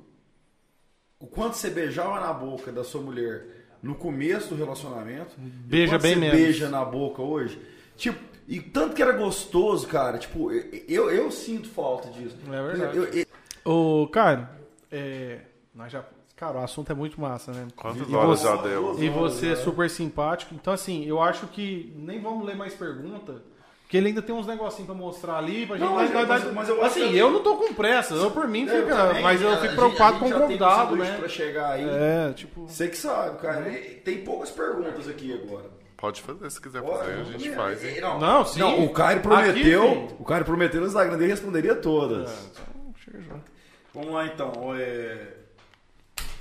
[1.20, 3.46] o quanto você beijava na boca da sua mulher
[3.84, 5.36] no começo do relacionamento?
[5.38, 6.38] Beija bem você menos.
[6.40, 7.60] beija na boca hoje?
[7.98, 10.18] Tipo, e tanto que era gostoso, cara.
[10.18, 12.38] Tipo, eu, eu sinto falta disso.
[12.48, 12.98] É verdade.
[12.98, 13.26] Eu- eu-
[13.66, 14.58] Ô, cara,
[14.92, 15.42] é...
[15.76, 16.04] Nós já...
[16.40, 17.68] Cara, o assunto é muito massa, né?
[17.76, 18.95] Quantas E horas você- já deu?
[18.98, 20.56] E você é super simpático.
[20.56, 23.41] Então, assim, eu acho que nem vamos ler mais pergunta.
[23.82, 25.66] Porque ele ainda tem uns negocinhos pra mostrar ali.
[25.66, 27.74] Pra gente, Não, mas- nós- mas- mas eu acho assim, que- eu não tô com
[27.74, 28.14] pressa.
[28.14, 28.95] Eu, por mim, eu fica.
[28.95, 31.18] também, mas eu fico preocupado a com gente o convidado, né?
[31.18, 31.84] Pra chegar aí.
[31.90, 32.68] É, tipo.
[32.68, 33.64] Você que sabe, cara.
[34.06, 35.66] Tem poucas perguntas aqui agora.
[35.98, 37.84] Pode fazer se quiser Bora, fazer, a gente faz.
[37.84, 37.99] hein?
[37.99, 38.60] Não, Não, sim.
[38.60, 39.84] Não, o Caio prometeu.
[40.06, 42.30] Aqui, o Caio prometeu no Instagram dele responderia todas.
[42.53, 43.52] Então, chega junto.
[43.94, 44.53] Vamos lá então.
[44.76, 45.39] é,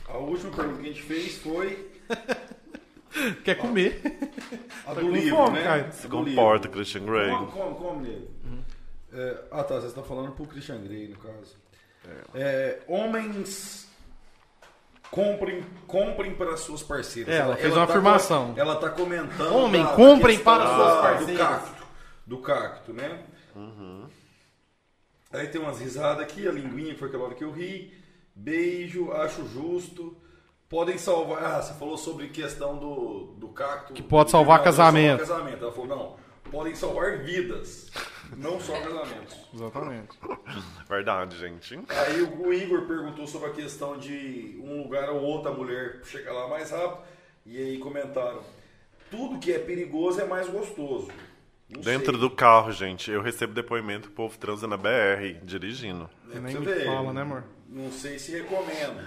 [0.08, 1.90] A última pergunta que a gente fez foi
[3.44, 4.00] Quer comer?
[4.86, 5.90] a Tá do com livro, fome, né?
[5.92, 7.30] Se do comporta, Christian Grey.
[7.30, 8.30] Come, come, come nele.
[9.12, 11.56] É, ah tá, você está falando pro Christian Grey, no caso.
[12.34, 13.88] É, homens
[15.10, 17.34] comprem, comprem para suas parceiras.
[17.34, 18.54] É, ela fez uma tá afirmação.
[18.54, 19.54] co- ela tá comentando.
[19.54, 21.48] Homem, da- comprem para da- suas Do parceiras.
[21.48, 21.86] cacto.
[22.26, 23.24] Do cacto, né?
[25.32, 27.92] Aí tem umas risadas aqui, a linguinha que foi aquela hora que eu ri.
[28.38, 30.16] Beijo, acho justo.
[30.68, 31.42] Podem salvar.
[31.42, 33.92] Ah, você falou sobre questão do, do cacto.
[33.92, 35.26] Que pode salvar casamento.
[35.26, 35.64] salvar casamento.
[35.64, 36.16] Ela falou, não,
[36.50, 37.90] podem salvar vidas,
[38.36, 39.36] não só casamentos.
[39.52, 40.18] Exatamente.
[40.88, 41.80] Verdade, gente.
[41.88, 46.46] Aí o Igor perguntou sobre a questão de um lugar ou outra mulher chegar lá
[46.46, 47.02] mais rápido.
[47.44, 48.42] E aí comentaram:
[49.10, 51.08] tudo que é perigoso é mais gostoso.
[51.68, 52.20] Não Dentro sei.
[52.20, 56.08] do carro, gente, eu recebo depoimento do povo transa na BR, dirigindo.
[56.32, 57.44] É, Nem me fala, né, amor?
[57.68, 59.06] Não sei se recomendo.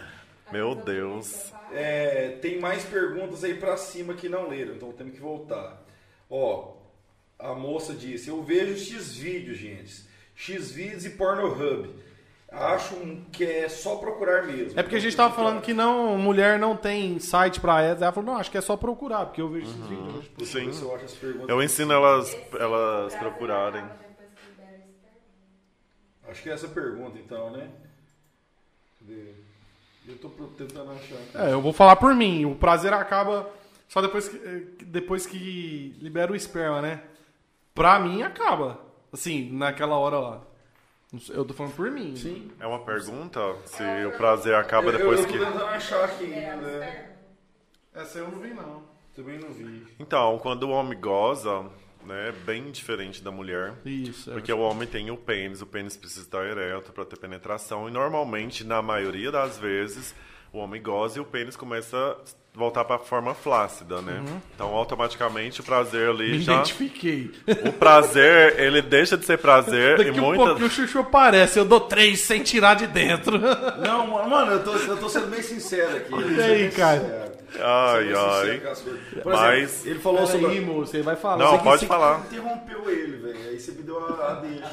[0.52, 1.52] Meu Deus.
[1.72, 5.82] É, tem mais perguntas aí pra cima que não leram, então temos que voltar.
[6.30, 6.76] Ó,
[7.40, 10.06] a moça disse: Eu vejo X vídeos, gente.
[10.36, 11.90] X vídeos e Pornhub.
[12.52, 12.96] Acho
[13.32, 14.78] que é só procurar mesmo.
[14.78, 17.98] É porque a gente tava falando que não, mulher não tem site pra ela.
[17.98, 20.26] Ela falou, não, acho que é só procurar, porque eu vejo esses vídeos.
[20.38, 20.82] eu ver Sim.
[20.84, 21.50] eu acho as perguntas.
[21.50, 23.86] Eu ensino elas, elas procurarem.
[26.28, 27.70] Acho que é essa pergunta, então, né?
[30.08, 31.16] Eu tô tentando achar.
[31.16, 31.38] aqui.
[31.38, 32.46] É, eu vou falar por mim.
[32.46, 33.50] O prazer acaba
[33.88, 37.04] só depois que, eh, depois que libera o esperma, né?
[37.74, 38.80] Pra mim, acaba.
[39.12, 40.42] Assim, naquela hora lá.
[41.30, 42.16] Eu tô falando por mim.
[42.16, 42.52] Sim.
[42.60, 45.38] É uma pergunta se o prazer acaba eu, depois eu, eu que.
[45.38, 47.16] tô tentando achar aqui, né?
[47.94, 48.84] Essa eu não vi, não.
[49.14, 49.86] Também não vi.
[50.00, 51.70] Então, quando o homem goza,
[52.06, 53.74] né, é bem diferente da mulher.
[53.86, 54.30] Isso.
[54.30, 54.34] é.
[54.34, 57.88] Porque o homem tem o pênis, o pênis precisa estar ereto para ter penetração.
[57.88, 60.14] E normalmente, na maioria das vezes,
[60.54, 64.22] o homem goza e o pênis começa a voltar para a forma flácida, né?
[64.54, 66.38] Então, automaticamente, o prazer ali Uhum.
[66.38, 66.54] Me já.
[66.56, 67.32] identifiquei.
[67.66, 70.46] O prazer, ele deixa de ser prazer Daqui e um muitas.
[70.48, 71.58] pouquinho o chuchu aparece.
[71.58, 73.40] Eu dou três sem tirar de dentro.
[73.40, 76.14] Não, mano, eu tô, eu tô sendo bem sincero aqui.
[76.14, 77.31] E aí, cara?
[77.60, 78.62] Ai, ai.
[79.22, 80.46] Por Mas- exemplo, ele falou sobre.
[80.48, 81.38] Aí, moço, você vai falar.
[81.44, 82.20] Não, Você que- pode você falar.
[82.32, 83.50] interrompeu ele, velho.
[83.50, 84.72] Aí você me deu a, a deixa.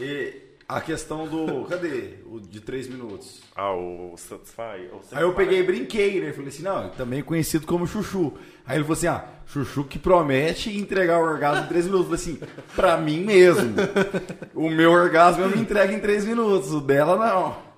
[0.00, 0.34] E
[0.68, 1.64] a questão do.
[1.66, 2.14] Cadê?
[2.26, 3.42] O de três minutos.
[3.54, 4.88] Ah, o Satisfy.
[5.12, 6.32] Aí eu peguei e brinquei, né?
[6.32, 8.32] Falei assim, não, também conhecido como Chuchu.
[8.66, 12.10] Aí ele falou assim, ah, Chuchu que promete entregar o orgasmo em três minutos.
[12.10, 13.74] Eu falei assim, pra mim mesmo.
[14.54, 17.71] O meu orgasmo eu me entrego em três minutos, o dela não.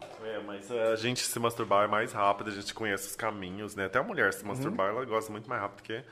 [0.71, 3.87] É, a gente se masturbar é mais rápido, a gente conhece os caminhos, né?
[3.87, 6.03] Até a mulher se masturbar, ela gosta muito mais rápido que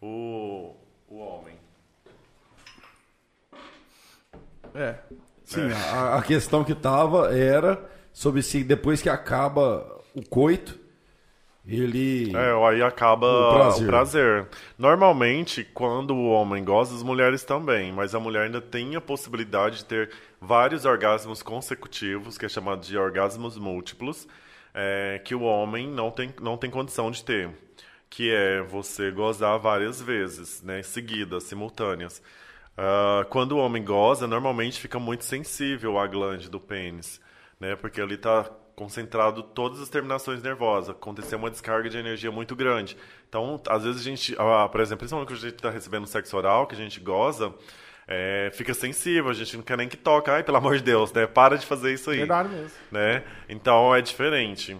[0.00, 0.74] o,
[1.08, 1.56] o homem.
[4.74, 4.96] É.
[5.44, 10.78] Sim, a, a questão que tava era sobre se depois que acaba o coito,
[11.66, 12.34] ele.
[12.36, 13.84] É, aí acaba O prazer.
[13.84, 14.48] o prazer.
[14.76, 19.78] Normalmente, quando o homem goza, as mulheres também, mas a mulher ainda tem a possibilidade
[19.78, 24.26] de ter vários orgasmos consecutivos, que é chamado de orgasmos múltiplos,
[24.74, 27.50] é, que o homem não tem, não tem condição de ter.
[28.10, 32.22] Que é você gozar várias vezes, né, seguidas, simultâneas.
[32.80, 37.20] Ah, quando o homem goza, normalmente fica muito sensível à glande do pênis,
[37.58, 37.74] né?
[37.74, 38.44] Porque ali está
[38.76, 40.90] concentrado todas as terminações nervosas.
[40.90, 42.96] Aconteceu uma descarga de energia muito grande.
[43.28, 46.36] Então, às vezes a gente, ah, por exemplo, principalmente quando a gente está recebendo sexo
[46.36, 47.52] oral, que a gente goza,
[48.08, 50.30] é, fica sensível, a gente não quer nem que toque.
[50.30, 51.26] Ai, pelo amor de Deus, né?
[51.26, 52.70] Para de fazer isso aí Verdade mesmo.
[52.90, 53.22] né?
[53.48, 54.76] Então é diferente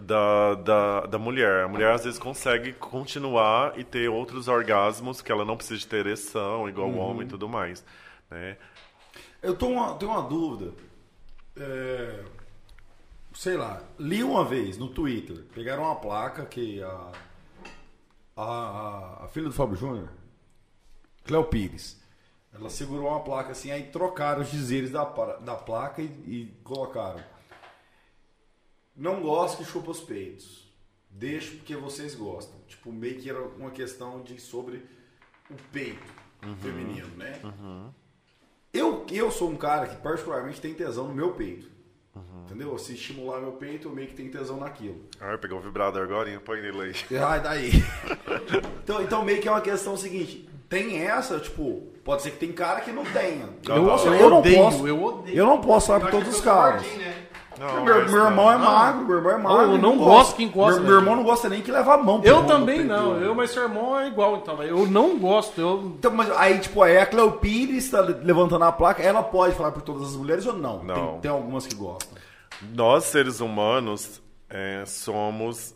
[0.00, 1.64] da, da, da mulher.
[1.64, 5.86] A mulher às vezes consegue continuar e ter outros orgasmos que ela não precisa de
[5.88, 7.84] ter ereção, igual o homem e tudo mais,
[8.30, 8.56] né?
[9.42, 10.72] Eu tô uma, tenho uma dúvida.
[11.56, 12.22] É,
[13.34, 17.12] sei lá, li uma vez no Twitter, pegaram uma placa que a,
[18.36, 20.08] a, a- filha do Fábio Júnior,
[21.24, 21.97] Cleo Pires,
[22.52, 27.22] ela segurou uma placa assim, aí trocaram os dizeres da, da placa e, e colocaram.
[28.96, 30.66] Não gosto que chupa os peitos.
[31.10, 32.58] Deixo porque vocês gostam.
[32.66, 34.84] Tipo, meio que era uma questão de sobre
[35.50, 36.06] o peito
[36.60, 37.40] feminino, né?
[38.72, 41.78] Eu, eu sou um cara que particularmente tem tesão no meu peito.
[42.44, 42.76] Entendeu?
[42.78, 45.04] Se estimular meu peito, eu meio que tenho tesão naquilo.
[45.20, 47.18] Ah, pegou o vibrador agora, põe nele aí.
[47.18, 47.70] Ai, daí.
[48.82, 50.48] então, então meio que é uma questão seguinte.
[50.68, 53.44] Tem essa, tipo, pode ser que tem cara que não tenha.
[53.68, 55.36] Eu- posso- eu não odeio, posso, eu odeio.
[55.36, 56.82] Eu não posso falar pra todos os caras.
[57.58, 58.50] Não, Meu, meu irmão não.
[58.52, 59.72] é magro, meu irmão é magro.
[59.72, 60.10] eu não gosta.
[60.14, 62.82] gosto que encosta Meu, meu irmão não gosta nem que leva a mão Eu também
[62.82, 63.16] não.
[63.20, 64.62] Eu, mas seu irmão é igual, então.
[64.62, 65.60] Eu não gosto.
[65.60, 65.92] Eu.
[65.98, 69.72] Então, mas aí, tipo, aí a Cleo Pires tá levantando a placa, ela pode falar
[69.72, 70.82] por todas as mulheres ou não?
[70.82, 70.94] Não.
[70.94, 72.16] Tem, tem algumas que gostam.
[72.74, 75.74] Nós, seres humanos, é, somos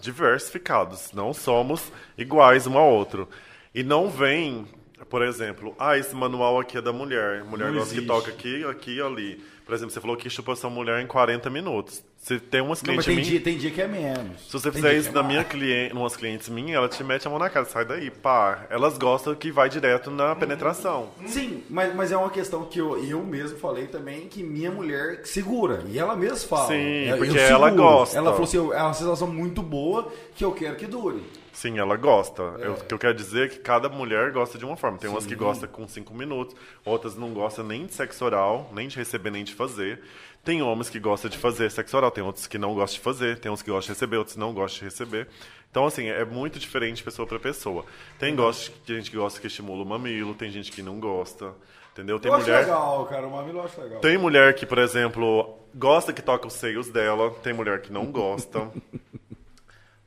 [0.00, 3.28] diversificados, não somos iguais um ao outro.
[3.74, 4.66] E não vem,
[5.08, 7.44] por exemplo, ah, esse manual aqui é da mulher.
[7.44, 9.42] Mulher Não gosta que toca aqui, aqui e ali.
[9.64, 12.02] Por exemplo, você falou que chupa essa mulher em 40 minutos.
[12.16, 14.40] Você tem umas Não, mas clientes tem minhas- dia, tem dia que é menos.
[14.46, 17.26] Se você Tem fizer isso é na minha cliente, umas clientes minhas, ela te mete
[17.26, 18.66] a mão na cara, sai daí, pá.
[18.70, 21.10] Elas gostam que vai direto na penetração.
[21.26, 25.20] Sim, mas, mas é uma questão que eu, eu mesmo falei também que minha mulher
[25.24, 25.84] segura.
[25.88, 26.68] E ela mesma fala.
[26.68, 28.16] Sim, Eu- eu porque ela gosta.
[28.16, 31.22] Ela falou assim: "Eu- é uma sensação muito boa que eu quero que dure.
[31.58, 32.40] Sim, ela gosta.
[32.60, 32.68] É.
[32.68, 34.96] O que eu quero dizer é que cada mulher gosta de uma forma.
[34.96, 36.54] Tem umas que gostam com 5 minutos,
[36.84, 40.00] outras não gostam nem de sexo oral, nem de receber, nem de fazer.
[40.44, 43.40] Tem homens que gostam de fazer sexo oral, tem outros que não gostam de fazer,
[43.40, 45.26] tem uns que gostam de receber, outros que não gostam de receber.
[45.68, 47.84] Então, assim, é muito diferente pessoa para pessoa.
[48.20, 51.54] Tem gosta, tem gente que gosta que estimula o mamilo, tem gente que não gosta,
[51.90, 52.20] entendeu?
[52.20, 52.60] Tem eu mulher...
[52.60, 53.26] legal, cara.
[53.26, 54.00] O mamilo eu acho legal.
[54.00, 58.06] Tem mulher que, por exemplo, gosta que toca os seios dela, tem mulher que não
[58.12, 58.70] gosta.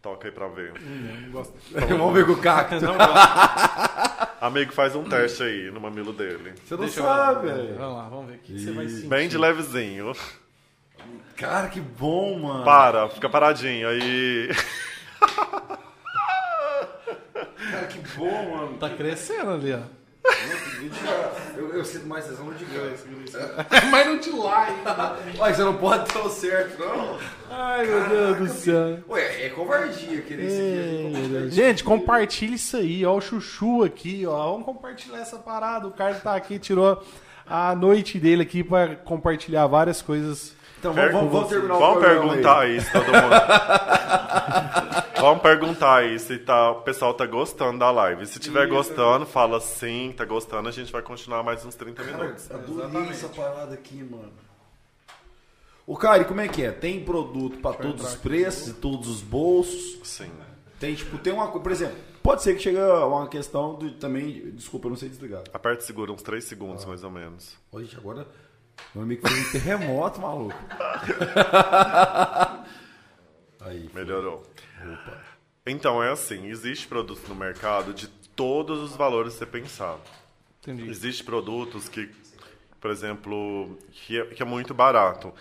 [0.02, 0.74] Toca aí pra ver.
[1.90, 2.76] Vamos ver com o cacto.
[4.42, 6.54] Amigo, faz um teste aí no mamilo dele.
[6.66, 7.76] Você não Deixa sabe, velho.
[7.76, 9.08] Vamos lá, vamos ver o que, que você vai sentir.
[9.08, 10.14] Bem de levezinho.
[11.38, 12.64] Cara, que bom, mano.
[12.64, 13.88] Para, fica paradinho.
[13.88, 14.50] Aí.
[17.72, 18.78] Cara, que bom, mano.
[18.78, 20.01] Tá crescendo ali, ó.
[21.56, 23.06] Eu, eu sinto mais tesão de graça.
[23.92, 25.18] Mas não te lá ainda.
[25.40, 27.18] Olha, você não pode ter o certo, não.
[27.50, 29.00] Ai, meu Deus do céu.
[29.10, 31.52] Ué, é covardia querer seguir.
[31.52, 33.16] Gente, compartilha isso aí, ó.
[33.16, 34.52] O Chuchu aqui, ó.
[34.52, 35.88] Vamos compartilhar essa parada.
[35.88, 37.04] O cara tá aqui, tirou
[37.46, 40.56] a noite dele aqui pra compartilhar várias coisas.
[40.82, 42.82] Então vamos, vamos, vamos terminar o Vamos programa perguntar aí.
[42.82, 43.36] se todo mundo.
[45.22, 48.26] Vamos perguntar aí se tá, o pessoal tá gostando da live.
[48.26, 52.50] Se tiver gostando, fala sim, tá gostando, a gente vai continuar mais uns 30 minutos.
[52.50, 54.34] Adorei essa parada aqui, mano.
[55.86, 56.72] O cara, e como é que é?
[56.72, 60.00] Tem produto pra todos os preços e todos os bolsos?
[60.04, 60.32] Sim.
[60.80, 61.62] Tem, tipo, tem uma coisa.
[61.62, 64.50] Por exemplo, pode ser que chegue uma questão de também.
[64.50, 65.44] Desculpa, eu não sei desligar.
[65.54, 67.56] Aperta e segura uns 3 segundos, mais ou menos.
[67.72, 68.26] Olha, gente, agora.
[68.94, 70.56] Meu amigo fez um terremoto, maluco.
[73.62, 73.90] Aí.
[73.94, 74.44] Melhorou.
[75.66, 79.98] Então, é assim, existe produto no mercado de todos os valores que você pensar.
[80.62, 80.90] Entendi.
[80.90, 82.10] Existem produtos que,
[82.80, 85.34] por exemplo, que é, que é muito barato,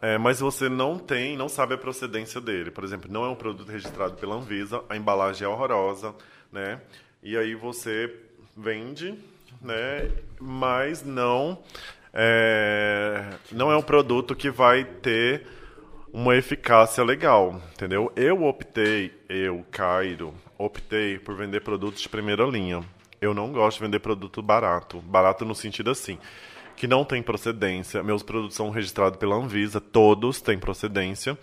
[0.00, 2.70] é, mas você não tem, não sabe a procedência dele.
[2.70, 6.14] Por exemplo, não é um produto registrado pela Anvisa, a embalagem é horrorosa,
[6.52, 6.80] né?
[7.22, 8.14] E aí você
[8.56, 9.18] vende,
[9.60, 10.10] né?
[10.40, 11.62] Mas não
[12.20, 13.22] é,
[13.52, 15.46] não é um produto que vai ter
[16.12, 18.10] uma eficácia legal, entendeu?
[18.16, 22.82] Eu optei, eu, Cairo, optei por vender produtos de primeira linha.
[23.20, 24.98] Eu não gosto de vender produto barato.
[25.00, 26.18] Barato no sentido assim,
[26.74, 28.02] que não tem procedência.
[28.02, 31.38] Meus produtos são registrados pela Anvisa, todos têm procedência.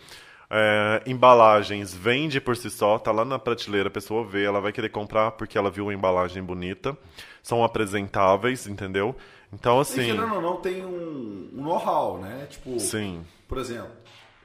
[0.50, 4.74] É, embalagens vende por si só, tá lá na prateleira, a pessoa vê, ela vai
[4.74, 6.98] querer comprar porque ela viu uma embalagem bonita.
[7.42, 9.16] São apresentáveis, entendeu?
[9.56, 9.96] Então, E, assim.
[10.06, 12.46] querendo ou não, tem um, um know-how, né?
[12.50, 13.26] Tipo, Sim.
[13.48, 13.92] por exemplo,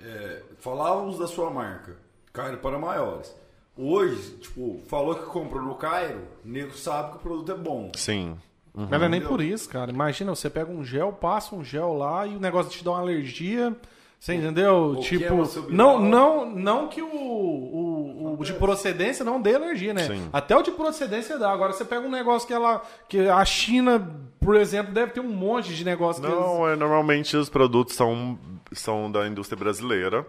[0.02, 1.96] é, falávamos da sua marca,
[2.32, 3.34] Cairo para maiores.
[3.76, 7.90] Hoje, tipo, falou que comprou no Cairo, o nego sabe que o produto é bom.
[7.96, 8.36] Sim.
[8.72, 9.90] Mas não é nem por isso, cara.
[9.90, 13.00] Imagina, você pega um gel, passa um gel lá e o negócio te dá uma
[13.00, 13.74] alergia.
[14.20, 14.74] Você entendeu?
[14.74, 19.54] ou tipo, queima seu não, não, não que o, o, o de procedência não dê
[19.54, 20.02] alergia, né?
[20.06, 20.28] Sim.
[20.30, 21.50] Até o de procedência dá.
[21.50, 22.82] Agora você pega um negócio que ela.
[23.08, 26.76] que a China, por exemplo, deve ter um monte de negócio que eles- Não, é,
[26.76, 28.38] normalmente os produtos são,
[28.72, 30.26] são da indústria brasileira.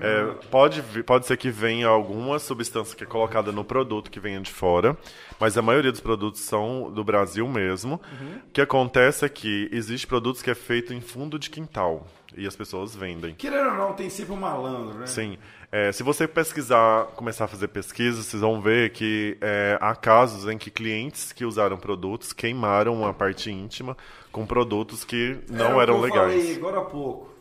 [0.00, 4.40] É, pode, pode ser que venha alguma substância que é colocada no produto que venha
[4.40, 4.96] de fora,
[5.38, 8.00] mas a maioria dos produtos são do Brasil mesmo.
[8.48, 12.06] O que acontece é que existe produtos que é feito em fundo de quintal
[12.36, 13.34] e as pessoas vendem.
[13.34, 15.06] Querendo ou não, tem sempre um malandro, né?
[15.06, 15.38] Sim.
[15.72, 20.48] É, se você pesquisar, começar a fazer pesquisa, vocês vão ver que é, há casos
[20.50, 23.96] em que clientes que usaram produtos queimaram a parte íntima
[24.30, 26.32] com produtos que não Era o eram que eu legais.
[26.42, 27.34] falei agora há pouco.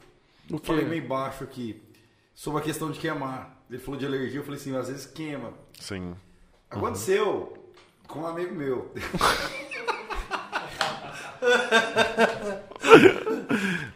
[0.49, 0.65] O Eu quê?
[0.67, 1.81] falei meio baixo aqui.
[2.33, 3.63] Sobre a questão de queimar.
[3.69, 5.53] Ele falou de alergia, eu falei assim, às vezes queima.
[5.79, 6.15] Sim.
[6.69, 7.53] Aconteceu
[8.07, 8.91] com um amigo meu.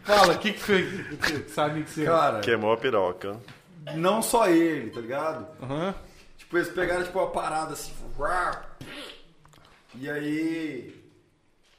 [0.04, 0.82] Fala, o que, que foi?
[1.16, 2.04] que Sabe que você.
[2.04, 3.36] Cara, Queimou a piroca.
[3.94, 5.46] não só ele, tá ligado?
[5.62, 5.94] Aham.
[6.36, 7.92] Tipo, eles pegaram tipo uma parada assim.
[9.94, 10.94] E aí.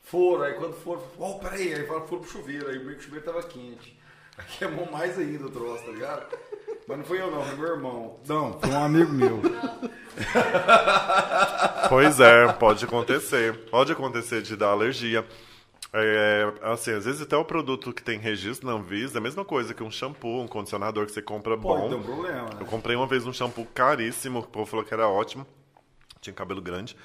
[0.03, 3.25] Foram, aí quando foram, oh, peraí, aí foram pro chuveiro, aí meio que o chuveiro
[3.25, 3.95] tava quente.
[4.37, 6.35] Aí queimou mais ainda o troço, tá ligado?
[6.87, 8.19] Mas não foi eu não, foi meu irmão.
[8.27, 9.39] Não, foi um amigo meu.
[11.87, 13.53] Pois é, pode acontecer.
[13.69, 15.23] Pode acontecer de dar alergia.
[15.91, 19.43] É, assim, às vezes até o produto que tem registro na Anvisa é a mesma
[19.43, 21.97] coisa que um shampoo, um condicionador que você compra Pode bom.
[21.97, 22.65] um problema, Eu né?
[22.69, 25.47] comprei uma vez um shampoo caríssimo, o povo falou que era ótimo.
[26.21, 26.95] Tinha cabelo grande.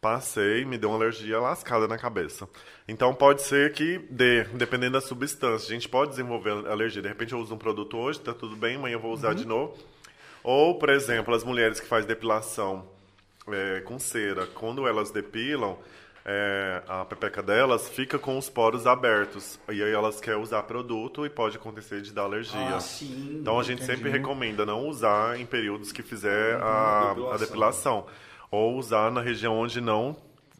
[0.00, 2.46] Passei, me deu uma alergia lascada na cabeça.
[2.86, 5.70] Então pode ser que dê, dependendo da substância.
[5.70, 7.00] A gente pode desenvolver alergia.
[7.00, 9.46] De repente eu uso um produto hoje, tá tudo bem, amanhã eu vou usar de
[9.46, 9.74] novo.
[10.42, 12.86] Ou, por exemplo, as mulheres que fazem depilação
[13.48, 15.78] é, com cera, quando elas depilam,
[16.24, 19.58] é, a pepeca delas fica com os poros abertos.
[19.68, 22.76] E aí elas querem usar produto e pode acontecer de dar alergia.
[22.76, 23.38] Ah, sim.
[23.40, 23.98] Então a gente entendi.
[23.98, 27.38] sempre recomenda não usar em períodos que fizer a, a depilação.
[27.38, 28.06] depilação.
[28.50, 30.16] Ou usar na região onde não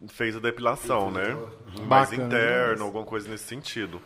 [0.08, 1.34] fez a depilação, né?
[1.34, 1.86] Uhum.
[1.86, 4.02] Mais Bacana, interno, alguma coisa nesse sentido.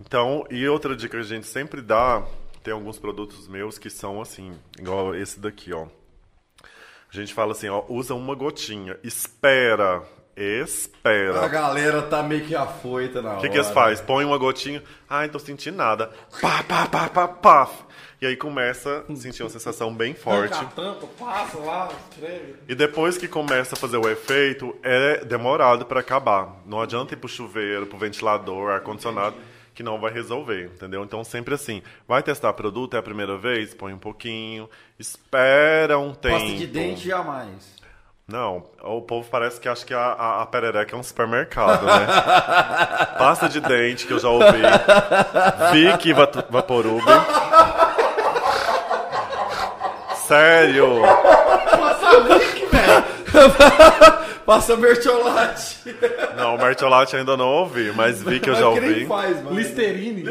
[0.00, 2.22] Então, e outra dica que a gente sempre dá,
[2.62, 5.86] tem alguns produtos meus que são assim, igual esse daqui, ó.
[7.08, 10.02] A gente fala assim, ó, usa uma gotinha, espera,
[10.36, 11.44] espera.
[11.44, 13.38] A galera tá meio que afoita na hora.
[13.38, 14.04] O que, que eles fazem?
[14.04, 14.82] Põe uma gotinha.
[15.08, 16.10] Ai, tô sentindo nada.
[16.40, 17.70] Pá, pá, pá, pá, pá.
[18.20, 20.54] E aí começa a sentir uma sensação bem forte.
[20.54, 22.54] Arranca a tampa, passa lá, escreve.
[22.66, 26.56] E depois que começa a fazer o efeito, é demorado para acabar.
[26.64, 29.36] Não adianta ir pro chuveiro, pro ventilador, ar-condicionado,
[29.74, 31.04] que não vai resolver, entendeu?
[31.04, 36.14] Então sempre assim, vai testar produto, é a primeira vez, põe um pouquinho, espera um
[36.14, 36.38] tempo.
[36.38, 37.76] Pasta de dente jamais.
[38.28, 42.06] Não, o povo parece que acha que a, a, a perereca é um supermercado, né?
[43.16, 44.58] Pasta de dente, que eu já ouvi.
[45.72, 47.04] Vicky Vat- Vaporub.
[50.26, 51.02] Sério?
[54.44, 55.76] Passa mertiolate.
[56.36, 59.06] Não, o Martiolate ainda não ouvi, mas vi que eu já Mas que nem ouvi.
[59.06, 59.56] faz, mano.
[59.56, 60.24] Listerine.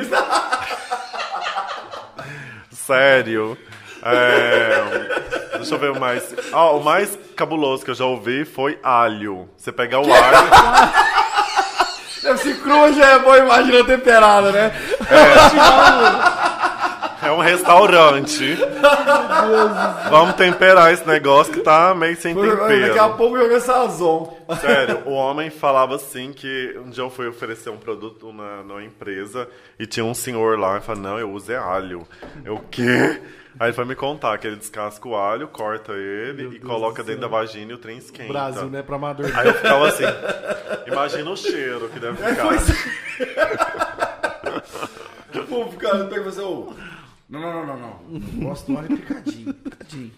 [2.72, 3.57] Sério.
[4.06, 6.35] É, Deixa eu ver o mais.
[6.53, 9.50] Ah, o mais cabuloso que eu já ouvi foi alho.
[9.58, 11.06] Você pega o alho.
[12.22, 14.72] Deve ser crua, já é bom, imagina temperada, né?
[17.22, 18.58] É um restaurante.
[20.09, 23.14] Vamos temperar esse negócio que tá meio sem Daqui a tempero.
[23.16, 24.38] pouco joga sazon.
[24.61, 28.84] Sério, o homem falava assim que um dia eu fui oferecer um produto na, numa
[28.84, 29.48] empresa
[29.80, 32.08] e tinha um senhor lá e falou, não, eu uso é alho.
[32.43, 33.19] Eu, o quê?
[33.59, 37.22] Aí ele foi me contar que ele descasca o alho, corta ele e coloca dentro
[37.22, 38.32] da vagina e o trem esquenta.
[38.32, 38.84] Brasil, né?
[38.84, 39.32] Pra amador.
[39.34, 40.03] Aí eu ficava assim,
[40.88, 42.45] imagina o cheiro que deve ficar.
[45.35, 46.42] O povo, cara, pega e assim,
[47.27, 48.19] não, não, não, não, não.
[48.45, 50.11] Gosto do alho picadinho, picadinho.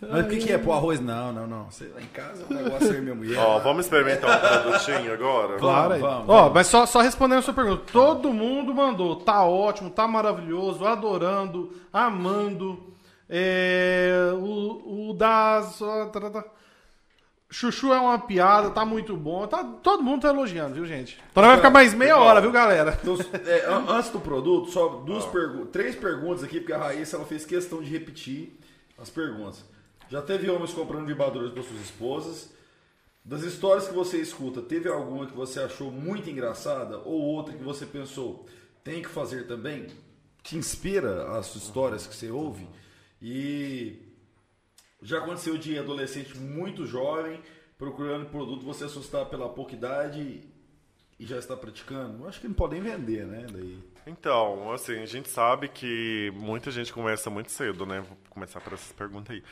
[0.00, 0.58] Mas o que, que é?
[0.58, 1.00] Pô, arroz?
[1.00, 1.70] Não, não, não.
[1.70, 3.38] Você lá em casa, o negócio é minha mulher.
[3.38, 5.58] Ó, vamos experimentar um produtinho agora?
[5.58, 6.00] Claro, aí.
[6.00, 7.82] vamos, Ó, mas só, só respondendo a sua pergunta.
[7.92, 9.16] Todo mundo mandou.
[9.16, 12.94] Tá ótimo, tá maravilhoso, adorando, amando.
[13.28, 15.80] É, o, o das.
[17.48, 19.46] Chuchu é uma piada, tá muito bom.
[19.46, 21.18] Tá, todo mundo tá elogiando, viu, gente?
[21.30, 22.98] Então vai ficar mais meia hora, viu, galera?
[23.00, 23.16] Então,
[23.46, 27.24] é, an- antes do produto, só duas pergu- três perguntas aqui, porque a Raíssa ela
[27.24, 28.58] fez questão de repetir
[28.98, 29.64] as perguntas.
[30.10, 32.50] Já teve homens comprando vibradores para suas esposas?
[33.24, 37.62] Das histórias que você escuta, teve alguma que você achou muito engraçada ou outra que
[37.62, 38.46] você pensou
[38.84, 39.86] tem que fazer também?
[40.44, 42.68] Te inspira as histórias que você ouve?
[43.20, 43.98] E
[45.06, 47.40] já aconteceu de adolescente muito jovem
[47.78, 50.40] procurando produto, você assustar pela pouca idade
[51.18, 52.24] e já está praticando?
[52.24, 53.46] Eu acho que não podem vender, né?
[53.50, 53.78] Daí.
[54.06, 58.00] Então, assim, a gente sabe que muita gente começa muito cedo, né?
[58.00, 59.42] Vou começar por essas perguntas aí.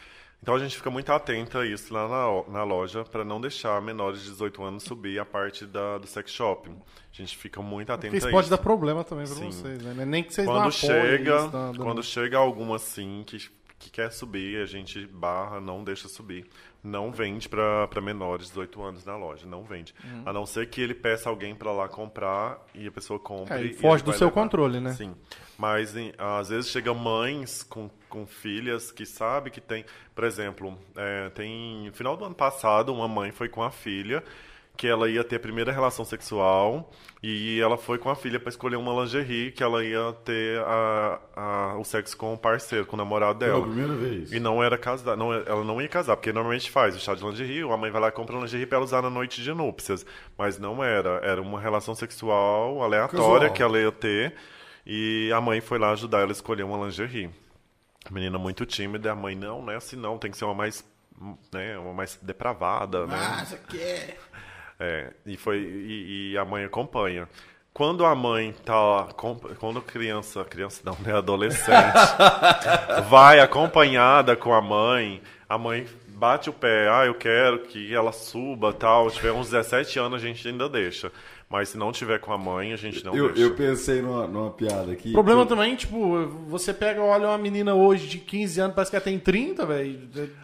[0.43, 3.81] Então a gente fica muito atento a isso lá na, na loja para não deixar
[3.81, 6.69] menores de 18 anos subir a parte da, do sex shop.
[6.69, 8.51] A gente fica muito atento Porque isso a pode isso.
[8.51, 9.47] dar problema também pra Sim.
[9.47, 10.05] vocês, né?
[10.05, 13.39] Nem que vocês não Quando apoiem chega, isso, tá quando chega alguma assim que,
[13.85, 16.47] que quer subir, a gente barra, não deixa subir.
[16.83, 19.95] Não vende para menores de 18 anos na loja, não vende.
[20.05, 20.23] Uhum.
[20.27, 23.71] A não ser que ele peça alguém para lá comprar e a pessoa compre.
[23.71, 24.41] É, foge do seu levar.
[24.43, 24.93] controle, né?
[24.93, 25.15] Sim.
[25.57, 29.85] Mas em- às vezes chega mães com, com filhas que sabe que tem.
[30.15, 31.87] Por exemplo, é, tem.
[31.87, 34.23] No final do ano passado, uma mãe foi com a filha
[34.77, 36.91] que ela ia ter a primeira relação sexual
[37.23, 41.21] e ela foi com a filha para escolher uma lingerie que ela ia ter a,
[41.37, 43.63] a- o sexo com o parceiro, com o namorado dela.
[43.63, 44.33] primeira vez.
[44.33, 47.25] E não era casar, não, ela não ia casar, porque normalmente faz o chá de
[47.25, 50.05] lingerie, a mãe vai lá e compra lingerie pra ela usar na noite de núpcias.
[50.37, 53.53] Mas não era, era uma relação sexual aleatória Casual.
[53.53, 54.35] que ela ia ter,
[54.85, 57.31] e a mãe foi lá ajudar ela a escolher uma lingerie.
[58.11, 60.85] Menina muito tímida, a mãe, não, não é assim não, tem que ser uma mais,
[61.53, 63.17] né, uma mais depravada, né?
[63.17, 64.17] Ah, isso aqui é.
[64.79, 67.29] É, e foi e, e a mãe acompanha.
[67.73, 71.93] Quando a mãe tá com- quando criança, criança não, né, adolescente,
[73.09, 78.13] vai acompanhada com a mãe, a mãe bate o pé, ah, eu quero que ela
[78.13, 81.11] suba, tal, se tiver uns 17 anos a gente ainda deixa.
[81.55, 83.43] Mas se não tiver com a mãe, a gente não Eu, deixa.
[83.43, 85.11] eu pensei numa, numa piada aqui.
[85.11, 88.75] O problema que eu- também, tipo, você pega, olha uma menina hoje de 15 anos,
[88.75, 90.01] parece que ela tem 30, velho.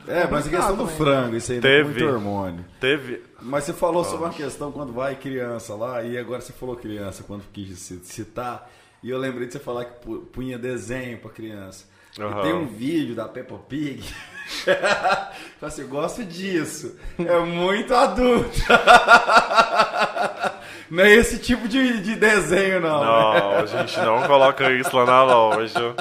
[0.06, 0.97] É, mas a questão do também.
[0.97, 1.80] frango, isso aí não Teve.
[1.80, 2.64] é muito hormônio.
[2.80, 6.76] Teve Mas você falou sobre uma questão quando vai criança lá, e agora você falou
[6.76, 8.70] criança, quando quis ci- citar,
[9.02, 11.86] e eu lembrei de você falar que pu- punha desenho pra criança.
[12.16, 14.02] E tem um vídeo da Peppa Pig.
[14.64, 15.30] Fala
[15.62, 16.97] assim, eu gosto disso.
[17.18, 18.50] É muito adulto.
[20.91, 23.01] Não é esse tipo de, de desenho, não.
[23.01, 23.07] né?
[23.07, 25.94] Não, a gente não coloca isso lá na loja.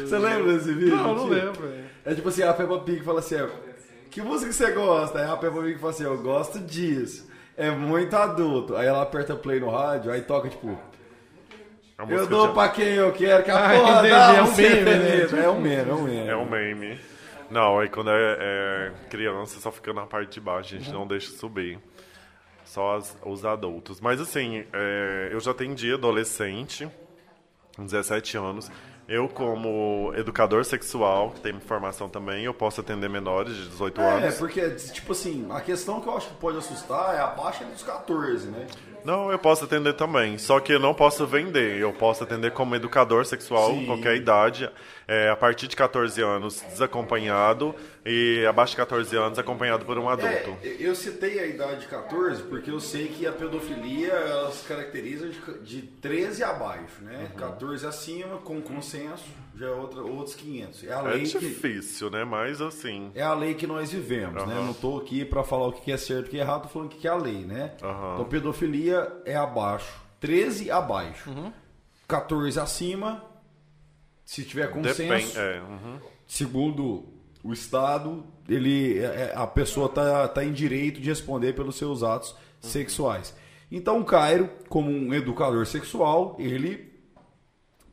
[0.00, 0.96] Você lembra desse vídeo?
[0.96, 1.84] Não, não lembro, velho.
[2.04, 3.36] É tipo assim, a Peppa Pig fala assim,
[4.10, 5.18] que música você gosta?
[5.18, 7.28] Aí a Peppa Pig fala assim, eu gosto disso.
[7.56, 8.76] É muito adulto.
[8.76, 10.78] Aí ela aperta play no rádio, aí toca tipo,
[11.98, 14.42] A eu dou de- pra quem eu quero, que a Ah, porra entendi, dá é
[14.42, 14.84] um meme, né?
[14.84, 15.36] sertanejo.
[15.36, 16.28] É um meme, é um meme.
[16.28, 17.00] É um meme.
[17.50, 21.06] Não, aí quando é, é criança só fica na parte de baixo, a gente não
[21.06, 21.78] deixa subir.
[22.74, 24.00] Só as- os adultos.
[24.00, 26.88] Mas assim, é, eu já atendi adolescente,
[27.76, 28.68] com 17 anos.
[29.06, 34.12] Eu, como educador sexual, que tem formação também, eu posso atender menores de 18 É,
[34.24, 34.38] anos.
[34.38, 37.82] porque, tipo assim, a questão que eu acho que pode assustar é a baixa dos
[37.82, 38.66] 14, né?
[39.04, 40.38] Não, eu posso atender também.
[40.38, 41.78] Só que eu não posso vender.
[41.78, 43.86] Eu posso atender como educador sexual, Sim.
[43.86, 44.68] qualquer idade.
[45.06, 47.74] é, a partir de 14 anos, desacompanhado.
[48.06, 50.56] E abaixo de 14 anos, acompanhado por um adulto.
[50.62, 54.62] É, eu citei a idade de 14 porque eu sei que a pedofilia ela se
[54.68, 57.28] caracteriza de, de 13 abaixo, né?
[57.32, 57.38] Uhum.
[57.38, 59.24] 14 acima, com consenso,
[59.56, 60.84] já é outra, outros 500.
[60.84, 62.24] É a É lei que, difícil, né?
[62.24, 63.10] Mas assim.
[63.14, 64.54] é a lei que nós vivemos, né?
[64.54, 66.64] Eu não tô aqui pra falar o que é certo e o que é errado,
[66.64, 67.72] tô falando o que é a lei, né?
[67.82, 68.14] Aham.
[68.16, 71.50] Então pedofilia é abaixo, 13 abaixo, Uhum.
[72.06, 73.24] 14 acima,
[74.26, 75.38] se tiver consenso, Depende.
[75.38, 75.98] É, uhum.
[76.26, 77.13] segundo
[77.44, 82.02] o Estado, ele, é- é- a pessoa está tá em direito de responder pelos seus
[82.02, 83.36] atos sexuais.
[83.70, 86.92] Então, o Cairo, como um educador sexual, ele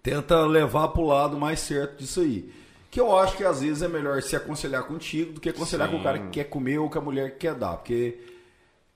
[0.01, 2.51] tenta levar para o lado mais certo disso aí.
[2.89, 5.97] Que eu acho que às vezes é melhor se aconselhar contigo do que aconselhar com
[5.97, 7.77] o cara que quer comer ou com a mulher que quer dar.
[7.77, 8.19] Porque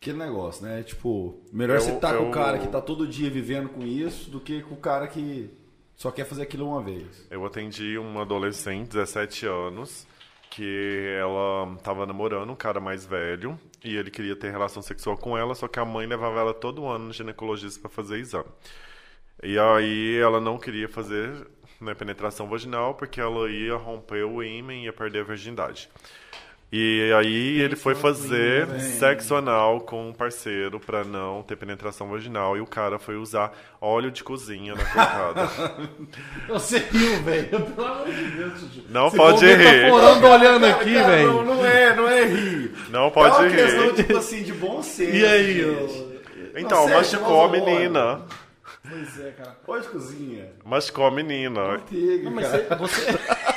[0.02, 0.84] aquele negócio, né?
[0.84, 3.84] Tipo, melhor Eu- você estar com eu- o cara que tá todo dia vivendo com
[3.86, 5.50] isso do que com o cara que
[5.96, 7.26] só quer fazer aquilo uma vez.
[7.32, 10.06] Eu atendi uma adolescente, 17 anos,
[10.50, 15.38] que ela estava namorando um cara mais velho e ele queria ter relação sexual com
[15.38, 18.50] ela, só que a mãe levava ela todo ano no ginecologista para fazer exame.
[19.44, 21.48] E aí ela não queria fazer
[21.80, 25.90] né, penetração vaginal porque ela ia romper o ímã e ia perder a virgindade.
[26.78, 28.80] E aí ele foi fazer né?
[28.80, 32.58] sexo anal com um parceiro pra não ter penetração vaginal.
[32.58, 35.50] E o cara foi usar óleo de cozinha na coitada.
[36.50, 37.48] Você riu, velho.
[37.48, 38.82] Pelo amor de Deus, Chuchu.
[38.90, 39.58] Não Esse pode povo rir.
[39.58, 41.28] metaforando olhando aqui, velho.
[41.34, 42.72] Não, não é, não é rir.
[42.90, 43.56] Não pode é uma rir.
[43.56, 45.16] questão, tipo assim, de bom senso.
[45.16, 46.12] E aí, ô?
[46.58, 48.22] Então, sério, machucou a menina.
[48.86, 49.58] Pois é, cara.
[49.66, 50.50] Óleo de cozinha.
[50.66, 51.68] Machucou a menina.
[51.70, 52.76] Manteiga, Não, mas cara.
[52.76, 53.20] você, você-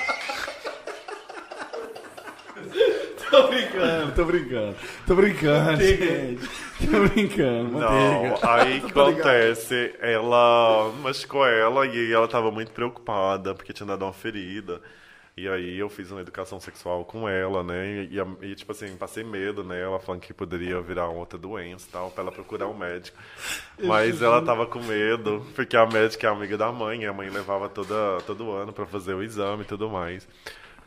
[3.31, 3.47] Tô
[4.09, 4.77] brincando, tô brincando.
[5.07, 6.49] Tô brincando, gente.
[6.91, 8.41] Tô brincando, manteiga.
[8.41, 9.95] Não, aí o que acontece?
[10.01, 14.81] Ela machucou ela e ela tava muito preocupada porque tinha dado uma ferida.
[15.39, 18.09] E aí eu fiz uma educação sexual com ela, né?
[18.11, 21.87] E, e, e, tipo assim, passei medo nela, falando que poderia virar uma outra doença
[21.89, 23.17] e tal, pra ela procurar um médico.
[23.81, 27.31] Mas ela tava com medo, porque a médica é amiga da mãe, e a mãe
[27.31, 30.27] levava toda, todo ano pra fazer o exame e tudo mais.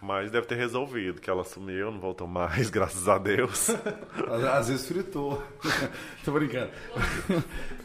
[0.01, 3.69] Mas deve ter resolvido, que ela sumiu, não voltou mais, graças a Deus.
[4.51, 5.41] Às- vezes fritou.
[6.25, 6.71] tô brincando.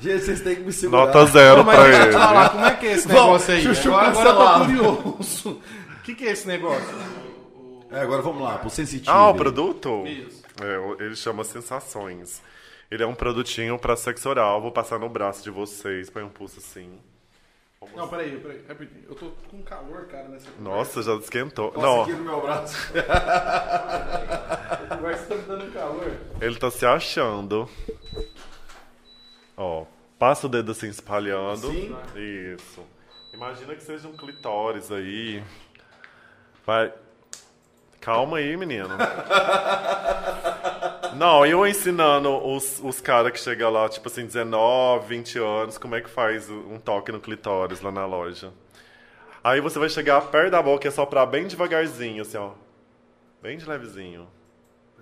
[0.01, 1.07] Gente, vocês têm que me segurar.
[1.07, 2.13] Nota zero Não, pra ele.
[2.13, 3.63] falar, como é que é esse negócio aí?
[3.63, 4.65] chuchu Agora, agora cancelado.
[4.65, 5.51] curioso.
[5.99, 6.95] O que, que é esse negócio?
[7.91, 9.11] É, agora vamos lá, pro sensitivo.
[9.11, 10.07] Ah, o produto?
[10.07, 10.43] Isso.
[10.63, 12.43] É, ele chama Sensações.
[12.91, 14.61] Ele é um produtinho pra sexo oral.
[14.63, 16.99] Vou passar no braço de vocês, põe um pulso assim.
[17.97, 18.63] Não, peraí, peraí.
[18.69, 19.05] rapidinho.
[19.09, 21.73] Eu tô com calor, cara, nessa Nossa, já esquentou.
[21.73, 22.93] Passa Não, aqui no meu braço.
[24.89, 25.27] conversa.
[25.27, 26.13] tá me dando calor.
[26.41, 27.69] ele tá se achando.
[29.57, 29.87] Ó,
[30.19, 31.69] passa o dedo assim espalhando.
[31.69, 31.97] Assim?
[32.55, 32.85] Isso.
[33.33, 35.43] Imagina que seja um clitóris aí.
[36.65, 36.93] Vai.
[38.07, 38.91] Calma aí, menino.
[41.17, 45.97] Não, eu ensinando os, os caras que chegam lá, tipo assim, 19, 20 anos, como
[45.97, 48.53] é que faz um toque no clitóris lá na loja.
[49.43, 52.53] Aí você vai chegar perto da boca e é soprar bem devagarzinho, assim, ó.
[53.43, 54.29] Bem de levezinho.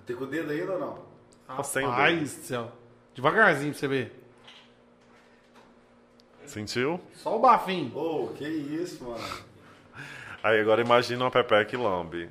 [0.07, 0.99] Tem com o dedo ainda ou não?
[1.47, 2.41] Tá sem Rapaz dedo.
[2.41, 2.73] do céu.
[3.15, 4.25] Devagarzinho pra você ver.
[6.47, 6.99] Sentiu?
[7.13, 7.95] Só o bafinho.
[7.95, 9.23] Ô, que isso, mano.
[10.43, 12.31] Aí agora imagina uma Pepeca e lambe.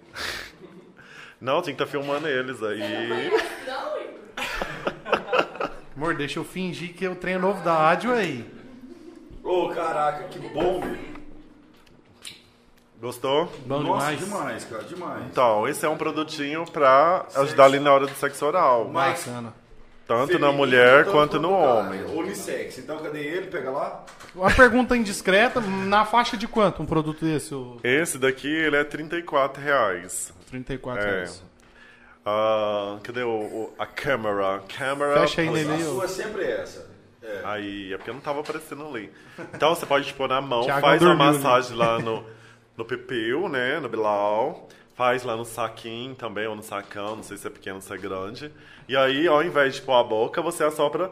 [1.44, 3.30] Não, tinha que estar filmando eles aí.
[5.94, 8.50] Amor, deixa eu fingir que eu treino novo da rádio aí.
[9.44, 11.14] Ô, caraca, que bom, velho.
[13.02, 13.52] Gostou?
[13.66, 14.20] Bom Nossa, demais.
[14.20, 15.24] demais, cara, demais.
[15.30, 18.86] Então, esse é um produtinho pra ajudar ali na hora do sexo oral.
[18.86, 19.54] Bacana.
[20.08, 21.62] Tanto na mulher tanto quanto no cara.
[21.62, 22.06] homem.
[22.06, 22.78] Unissex.
[22.78, 23.48] Então, cadê ele?
[23.48, 24.06] Pega lá.
[24.34, 27.54] Uma pergunta indiscreta, na faixa de quanto um produto desse?
[27.54, 30.32] O Esse daqui, ele é 34 reais.
[30.54, 31.12] 34 É.
[31.12, 31.44] reais.
[32.26, 34.62] Ah, cadê o, o- a câmera?
[34.78, 35.20] Câmera.
[35.22, 35.84] Fecha aí A nele aí.
[35.84, 36.04] sua ô.
[36.04, 36.88] é sempre essa.
[37.22, 37.42] É.
[37.44, 39.12] Aí, é porque não tava aparecendo ali.
[39.54, 41.38] Então você pode pôr na mão, Thiago faz uma dormiu ali.
[41.38, 42.26] massagem lá no,
[42.78, 43.80] no pepeu, né?
[43.80, 44.68] No Bilal.
[44.96, 47.92] Faz lá no saquinho também, ou no sacão, não sei se é pequeno ou se
[47.92, 48.54] é grande.
[48.88, 51.10] E aí, ao invés de pôr a boca, você assopra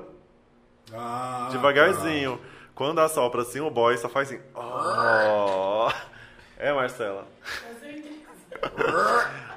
[0.94, 2.40] Ah, devagarzinho.
[2.76, 4.40] Quando assopra assim, o boy só faz assim.
[4.56, 5.90] Oh.
[6.60, 7.26] É, Marcela?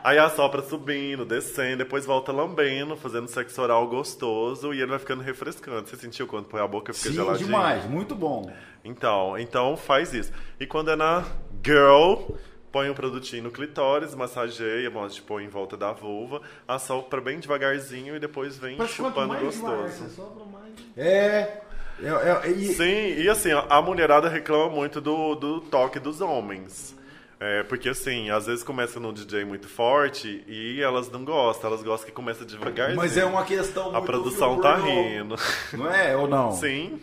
[0.02, 5.22] Aí assopra subindo, descendo, depois volta lambendo, fazendo sexo oral gostoso e ele vai ficando
[5.22, 5.88] refrescante.
[5.88, 7.46] Você sentiu quando põe a boca fica Sim, geladinho?
[7.46, 7.86] demais.
[7.86, 8.52] Muito bom.
[8.84, 10.30] Então, então faz isso.
[10.60, 11.24] E quando é na
[11.64, 12.34] girl,
[12.70, 18.14] põe um produtinho no clitóris, massageia, mostra, põe em volta da vulva, assopra bem devagarzinho
[18.14, 20.04] e depois vem Mas chupando mais devagar gostoso.
[20.04, 20.74] você sopra, mais...
[20.98, 21.62] É.
[22.02, 22.08] é,
[22.46, 26.94] é e- Sim, e assim, a mulherada reclama muito do, do toque dos homens.
[27.46, 31.82] É, porque assim, às vezes começa num DJ muito forte e elas não gostam, elas
[31.82, 32.96] gostam que começa devagarzinho.
[32.96, 34.86] Mas é uma questão A muito produção do tá pornô.
[35.02, 35.36] rindo.
[35.74, 36.16] Não é?
[36.16, 36.52] Ou não?
[36.52, 36.98] Sim,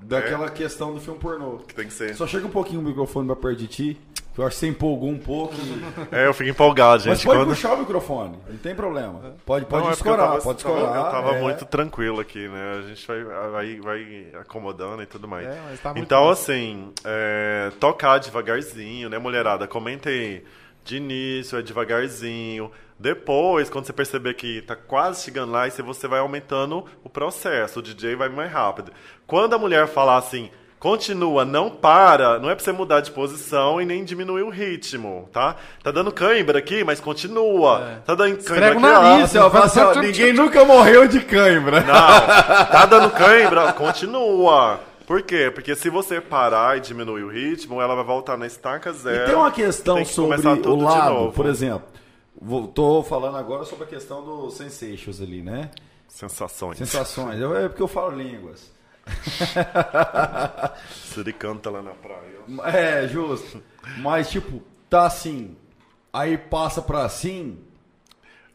[0.00, 1.58] Daquela questão do filme pornô.
[1.58, 2.14] que tem que ser.
[2.16, 4.00] Só chega um pouquinho o microfone pra perto de ti.
[4.36, 5.54] Eu acho que você empolgou um pouco.
[5.54, 5.82] e-
[6.16, 7.10] É, eu fico empolgado, gente.
[7.10, 7.48] Mas pode quando...
[7.50, 9.34] puxar o microfone, não tem problema.
[9.44, 10.96] Pode, pode Não, é escorar, tava- pode escorar.
[10.96, 11.40] Eu tava é.
[11.40, 12.78] muito tranquilo aqui, né?
[12.78, 15.46] A gente vai, vai, vai acomodando e tudo mais.
[15.46, 16.30] É, mas tá muito então, bom.
[16.30, 19.66] assim, é, tocar devagarzinho, né, mulherada?
[19.66, 20.42] Comenta aí.
[20.84, 22.70] De início é devagarzinho.
[22.98, 27.78] Depois, quando você perceber que tá quase chegando lá, você vai aumentando o processo.
[27.78, 28.92] O DJ vai mais rápido.
[29.26, 30.50] Quando a mulher falar assim,
[30.82, 35.28] continua, não para, não é pra você mudar de posição e nem diminuir o ritmo,
[35.32, 35.54] tá?
[35.80, 38.02] Tá dando cãibra aqui, mas continua.
[38.04, 39.46] Tá dando cãibra Esfrega aqui, o nariz, ó.
[39.46, 41.82] Assim, ó, ninguém nunca morreu de cãibra.
[41.82, 41.86] Não,
[42.66, 44.80] tá dando cãibra, continua.
[45.06, 45.52] Por quê?
[45.54, 49.22] Porque se você parar e diminuir o ritmo, ela vai voltar na estaca zero.
[49.22, 51.32] E tem uma questão Tem que sobre o de lado, novo.
[51.32, 51.86] por exemplo.
[52.74, 55.70] Tô falando agora sobre a questão dos sensations ali, né?
[56.08, 56.76] Sensações.
[56.78, 57.40] Sensações.
[57.40, 58.71] É porque eu falo línguas.
[60.90, 62.40] Siri canta lá na praia.
[62.76, 63.62] É, justo.
[63.98, 65.56] Mas, tipo, tá assim.
[66.12, 67.58] Aí passa pra assim.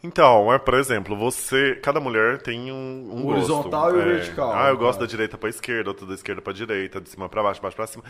[0.03, 1.75] Então, é, por exemplo, você.
[1.81, 3.95] Cada mulher tem um, um O horizontal gosto.
[3.95, 4.15] e o É.
[4.15, 4.99] vertical, Ah, eu no gosto caso.
[4.99, 7.87] da direita pra esquerda, outro da esquerda pra direita, de cima pra baixo, baixo pra
[7.87, 8.03] cima.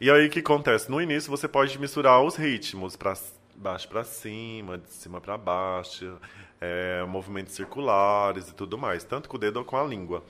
[0.00, 0.90] E aí o que acontece?
[0.90, 3.14] No início você pode misturar os ritmos, pra
[3.56, 6.16] baixo pra cima, de cima pra baixo,
[6.60, 10.22] é, movimentos circulares e tudo mais, tanto com o dedo ou com a língua.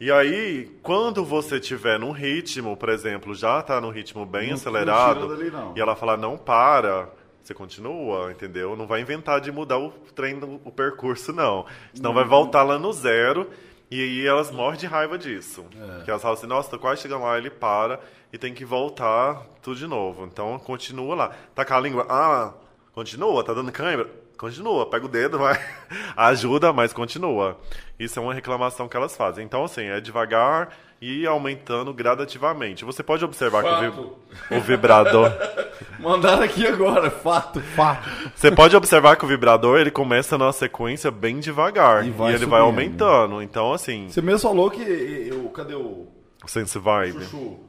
[0.00, 4.48] E aí, quando você tiver num ritmo, por exemplo, já tá num ritmo bem Não-
[4.50, 5.74] não acelerado, tira dali, não.
[5.76, 7.10] e ela falar não para,
[7.42, 8.74] você continua, entendeu?
[8.76, 11.66] Não vai inventar de mudar o trem, do- o percurso, não.
[11.92, 12.16] Senão Uhum.
[12.16, 13.50] vai voltar lá no zero
[13.90, 15.66] e aí elas morrem de raiva disso.
[15.78, 15.96] É.
[15.96, 18.00] Porque elas falam assim, nossa, tô quase chegando lá, ele para
[18.32, 20.24] e tem que voltar tudo de novo.
[20.24, 21.30] Então continua lá.
[21.54, 22.54] Tá com a língua, ah,
[22.92, 24.08] continua, tá dando câimbra?
[24.40, 25.60] Continua, pega o dedo, vai.
[26.16, 27.58] Ajuda, mas continua.
[27.98, 29.44] Isso é uma reclamação que elas fazem.
[29.44, 32.82] Então, assim, é devagar e aumentando gradativamente.
[32.82, 34.16] Você pode observar que o, Fato.
[34.50, 35.30] vi- o vibrador.
[36.00, 37.60] Mandaram aqui agora, fato.
[37.60, 38.08] Fato.
[38.34, 42.32] Você pode observar que o vibrador ele começa numa sequência bem devagar E e, vai
[42.34, 42.64] ele vai subindo.
[43.04, 43.42] aumentando.
[43.42, 45.50] Então, assim, Você mesmo falou que eu.
[45.50, 46.08] Cadê o.
[46.46, 47.24] sense vibe.
[47.24, 47.60] Chuchu?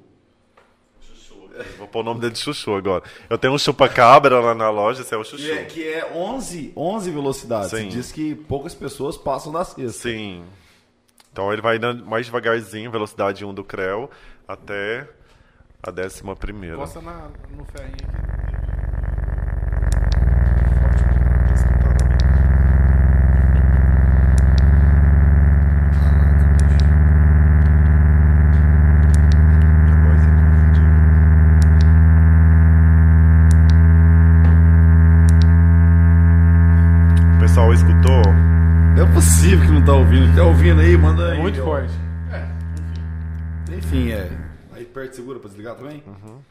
[1.77, 3.03] Vou pôr o nome dele de Chuchu agora.
[3.29, 5.43] Eu tenho um chupa-cabra lá na loja, esse é o Chuchu.
[5.43, 7.69] Que é, que é 11, 11 velocidades.
[7.71, 7.89] Sim.
[7.89, 9.91] Diz que poucas pessoas passam da sexta.
[9.91, 10.43] Sim.
[11.31, 14.09] Então ele vai dando mais devagarzinho, velocidade 1 do Creu,
[14.47, 15.07] até
[15.81, 16.75] a décima primeira.
[16.75, 18.50] Encosta na, no ferrinho aqui.
[40.61, 40.77] Ouvindo.
[40.77, 40.97] Tá aí?
[40.97, 41.39] Manda aí.
[41.39, 41.65] Muito ó.
[41.65, 41.93] forte.
[43.75, 44.29] Enfim, é.
[44.73, 46.03] Aí perto segura pra desligar também?
[46.05, 46.41] Uhum.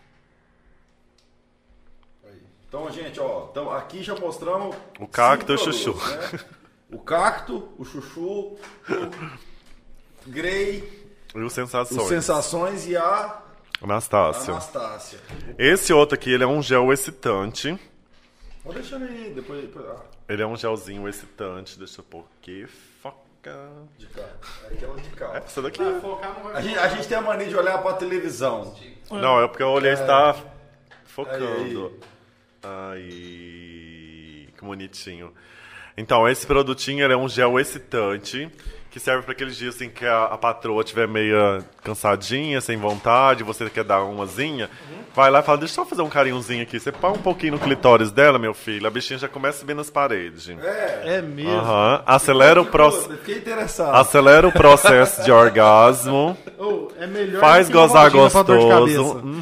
[2.24, 2.42] Aí.
[2.68, 3.48] Então, gente, ó.
[3.50, 4.76] Então, aqui já mostramos.
[4.98, 5.94] O cacto e o chuchu.
[5.94, 6.40] né?
[6.90, 8.58] O cacto, o chuchu, o
[10.26, 12.08] Grey, E os os sensações.
[12.08, 13.40] Sensações e a
[13.80, 14.52] Anastácia.
[14.52, 15.20] Anastácia.
[15.56, 17.78] Esse outro aqui, ele é um gel excitante.
[18.64, 19.62] Vou deixando aí, depois.
[19.62, 21.78] depois ah, Ele é um gelzinho excitante.
[21.78, 22.66] Deixa eu pôr aqui.
[23.96, 24.26] De cá.
[24.70, 25.32] É aquela de cá.
[25.34, 25.80] Essa daqui.
[25.82, 28.74] Ah, focar não vai A gente, a gente tem a mania de olhar pra televisão.
[29.10, 30.36] Não, é porque eu olhei e está
[31.06, 31.98] focando.
[32.62, 35.32] Aí, que bonitinho.
[35.96, 38.50] Então, esse produtinho ele é um gel excitante
[38.90, 43.44] que serve para aqueles dias assim que a, a patroa estiver meio cansadinha, sem vontade,
[43.44, 44.68] você quer dar umazinha.
[45.14, 46.78] Vai lá e fala: Deixa eu só fazer um carinhozinho aqui.
[46.78, 49.74] Você põe um pouquinho no clitóris dela, meu filho, a bichinha já começa a subir
[49.74, 50.48] nas paredes.
[50.48, 51.02] É.
[51.18, 51.52] É mesmo.
[51.52, 52.02] Aham.
[52.04, 53.10] Acelera o processo.
[53.18, 53.94] Fiquei interessado.
[53.94, 56.36] Acelera o processo de orgasmo.
[56.58, 58.68] Ô, é melhor Faz gozar gostoso.
[58.68, 59.00] cabeça.
[59.00, 59.40] Uhum.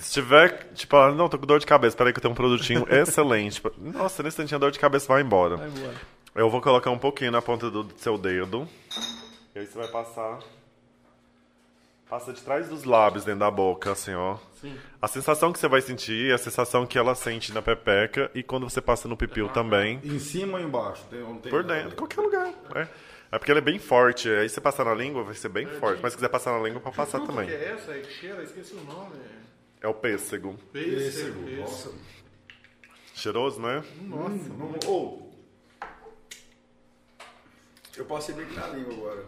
[0.00, 2.36] Se tiver, tipo, ah, não, tô com dor de cabeça, peraí que eu tenho um
[2.36, 3.60] produtinho excelente.
[3.76, 5.56] Nossa, nesse instantinho a dor de cabeça vai embora.
[5.56, 5.94] Vai embora.
[6.36, 8.68] Eu vou colocar um pouquinho na ponta do seu dedo.
[9.54, 10.38] E aí você vai passar.
[12.08, 14.36] Passa de trás dos lábios dentro da boca, assim, ó.
[15.00, 18.42] A sensação que você vai sentir é a sensação que ela sente na pepeca e
[18.42, 19.98] quando você passa no pipiu também.
[20.04, 21.04] Em cima ou embaixo?
[21.10, 22.52] Tem, não tem Por dentro, qualquer lugar.
[22.74, 22.86] É.
[23.32, 24.28] é porque ele é bem forte.
[24.28, 26.00] Aí você passar na língua, vai ser bem forte.
[26.02, 27.48] Mas se quiser passar na língua, pode passar Fruta também.
[27.48, 28.42] que é essa aí que cheira?
[28.42, 29.16] Esqueci o nome.
[29.80, 30.54] É o pêssego.
[30.72, 31.42] Pêssego.
[31.44, 31.60] Pêssego.
[31.62, 31.92] Nossa.
[33.14, 33.82] Cheiroso, né?
[34.02, 34.86] Nossa.
[34.86, 35.25] Ou.
[37.96, 39.24] Eu passei bem aqui na língua agora.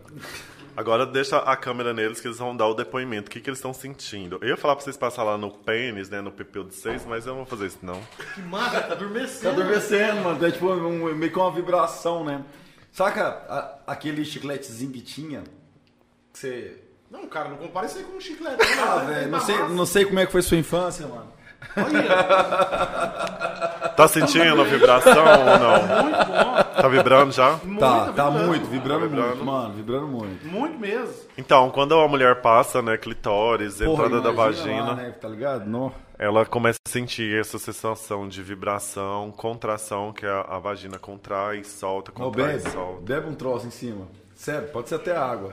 [0.76, 3.28] Agora deixa a câmera neles que eles vão dar o depoimento.
[3.28, 4.38] O que, que eles estão sentindo.
[4.42, 6.20] Eu ia falar pra vocês passar lá no pênis, né?
[6.20, 8.00] No pipil de vocês, mas eu não vou fazer isso, não.
[8.34, 9.48] Que massa, tá Tá adormecendo.
[9.62, 10.46] adormecendo, mano.
[10.46, 12.44] É tipo um- meio que uma vibração, né?
[12.92, 15.42] Saca a- aquele chicletezinho que tinha?
[16.32, 16.82] Que você.
[17.10, 18.62] Não, cara, não compara isso aí com um chiclete.
[18.78, 21.32] Ah, velho, não sei, não sei como é que foi sua infância, mano.
[23.96, 26.02] Tá sentindo a vibração ou não?
[26.04, 26.54] Muito bom.
[26.80, 27.58] Tá vibrando já?
[27.64, 28.46] Muito Tá, tá vibrando.
[28.46, 29.28] muito, vibrando, Tá vibrando.
[29.30, 30.46] muito, mano, vibrando muito.
[30.46, 31.14] Muito mesmo.
[31.36, 35.66] Então, quando a mulher passa, né, clitóris, Porra, entrada da vagina, lá, né, tá ligado?
[35.66, 35.92] No.
[36.18, 42.12] ela começa a sentir essa sensação de vibração, contração, que a, a vagina contrai, solta,
[42.16, 43.00] Não, contrai, bebe, solta.
[43.02, 44.06] bebe um troço em cima.
[44.34, 45.50] Sério, pode ser até água.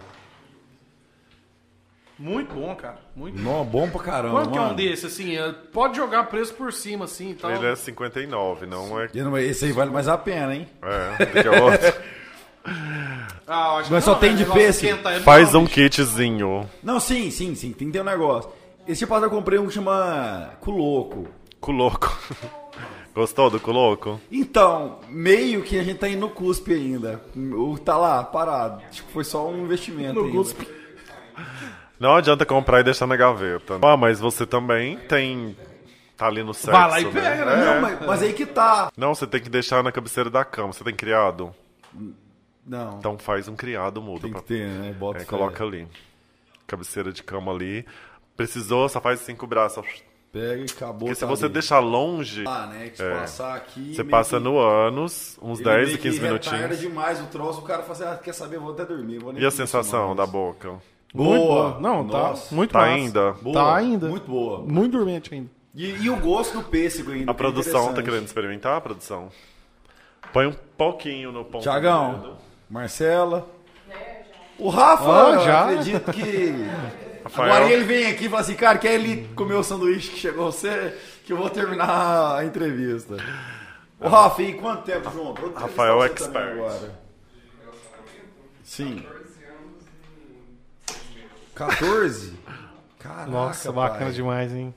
[2.17, 2.97] Muito bom, cara.
[3.15, 3.57] Muito bom.
[3.57, 4.73] Não, bom pra caramba, Quanto que é mano.
[4.73, 5.35] um desse, assim?
[5.37, 7.51] é, Pode jogar preço por cima, assim e tal.
[7.51, 9.09] Ele é 59, não é...
[9.13, 10.67] E não- Esse aí vale mais a pena, hein?
[10.81, 11.93] É, do que o outro.
[13.47, 15.07] Ah, acho Mas que só não, tem é de pêssego.
[15.07, 16.67] é Faz um kitzinho.
[16.81, 18.49] Não, sim, sim, sim, tem que ter um negócio.
[18.87, 21.27] Esse tipo eu comprei um que chama Culoco.
[21.59, 22.17] Culoco.
[23.13, 24.19] Gostou do culoco?
[24.31, 27.21] Então, meio que a gente tá indo no cuspe ainda.
[27.35, 28.81] O tá lá, parado.
[28.91, 30.35] Tipo, foi só um investimento No ainda.
[30.37, 30.67] cuspe.
[31.99, 33.80] Não adianta comprar e deixar na gaveta.
[33.82, 35.56] Ah, mas você também tem
[36.17, 36.72] tá ali no sexo.
[36.72, 37.11] Vai lá e né?
[37.11, 37.65] pega, né?
[37.65, 38.91] Não, mas, mas aí que tá.
[38.98, 40.72] Não, você tem que deixar na cabeceira da cama.
[40.74, 41.53] Você tem criado?
[42.65, 44.22] Não, Então faz um criado mudo.
[44.22, 44.91] tem pra- que ter, né?
[44.93, 45.88] Bota É, coloca ali.
[46.65, 47.85] Cabeceira de cama ali.
[48.35, 49.82] Precisou, só faz assim com o braço.
[50.33, 50.99] Pega e acabou.
[51.07, 51.53] Porque se tá você ali.
[51.53, 52.90] deixar longe, Ah, né?
[52.90, 53.11] Que se É.
[53.19, 53.93] passar aqui.
[53.95, 56.80] você passa que- no ânus, uns ele 10 meio e 15 que retarda minutinhos.
[56.80, 59.19] demais o troço, o cara fala assim, ah, quer saber, vou até dormir.
[59.19, 60.17] Vou E a sensação mais.
[60.17, 60.74] da boca?
[61.15, 61.37] Boa.
[61.37, 61.79] boa.
[61.79, 62.49] Não, Nossa.
[62.49, 62.91] tá muito Tá massa.
[62.93, 63.31] ainda?
[63.33, 63.53] Boa.
[63.53, 64.07] Tá ainda.
[64.07, 64.59] Muito boa.
[64.59, 65.49] Muito dormente ainda.
[65.73, 67.31] E, e o gosto do pêssego ainda.
[67.31, 69.29] A é produção tá querendo experimentar, a produção?
[70.31, 71.59] Põe um pouquinho no ponto.
[71.59, 72.37] do Tiagão.
[72.69, 73.47] Marcela.
[74.57, 75.63] O Rafa, Ah, eu já?
[75.63, 76.53] acredito que.
[77.25, 77.53] Rafael.
[77.53, 80.51] Agora ele vem aqui e fala assim, cara, quer ele comer o sanduíche que chegou
[80.51, 80.95] você?
[81.25, 83.17] Que eu vou terminar a entrevista.
[83.99, 86.91] Ô Rafa, e quanto tempo entrevistar Rafael expert.
[88.63, 89.03] Sim.
[91.56, 92.34] 14?
[93.00, 93.90] Caraca, Nossa, pai.
[93.90, 94.74] bacana demais, hein?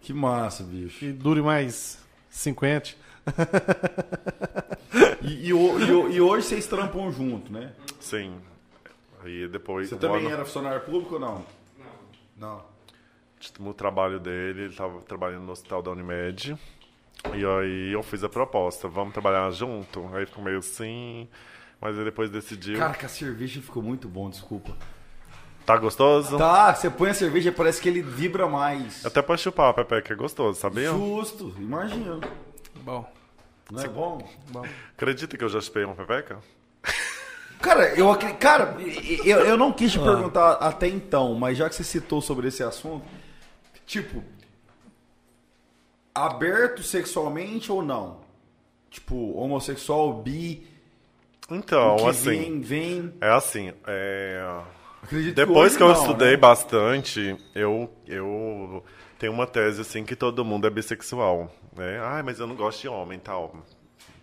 [0.00, 0.98] Que massa, bicho.
[0.98, 1.98] Que dure mais
[2.30, 2.94] 50.
[5.22, 7.72] E, e o- e o- e hoje vocês trampam junto, né?
[8.00, 8.36] Sim.
[9.24, 9.88] Aí depois.
[9.88, 11.46] Você também ano- era funcionário público ou não?
[12.36, 12.74] Não.
[13.60, 16.58] no trabalho dele, ele estava trabalhando no hospital da Unimed.
[17.34, 20.08] E aí eu fiz a proposta, vamos trabalhar junto?
[20.14, 21.28] Aí ficou meio assim,
[21.80, 22.78] mas aí depois decidiu.
[22.78, 24.74] Cara, que a cerveja ficou muito bom, desculpa.
[25.66, 26.36] Tá gostoso?
[26.36, 29.04] Tá, você põe a cerveja parece que ele vibra mais.
[29.06, 30.90] Até pra chupar, Pepe, que é gostoso, sabia?
[30.90, 32.20] Justo, imagina.
[32.82, 33.10] Bom,
[33.70, 34.28] Não é bom?
[34.50, 34.62] bom.
[34.94, 36.38] Acredita que eu já chupei uma pepeca?
[37.62, 38.76] Cara, eu, cara,
[39.24, 42.62] eu, eu não quis te perguntar até então, mas já que você citou sobre esse
[42.62, 43.06] assunto,
[43.86, 44.22] tipo,
[46.14, 48.18] aberto sexualmente ou não?
[48.90, 50.66] Tipo, homossexual, bi,
[51.50, 53.14] Então, assim, vem, vem.
[53.20, 54.60] é assim, é...
[55.04, 56.36] Acredito Depois hoje que eu não, estudei né?
[56.36, 58.82] bastante, eu, eu
[59.18, 61.54] tenho uma tese assim que todo mundo é bissexual.
[61.76, 61.98] Né?
[62.00, 63.54] Ah, mas eu não gosto de homem tal.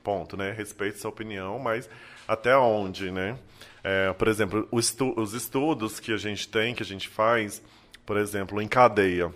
[0.03, 0.51] Ponto, né?
[0.51, 1.87] Respeito sua opinião, mas
[2.27, 3.37] até onde, né?
[3.83, 7.61] É, por exemplo, estu- os estudos que a gente tem, que a gente faz,
[8.05, 9.31] por exemplo, em cadeia.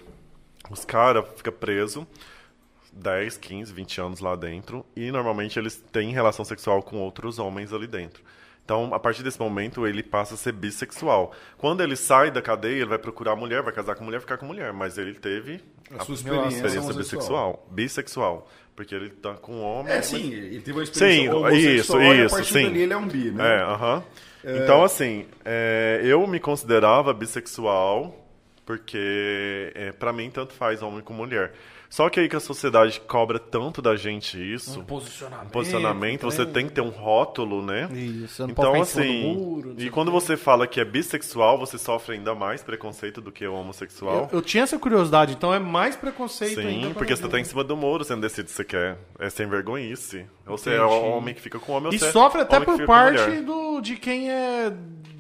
[0.69, 2.03] Os caras ficam presos
[2.91, 7.71] 10, 15, 20 anos lá dentro e normalmente eles têm relação sexual com outros homens
[7.71, 8.23] ali dentro.
[8.65, 11.31] Então, a partir desse momento, ele passa a ser bissexual.
[11.55, 14.45] Quando ele sai da cadeia, ele vai procurar mulher, vai casar com mulher, ficar com
[14.47, 14.73] mulher.
[14.73, 15.61] Mas ele teve
[15.95, 16.93] A sua a experiência experiência homossexual.
[16.95, 17.67] bissexual.
[17.71, 18.49] Bissexual.
[18.75, 19.93] Porque ele tá com homem.
[19.93, 22.63] É, mas- sim, ele teve uma experiência Sim, homossexual isso, e a isso, partir sim.
[22.63, 23.55] dali ele é um bi, né?
[23.55, 24.03] É, aham.
[24.43, 28.15] Então, assim, é, eu me considerava bissexual
[28.65, 31.53] porque, é, para mim, tanto faz homem com mulher.
[31.95, 35.47] Só que aí que a sociedade cobra tanto da gente isso, Posicionamento.
[35.47, 37.87] um posicionamento, você tem que ter um rótulo, né?
[37.93, 42.15] Isso, você não Então, assim, muro, e quando você fala que é bissexual, você sofre
[42.15, 44.27] ainda mais preconceito do que o homossexual.
[44.29, 46.87] Eu, eu tinha essa curiosidade, então é mais preconceito ainda.
[46.87, 48.97] Sim, porque você tá em cima do muro, você não decide se você quer.
[49.17, 50.25] É sem vergonhice.
[50.45, 52.85] Ou você é homem que fica com homem, ou E você é sofre até por
[52.85, 54.69] parte do, de quem é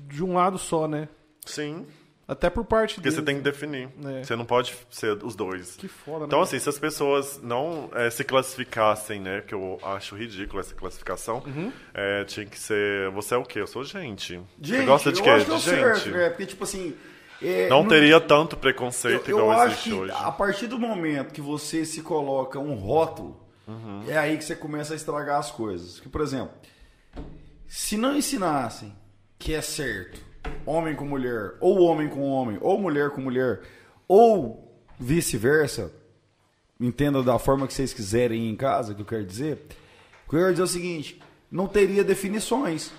[0.09, 1.07] de um lado só, né?
[1.45, 1.85] Sim,
[2.27, 3.87] Até por parte porque você tem que definir.
[4.03, 4.23] É.
[4.23, 5.75] Você não pode ser os dois.
[5.75, 6.25] Que foda, né?
[6.25, 9.41] Então, assim, se as pessoas não eh, se classificassem, né?
[9.45, 11.71] Que eu acho ridículo essa classificação, Uhum.
[11.93, 13.11] eh, tinha que ser.
[13.11, 13.59] Você é o quê?
[13.61, 14.33] Eu sou gente.
[14.59, 15.29] Gente, você gosta de eu quê?
[15.29, 15.75] acho que é De o gente.
[16.03, 16.29] certo, né?
[16.29, 16.95] Porque, tipo assim...
[17.43, 20.13] é, Não no- teria tanto Eu, preconceito eu igual acho existe que hoje.
[20.15, 24.03] a partir do momento que você se coloca um rótulo, Uhum.
[24.07, 25.99] é aí que você começa a estragar as coisas.
[25.99, 26.55] Que, por exemplo,
[27.67, 28.95] se não ensinassem
[29.37, 30.19] que é certo
[30.65, 33.61] homem com mulher, ou homem com homem, ou mulher com mulher,
[34.07, 35.91] ou vice-versa,
[36.79, 39.65] entenda da forma que vocês quiserem em casa, que eu quero dizer,
[40.25, 42.91] o que eu quero dizer é o seguinte, não teria definições.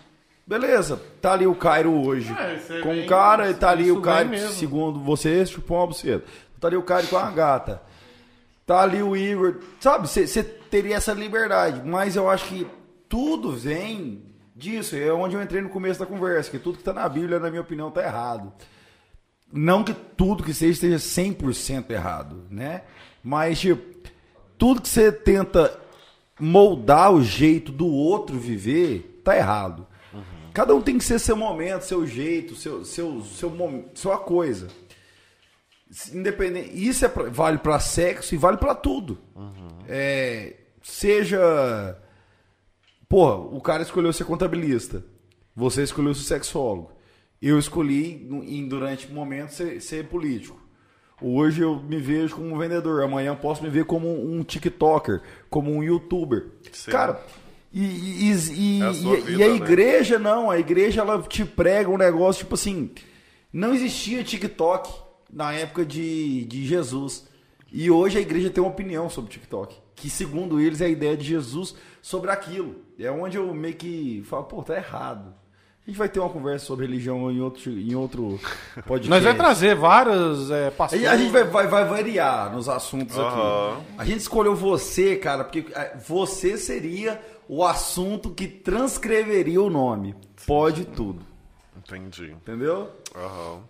[0.47, 4.39] Beleza, tá ali o Cairo hoje É, é com o cara, tá ali o Cairo,
[4.50, 6.25] segundo você, chupou uma buceta.
[6.60, 7.83] Tá ali o Cairo com a gata.
[8.65, 9.57] Tá ali o Igor.
[9.81, 11.83] Sabe, você teria essa liberdade.
[11.84, 12.66] Mas eu acho que
[13.08, 14.23] tudo vem
[14.56, 14.96] disso.
[14.96, 16.50] É onde eu entrei no começo da conversa.
[16.50, 18.52] Que tudo que tá na Bíblia, na minha opinião, tá errado.
[19.52, 22.82] Não que tudo que seja esteja 100% errado, né?
[23.22, 24.10] Mas, tipo,
[24.58, 25.78] tudo que você tenta
[26.40, 29.86] moldar o jeito do outro viver, tá errado.
[30.52, 34.68] Cada um tem que ser seu momento, seu jeito, seu, seu, seu, mom- sua coisa.
[36.12, 39.18] Independente, isso é pra- vale para sexo e vale para tudo.
[39.88, 41.96] É, seja.
[43.08, 45.04] Porra, o cara escolheu ser contabilista.
[45.54, 46.92] Você escolheu ser sexólogo.
[47.40, 50.58] Eu escolhi, em- durante um momento, ser, ser político.
[51.20, 53.02] Hoje eu me vejo como um vendedor.
[53.02, 56.48] Amanhã eu posso me ver como um TikToker, como um youtuber.
[56.72, 56.90] Sim.
[56.90, 57.24] Cara,
[57.72, 59.54] e, e, e- É a vida, e a né?
[59.56, 60.50] igreja não.
[60.50, 62.90] A igreja ela te prega um negócio tipo assim.
[63.52, 64.92] Não existia TikTok
[65.32, 67.26] na época de, de Jesus.
[67.72, 69.74] E hoje a igreja tem uma opinião sobre TikTok.
[69.94, 71.74] Que, segundo eles, é a ideia de Jesus
[72.06, 72.76] sobre aquilo.
[72.96, 75.34] É onde eu meio que falo, pô, tá errado.
[75.84, 78.38] A gente vai ter uma conversa sobre religião em outro, em outro
[78.86, 79.10] podcast.
[79.10, 81.04] Nós vamos trazer vários é, pastores.
[81.04, 83.72] A gente vai, vai, vai variar nos assuntos Aham.
[83.72, 83.84] aqui.
[83.98, 90.14] A gente escolheu você, cara, porque é, você seria o assunto que transcreveria o nome.
[90.46, 91.24] Pode tudo.
[91.76, 92.30] Entendi.
[92.30, 92.88] Entendeu?
[93.16, 93.62] Aham.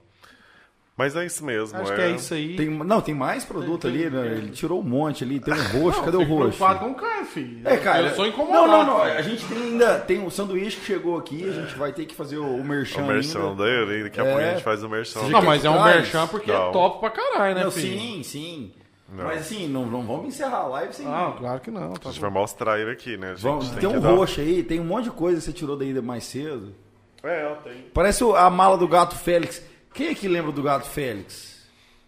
[0.96, 1.78] Mas é isso mesmo.
[1.78, 2.56] Acho que é isso aí.
[2.56, 4.26] Tem, não, tem mais produto Tem- ali, tem- né?
[4.28, 5.38] Ele tirou um monte ali.
[5.38, 6.02] Tem um roxo.
[6.02, 6.56] Cadê o roxo?
[6.56, 7.60] preocupado com o cara, filho.
[7.68, 8.06] É, cara.
[8.08, 8.66] Eu sou incomodado.
[8.66, 9.04] Não, não, não.
[9.04, 9.18] filho.
[9.18, 9.98] A gente tem ainda.
[10.00, 11.46] Tem um sanduíche que chegou aqui.
[11.46, 13.02] A gente vai ter que fazer o, o merchan.
[13.02, 13.64] O merchan ainda.
[13.64, 14.50] dele, daqui a pouco a É.
[14.54, 15.20] gente faz o merchan.
[15.28, 16.70] Não, mas é um merchan porque Não.
[16.70, 17.98] é top pra caralho, né, Não, filho?
[18.00, 18.72] sim, sim.
[19.14, 19.24] Não.
[19.24, 21.04] Mas assim, não, não vamos encerrar a live sem.
[21.06, 21.92] Não, claro que não.
[21.92, 23.42] Tá A gente vai mostrar ele aqui, né, gente?
[23.42, 25.76] Vamos, tem, que um dar- roxo aí, tem um monte de coisa que você tirou
[25.76, 26.74] daí mais cedo.
[27.22, 27.84] É, ó, tem.
[27.94, 29.62] Parece a mala do gato Félix.
[29.96, 31.56] Quem é que lembra do gato Félix?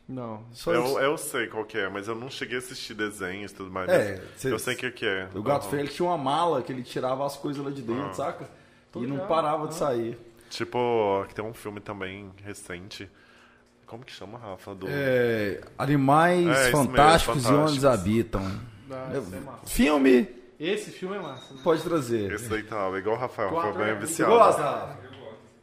[0.08, 0.42] Não.
[0.52, 0.99] Só Eu, isso.
[1.00, 3.89] eu sei qual que é, mas eu não cheguei a assistir desenhos e tudo mais.
[3.91, 5.28] É, cê- eu sei o que, que é.
[5.34, 5.70] O gato Aham.
[5.70, 7.84] Félix tinha uma mala que ele tirava as coisas lá de Ah.
[7.84, 8.49] dentro, saca?
[8.97, 10.18] E não parava de sair.
[10.50, 13.08] Tipo, que tem um filme também recente.
[13.86, 14.75] Como que chama, Rafa?
[14.75, 14.86] Do...
[14.89, 18.42] É, animais É, fantásticos mesmo, e onde habitam.
[18.91, 21.52] Ah, É, é filme, Esse filme é massa.
[21.55, 21.60] né?
[21.62, 22.33] pode trazer.
[22.33, 24.33] Esse daí tá igual o Rafael, Quatro foi bem é- Você viciado.
[24.33, 24.62] gosta?
[24.62, 25.08] Rafa?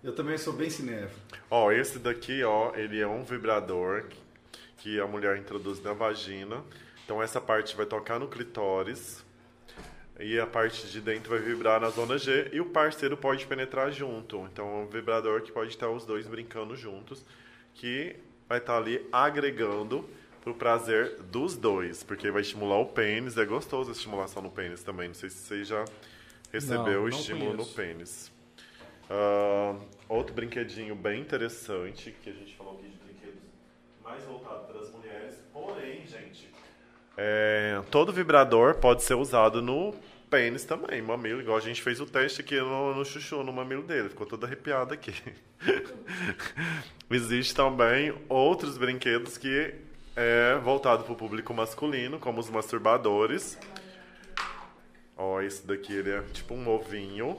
[0.06, 1.20] Eu também sou bem cinéfilo.
[1.50, 4.06] Ó, esse daqui, ó, ele é um vibrador
[4.78, 6.64] que- a mulher introduz na vagina.
[7.04, 9.26] Então essa parte vai tocar no clitóris.
[10.20, 13.92] E a parte de dentro vai vibrar na zona G e o parceiro pode penetrar
[13.92, 14.48] junto.
[14.54, 17.26] Então é um vibrador que pode estar os dois brincando juntos,
[17.74, 18.16] que
[18.48, 20.08] vai estar ali agregando
[20.44, 24.84] pro prazer dos dois, porque vai estimular o pênis, é gostoso a estimulação no pênis
[24.84, 25.08] também.
[25.08, 25.84] Não sei se você já
[26.54, 28.32] recebeu Não, o estímulo no pênis.
[29.10, 29.76] Ah,
[30.08, 33.42] outro brinquedinho bem interessante, que a gente falou aqui de brinquedos
[34.04, 36.50] mais voltado para as mulheres, porém, gente,
[37.18, 39.96] é, todo vibrador pode ser usado no
[40.30, 43.84] pênis também, mamilo, igual a gente fez o teste aqui no, no chuchu, no mamilo
[43.84, 45.14] dele, ficou todo arrepiado aqui.
[47.10, 49.74] Existe também outros brinquedos que
[50.16, 53.58] é voltado para o público masculino, como os masturbadores.
[55.16, 57.38] Ó, esse daqui ele é tipo um ovinho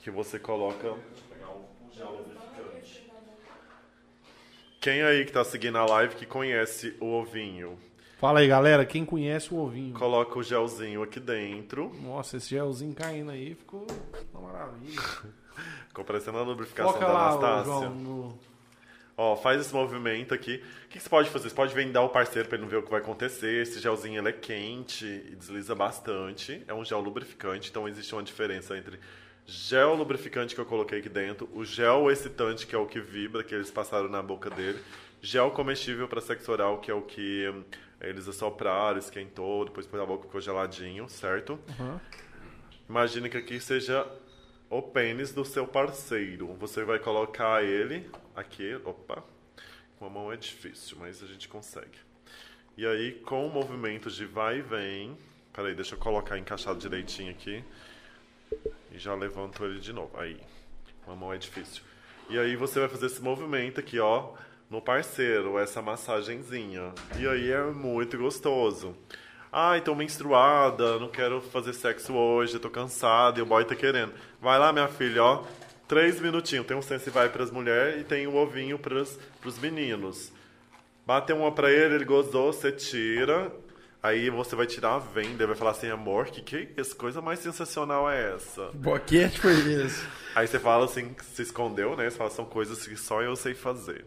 [0.00, 3.10] que você coloca um gel lubrificante.
[4.80, 7.78] Quem aí que tá seguindo a live que conhece o ovinho,
[8.20, 8.84] Fala aí, galera.
[8.84, 9.94] Quem conhece o ovinho?
[9.94, 11.90] coloca o gelzinho aqui dentro.
[12.02, 13.86] Nossa, esse gelzinho caindo aí ficou
[14.34, 15.00] uma maravilha.
[15.88, 17.64] Ficou parecendo a lubrificação Coloca da lá, Anastácia.
[17.64, 18.38] João, no...
[19.16, 20.62] Ó, faz esse movimento aqui.
[20.84, 21.48] O que que você pode fazer?
[21.48, 23.62] Você pode vendar o parceiro para ele não ver o que vai acontecer.
[23.62, 26.62] Esse gelzinho ele é quente e desliza bastante.
[26.68, 29.00] É um gel lubrificante, então existe uma diferença entre
[29.50, 33.42] gel lubrificante que eu coloquei aqui dentro, o gel excitante, que é o que vibra,
[33.42, 34.78] que eles passaram na boca dele,
[35.20, 37.64] gel comestível para sexo oral, que é o que hum,
[38.00, 41.58] eles assopraram, esquentou, depois pôs a boca ficou geladinho, certo?
[42.88, 44.06] Imagina que aqui seja
[44.68, 46.54] o pênis do seu parceiro.
[46.54, 48.76] Você vai colocar ele aqui.
[48.84, 49.24] Opa,
[49.98, 51.98] com a mão é difícil, mas a gente consegue.
[52.76, 55.18] E aí, com o movimento de vai e vem.
[55.52, 57.64] Peraí, deixa eu colocar encaixado direitinho aqui.
[58.92, 60.10] E já levanto ele de novo.
[60.18, 60.38] Aí,
[61.04, 61.82] com a mão é difícil.
[62.28, 64.34] E aí você vai fazer esse movimento aqui, ó,
[64.70, 66.92] no parceiro, essa massagenzinha.
[67.18, 68.96] E aí é muito gostoso.
[69.52, 74.12] Ai, tô menstruada, não quero fazer sexo hoje, tô cansada e o boy tá querendo.
[74.40, 75.44] Vai lá, minha filha, ó.
[75.88, 76.66] Três minutinhos.
[76.66, 80.32] Tem um sense vai pras mulheres e tem o ovinho pros, pros meninos.
[81.04, 83.50] Bate uma pra ele, ele gozou, você tira.
[84.02, 86.96] Aí você vai tirar a venda e vai falar assim, amor, que que é isso?
[86.96, 88.70] Coisa mais sensacional é essa?
[88.72, 90.06] Boquete foi esse.
[90.34, 92.08] Aí você fala assim, se escondeu, né?
[92.08, 94.06] Você fala, são coisas que só eu sei fazer.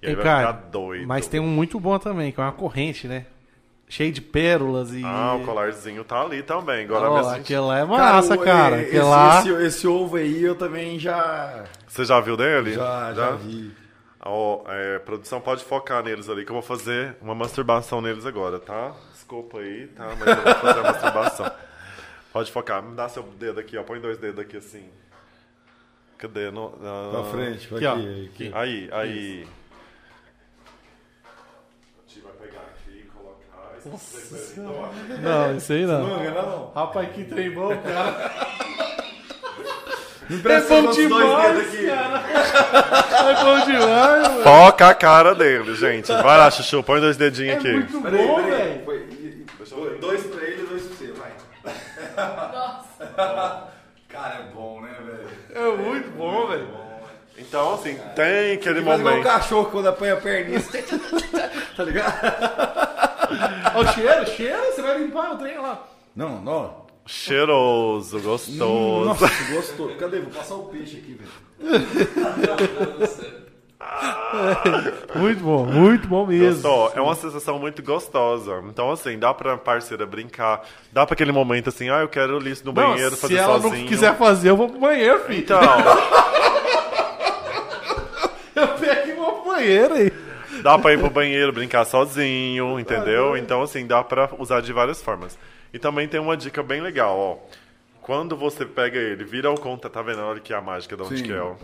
[0.00, 1.08] E aí Ei, vai cara, ficar doido.
[1.08, 3.26] Mas tem um muito bom também, que é uma corrente, né?
[3.88, 5.02] Cheio de pérolas e...
[5.04, 6.84] Ah, o colarzinho tá ali também.
[6.84, 8.76] Agora Ó, mesmo aquele lá é massa, cara.
[8.76, 9.40] Aquele esse, lá...
[9.40, 11.64] esse, esse ovo aí eu também já.
[11.86, 12.72] Você já viu dele?
[12.72, 13.70] Já, já vi.
[14.24, 18.58] Ó, é, produção pode focar neles ali, que eu vou fazer uma masturbação neles agora,
[18.60, 18.94] tá?
[19.32, 20.10] Desculpa aí, tá?
[20.18, 21.50] Mas eu vou fazer a masturbação.
[22.34, 22.82] Pode focar.
[22.82, 23.82] Me dá seu dedo aqui, ó.
[23.82, 24.90] Põe dois dedos aqui assim.
[26.18, 26.50] Cadê?
[26.50, 28.30] No, na- Pra frente, pra Aqui, aqui.
[28.34, 28.50] aqui.
[28.54, 29.48] Aí, aí.
[31.96, 33.74] A gente vai pegar aqui e colocar.
[33.78, 36.06] Esse Não, isso aí não.
[36.06, 36.72] Não, não.
[36.74, 38.52] Rapaz, que trem bom, cara.
[40.30, 42.22] Me É bom demais, cara.
[43.30, 44.42] É bom demais, mano.
[44.44, 46.06] Foca a cara dele, gente.
[46.12, 47.72] Vai lá, Chuchu, põe dois dedinhos É aqui.
[47.72, 48.84] muito Peraí, bom, velho.
[48.84, 51.32] Foi- e- e- Dois pra ele e dois pra você, vai.
[52.52, 53.68] Nossa.
[54.08, 55.28] Cara, é bom, né, velho?
[55.54, 56.68] É muito bom, velho.
[57.52, 59.24] Então, assim, tem aquele Faz igual o momento.
[59.24, 60.58] cachorro quando apanha a perninha.
[61.76, 62.14] tá ligado?
[63.74, 65.86] Ó, o cheiro, cheiro, você vai limpar o trem lá.
[66.16, 66.86] Não, não.
[67.04, 69.04] Cheiroso, gostoso.
[69.04, 69.94] Nossa, gostou.
[69.96, 70.20] Cadê?
[70.20, 71.30] Vou passar o peixe aqui, velho.
[75.14, 76.62] Muito bom, muito bom mesmo.
[76.62, 76.92] Gostou?
[76.96, 78.62] É uma sensação muito gostosa.
[78.66, 80.62] Então, assim, dá pra parceira brincar.
[80.90, 83.60] Dá pra aquele momento assim, ah, eu quero ir no Não, banheiro se fazer ela
[83.60, 83.82] sozinho.
[83.82, 85.40] não quiser fazer, eu vou pro banheiro, filho.
[85.40, 85.60] Então,
[88.54, 90.12] Eu pego e vou pro banheiro aí.
[90.62, 93.36] dá pra ir pro banheiro, brincar sozinho, entendeu?
[93.36, 95.38] Então, assim, dá pra usar de várias formas.
[95.72, 97.38] E também tem uma dica bem legal, ó.
[98.02, 100.20] Quando você pega ele, vira ao contrário, tá vendo?
[100.20, 101.24] Olha que é a mágica de onde Sim.
[101.24, 101.54] que é, ó.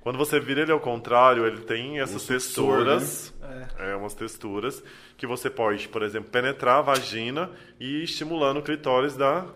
[0.00, 3.34] Quando você vira ele ao contrário, ele tem essas sucessor, texturas,
[3.78, 3.96] é.
[3.96, 4.82] umas texturas,
[5.16, 7.50] que você pode, por exemplo, penetrar a vagina
[7.80, 9.46] e ir estimulando o clitóris da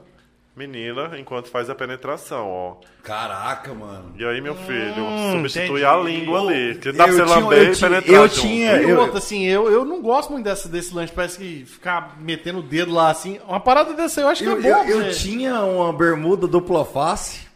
[0.58, 2.76] menina enquanto faz a penetração, ó.
[3.02, 4.12] Caraca, mano.
[4.18, 5.84] E aí, meu filho, Hum, substitui entendi.
[5.84, 6.74] a língua ali.
[6.74, 8.40] Que dá pra Eu você lamber eu e penetrar eu junto.
[8.40, 11.64] tinha- E eu- outra, assim, eu, eu não gosto muito dessa, desse lanche, parece que
[11.64, 13.38] ficar metendo o dedo lá assim.
[13.48, 14.84] Uma parada dessa eu acho que Eu, é bom.
[14.90, 17.46] eu, eu tinha uma bermuda dupla face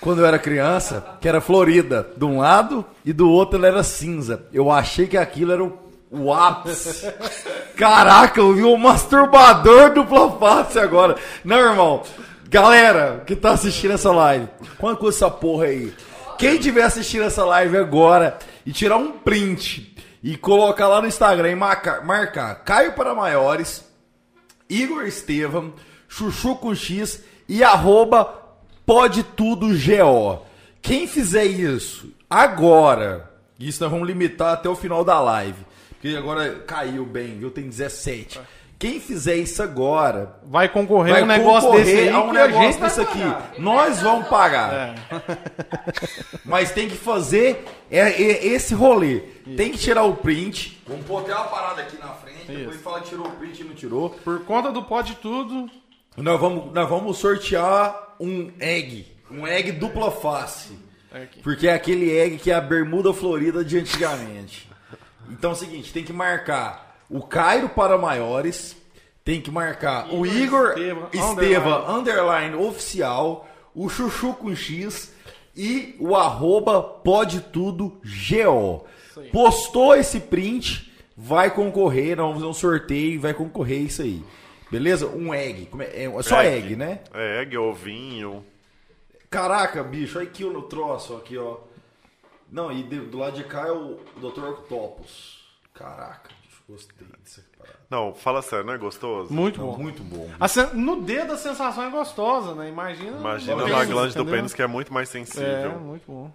[0.00, 3.82] quando eu era criança, que era florida de um lado e do outro ela era
[3.82, 4.46] cinza.
[4.52, 5.78] Eu achei que aquilo era o,
[6.10, 7.06] o ápice.
[7.76, 11.16] Caraca, eu vi um masturbador dupla face agora.
[11.44, 12.02] Não, irmão.
[12.48, 15.92] Galera que tá assistindo essa live, quanto custa essa porra aí?
[16.38, 21.50] Quem tiver assistindo essa live agora e tirar um print e colocar lá no Instagram
[21.50, 23.84] e marcar, marcar Caio para Maiores,
[24.68, 25.72] Igor Estevam,
[26.08, 28.24] Chuchu com X e arroba
[28.84, 29.68] pode tudo.
[30.80, 36.60] Quem fizer isso agora, isso nós vamos limitar até o final da live, porque agora
[36.66, 37.50] caiu bem, viu?
[37.50, 38.38] Tem 17.
[38.78, 42.32] Quem fizer isso agora Vai concorrer vai a um negócio concorrer desse aí a um
[42.32, 43.58] negócio desse aqui.
[43.58, 44.94] Nós vamos pagar.
[46.44, 49.20] Mas tem que fazer é, é, esse rolê.
[49.56, 50.82] Tem que tirar o print.
[50.86, 52.46] Vamos pôr até uma parada aqui na frente.
[52.46, 54.10] Depois fala que tirou o print e não tirou.
[54.10, 55.70] Por conta do pode tudo.
[56.16, 59.06] Nós vamos, nós vamos sortear um egg.
[59.30, 60.78] Um egg dupla face.
[61.12, 61.40] Aqui.
[61.40, 64.68] Porque é aquele egg que é a bermuda florida de antigamente.
[65.30, 68.76] Então é o seguinte, tem que marcar o Cairo para maiores,
[69.24, 75.12] tem que marcar o Igor Estevam, Esteva, underline oficial, o Chuchu com X
[75.56, 78.84] e o arroba pode tudo GO.
[79.32, 84.22] Postou esse print, vai concorrer, nós vamos fazer um sorteio e vai concorrer isso aí.
[84.70, 85.06] Beleza?
[85.06, 85.66] Um egg.
[85.66, 87.00] Como é, é só egg, né?
[87.14, 88.44] É, egg, ovinho.
[89.30, 91.58] Caraca, bicho, olha aqui no troço, aqui, ó.
[92.50, 94.44] Não, e de- do lado de cá é o Dr.
[94.50, 95.44] Octopus.
[95.74, 96.30] Caraca,
[96.68, 97.78] gostei dessa parada.
[97.90, 99.32] Não, fala sério, não é gostoso?
[99.32, 99.78] Muito Não, bom.
[99.78, 100.28] muito bom.
[100.40, 102.68] A sen- No dedo a sensação é gostosa, né?
[102.68, 103.16] Imagina.
[103.18, 105.78] Imagina na glande do pênis que é muito mais É, sensível.
[105.78, 106.30] muito bom.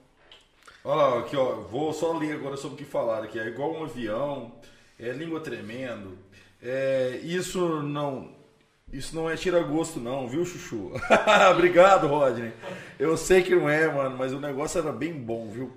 [0.83, 1.55] Olha lá, aqui, ó.
[1.69, 3.37] Vou só ler agora sobre o que falaram aqui.
[3.39, 4.51] É igual um avião,
[4.99, 6.17] é língua tremendo.
[6.61, 8.39] É, isso não.
[8.91, 10.91] Isso não é tira-gosto, não, viu, Chuchu?
[11.51, 12.51] Obrigado, Rodney.
[12.99, 15.71] Eu sei que não é, mano, mas o negócio era bem bom, viu?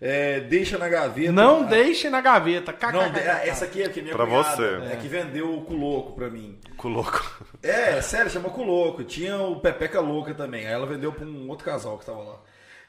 [0.00, 1.32] É, deixa na gaveta.
[1.32, 2.70] Não deixe na gaveta.
[2.92, 3.10] Não, KKK.
[3.12, 4.92] de- essa aqui é que minha Pra cunhada, você.
[4.92, 6.58] É que vendeu o culoco pra mim.
[6.76, 7.46] Com louco.
[7.62, 9.02] É, sério, chama Culoco.
[9.04, 10.66] Tinha o Pepeca Louca também.
[10.66, 12.36] Aí ela vendeu pra um outro casal que tava lá.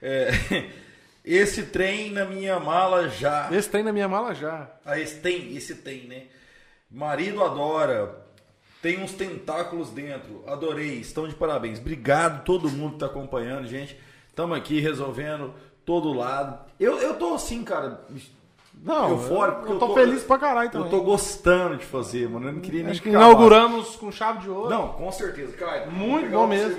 [0.01, 0.29] É,
[1.23, 3.47] esse trem na minha mala já.
[3.51, 4.69] Esse tem na minha mala já.
[4.85, 6.23] Ah, esse tem, esse tem, né?
[6.91, 8.25] Marido adora.
[8.81, 10.43] Tem uns tentáculos dentro.
[10.45, 10.99] Adorei.
[10.99, 11.79] Estão de parabéns.
[11.79, 13.97] Obrigado todo mundo que tá acompanhando, gente.
[14.29, 15.53] Estamos aqui resolvendo
[15.87, 16.59] todo lado.
[16.79, 18.01] Eu, eu tô assim, cara.
[18.83, 20.85] Não, Eufórico, eu, eu eu tô tô- feliz pra caralho também.
[20.85, 22.47] Eu tô gostando de fazer, mano.
[22.49, 24.69] Eu não queria nem Acho que inauguramos com chave de ouro.
[24.69, 25.89] Não, com certeza, Caio.
[25.91, 26.75] Muito bom mesmo.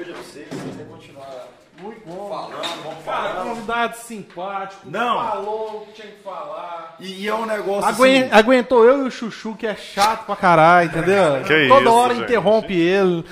[0.88, 1.48] continuar
[1.80, 2.28] Muito bom.
[2.28, 3.48] falando, vamos Cara, falando.
[3.48, 4.88] convidado simpático.
[4.88, 5.18] Não.
[5.28, 6.96] Falou o que tinha que falar.
[7.00, 8.32] E, e é um negócio Aguen- assim...
[8.32, 11.42] Aguentou eu e o Chuchu, que é chato pra caralho, entendeu?
[11.48, 12.24] Que Toda isso, hora gente.
[12.24, 13.24] interrompe ele.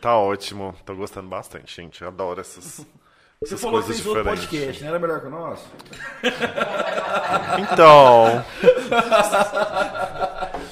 [0.00, 0.74] Tá ótimo.
[0.84, 2.00] Tô gostando bastante, gente.
[2.02, 2.86] Eu adoro essas,
[3.42, 5.66] Você falou que fez outro podcast, não era melhor que o nosso?
[7.58, 8.44] Então.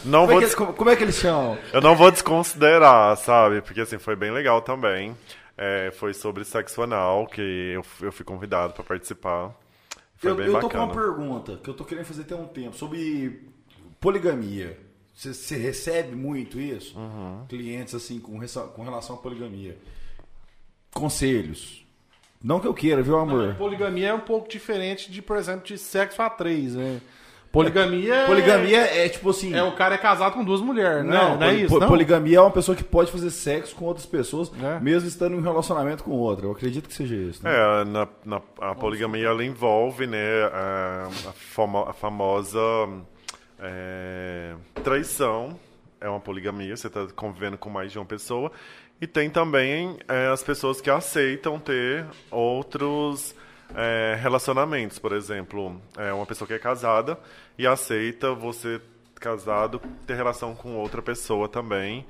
[0.04, 1.56] não Como é, vou que, des- como, é que eles chamam?
[1.72, 3.62] Eu não vou desconsiderar, sabe?
[3.62, 5.16] Porque assim, foi bem legal também.
[5.56, 9.50] É, foi sobre sexo anal, que eu, eu fui convidado pra participar.
[10.16, 10.86] Foi Eu, bem eu tô bacana.
[10.88, 13.48] com uma pergunta que eu tô querendo fazer tem um tempo sobre
[13.98, 14.78] poligamia.
[15.14, 16.98] Você, você recebe muito isso?
[16.98, 17.46] Uhum.
[17.48, 18.38] Clientes assim com,
[18.74, 19.78] com relação à poligamia.
[20.92, 21.87] Conselhos.
[22.42, 23.54] Não que eu queira, viu, amor?
[23.56, 27.00] Poligamia é um pouco diferente de, por exemplo, de sexo a três, né?
[27.50, 28.26] Poligamia é...
[28.26, 29.54] Poligamia é tipo assim.
[29.54, 31.16] É o cara é casado com duas mulheres, né?
[31.16, 31.88] Não, Não, é isso, po- não?
[31.88, 34.78] poligamia é uma pessoa que pode fazer sexo com outras pessoas, É.
[34.78, 36.44] mesmo estando em um relacionamento com outra.
[36.46, 37.42] Eu acredito que seja isso.
[37.42, 37.50] Né?
[37.52, 42.58] É, na, na- a poligamia ela envolve né, a, a famo- a famosa
[43.58, 45.58] é, traição
[46.00, 48.52] é uma poligamia, você está convivendo com mais de uma pessoa.
[49.00, 53.34] E tem também é, as pessoas que aceitam ter outros
[53.74, 54.98] é, relacionamentos.
[54.98, 57.18] Por exemplo, é uma pessoa que é casada
[57.56, 58.80] e aceita você
[59.14, 62.06] casado ter relação com outra pessoa também.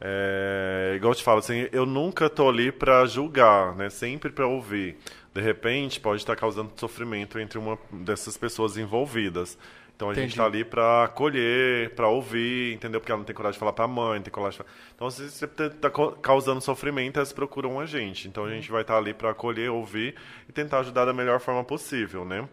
[0.00, 3.90] É, igual eu te falo, assim, eu nunca tô ali para julgar, né?
[3.90, 4.96] Sempre para ouvir.
[5.34, 9.58] De repente, pode estar causando sofrimento entre uma dessas pessoas envolvidas.
[9.98, 13.00] Então a gente está ali para acolher, para ouvir, entendeu?
[13.00, 14.70] Porque ela não tem coragem de falar para a mãe, não tem coragem de falar.
[14.94, 15.90] Então, se você está
[16.22, 18.28] causando sofrimento, elas procuram a gente.
[18.28, 20.14] Então a gente vai estar tá ali para acolher, ouvir
[20.48, 22.48] e tentar ajudar da melhor forma possível, né?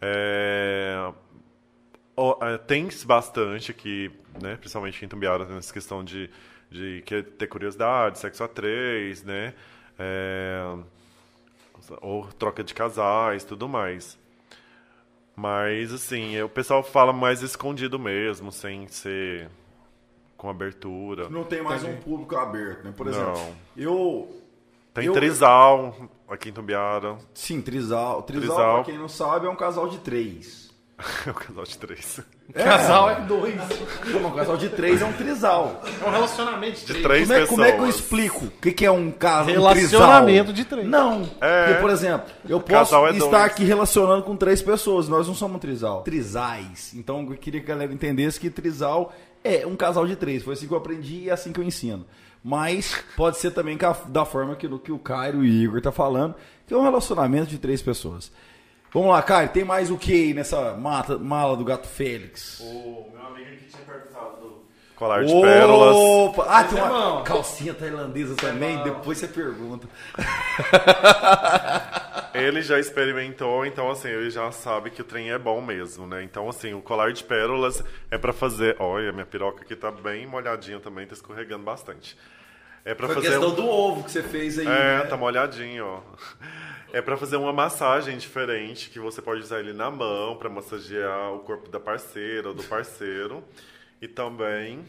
[0.00, 1.12] É...
[2.66, 4.10] Tem bastante aqui,
[4.40, 4.56] né?
[4.56, 6.30] Principalmente em Tumbiara, nessa questão de
[6.70, 7.02] de
[7.38, 9.54] ter curiosidade, sexo a três, né?
[9.98, 10.62] É,
[12.00, 14.18] ou troca de casais, tudo mais.
[15.38, 19.48] Mas, assim, o pessoal fala mais escondido mesmo, sem ser
[20.36, 21.28] com abertura.
[21.28, 22.92] Não tem mais um público aberto, né?
[22.96, 23.54] Por exemplo, Não.
[23.76, 24.42] eu...
[24.92, 25.12] Tem eu...
[25.12, 25.94] Trisal
[26.28, 27.18] aqui em Tumbiara.
[27.32, 28.24] Sim, Trisal.
[28.24, 28.74] Trisal, trisal.
[28.74, 30.74] pra quem não sabe, é um casal de três.
[31.24, 32.20] é um casal de três.
[32.54, 33.54] É, casal é dois.
[34.06, 35.82] Um casal de três é um trisal.
[36.02, 36.98] É um relacionamento de três.
[36.98, 37.48] De três como, é, pessoas.
[37.48, 38.44] como é que eu explico?
[38.46, 39.52] O que, que é um casal?
[39.52, 40.88] Relacionamento um de três.
[40.88, 41.28] Não.
[41.42, 41.66] É.
[41.66, 43.34] Porque, por exemplo, eu posso é estar dois.
[43.44, 45.08] aqui relacionando com três pessoas.
[45.08, 46.02] Nós não somos um trisal.
[46.02, 46.94] Trisais.
[46.94, 49.12] Então eu queria que a galera entendesse que trisal
[49.44, 50.42] é um casal de três.
[50.42, 52.06] Foi assim que eu aprendi e é assim que eu ensino.
[52.42, 56.34] Mas pode ser também da forma que, que o Cairo e o Igor tá falando,
[56.66, 58.32] que é um relacionamento de três pessoas.
[58.90, 62.58] Vamos lá, Caio, tem mais o que aí nessa mata, mala do gato Félix?
[62.60, 64.62] O meu amigo aqui tinha perguntado do
[64.96, 65.46] colar de Opa!
[65.46, 66.48] pérolas.
[66.48, 69.86] Ah, tem uma calcinha tailandesa também, depois você pergunta.
[72.32, 76.22] ele já experimentou, então assim, ele já sabe que o trem é bom mesmo, né?
[76.22, 78.74] Então assim, o colar de pérolas é para fazer...
[78.78, 82.16] Olha, minha piroca aqui tá bem molhadinha também, tá escorregando bastante.
[82.86, 83.28] É para fazer...
[83.28, 83.54] questão um...
[83.54, 85.00] do ovo que você fez aí, É, né?
[85.02, 86.00] tá molhadinho, ó.
[86.92, 91.34] É para fazer uma massagem diferente, que você pode usar ele na mão para massagear
[91.34, 93.44] o corpo da parceira ou do parceiro.
[94.00, 94.84] E também.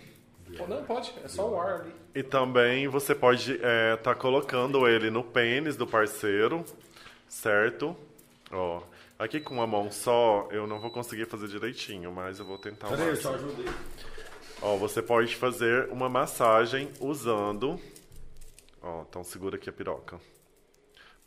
[0.68, 1.94] Não, pode, é só o ar ali.
[2.16, 6.64] E também você pode estar é, tá colocando ele no pênis do parceiro,
[7.28, 7.96] certo?
[8.52, 8.82] Ó,
[9.18, 12.88] aqui com uma mão só eu não vou conseguir fazer direitinho, mas eu vou tentar.
[12.88, 13.66] Peraí, eu só ajudei.
[14.62, 17.80] Ó, você pode fazer uma massagem usando.
[18.82, 20.20] Ó, então segura aqui a piroca.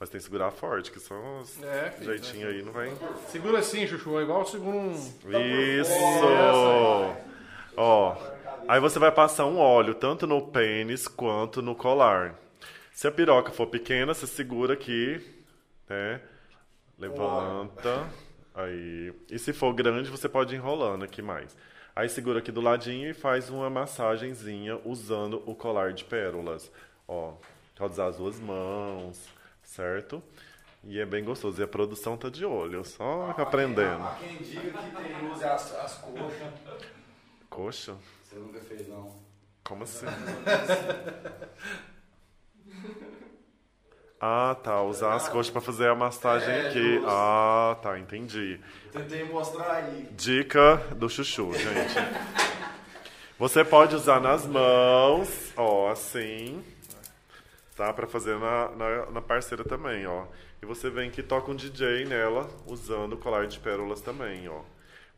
[0.03, 2.93] Mas tem que segurar forte, que só os é, jeitinho aí não vai.
[3.29, 4.95] Segura assim, Chuchu, é igual segura um.
[4.95, 5.93] Isso!
[7.77, 8.17] Ó.
[8.67, 12.35] Aí você vai passar um óleo tanto no pênis quanto no colar.
[12.91, 15.25] Se a piroca for pequena, você segura aqui,
[15.89, 16.21] né?
[16.99, 18.05] Levanta.
[18.57, 19.15] Aí.
[19.31, 21.57] E se for grande, você pode ir enrolando aqui mais.
[21.95, 26.73] Aí segura aqui do ladinho e faz uma massagenzinha usando o colar de pérolas.
[27.07, 27.35] Ó,
[27.77, 29.31] pode usar as duas mãos
[29.73, 30.23] certo?
[30.85, 31.61] E é bem gostoso.
[31.61, 34.03] E a produção tá de olho, só ah, aprendendo.
[34.03, 36.53] Há quem diga que tem use as, as coxas.
[37.49, 37.97] Coxa?
[38.23, 39.11] Você nunca fez, não.
[39.65, 40.07] Como assim?
[44.21, 44.83] ah, tá.
[44.83, 46.95] Usar as coxas para fazer a massagem é, aqui.
[46.95, 47.09] Justo.
[47.09, 47.99] Ah, tá.
[47.99, 48.61] Entendi.
[48.91, 50.09] Tentei mostrar aí.
[50.13, 51.95] Dica do chuchu, gente.
[53.39, 56.63] Você pode usar nas mãos, ó, assim
[57.77, 57.93] tá?
[57.93, 60.27] Para fazer na, na, na, parceira também, ó.
[60.63, 64.61] E você vem que toca um DJ nela, usando o colar de pérolas também, ó.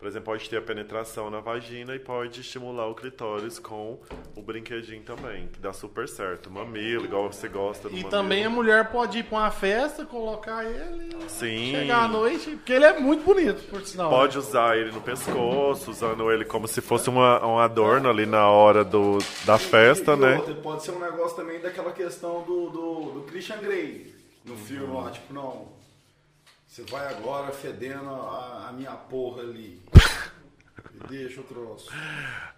[0.04, 3.98] Por exemplo, pode ter a penetração na vagina e pode estimular o clitóris com
[4.36, 6.50] o brinquedinho também, que dá super certo.
[6.50, 8.10] Mamilo, igual você gosta do E mamilo.
[8.10, 11.70] também a mulher pode ir pra uma festa, colocar ele Sim.
[11.70, 14.10] chegar à noite, porque ele é muito bonito, por sinal.
[14.10, 14.40] Pode né?
[14.40, 18.84] usar ele no pescoço, usando ele como se fosse uma, um adorno ali na hora
[18.84, 19.16] do,
[19.46, 20.36] da festa, e, e né?
[20.36, 24.94] Outra, pode ser um negócio também daquela questão do, do, do Christian Grey no filme,
[24.94, 25.73] ó, tipo, não
[26.74, 29.80] você vai agora fedendo a, a minha porra ali.
[31.08, 31.88] Deixa o troço.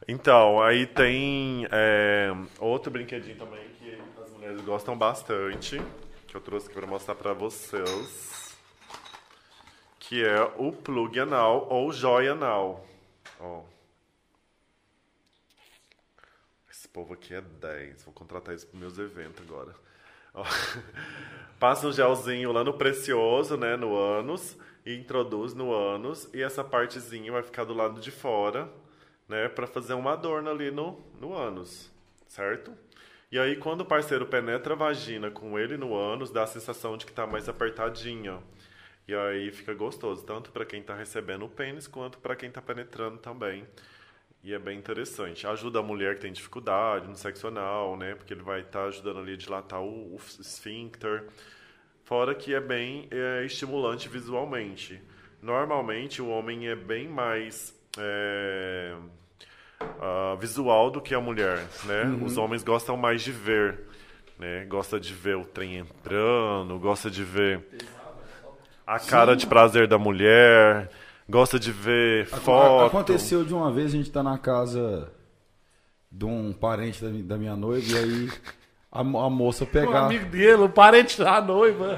[0.08, 5.78] Então, aí tem é, outro brinquedinho também que as mulheres gostam bastante,
[6.26, 8.56] que eu trouxe aqui para mostrar para vocês,
[9.98, 12.86] que é o plug anal ou joia anal.
[13.38, 13.64] Ó.
[16.70, 19.74] Esse povo aqui é 10, vou contratar isso para meus eventos agora.
[21.58, 26.62] Passa um gelzinho lá no precioso, né, no ânus, e introduz no ânus, e essa
[26.62, 28.68] partezinha vai ficar do lado de fora,
[29.28, 31.90] né, para fazer uma adorno ali no, no ânus,
[32.28, 32.72] certo?
[33.30, 36.96] E aí, quando o parceiro penetra a vagina com ele no ânus, dá a sensação
[36.96, 38.38] de que está mais apertadinha.
[39.08, 42.62] E aí fica gostoso, tanto para quem está recebendo o pênis, quanto para quem está
[42.62, 43.66] penetrando também.
[44.46, 45.44] E é bem interessante.
[45.44, 48.14] Ajuda a mulher que tem dificuldade no sexo anal, né?
[48.14, 51.24] Porque ele vai estar ajudando ali a dilatar o, o esfíncter.
[52.04, 55.02] Fora que é bem é, estimulante visualmente.
[55.42, 58.94] Normalmente o homem é bem mais é,
[59.80, 62.04] ah, visual do que a mulher, né?
[62.24, 63.80] Os homens gostam mais de ver,
[64.38, 64.64] né?
[64.66, 67.64] Gosta de ver o trem entrando, gosta de ver
[68.86, 70.88] a cara de prazer da mulher,
[71.28, 72.86] gosta de ver Ac- foto.
[72.86, 75.10] Aconteceu de uma vez, a gente tá na casa
[76.10, 78.30] de um parente da, da minha noiva e aí
[78.90, 80.06] a, a moça O pegar.
[80.06, 81.96] amigo dele, o parente da noiva,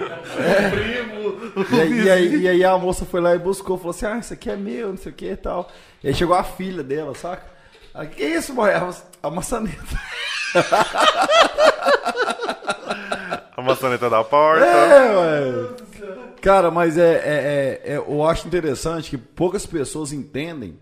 [1.56, 1.76] o primo.
[1.76, 4.18] E aí, e, aí, e aí a moça foi lá e buscou, falou assim, ah,
[4.18, 5.70] isso aqui é meu, não sei o que e tal.
[6.02, 7.44] E aí chegou a filha dela, saca?
[7.94, 8.72] Ela, que isso, mãe?
[8.72, 8.90] A
[9.22, 9.82] A maçaneta.
[13.56, 14.64] A maçaneta da porta.
[14.64, 15.68] É, ué.
[16.40, 20.78] Cara, mas é, é, é- é- eu acho interessante que poucas pessoas entendem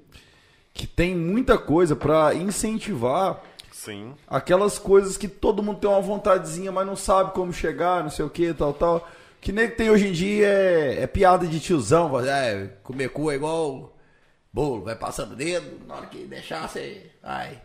[0.75, 4.15] que tem muita coisa pra incentivar Sim.
[4.29, 8.25] aquelas coisas que todo mundo tem uma vontadezinha, mas não sabe como chegar, não sei
[8.25, 9.09] o que, tal, tal.
[9.41, 13.31] Que nem que tem hoje em dia é, é piada de tiozão, é, comer cu
[13.31, 13.97] é igual
[14.53, 17.11] bolo, vai passando o dedo, na hora que deixar você.
[17.23, 17.59] Ai.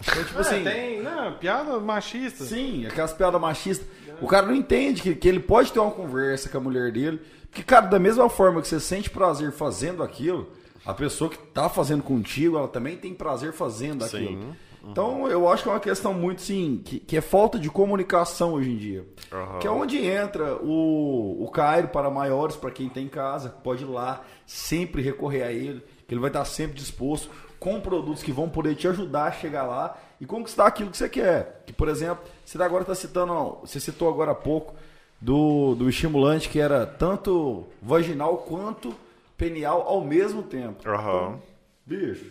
[0.00, 0.66] Então, tipo assim.
[0.66, 2.44] É, tem, não, piada machista.
[2.44, 3.86] Sim, aquelas piadas machistas.
[4.20, 7.20] O cara não entende que, que ele pode ter uma conversa com a mulher dele.
[7.50, 10.50] Porque, cara, da mesma forma que você sente prazer fazendo aquilo,
[10.84, 14.16] a pessoa que tá fazendo contigo, ela também tem prazer fazendo Sim.
[14.16, 14.56] aquilo.
[14.90, 18.52] Então, eu acho que é uma questão muito, sim, que, que é falta de comunicação
[18.52, 19.06] hoje em dia.
[19.32, 19.58] Aham.
[19.58, 23.86] Que é onde entra o, o Cairo para maiores, para quem tem casa, pode ir
[23.86, 27.30] lá, sempre recorrer a ele, que ele vai estar sempre disposto,
[27.64, 31.08] com produtos que vão poder te ajudar a chegar lá e conquistar aquilo que você
[31.08, 31.62] quer.
[31.64, 34.74] Que, por exemplo, você agora está citando, você citou agora há pouco,
[35.18, 38.94] do, do estimulante que era tanto vaginal quanto
[39.34, 40.86] penial ao mesmo tempo.
[40.86, 41.40] Aham.
[41.86, 42.26] Bicho.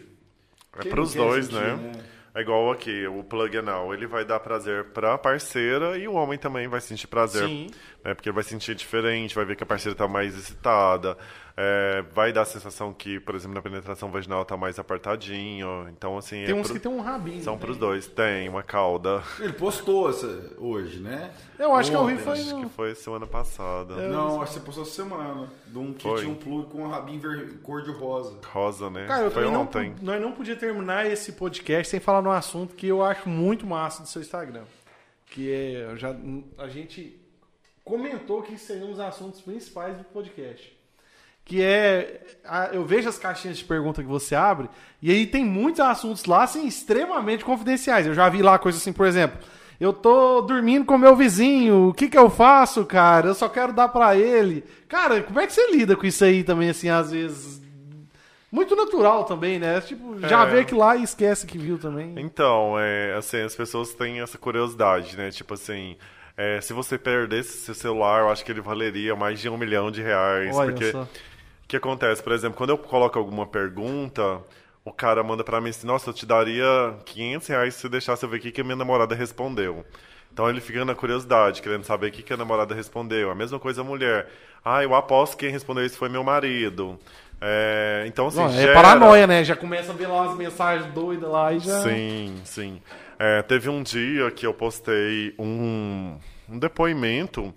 [0.77, 1.91] É quem pros não quer dois, sentir, né?
[2.35, 6.37] É igual aqui, o plug anal, ele vai dar prazer pra parceira e o homem
[6.37, 7.47] também vai sentir prazer.
[7.47, 7.67] Sim.
[8.03, 8.14] Né?
[8.14, 11.17] Porque vai sentir diferente, vai ver que a parceira tá mais excitada,
[11.56, 15.88] é, vai dar a sensação que, por exemplo, na penetração vaginal tá mais apertadinho.
[15.90, 17.43] Então, assim, Tem é uns pro- que tem um rabinho.
[17.43, 17.59] são né?
[17.61, 18.07] pros dois.
[18.07, 19.23] Tem uma cauda.
[19.40, 21.32] Ele postou essa hoje, né?
[21.57, 23.95] Eu acho que eu vi Ontem, foi Acho que foi semana passada.
[24.09, 25.49] Não, acho que você postou essa semana.
[25.67, 26.19] De um que Foi.
[26.19, 27.59] tinha um plug com um rabinho ver...
[27.61, 28.38] cor de rosa.
[28.51, 29.06] Rosa, né?
[29.07, 29.95] Cara, eu foi também não, ontem.
[30.01, 34.01] nós não podia terminar esse podcast sem falar num assunto que eu acho muito massa
[34.03, 34.64] do seu Instagram.
[35.27, 36.15] Que é, já,
[36.57, 37.22] a gente
[37.83, 40.77] comentou que seriam os assuntos principais do podcast.
[41.45, 42.21] Que é,
[42.71, 44.69] eu vejo as caixinhas de pergunta que você abre,
[45.01, 48.07] e aí tem muitos assuntos lá, assim, extremamente confidenciais.
[48.07, 49.37] Eu já vi lá coisas assim, por exemplo,
[49.77, 53.27] eu tô dormindo com meu vizinho, o que que eu faço, cara?
[53.27, 54.63] Eu só quero dar pra ele.
[54.87, 57.61] Cara, como é que você lida com isso aí também, assim, às vezes?
[58.49, 59.81] Muito natural também, né?
[59.81, 60.49] Tipo, já É.
[60.49, 62.13] vê que lá e esquece que viu também.
[62.19, 65.29] Então, é, assim, as pessoas têm essa curiosidade, né?
[65.31, 65.97] Tipo assim,
[66.35, 69.91] é, se você perdesse seu celular, eu acho que ele valeria mais de um milhão
[69.91, 70.55] de reais.
[70.55, 71.03] Olha porque só.
[71.03, 71.07] o
[71.67, 72.23] que acontece?
[72.23, 74.41] Por exemplo, quando eu coloco alguma pergunta,
[74.83, 78.25] o cara manda pra mim assim, nossa, eu te daria 500 reais se você deixasse
[78.25, 79.85] eu ver o que, que a minha namorada respondeu.
[80.31, 83.29] Então ele fica na curiosidade, querendo saber o que, que a namorada respondeu.
[83.29, 84.27] A mesma coisa a mulher.
[84.65, 86.99] Ah, eu aposto que quem respondeu isso foi meu marido.
[87.39, 88.71] É, então, assim, Não, gera...
[88.71, 89.43] É paranoia, né?
[89.43, 91.81] Já começa a ver lá as mensagens doidas lá e já.
[91.81, 92.81] Sim, sim.
[93.25, 96.17] É, teve um dia que eu postei um,
[96.49, 97.53] um depoimento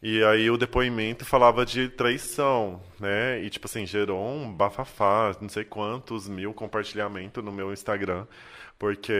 [0.00, 3.42] e aí o depoimento falava de traição, né?
[3.42, 8.24] E tipo assim, gerou um bafafá, não sei quantos mil compartilhamentos no meu Instagram,
[8.78, 9.12] porque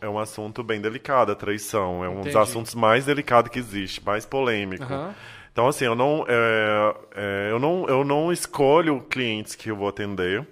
[0.00, 2.38] é um assunto bem delicado a traição, é um dos Entendi.
[2.38, 4.82] assuntos mais delicados que existe, mais polêmico.
[4.84, 5.14] Aham.
[5.52, 9.88] Então, assim, eu não, é, é, eu, não, eu não escolho clientes que eu vou
[9.88, 10.46] atender.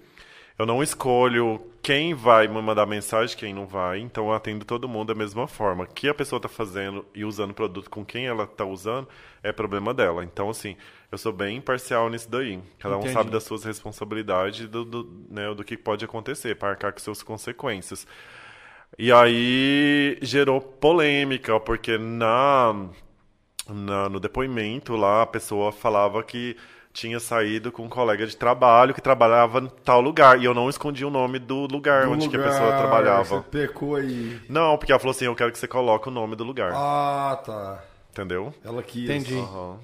[0.59, 4.01] Eu não escolho quem vai me mandar mensagem, quem não vai.
[4.01, 5.85] Então, eu atendo todo mundo da mesma forma.
[5.85, 9.07] O que a pessoa está fazendo e usando o produto com quem ela está usando
[9.43, 10.25] é problema dela.
[10.25, 10.75] Então, assim,
[11.13, 12.59] eu sou bem imparcial nisso daí.
[12.79, 13.13] Cada um Entendi.
[13.15, 17.01] sabe das suas responsabilidades e do, do, né, do que pode acontecer, para arcar com
[17.01, 18.07] suas consequências.
[18.99, 22.89] E aí gerou polêmica, porque na
[23.69, 26.57] na- no depoimento lá, a pessoa falava que
[26.97, 30.41] tinha saído com um colega de trabalho que trabalhava em tal lugar.
[30.41, 33.23] E eu não escondi o nome do lugar Do onde que a lugar, pessoa trabalhava.
[33.25, 34.41] Você pecou aí.
[34.49, 36.73] Não, porque ela falou assim, eu quero que você coloque o nome do lugar.
[36.75, 37.85] Ah, tá.
[38.13, 38.55] Entendeu?
[38.65, 39.05] Ela quis.
[39.05, 39.37] Entendi.
[39.39, 39.77] Aham.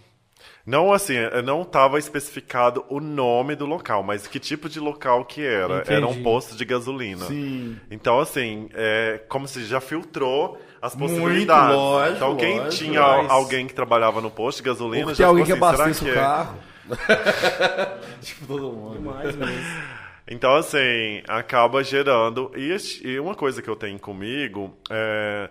[0.64, 5.44] Não, assim, não estava especificado o nome do local, mas que tipo de local que
[5.44, 5.84] era.
[5.86, 6.22] Era um Entendi.
[6.24, 7.26] posto de gasolina.
[7.26, 7.76] Sim.
[7.90, 11.76] Então, assim, é como se já filtrou as Muito, possibilidades.
[11.76, 12.84] lógico, então, quem lógico.
[12.84, 15.52] tinha Mas- alguém que trabalhava no posto de gasolina Ou que já tem alguém que
[15.52, 16.48] assim, será abastece que o é?
[18.20, 18.98] tipo todo mundo.
[18.98, 19.82] Demais mesmo.
[20.26, 22.52] Então, assim, acaba gerando.
[22.56, 25.50] E, e uma coisa que eu tenho comigo é.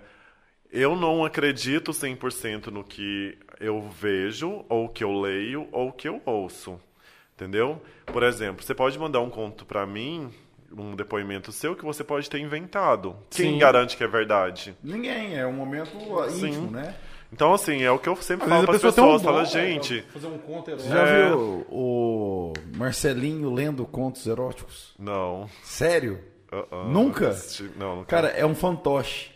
[0.72, 6.22] Eu não acredito 100% no que eu vejo, ou que eu leio, ou que eu
[6.26, 6.80] ouço.
[7.35, 7.82] Entendeu?
[8.06, 10.32] Por exemplo, você pode mandar um conto pra mim,
[10.72, 13.18] um depoimento seu, que você pode ter inventado.
[13.30, 13.58] Quem Sim.
[13.58, 14.74] garante que é verdade?
[14.82, 16.48] Ninguém, é um momento uh, Sim.
[16.48, 16.95] íntimo, né?
[17.34, 19.22] Então, assim, é o que eu sempre Às falo para a as um pessoas.
[19.22, 20.90] dom, Fala, né, gente, Fazer um conto Você erótico.
[20.93, 21.27] já É.
[21.30, 24.93] viu o Marcelinho lendo contos eróticos?
[25.00, 25.48] não.
[25.64, 26.19] Sério?
[26.51, 27.30] uh-uh, Nunca?
[27.30, 28.08] assisti- Não, nunca.
[28.08, 29.32] Cara, é um fantoche.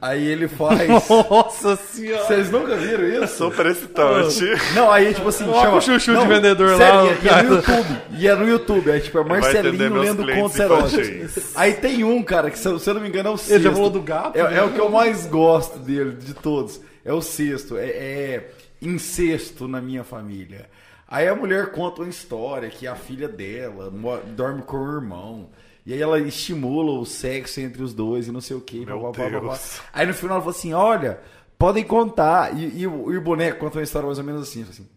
[0.00, 0.88] Aí ele faz.
[1.10, 2.24] Nossa senhora.
[2.24, 3.36] Vocês nunca viram isso?
[3.36, 4.44] super excitante.
[4.74, 5.76] Não, aí tipo assim, Coloca chama...
[5.76, 8.02] o chuchu não, de vendedor sério, lá, e é- e é no YouTube.
[8.20, 8.90] E é no YouTube.
[8.92, 11.54] Aí tipo, é Marcelinho lendo contos eróticos.
[11.56, 13.52] Aí tem um, cara, que se eu, se eu não me engano é o sexto.
[13.54, 14.36] Ele já falou do gato?
[14.38, 14.58] É, né?
[14.58, 16.80] é o que eu mais gosto dele, de todos.
[17.04, 17.76] É o sexto.
[17.76, 20.68] É, é incesto na minha família.
[21.06, 23.92] Aí a mulher conta uma história que a filha dela
[24.36, 25.50] dorme com o irmão.
[25.84, 28.84] E aí ela estimula o sexo entre os dois e não sei o que.
[28.86, 29.80] Meu Deus.
[29.92, 31.20] Aí no final ela falou assim: olha,
[31.58, 32.56] podem contar.
[32.56, 34.88] E, e o, e o boneco conta uma história mais ou menos assim, assim.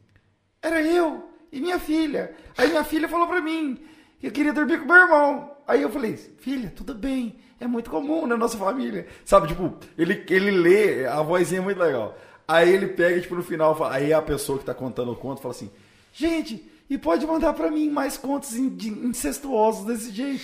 [0.61, 2.31] Era eu e minha filha.
[2.57, 3.83] Aí minha filha falou pra mim
[4.19, 5.51] que eu queria dormir com meu irmão.
[5.67, 7.37] Aí eu falei, filha, tudo bem.
[7.59, 9.07] É muito comum na nossa família.
[9.23, 12.17] Sabe, tipo, ele, ele lê, a vozinha é muito legal.
[12.47, 15.53] Aí ele pega, tipo, no final, aí a pessoa que tá contando o conto fala
[15.53, 15.71] assim,
[16.11, 20.43] gente, e pode mandar pra mim mais contos incestuosos desse jeito.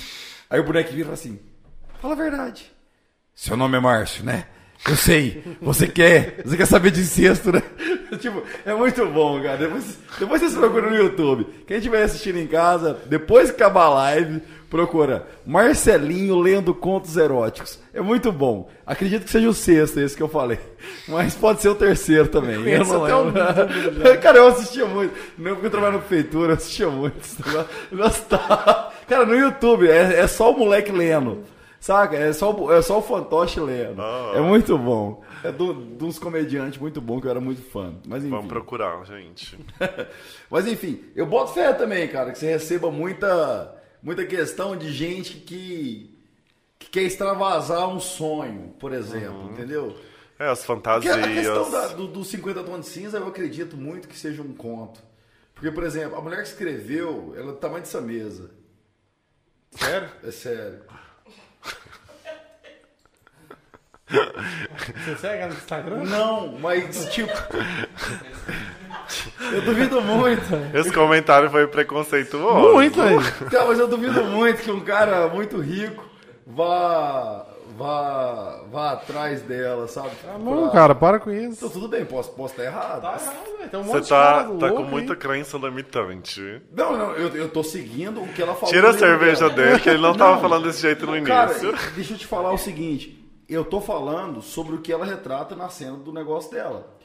[0.49, 1.39] Aí o boneco vira e fala assim,
[2.01, 2.71] fala a verdade.
[3.35, 4.47] Seu nome é Márcio, né?
[4.87, 5.43] Eu sei.
[5.61, 6.41] Você quer.
[6.43, 7.61] Você quer saber de incesto, né?
[8.19, 9.57] tipo, é muito bom, cara.
[9.57, 11.45] Depois, depois vocês procuram no YouTube.
[11.67, 17.79] Quem estiver assistindo em casa, depois que acabar a live, procura Marcelinho lendo contos eróticos.
[17.93, 18.69] É muito bom.
[18.85, 20.59] Acredito que seja o sexto, esse que eu falei.
[21.07, 22.55] Mas pode ser o terceiro também.
[22.55, 24.19] Eu Conheço não até o lembro.
[24.21, 25.13] Cara, eu assistia muito.
[25.37, 27.17] Não porque eu trabalho na prefeitura, eu assistia muito.
[27.91, 28.91] Eu gostava.
[29.07, 31.43] Cara, no YouTube, é, é só o moleque lendo.
[31.79, 32.17] Saca?
[32.17, 34.01] É só, o- é só o fantoche lendo.
[34.01, 34.33] Ah.
[34.35, 35.23] É muito bom.
[35.43, 37.93] É de uns comediantes muito bom que eu era muito fã.
[38.05, 38.31] Mas enfim.
[38.31, 39.57] Vamos procurar, gente.
[40.51, 45.35] Mas enfim, eu boto fé também, cara, que você receba muita, muita questão de gente
[45.37, 46.17] que,
[46.77, 49.95] que quer extravasar um sonho, por exemplo, entendeu?
[50.37, 51.17] É, as Porque fantasias.
[51.17, 54.53] a questão da, do, dos 50 tons de cinza, eu acredito muito que seja um
[54.53, 55.01] conto.
[55.53, 58.51] Porque, por exemplo, a mulher que escreveu, ela é do tamanho dessa mesa.
[59.71, 60.09] Sério?
[60.23, 60.81] É sério.
[64.07, 66.03] Você segue ela no Instagram?
[66.05, 67.31] Não, mas tipo.
[69.51, 70.43] eu duvido muito.
[70.73, 72.73] Esse comentário foi preconceituoso.
[72.73, 73.17] Muito aí.
[73.49, 76.03] Cara, mas eu duvido muito que um cara muito rico
[76.45, 77.45] vá.
[77.77, 78.61] vá.
[78.71, 80.09] vá atrás dela, sabe?
[80.23, 81.57] Tá bom, cara, para com isso.
[81.57, 83.01] Então, tudo bem, posso, posso estar errado.
[83.01, 83.69] Tá errado, velho.
[83.69, 85.19] Tem um monte Você de tá, cara tá com louco muita aí.
[85.19, 86.61] crença limitante.
[86.75, 88.69] Não, não, eu, eu tô seguindo o que ela falou.
[88.73, 89.69] Tira a cerveja dela.
[89.69, 91.73] dele, que ele não tava falando desse jeito no Cara, início.
[91.95, 93.15] deixa eu te falar o seguinte.
[93.47, 96.98] Eu tô falando sobre o que ela retrata na cena do negócio dela.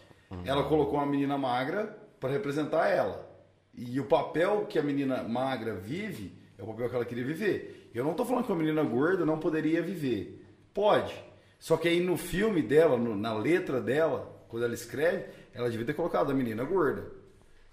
[0.44, 3.28] Ela colocou uma menina magra para representar ela.
[3.74, 7.90] E o papel que a menina magra vive é o papel que ela queria viver.
[7.94, 10.44] Eu não tô falando que uma menina gorda não poderia viver.
[10.72, 11.14] Pode.
[11.58, 15.86] Só que aí no filme dela, no- na letra dela, quando ela escreve, ela devia
[15.86, 17.06] ter colocado a menina gorda.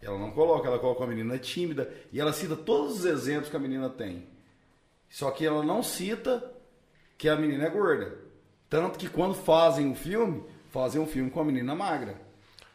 [0.01, 1.91] Ela não coloca, ela coloca a menina tímida.
[2.11, 4.27] E ela cita todos os exemplos que a menina tem.
[5.09, 6.51] Só que ela não cita
[7.17, 8.17] que a menina é gorda.
[8.69, 12.15] Tanto que quando fazem o filme, fazem um filme com a menina magra.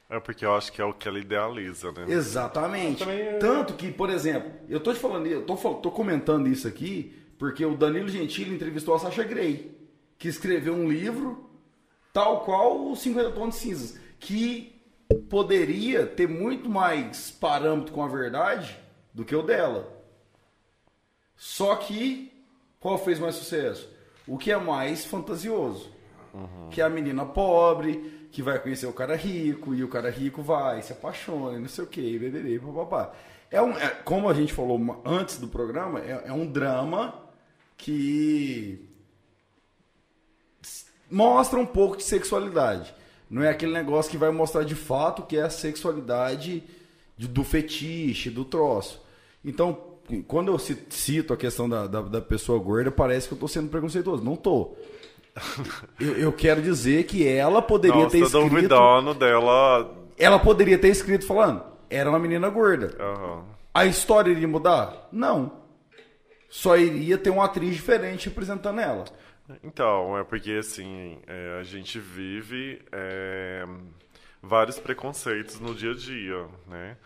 [0.09, 2.05] É porque eu acho que é o que ela idealiza, né?
[2.09, 3.01] Exatamente.
[3.01, 6.68] também é- Tanto que, por exemplo, eu tô te falando, eu tô, tô comentando isso
[6.68, 9.76] aqui porque o Danilo Gentili entrevistou a Sasha Grey,
[10.18, 11.51] que escreveu um livro
[12.12, 14.81] tal qual os 50 tons de cinzas, que
[15.28, 18.78] poderia ter muito mais parâmetro com a verdade
[19.12, 19.93] do que o dela.
[21.36, 22.33] Só que
[22.81, 23.89] qual fez mais sucesso?
[24.26, 25.91] O que é mais fantasioso.
[26.70, 30.42] Que é a menina pobre, que vai conhecer o cara rico, e o cara rico
[30.42, 33.15] vai, se apaixona, não sei o que, bebê, papapá.
[33.50, 37.15] É um, é, como a gente falou antes do programa, é, é um drama
[37.78, 38.86] que
[41.10, 42.94] mostra um pouco de sexualidade.
[43.31, 46.62] Não é aquele negócio que vai mostrar de fato que é a sexualidade
[47.16, 49.02] de- do fetiche, do troço.
[49.42, 49.78] Então,
[50.28, 53.48] quando eu ci- cito a questão da, da, da pessoa gorda, parece que eu estou
[53.48, 54.23] sendo preconceituoso.
[54.23, 54.76] Não tô.
[56.00, 58.48] Eu, eu quero dizer que ela poderia Nossa, ter escrito.
[58.48, 59.94] duvidando dela.
[60.18, 62.97] Ela poderia ter escrito falando, era uma menina gorda.
[62.98, 63.44] Aham.
[63.74, 65.08] A história iria mudar?
[65.12, 65.52] Não.
[66.48, 69.05] Só iria ter uma atriz diferente representando ela.
[69.62, 73.66] Então, é porque assim, é, a gente vive é,
[74.42, 76.97] vários preconceitos no dia a dia, né?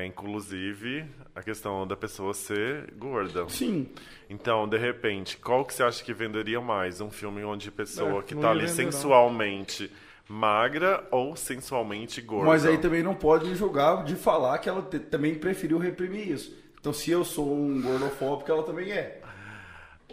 [0.00, 3.48] É, inclusive, a questão da pessoa ser gorda.
[3.48, 3.88] Sim.
[4.28, 7.00] Então, de repente, qual que você acha que venderia mais?
[7.00, 8.92] Um filme onde a pessoa É, que não tá ia ali vender, não.
[8.92, 9.90] sensualmente
[10.28, 12.46] magra ou sensualmente gorda?
[12.46, 16.28] Mas aí também não pode me julgar de falar que ela te- também preferiu reprimir
[16.30, 16.56] isso.
[16.80, 19.20] Então, se eu sou um gordofóbico, ela também é.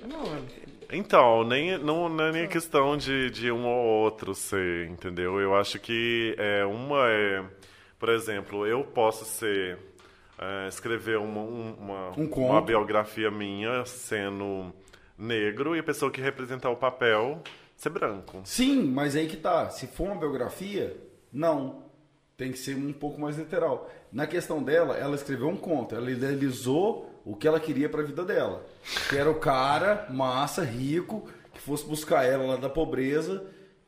[0.08, 4.88] Não, é- Então, nem, não, não é nem questão de, de um ou outro ser,
[4.90, 5.40] entendeu?
[5.40, 7.44] Eu acho que é, uma é,
[8.02, 9.78] por exemplo, eu posso ser,
[10.38, 14.74] é, escrever uma, um- uma, Um uma biografia minha sendo
[15.18, 17.42] negro e a pessoa que representar o papel
[17.78, 18.42] ser branco.
[18.44, 19.70] Sim, mas aí que tá.
[19.70, 20.98] Se for uma biografia,
[21.32, 21.84] não.
[22.36, 23.88] Tem que ser um pouco mais literal.
[24.12, 25.94] Na questão dela, ela escreveu um conto.
[25.96, 28.66] Ela idealizou o que ela queria pra vida dela.
[29.10, 33.46] Que era o cara, massa, rico, que fosse buscar ela lá da pobreza.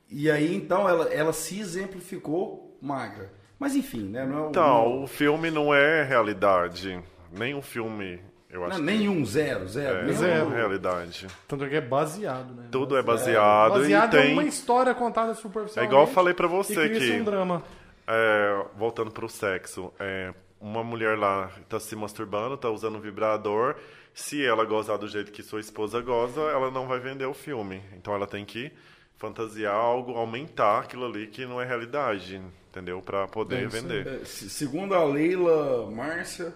[0.07, 3.31] E aí, então, ela, ela se exemplificou magra.
[3.63, 4.25] Mas enfim, né?
[4.25, 7.01] Não é o- Então, o filme não é realidade.
[7.31, 8.19] Nem um filme,
[8.49, 9.99] eu não, acho não, que nenhum, zero, zero.
[9.99, 10.17] é, nenhum.
[10.17, 11.27] zero realidade.
[11.47, 12.67] Tanto que é baseado, né?
[12.69, 14.33] Tudo é baseado, Baseado e em tem...
[14.33, 15.89] uma história contada É superficialmente.
[15.93, 17.11] igual eu falei pra e você que...
[17.13, 17.63] um drama.
[18.05, 23.75] É, voltando pro sexo, é, uma mulher lá tá se masturbando, tá usando um vibrador.
[24.13, 27.81] Se ela gozar do jeito que sua esposa goza, ela não vai vender o filme.
[27.95, 28.71] Então ela tem que
[29.17, 32.41] fantasiar algo, aumentar aquilo ali que não é realidade,
[32.73, 33.01] entendeu?
[33.03, 34.07] Pra poder vender.
[34.07, 36.51] É, se- Segundo a Leila Márcia,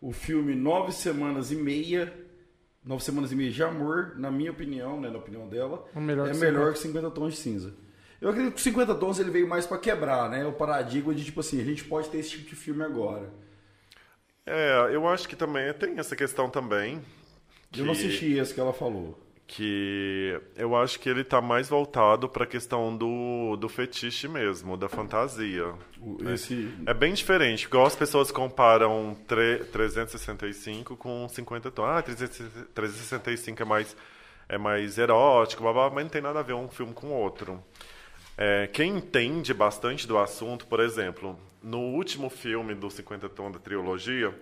[0.00, 2.12] o filme Nove Semanas e Meia,
[2.84, 6.28] Nove Semanas e Meia de Amor, na minha opinião, né, na opinião dela, É melhor
[6.28, 7.74] é que melhor que 50 Tons de Cinza.
[8.20, 10.44] Eu acredito que 50 Tons ele veio mais pra quebrar, né?
[10.46, 13.30] O paradigma de tipo assim, a gente pode ter esse tipo de filme agora.
[14.46, 17.00] É, eu acho que também tem essa questão também.
[17.76, 19.18] Eu não que- assisti esse que ela falou.
[19.50, 24.90] Que eu acho que ele tá mais voltado pra questão do, do fetiche mesmo, da
[24.90, 25.72] fantasia.
[26.34, 31.86] Esse É bem diferente, igual as pessoas comparam tre- 365 com 50 tons.
[31.88, 33.96] Ah, 360 365 é mais,
[34.50, 37.12] é mais erótico, blá, blá, mas não tem nada a ver um filme com o
[37.14, 37.58] outro.
[38.36, 43.58] É, quem entende bastante do assunto, por exemplo, no último filme do 50 Tons da
[43.58, 44.32] trilogia,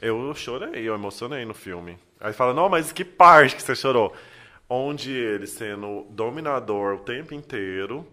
[0.00, 1.98] eu chorei, eu emocionei no filme.
[2.18, 4.12] Aí fala, não, mas que parte que você chorou?
[4.68, 8.06] Onde ele sendo dominador o tempo inteiro,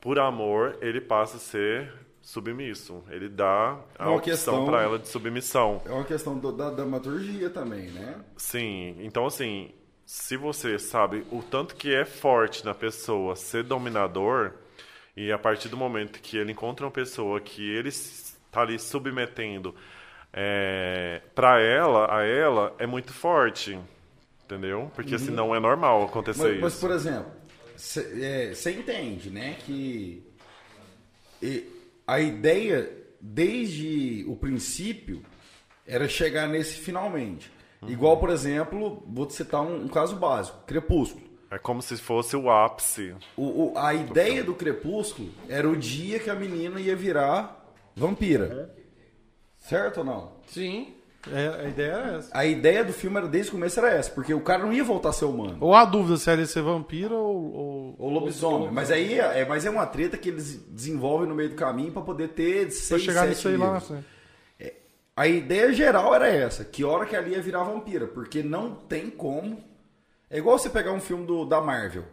[0.00, 3.02] por amor, ele passa a ser submisso.
[3.10, 5.80] Ele dá a Uma opção questão- para ela de submissão.
[5.86, 8.20] é uma questão do- da dramaturgia também, né?
[8.36, 9.70] Sim, então assim,
[10.04, 14.52] se você sabe o tanto que é forte na pessoa ser dominador,
[15.16, 19.74] e a partir do momento que ele encontra uma pessoa que ele está ali submetendo
[20.32, 23.78] é, para ela, a ela, é muito forte.
[24.52, 24.90] Entendeu?
[24.94, 26.80] Porque senão é normal acontecer Mas, mas, isso.
[26.80, 27.32] por exemplo,
[27.74, 30.22] você entende, né, que
[31.40, 31.66] e,
[32.06, 32.90] a ideia
[33.20, 35.22] desde o princípio
[35.86, 37.50] era chegar nesse finalmente.
[37.80, 37.88] Uhum.
[37.88, 41.24] Igual, por exemplo, vou te citar um, um caso básico, Crepúsculo.
[41.50, 43.14] É como se fosse o ápice.
[43.36, 48.74] O, o- a ideia do Crepúsculo era o dia que a menina ia virar vampira.
[49.58, 50.32] Certo ou não?
[50.46, 50.94] Sim.
[51.30, 52.30] É, a ideia é essa.
[52.32, 54.82] A ideia do filme era desde o começo era essa, porque o cara não ia
[54.82, 55.56] voltar a ser humano.
[55.60, 57.54] Ou há dúvida se ela ia ser vampiro ou.
[57.54, 58.70] ou Ou lobisomem.
[58.72, 62.02] Mas aí é, mas é uma treta que eles desenvolvem no meio do caminho pra
[62.02, 63.86] poder ter Pra seis, chegar sete nisso aí lá livros.
[63.88, 64.06] frente.
[65.14, 69.10] A ideia geral era essa, que hora que ela ia virar vampira, porque não tem
[69.10, 69.62] como.
[70.30, 72.04] É igual você pegar um filme do, da Marvel.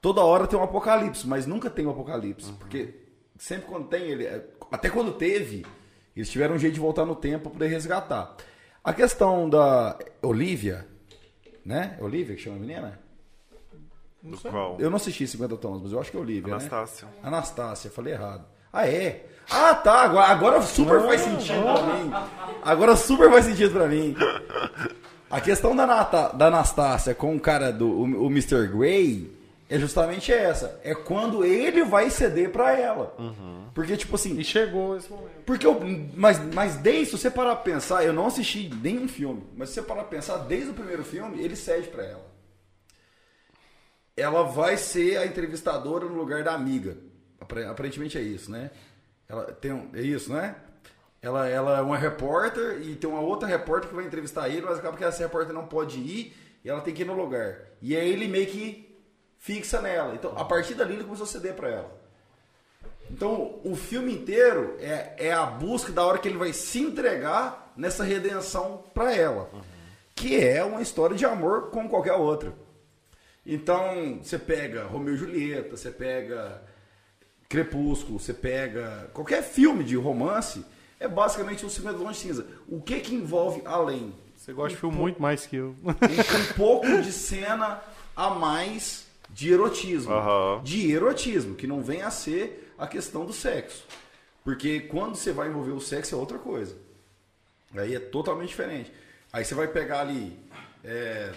[0.00, 2.52] Toda hora tem um apocalipse, mas nunca tem um apocalipse.
[2.52, 2.94] Porque
[3.36, 4.28] sempre quando tem ele.
[4.70, 5.66] Até quando teve,
[6.16, 8.36] eles tiveram um jeito de voltar no tempo pra poder resgatar.
[8.82, 10.86] A questão da Olivia,
[11.64, 11.96] né?
[12.00, 12.98] Olivia que chama a menina?
[14.22, 14.76] Do qual?
[14.78, 16.60] Eu não assisti 50 tons, mas eu acho que é Olivia, né?
[16.60, 17.08] Anastácia.
[17.22, 18.44] Anastácia, falei errado.
[18.72, 19.26] Ah, é?
[19.50, 20.02] Ah, tá.
[20.02, 22.10] Agora, agora super faz sentido pra mim.
[22.62, 24.14] Agora super faz sentido pra mim.
[25.30, 28.68] A questão da, Nata, da Anastácia com o cara do o, o Mr.
[28.68, 29.32] Grey
[29.68, 30.78] é justamente essa.
[30.84, 33.14] É quando ele vai ceder pra ela.
[33.80, 34.38] Porque, tipo assim.
[34.38, 35.30] E chegou esse momento.
[35.46, 35.80] Porque eu,
[36.14, 39.76] mas, mas desde, se você parar pra pensar, eu não assisti nenhum filme, mas se
[39.76, 42.30] você parar pra pensar, desde o primeiro filme, ele cede pra ela.
[44.14, 46.98] Ela vai ser a entrevistadora no lugar da amiga.
[47.40, 48.70] Apare- Aparentemente é isso, né?
[49.26, 50.56] Ela tem um, é isso, né?
[51.22, 54.78] Ela, ela é uma repórter e tem uma outra repórter que vai entrevistar ele, mas
[54.78, 57.60] acaba que essa repórter não pode ir e ela tem que ir no lugar.
[57.80, 58.94] E aí ele meio que
[59.38, 60.14] fixa nela.
[60.14, 61.99] Então, a partir dali ele começou a ceder pra ela.
[63.10, 67.72] Então, o filme inteiro é, é a busca da hora que ele vai se entregar
[67.76, 69.50] nessa redenção pra ela.
[70.14, 72.52] Que é uma história de amor como qualquer outra.
[73.44, 76.62] Então, você pega Romeu e Julieta, você pega
[77.48, 80.64] Crepúsculo, você pega qualquer filme de romance,
[81.00, 82.46] É basicamente um 50 tons de cinza.
[82.68, 84.12] O que que envolve além?
[84.36, 85.74] Você gosta de filme muito mais que eu.
[85.82, 87.80] Um, um pouco de cena
[88.14, 90.12] a mais de erotismo.
[90.12, 90.60] Aham.
[90.62, 93.84] De erotismo, que não vem a ser a questão do sexo.
[94.42, 96.74] Porque quando você vai envolver o sexo é outra coisa.
[97.76, 98.90] Aí é totalmente diferente.
[99.30, 100.36] Aí você vai pegar ali
[100.82, 101.32] é,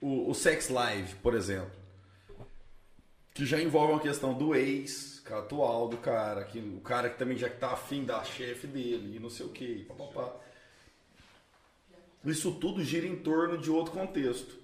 [0.00, 1.70] o, o sex live, por exemplo.
[3.34, 7.18] Que já envolve uma questão do ex, cara atual do cara, que, o cara que
[7.18, 10.34] também já tá afim da chefe dele e não sei o que, papapá.
[12.24, 14.56] Isso tudo gira em torno de outro contexto.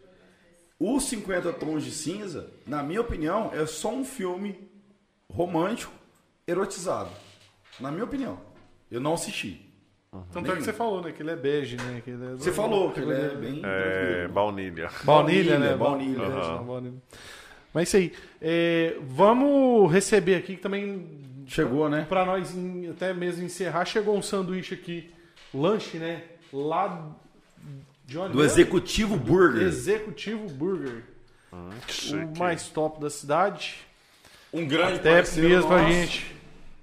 [0.80, 4.71] Os 50 Tons de Cinza, na minha opinião, é só um filme
[5.32, 5.92] romântico
[6.46, 7.10] erotizado.
[7.80, 8.38] Na minha opinião.
[8.90, 9.68] Eu não assisti.
[10.30, 11.10] Tanto é que você falou, né?
[11.12, 12.02] Que ele é bege, né?
[12.04, 13.62] Que ele é- Você falou que ele é bem.
[13.64, 14.90] É, baunilha.
[15.04, 15.74] Baunilha, né?
[15.74, 16.56] Baunilha, Ba- aham.
[16.58, 16.94] não, baunilha.
[17.72, 18.12] Mas isso aí.
[18.40, 21.08] É, vamos receber aqui que também,
[21.46, 22.04] Chegou, né?
[22.06, 25.10] pra nós em- até mesmo encerrar, chegou um sanduíche aqui,
[25.54, 26.24] lanche, né?
[26.52, 27.10] Lá
[28.04, 28.34] de onde?
[28.34, 28.44] Do?
[28.44, 29.62] Executivo Burger.
[29.62, 31.04] Executivo Burger.
[31.88, 32.16] Chique.
[32.16, 33.78] O mais top da cidade.
[34.52, 35.92] Um grande Até parceiro mesmo pra nosso.
[35.92, 36.32] gente.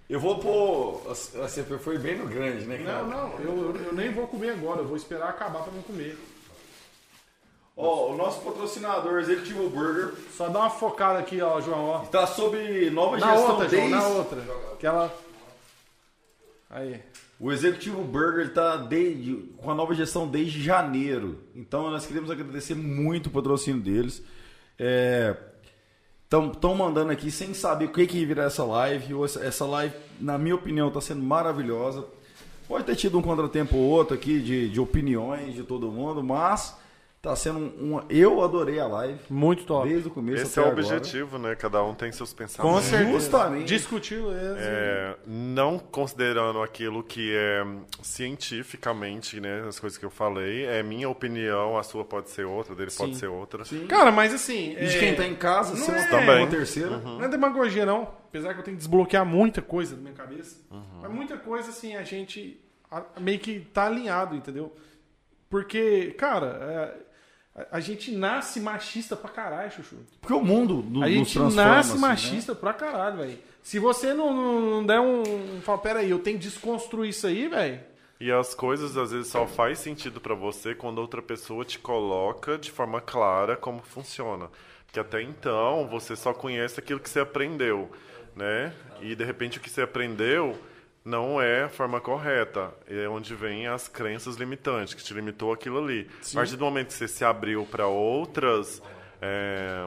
[0.09, 1.01] Eu vou pôr.
[1.07, 3.03] Você foi bem no grande, né, cara?
[3.03, 5.83] Não, não, eu, eu- eu nem vou comer agora, eu vou esperar acabar pra não
[5.83, 6.17] comer.
[7.77, 12.03] Ó, o nosso patrocinador, Executivo Burger, Só dá uma focada aqui, ó, João, ó.
[12.03, 13.89] está sob nova Na gestão outra, João, desde.
[13.89, 14.43] na outra.
[14.73, 15.19] Aquela.
[16.69, 16.99] Aí.
[17.39, 21.39] O Executivo Burger está desde, com a nova gestão desde janeiro.
[21.55, 24.21] Então nós queremos agradecer muito o patrocínio deles.
[26.31, 29.15] Estão mandando aqui sem saber o que, que essa live.
[29.41, 32.05] Essa live, na minha opinião, está sendo maravilhosa.
[32.67, 36.77] Pode ter tido um contratempo ou outro aqui de, de opiniões de todo mundo, mas
[37.19, 39.19] está sendo um, um- Eu adorei a live.
[39.29, 39.89] Muito top.
[39.89, 40.81] Desde o começo Esse é o agora.
[40.81, 41.53] objetivo, né?
[41.53, 42.83] Cada um tem seus Com pensamentos.
[42.85, 43.11] certeza.
[43.11, 43.65] Justamente.
[43.67, 44.21] Discutir
[44.57, 47.65] É, não considerando aquilo que é
[48.01, 52.73] cientificamente, né, as coisas que eu falei, é minha opinião, a sua pode ser outra,
[52.73, 53.63] dele pode ser outra.
[53.87, 54.71] Cara, mas assim.
[54.77, 56.47] E de é, quem está em casa, não uma, é- uma Também.
[56.49, 56.97] terceira.
[56.97, 58.03] Não é demagogia, não.
[58.29, 60.57] Apesar que eu tenho que desbloquear muita coisa na minha cabeça.
[60.71, 60.83] Uhum.
[61.01, 62.59] Mas muita coisa, assim, a gente
[63.19, 64.73] meio que tá alinhado, entendeu?
[65.49, 67.08] Porque, cara, é,
[67.71, 69.97] a, a gente nasce machista pra caralho, Chuchu.
[70.21, 72.07] Porque o mundo no, A gente transforma, nasce assim, né?
[72.07, 73.39] machista pra caralho, velho.
[73.61, 75.21] Se você não, não, não der um.
[75.57, 77.79] um fala, pera aí, eu tenho que desconstruir isso aí, velho.
[78.19, 82.57] E as coisas às vezes só faz sentido pra você quando outra pessoa te coloca
[82.57, 84.49] de forma clara como funciona.
[84.85, 87.89] Porque até então você só conhece aquilo que você aprendeu,
[88.35, 88.73] né?
[89.01, 90.57] E de repente o que você aprendeu
[91.09, 92.71] não é a forma correta.
[92.87, 96.07] É onde vem as crenças limitantes, que te limitou aquilo ali.
[96.31, 98.81] A partir do momento que você se abriu para outras.
[99.21, 99.85] É,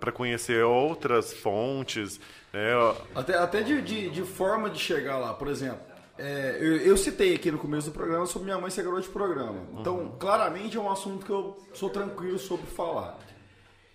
[0.00, 2.20] para conhecer outras fontes,
[2.52, 2.70] né?
[3.14, 5.80] Até, até de, de, de forma de chegar lá, por exemplo.
[6.18, 9.08] é, eu, eu citei aqui no começo do programa sobre minha mãe ser garota de
[9.08, 9.60] programa.
[9.78, 13.18] Então, claramente é um assunto que eu sou tranquilo sobre falar.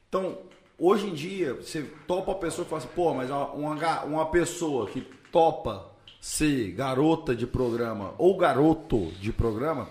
[0.07, 0.37] Então,
[0.83, 4.87] hoje em dia, você topa a pessoa e fala assim, pô, mas uma, uma, pessoa
[4.87, 4.99] que
[5.31, 5.89] topa
[6.19, 9.87] ser garota de programa ou garoto de programa,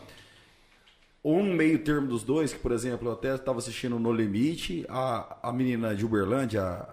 [1.22, 4.84] ou um meio termo dos dois, que por exemplo, eu até estava assistindo No Limite,
[4.88, 6.92] a, a menina de Uberlândia, a,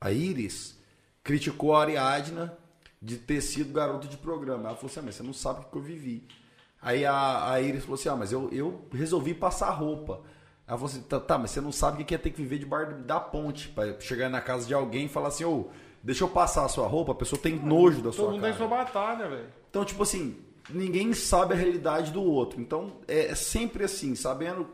[0.00, 0.78] a Iris,
[1.24, 2.56] criticou a Ariadna
[3.02, 4.68] de ter sido garoto de programa.
[4.68, 6.28] Ela falou assim, ah, mas você não sabe o que eu vivi.
[6.80, 10.20] Aí a, a Iris falou assim, ah, mas eu, eu resolvi passar roupa.
[10.70, 12.58] Ela falou assim, tá, tá, mas você não sabe o que é ter que viver
[12.58, 15.66] debaixo da ponte, para chegar na casa de alguém e falar assim, ô,
[16.00, 18.52] deixa eu passar a sua roupa, a pessoa tem nojo da sua Todo mundo cara.
[18.52, 19.48] tem sua batalha, velho.
[19.68, 22.60] Então, tipo assim, ninguém sabe a realidade do outro.
[22.60, 24.68] Então, é é sempre assim, sabendo.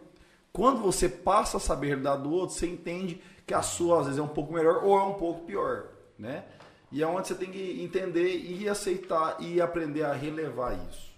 [0.53, 4.05] Quando você passa a saber a realidade do outro, você entende que a sua, às
[4.05, 5.87] vezes, é um pouco melhor ou é um pouco pior,
[6.19, 6.45] né?
[6.93, 11.11] E é onde você tem que entender e aceitar e aprender a relevar isso.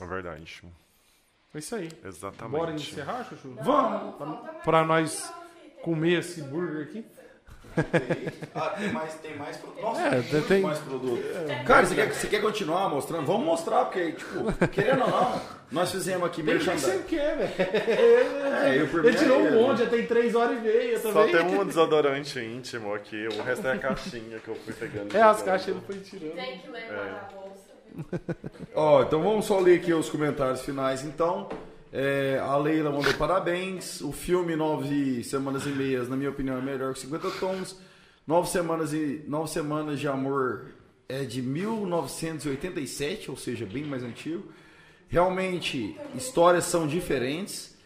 [0.00, 0.62] É verdade.
[1.56, 1.88] É isso aí.
[2.04, 2.52] Exatamente.
[2.58, 3.56] Bora encerrar, Chuchu?
[3.62, 4.14] Vamos!
[4.62, 5.32] Pra nós
[5.82, 7.04] comer esse burger aqui.
[8.54, 9.82] Ah, tem mais, tem mais produto.
[9.82, 11.22] Nossa, É, tem mais produto.
[11.66, 13.26] Cara, você quer, você quer continuar mostrando?
[13.26, 17.52] Vamos mostrar, porque, tipo, querendo ou não, nós fizemos aqui Tem que você quer, velho.
[18.64, 20.98] É, eu por mim Ele tirou é- um monte, já tem três horas e meia
[21.00, 21.32] Só também.
[21.36, 25.12] tem um desodorante íntimo aqui, o resto é a caixinha que eu fui pegando.
[25.16, 26.34] É, as caixas ele foi tirando.
[26.34, 27.45] Tem que levar na bolsa.
[28.74, 31.48] Ó, então vamos só ler aqui os comentários finais, então.
[31.92, 34.00] É, a Leila mandou parabéns.
[34.00, 37.76] O filme Nove Semanas e Meias, na minha opinião, é melhor que 50 Tons.
[38.26, 40.66] Nove Semanas, e, Nove Semanas de Amor
[41.08, 44.44] é de 1987, ou seja, bem mais antigo.
[45.08, 47.76] Realmente, histórias são diferentes.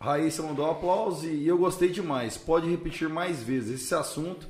[0.00, 2.36] Raíssa mandou aplausos e eu gostei demais.
[2.36, 4.46] Pode repetir mais vezes esse assunto.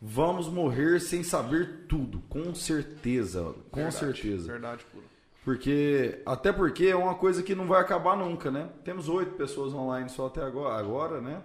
[0.00, 4.52] Vamos morrer sem saber tudo, com certeza, com certeza.
[4.52, 5.04] Verdade pura.
[5.44, 8.68] Porque, até porque é uma coisa que não vai acabar nunca, né?
[8.84, 11.40] Temos oito pessoas online só até agora, agora né?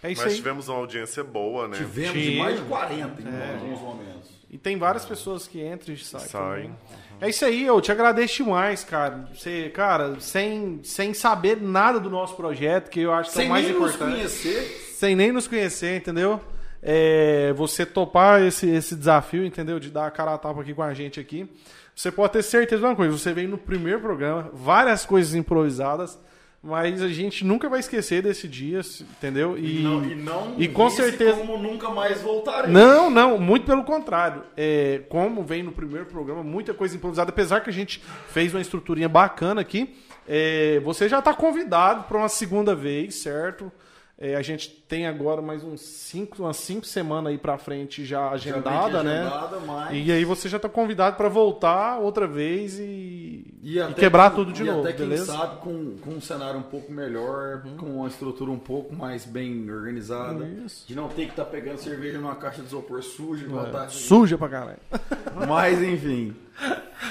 [0.00, 0.36] É isso Mas aí.
[0.36, 1.78] tivemos uma audiência boa, né?
[1.78, 2.30] Tivemos Sim.
[2.32, 4.30] de mais de 40 em alguns momentos.
[4.50, 6.28] E tem várias pessoas que entram e saem.
[6.28, 6.62] Saem.
[6.64, 6.78] também.
[7.22, 9.28] É isso aí, eu te agradeço demais, cara.
[9.34, 13.46] Você, cara, sem, sem saber nada do nosso projeto, que eu acho que é Sem
[13.46, 14.14] o mais nem nos importante.
[14.16, 16.38] conhecer, sem nem nos conhecer, entendeu?
[16.86, 19.80] É, você topar esse, esse desafio, entendeu?
[19.80, 21.48] De dar a cara a tapa aqui com a gente aqui.
[21.96, 26.18] Você pode ter certeza de uma coisa, você veio no primeiro programa, várias coisas improvisadas,
[26.62, 29.56] mas a gente nunca vai esquecer desse dia, entendeu?
[29.56, 32.70] e, não, e não e com certeza- como nunca mais voltarei.
[32.72, 34.42] Não, não, muito pelo contrário.
[34.56, 38.60] É, como vem no primeiro programa, muita coisa improvisada, apesar que a gente fez uma
[38.60, 39.94] estruturinha bacana aqui.
[40.28, 43.70] é, você já está convidado para uma segunda vez, certo?
[44.16, 48.28] É, a gente tem agora mais uns cinco, umas cinco semanas aí para frente já
[48.28, 49.20] Já agendada, vem né?
[49.22, 53.94] agendada, mas- E aí você já está convidado para voltar outra vez e, E, e
[53.94, 55.32] quebrar que- tudo de e novo, até quem beleza?
[55.32, 59.68] sabe com, com um cenário um pouco melhor, com uma estrutura um pouco mais bem
[59.68, 60.46] organizada.
[60.64, 60.86] Isso.
[60.86, 63.88] De não ter que estar pegando cerveja numa caixa de isopor suja, igual tá.
[63.88, 64.78] Suja pra caralho.
[65.48, 66.36] Mas enfim.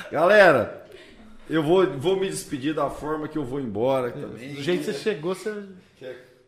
[0.09, 0.85] Galera,
[1.49, 4.53] eu vou, vou me despedir da forma que eu vou embora também.
[4.55, 5.63] Do jeito que você chegou, você.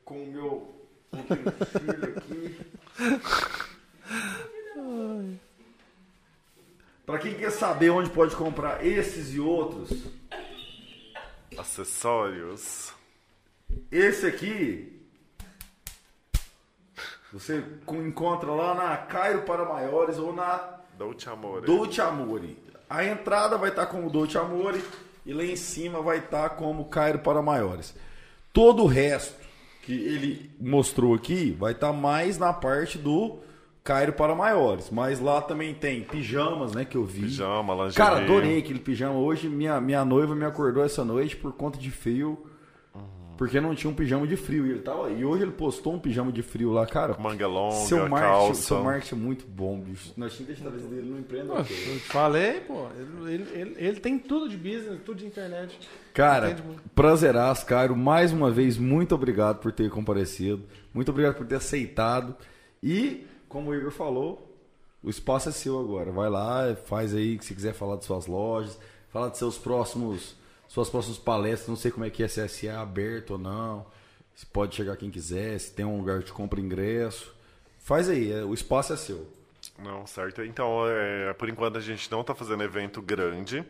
[0.05, 0.75] Com o meu
[1.11, 2.57] utensílio aqui.
[7.05, 9.91] Pra quem quer saber onde pode comprar esses e outros,
[11.57, 12.91] Acessórios.
[13.91, 14.91] esse aqui
[17.31, 21.65] você co- encontra lá na Cairo para Maiores ou na Dolce Amore.
[21.65, 22.57] Dolce Amore.
[22.89, 24.83] A entrada vai estar como Dolce Amore
[25.25, 27.93] e lá em cima vai estar como Cairo para Maiores.
[28.53, 29.35] Todo o resto
[29.85, 33.37] que ele mostrou aqui vai estar mais na parte do
[33.83, 34.89] Cairo para Maiores.
[34.89, 37.21] Mas lá também tem pijamas, né, que eu vi.
[37.21, 37.95] Pijama, lingerie.
[37.95, 39.19] Cara, adorei aquele pijama.
[39.19, 42.45] Hoje minha, minha noiva me acordou essa noite por conta de frio.
[43.37, 44.65] Porque não tinha um pijama de frio.
[44.65, 47.17] E, ele tava, e hoje ele postou um pijama de frio lá, cara.
[47.19, 48.61] Manga longa, seu marketing, calça.
[48.61, 50.13] seu marketing é muito bom, bicho.
[50.15, 51.53] Nós tínhamos que trazer dele no empreenda.
[51.53, 52.87] Eu te falei, pô.
[52.97, 55.77] Ele, ele, ele, ele tem tudo de business, tudo de internet.
[56.13, 56.55] Cara,
[56.93, 57.95] prazeraço, Cairo.
[57.95, 60.63] Mais uma vez, muito obrigado por ter comparecido.
[60.93, 62.35] Muito obrigado por ter aceitado.
[62.81, 64.55] E, como o Igor falou,
[65.03, 66.11] o espaço é seu agora.
[66.11, 70.35] Vai lá, faz aí, se quiser falar de suas lojas, falar de seus próximos,
[70.67, 71.67] suas próximas palestras.
[71.69, 73.85] Não sei como é que é, se é, se é aberto ou não.
[74.33, 77.33] Se pode chegar quem quiser, se tem um lugar de compra ingresso.
[77.79, 79.27] Faz aí, é, o espaço é seu.
[79.79, 80.43] Não, certo.
[80.43, 83.65] Então, é, por enquanto a gente não está fazendo evento grande.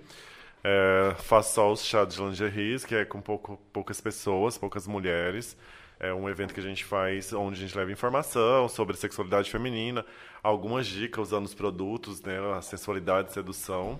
[0.63, 5.55] É, só os chá de lingeries, que é com pouco, poucas pessoas, poucas mulheres.
[5.99, 10.05] É um evento que a gente faz onde a gente leva informação sobre sexualidade feminina,
[10.43, 13.99] algumas dicas usando os produtos, né, a sensualidade, sedução.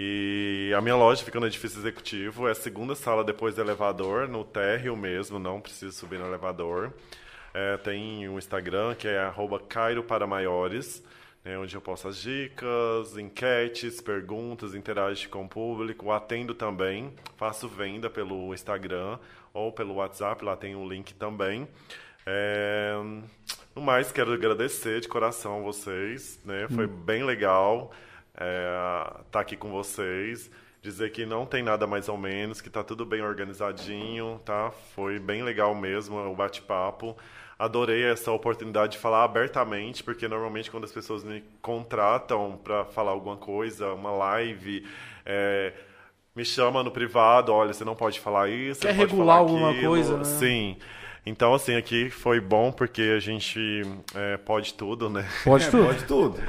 [0.00, 4.28] E a minha loja fica no edifício executivo, é a segunda sala depois do elevador,
[4.28, 6.92] no térreo mesmo, não precisa subir no elevador.
[7.52, 11.02] É, tem um Instagram que é arroba Cairo para Maiores,
[11.44, 17.66] né, onde eu posto as dicas, enquetes, perguntas, interajo com o público, atendo também, faço
[17.66, 19.18] venda pelo Instagram
[19.52, 21.66] ou pelo WhatsApp, lá tem um link também.
[22.24, 22.92] É,
[23.74, 26.68] no mais, quero agradecer de coração a vocês, né?
[26.68, 27.92] Foi bem legal
[29.26, 30.50] estar aqui com vocês.
[30.80, 34.70] Dizer que não tem nada mais ou menos, que tá tudo bem organizadinho, tá?
[34.94, 37.16] Foi bem legal mesmo o bate-papo.
[37.58, 43.10] Adorei essa oportunidade de falar abertamente, porque normalmente quando as pessoas me contratam para falar
[43.10, 44.86] alguma coisa, uma live,
[45.26, 45.72] é,
[46.36, 50.18] me chama no privado, olha, você não pode falar isso, Quer regular falar alguma coisa,
[50.18, 50.24] né?
[50.24, 50.76] Sim.
[51.26, 53.82] Então, assim, aqui foi bom porque a gente
[54.14, 55.28] é, pode tudo, né?
[55.42, 55.84] Pode É, tudo.
[55.84, 56.40] pode tudo.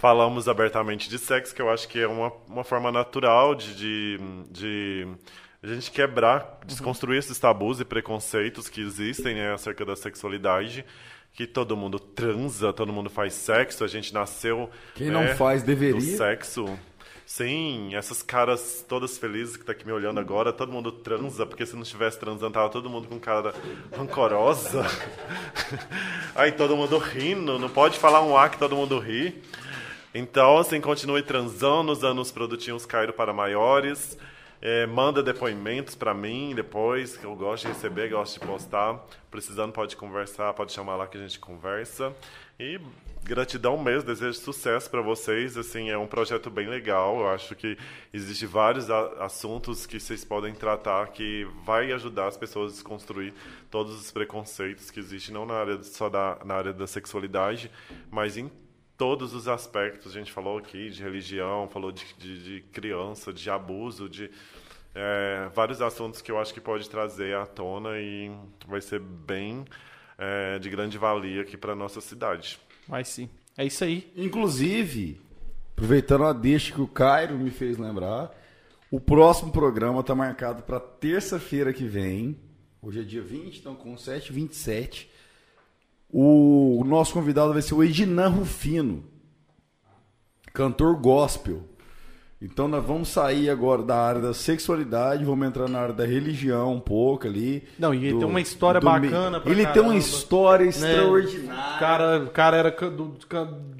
[0.00, 4.18] Falamos abertamente de sexo, que eu acho que é uma, uma forma natural de, de,
[4.50, 5.08] de
[5.62, 10.84] a gente quebrar, desconstruir esses tabus e preconceitos que existem né, acerca da sexualidade.
[11.32, 14.70] Que todo mundo transa, todo mundo faz sexo, a gente nasceu.
[14.94, 16.16] Quem né, não faz, do deveria.
[16.16, 16.78] sexo.
[17.26, 21.66] Sim, essas caras todas felizes que tá aqui me olhando agora, todo mundo transa, porque
[21.66, 23.52] se não estivesse transando, tava todo mundo com cara
[23.94, 24.86] rancorosa.
[26.36, 29.42] Aí todo mundo rindo, não pode falar um A que todo mundo ri.
[30.18, 34.16] Então, assim, continue transando, usando os produtinhos Cairo para maiores.
[34.62, 38.98] É, manda depoimentos para mim depois, que eu gosto de receber, gosto de postar.
[39.30, 42.16] Precisando, pode conversar, pode chamar lá que a gente conversa.
[42.58, 42.80] E
[43.22, 45.54] gratidão mesmo, desejo sucesso para vocês.
[45.58, 47.20] Assim, é um projeto bem legal.
[47.20, 47.76] Eu acho que
[48.10, 53.34] existe vários assuntos que vocês podem tratar que vai ajudar as pessoas a desconstruir
[53.70, 57.70] todos os preconceitos que existem, não na área só da, na área da sexualidade,
[58.10, 58.50] mas em
[58.96, 60.12] todos os aspectos.
[60.12, 64.30] A gente falou aqui de religião, falou de, de, de criança, de abuso, de
[64.94, 68.30] é, vários assuntos que eu acho que pode trazer à tona e
[68.66, 69.64] vai ser bem
[70.18, 72.58] é, de grande valia aqui para nossa cidade.
[72.88, 73.28] Vai sim.
[73.56, 74.10] É isso aí.
[74.16, 75.20] Inclusive,
[75.72, 78.34] aproveitando a deixa que o Cairo me fez lembrar,
[78.90, 82.38] o próximo programa está marcado para terça-feira que vem.
[82.80, 85.10] Hoje é dia 20, então com 7, 27.
[86.12, 89.04] O, o nosso convidado vai ser o Edinan Rufino,
[90.52, 91.62] cantor gospel.
[92.40, 96.74] Então nós vamos sair agora da área da sexualidade, vamos entrar na área da religião
[96.74, 97.64] um pouco ali.
[97.78, 100.70] Não, e ele do- tem uma história bacana pra Ele tem caramba, uma história né?
[100.70, 101.76] extraordinária.
[101.76, 103.16] O cara, o cara era do,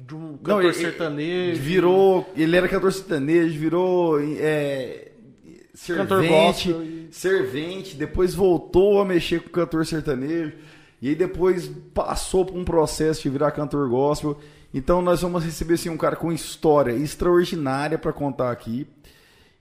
[0.05, 1.61] de um Não, cantor ele- sertanejo.
[1.61, 2.29] Virou.
[2.35, 4.19] Ele era cantor sertanejo, virou.
[4.19, 5.11] É,
[5.85, 10.53] Cantor servente, gospel e- servente, depois voltou a mexer com cantor sertanejo.
[11.01, 14.37] E aí depois passou por um processo de virar cantor gospel.
[14.73, 18.87] Então nós vamos receber assim, um cara com história extraordinária para contar aqui.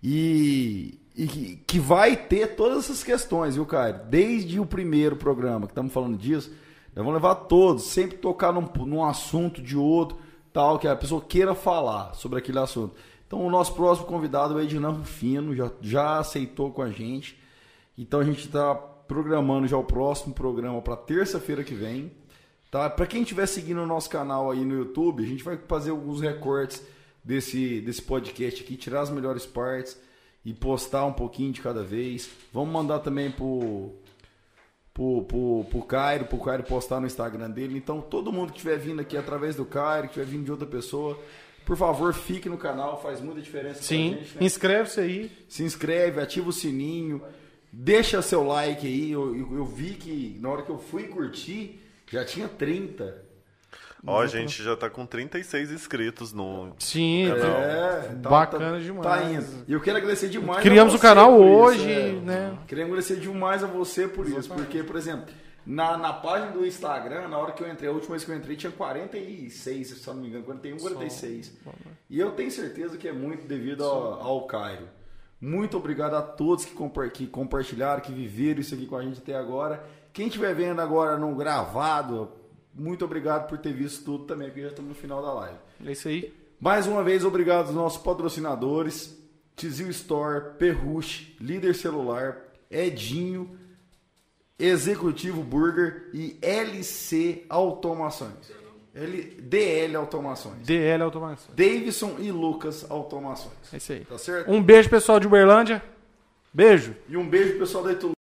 [0.03, 3.93] E, e que, vai ter todas essas questões, viu, cara?
[3.93, 6.51] Desde o primeiro programa que estamos falando disso,
[6.95, 10.19] nós vamos levar todos, sempre tocar num, num assunto de outro,
[10.53, 12.95] tal, que a pessoa queira falar sobre aquele assunto.
[13.27, 17.39] Então o nosso próximo convidado é o Ednan Rufino, já, já aceitou com a gente.
[17.99, 22.13] Então a gente está programando já o próximo programa para terça-feira que vem.
[22.71, 22.91] Tá?
[22.91, 26.21] Para quem estiver seguindo o nosso canal aí no YouTube, a gente vai fazer alguns
[26.21, 26.83] recortes
[27.25, 29.99] desse, desse podcast aqui, tirar as melhores partes
[30.45, 32.29] e postar um pouquinho de cada vez.
[32.53, 33.93] Vamos mandar também pro,
[34.93, 37.77] pro, pro, pro Cairo, pro Cairo postar no Instagram dele.
[37.77, 40.67] Então, todo mundo que estiver vindo aqui através do Cairo, que estiver vindo de outra
[40.67, 41.19] pessoa,
[41.65, 44.45] por favor, fique no canal, faz muita diferença Sim, gente, né?
[44.45, 45.31] inscreve-se aí.
[45.49, 47.21] se inscreve, ativa o sininho,
[47.73, 49.13] deixa seu like aí.
[49.13, 51.81] Eu, eu, eu vi que na hora que eu fui curtir,
[52.11, 53.27] já tinha 30.
[54.07, 56.73] Ó, a gente já tá com 36 inscritos no.
[56.79, 59.07] Sim, É, tá- bacana tá- demais.
[59.07, 59.65] Tá indo.
[59.67, 60.63] E eu quero agradecer demais.
[60.63, 62.13] Criamos a o você canal por isso, hoje, é.
[62.13, 62.59] né?
[62.69, 65.35] Queria agradecer demais a você por isso, porque, por exemplo,
[65.67, 68.37] na, na página do Instagram, na hora que eu entrei, a última vez que eu
[68.37, 71.53] entrei, tinha 46, se eu não me engano, 41, 46.
[72.09, 74.89] E eu tenho certeza que é muito devido ao, ao Cairo.
[75.41, 79.19] Muito obrigado a todos que, compa- que compartilharam, que viveram isso aqui com a gente
[79.19, 79.85] até agora.
[80.13, 82.31] Quem estiver vendo agora no gravado,
[82.75, 85.59] muito obrigado por ter visto tudo também, porque já estamos no final da live.
[85.85, 86.33] É isso aí.
[86.59, 89.15] Mais uma vez, obrigado aos nossos patrocinadores:
[89.55, 92.39] Tizil Store, Perruche, Líder Celular,
[92.71, 93.59] Edinho,
[94.59, 98.51] Executivo Burger e LC Automações.
[98.97, 100.67] L, DL Automações.
[100.67, 101.55] DL Automação.
[101.55, 103.53] Davidson e Lucas Automações.
[103.73, 104.05] É isso aí.
[104.07, 104.51] Tá certo?
[104.51, 105.83] Um beijo, pessoal de Uberlândia.
[106.53, 106.97] Beijo.
[107.07, 108.16] E um beijo pessoal da Itu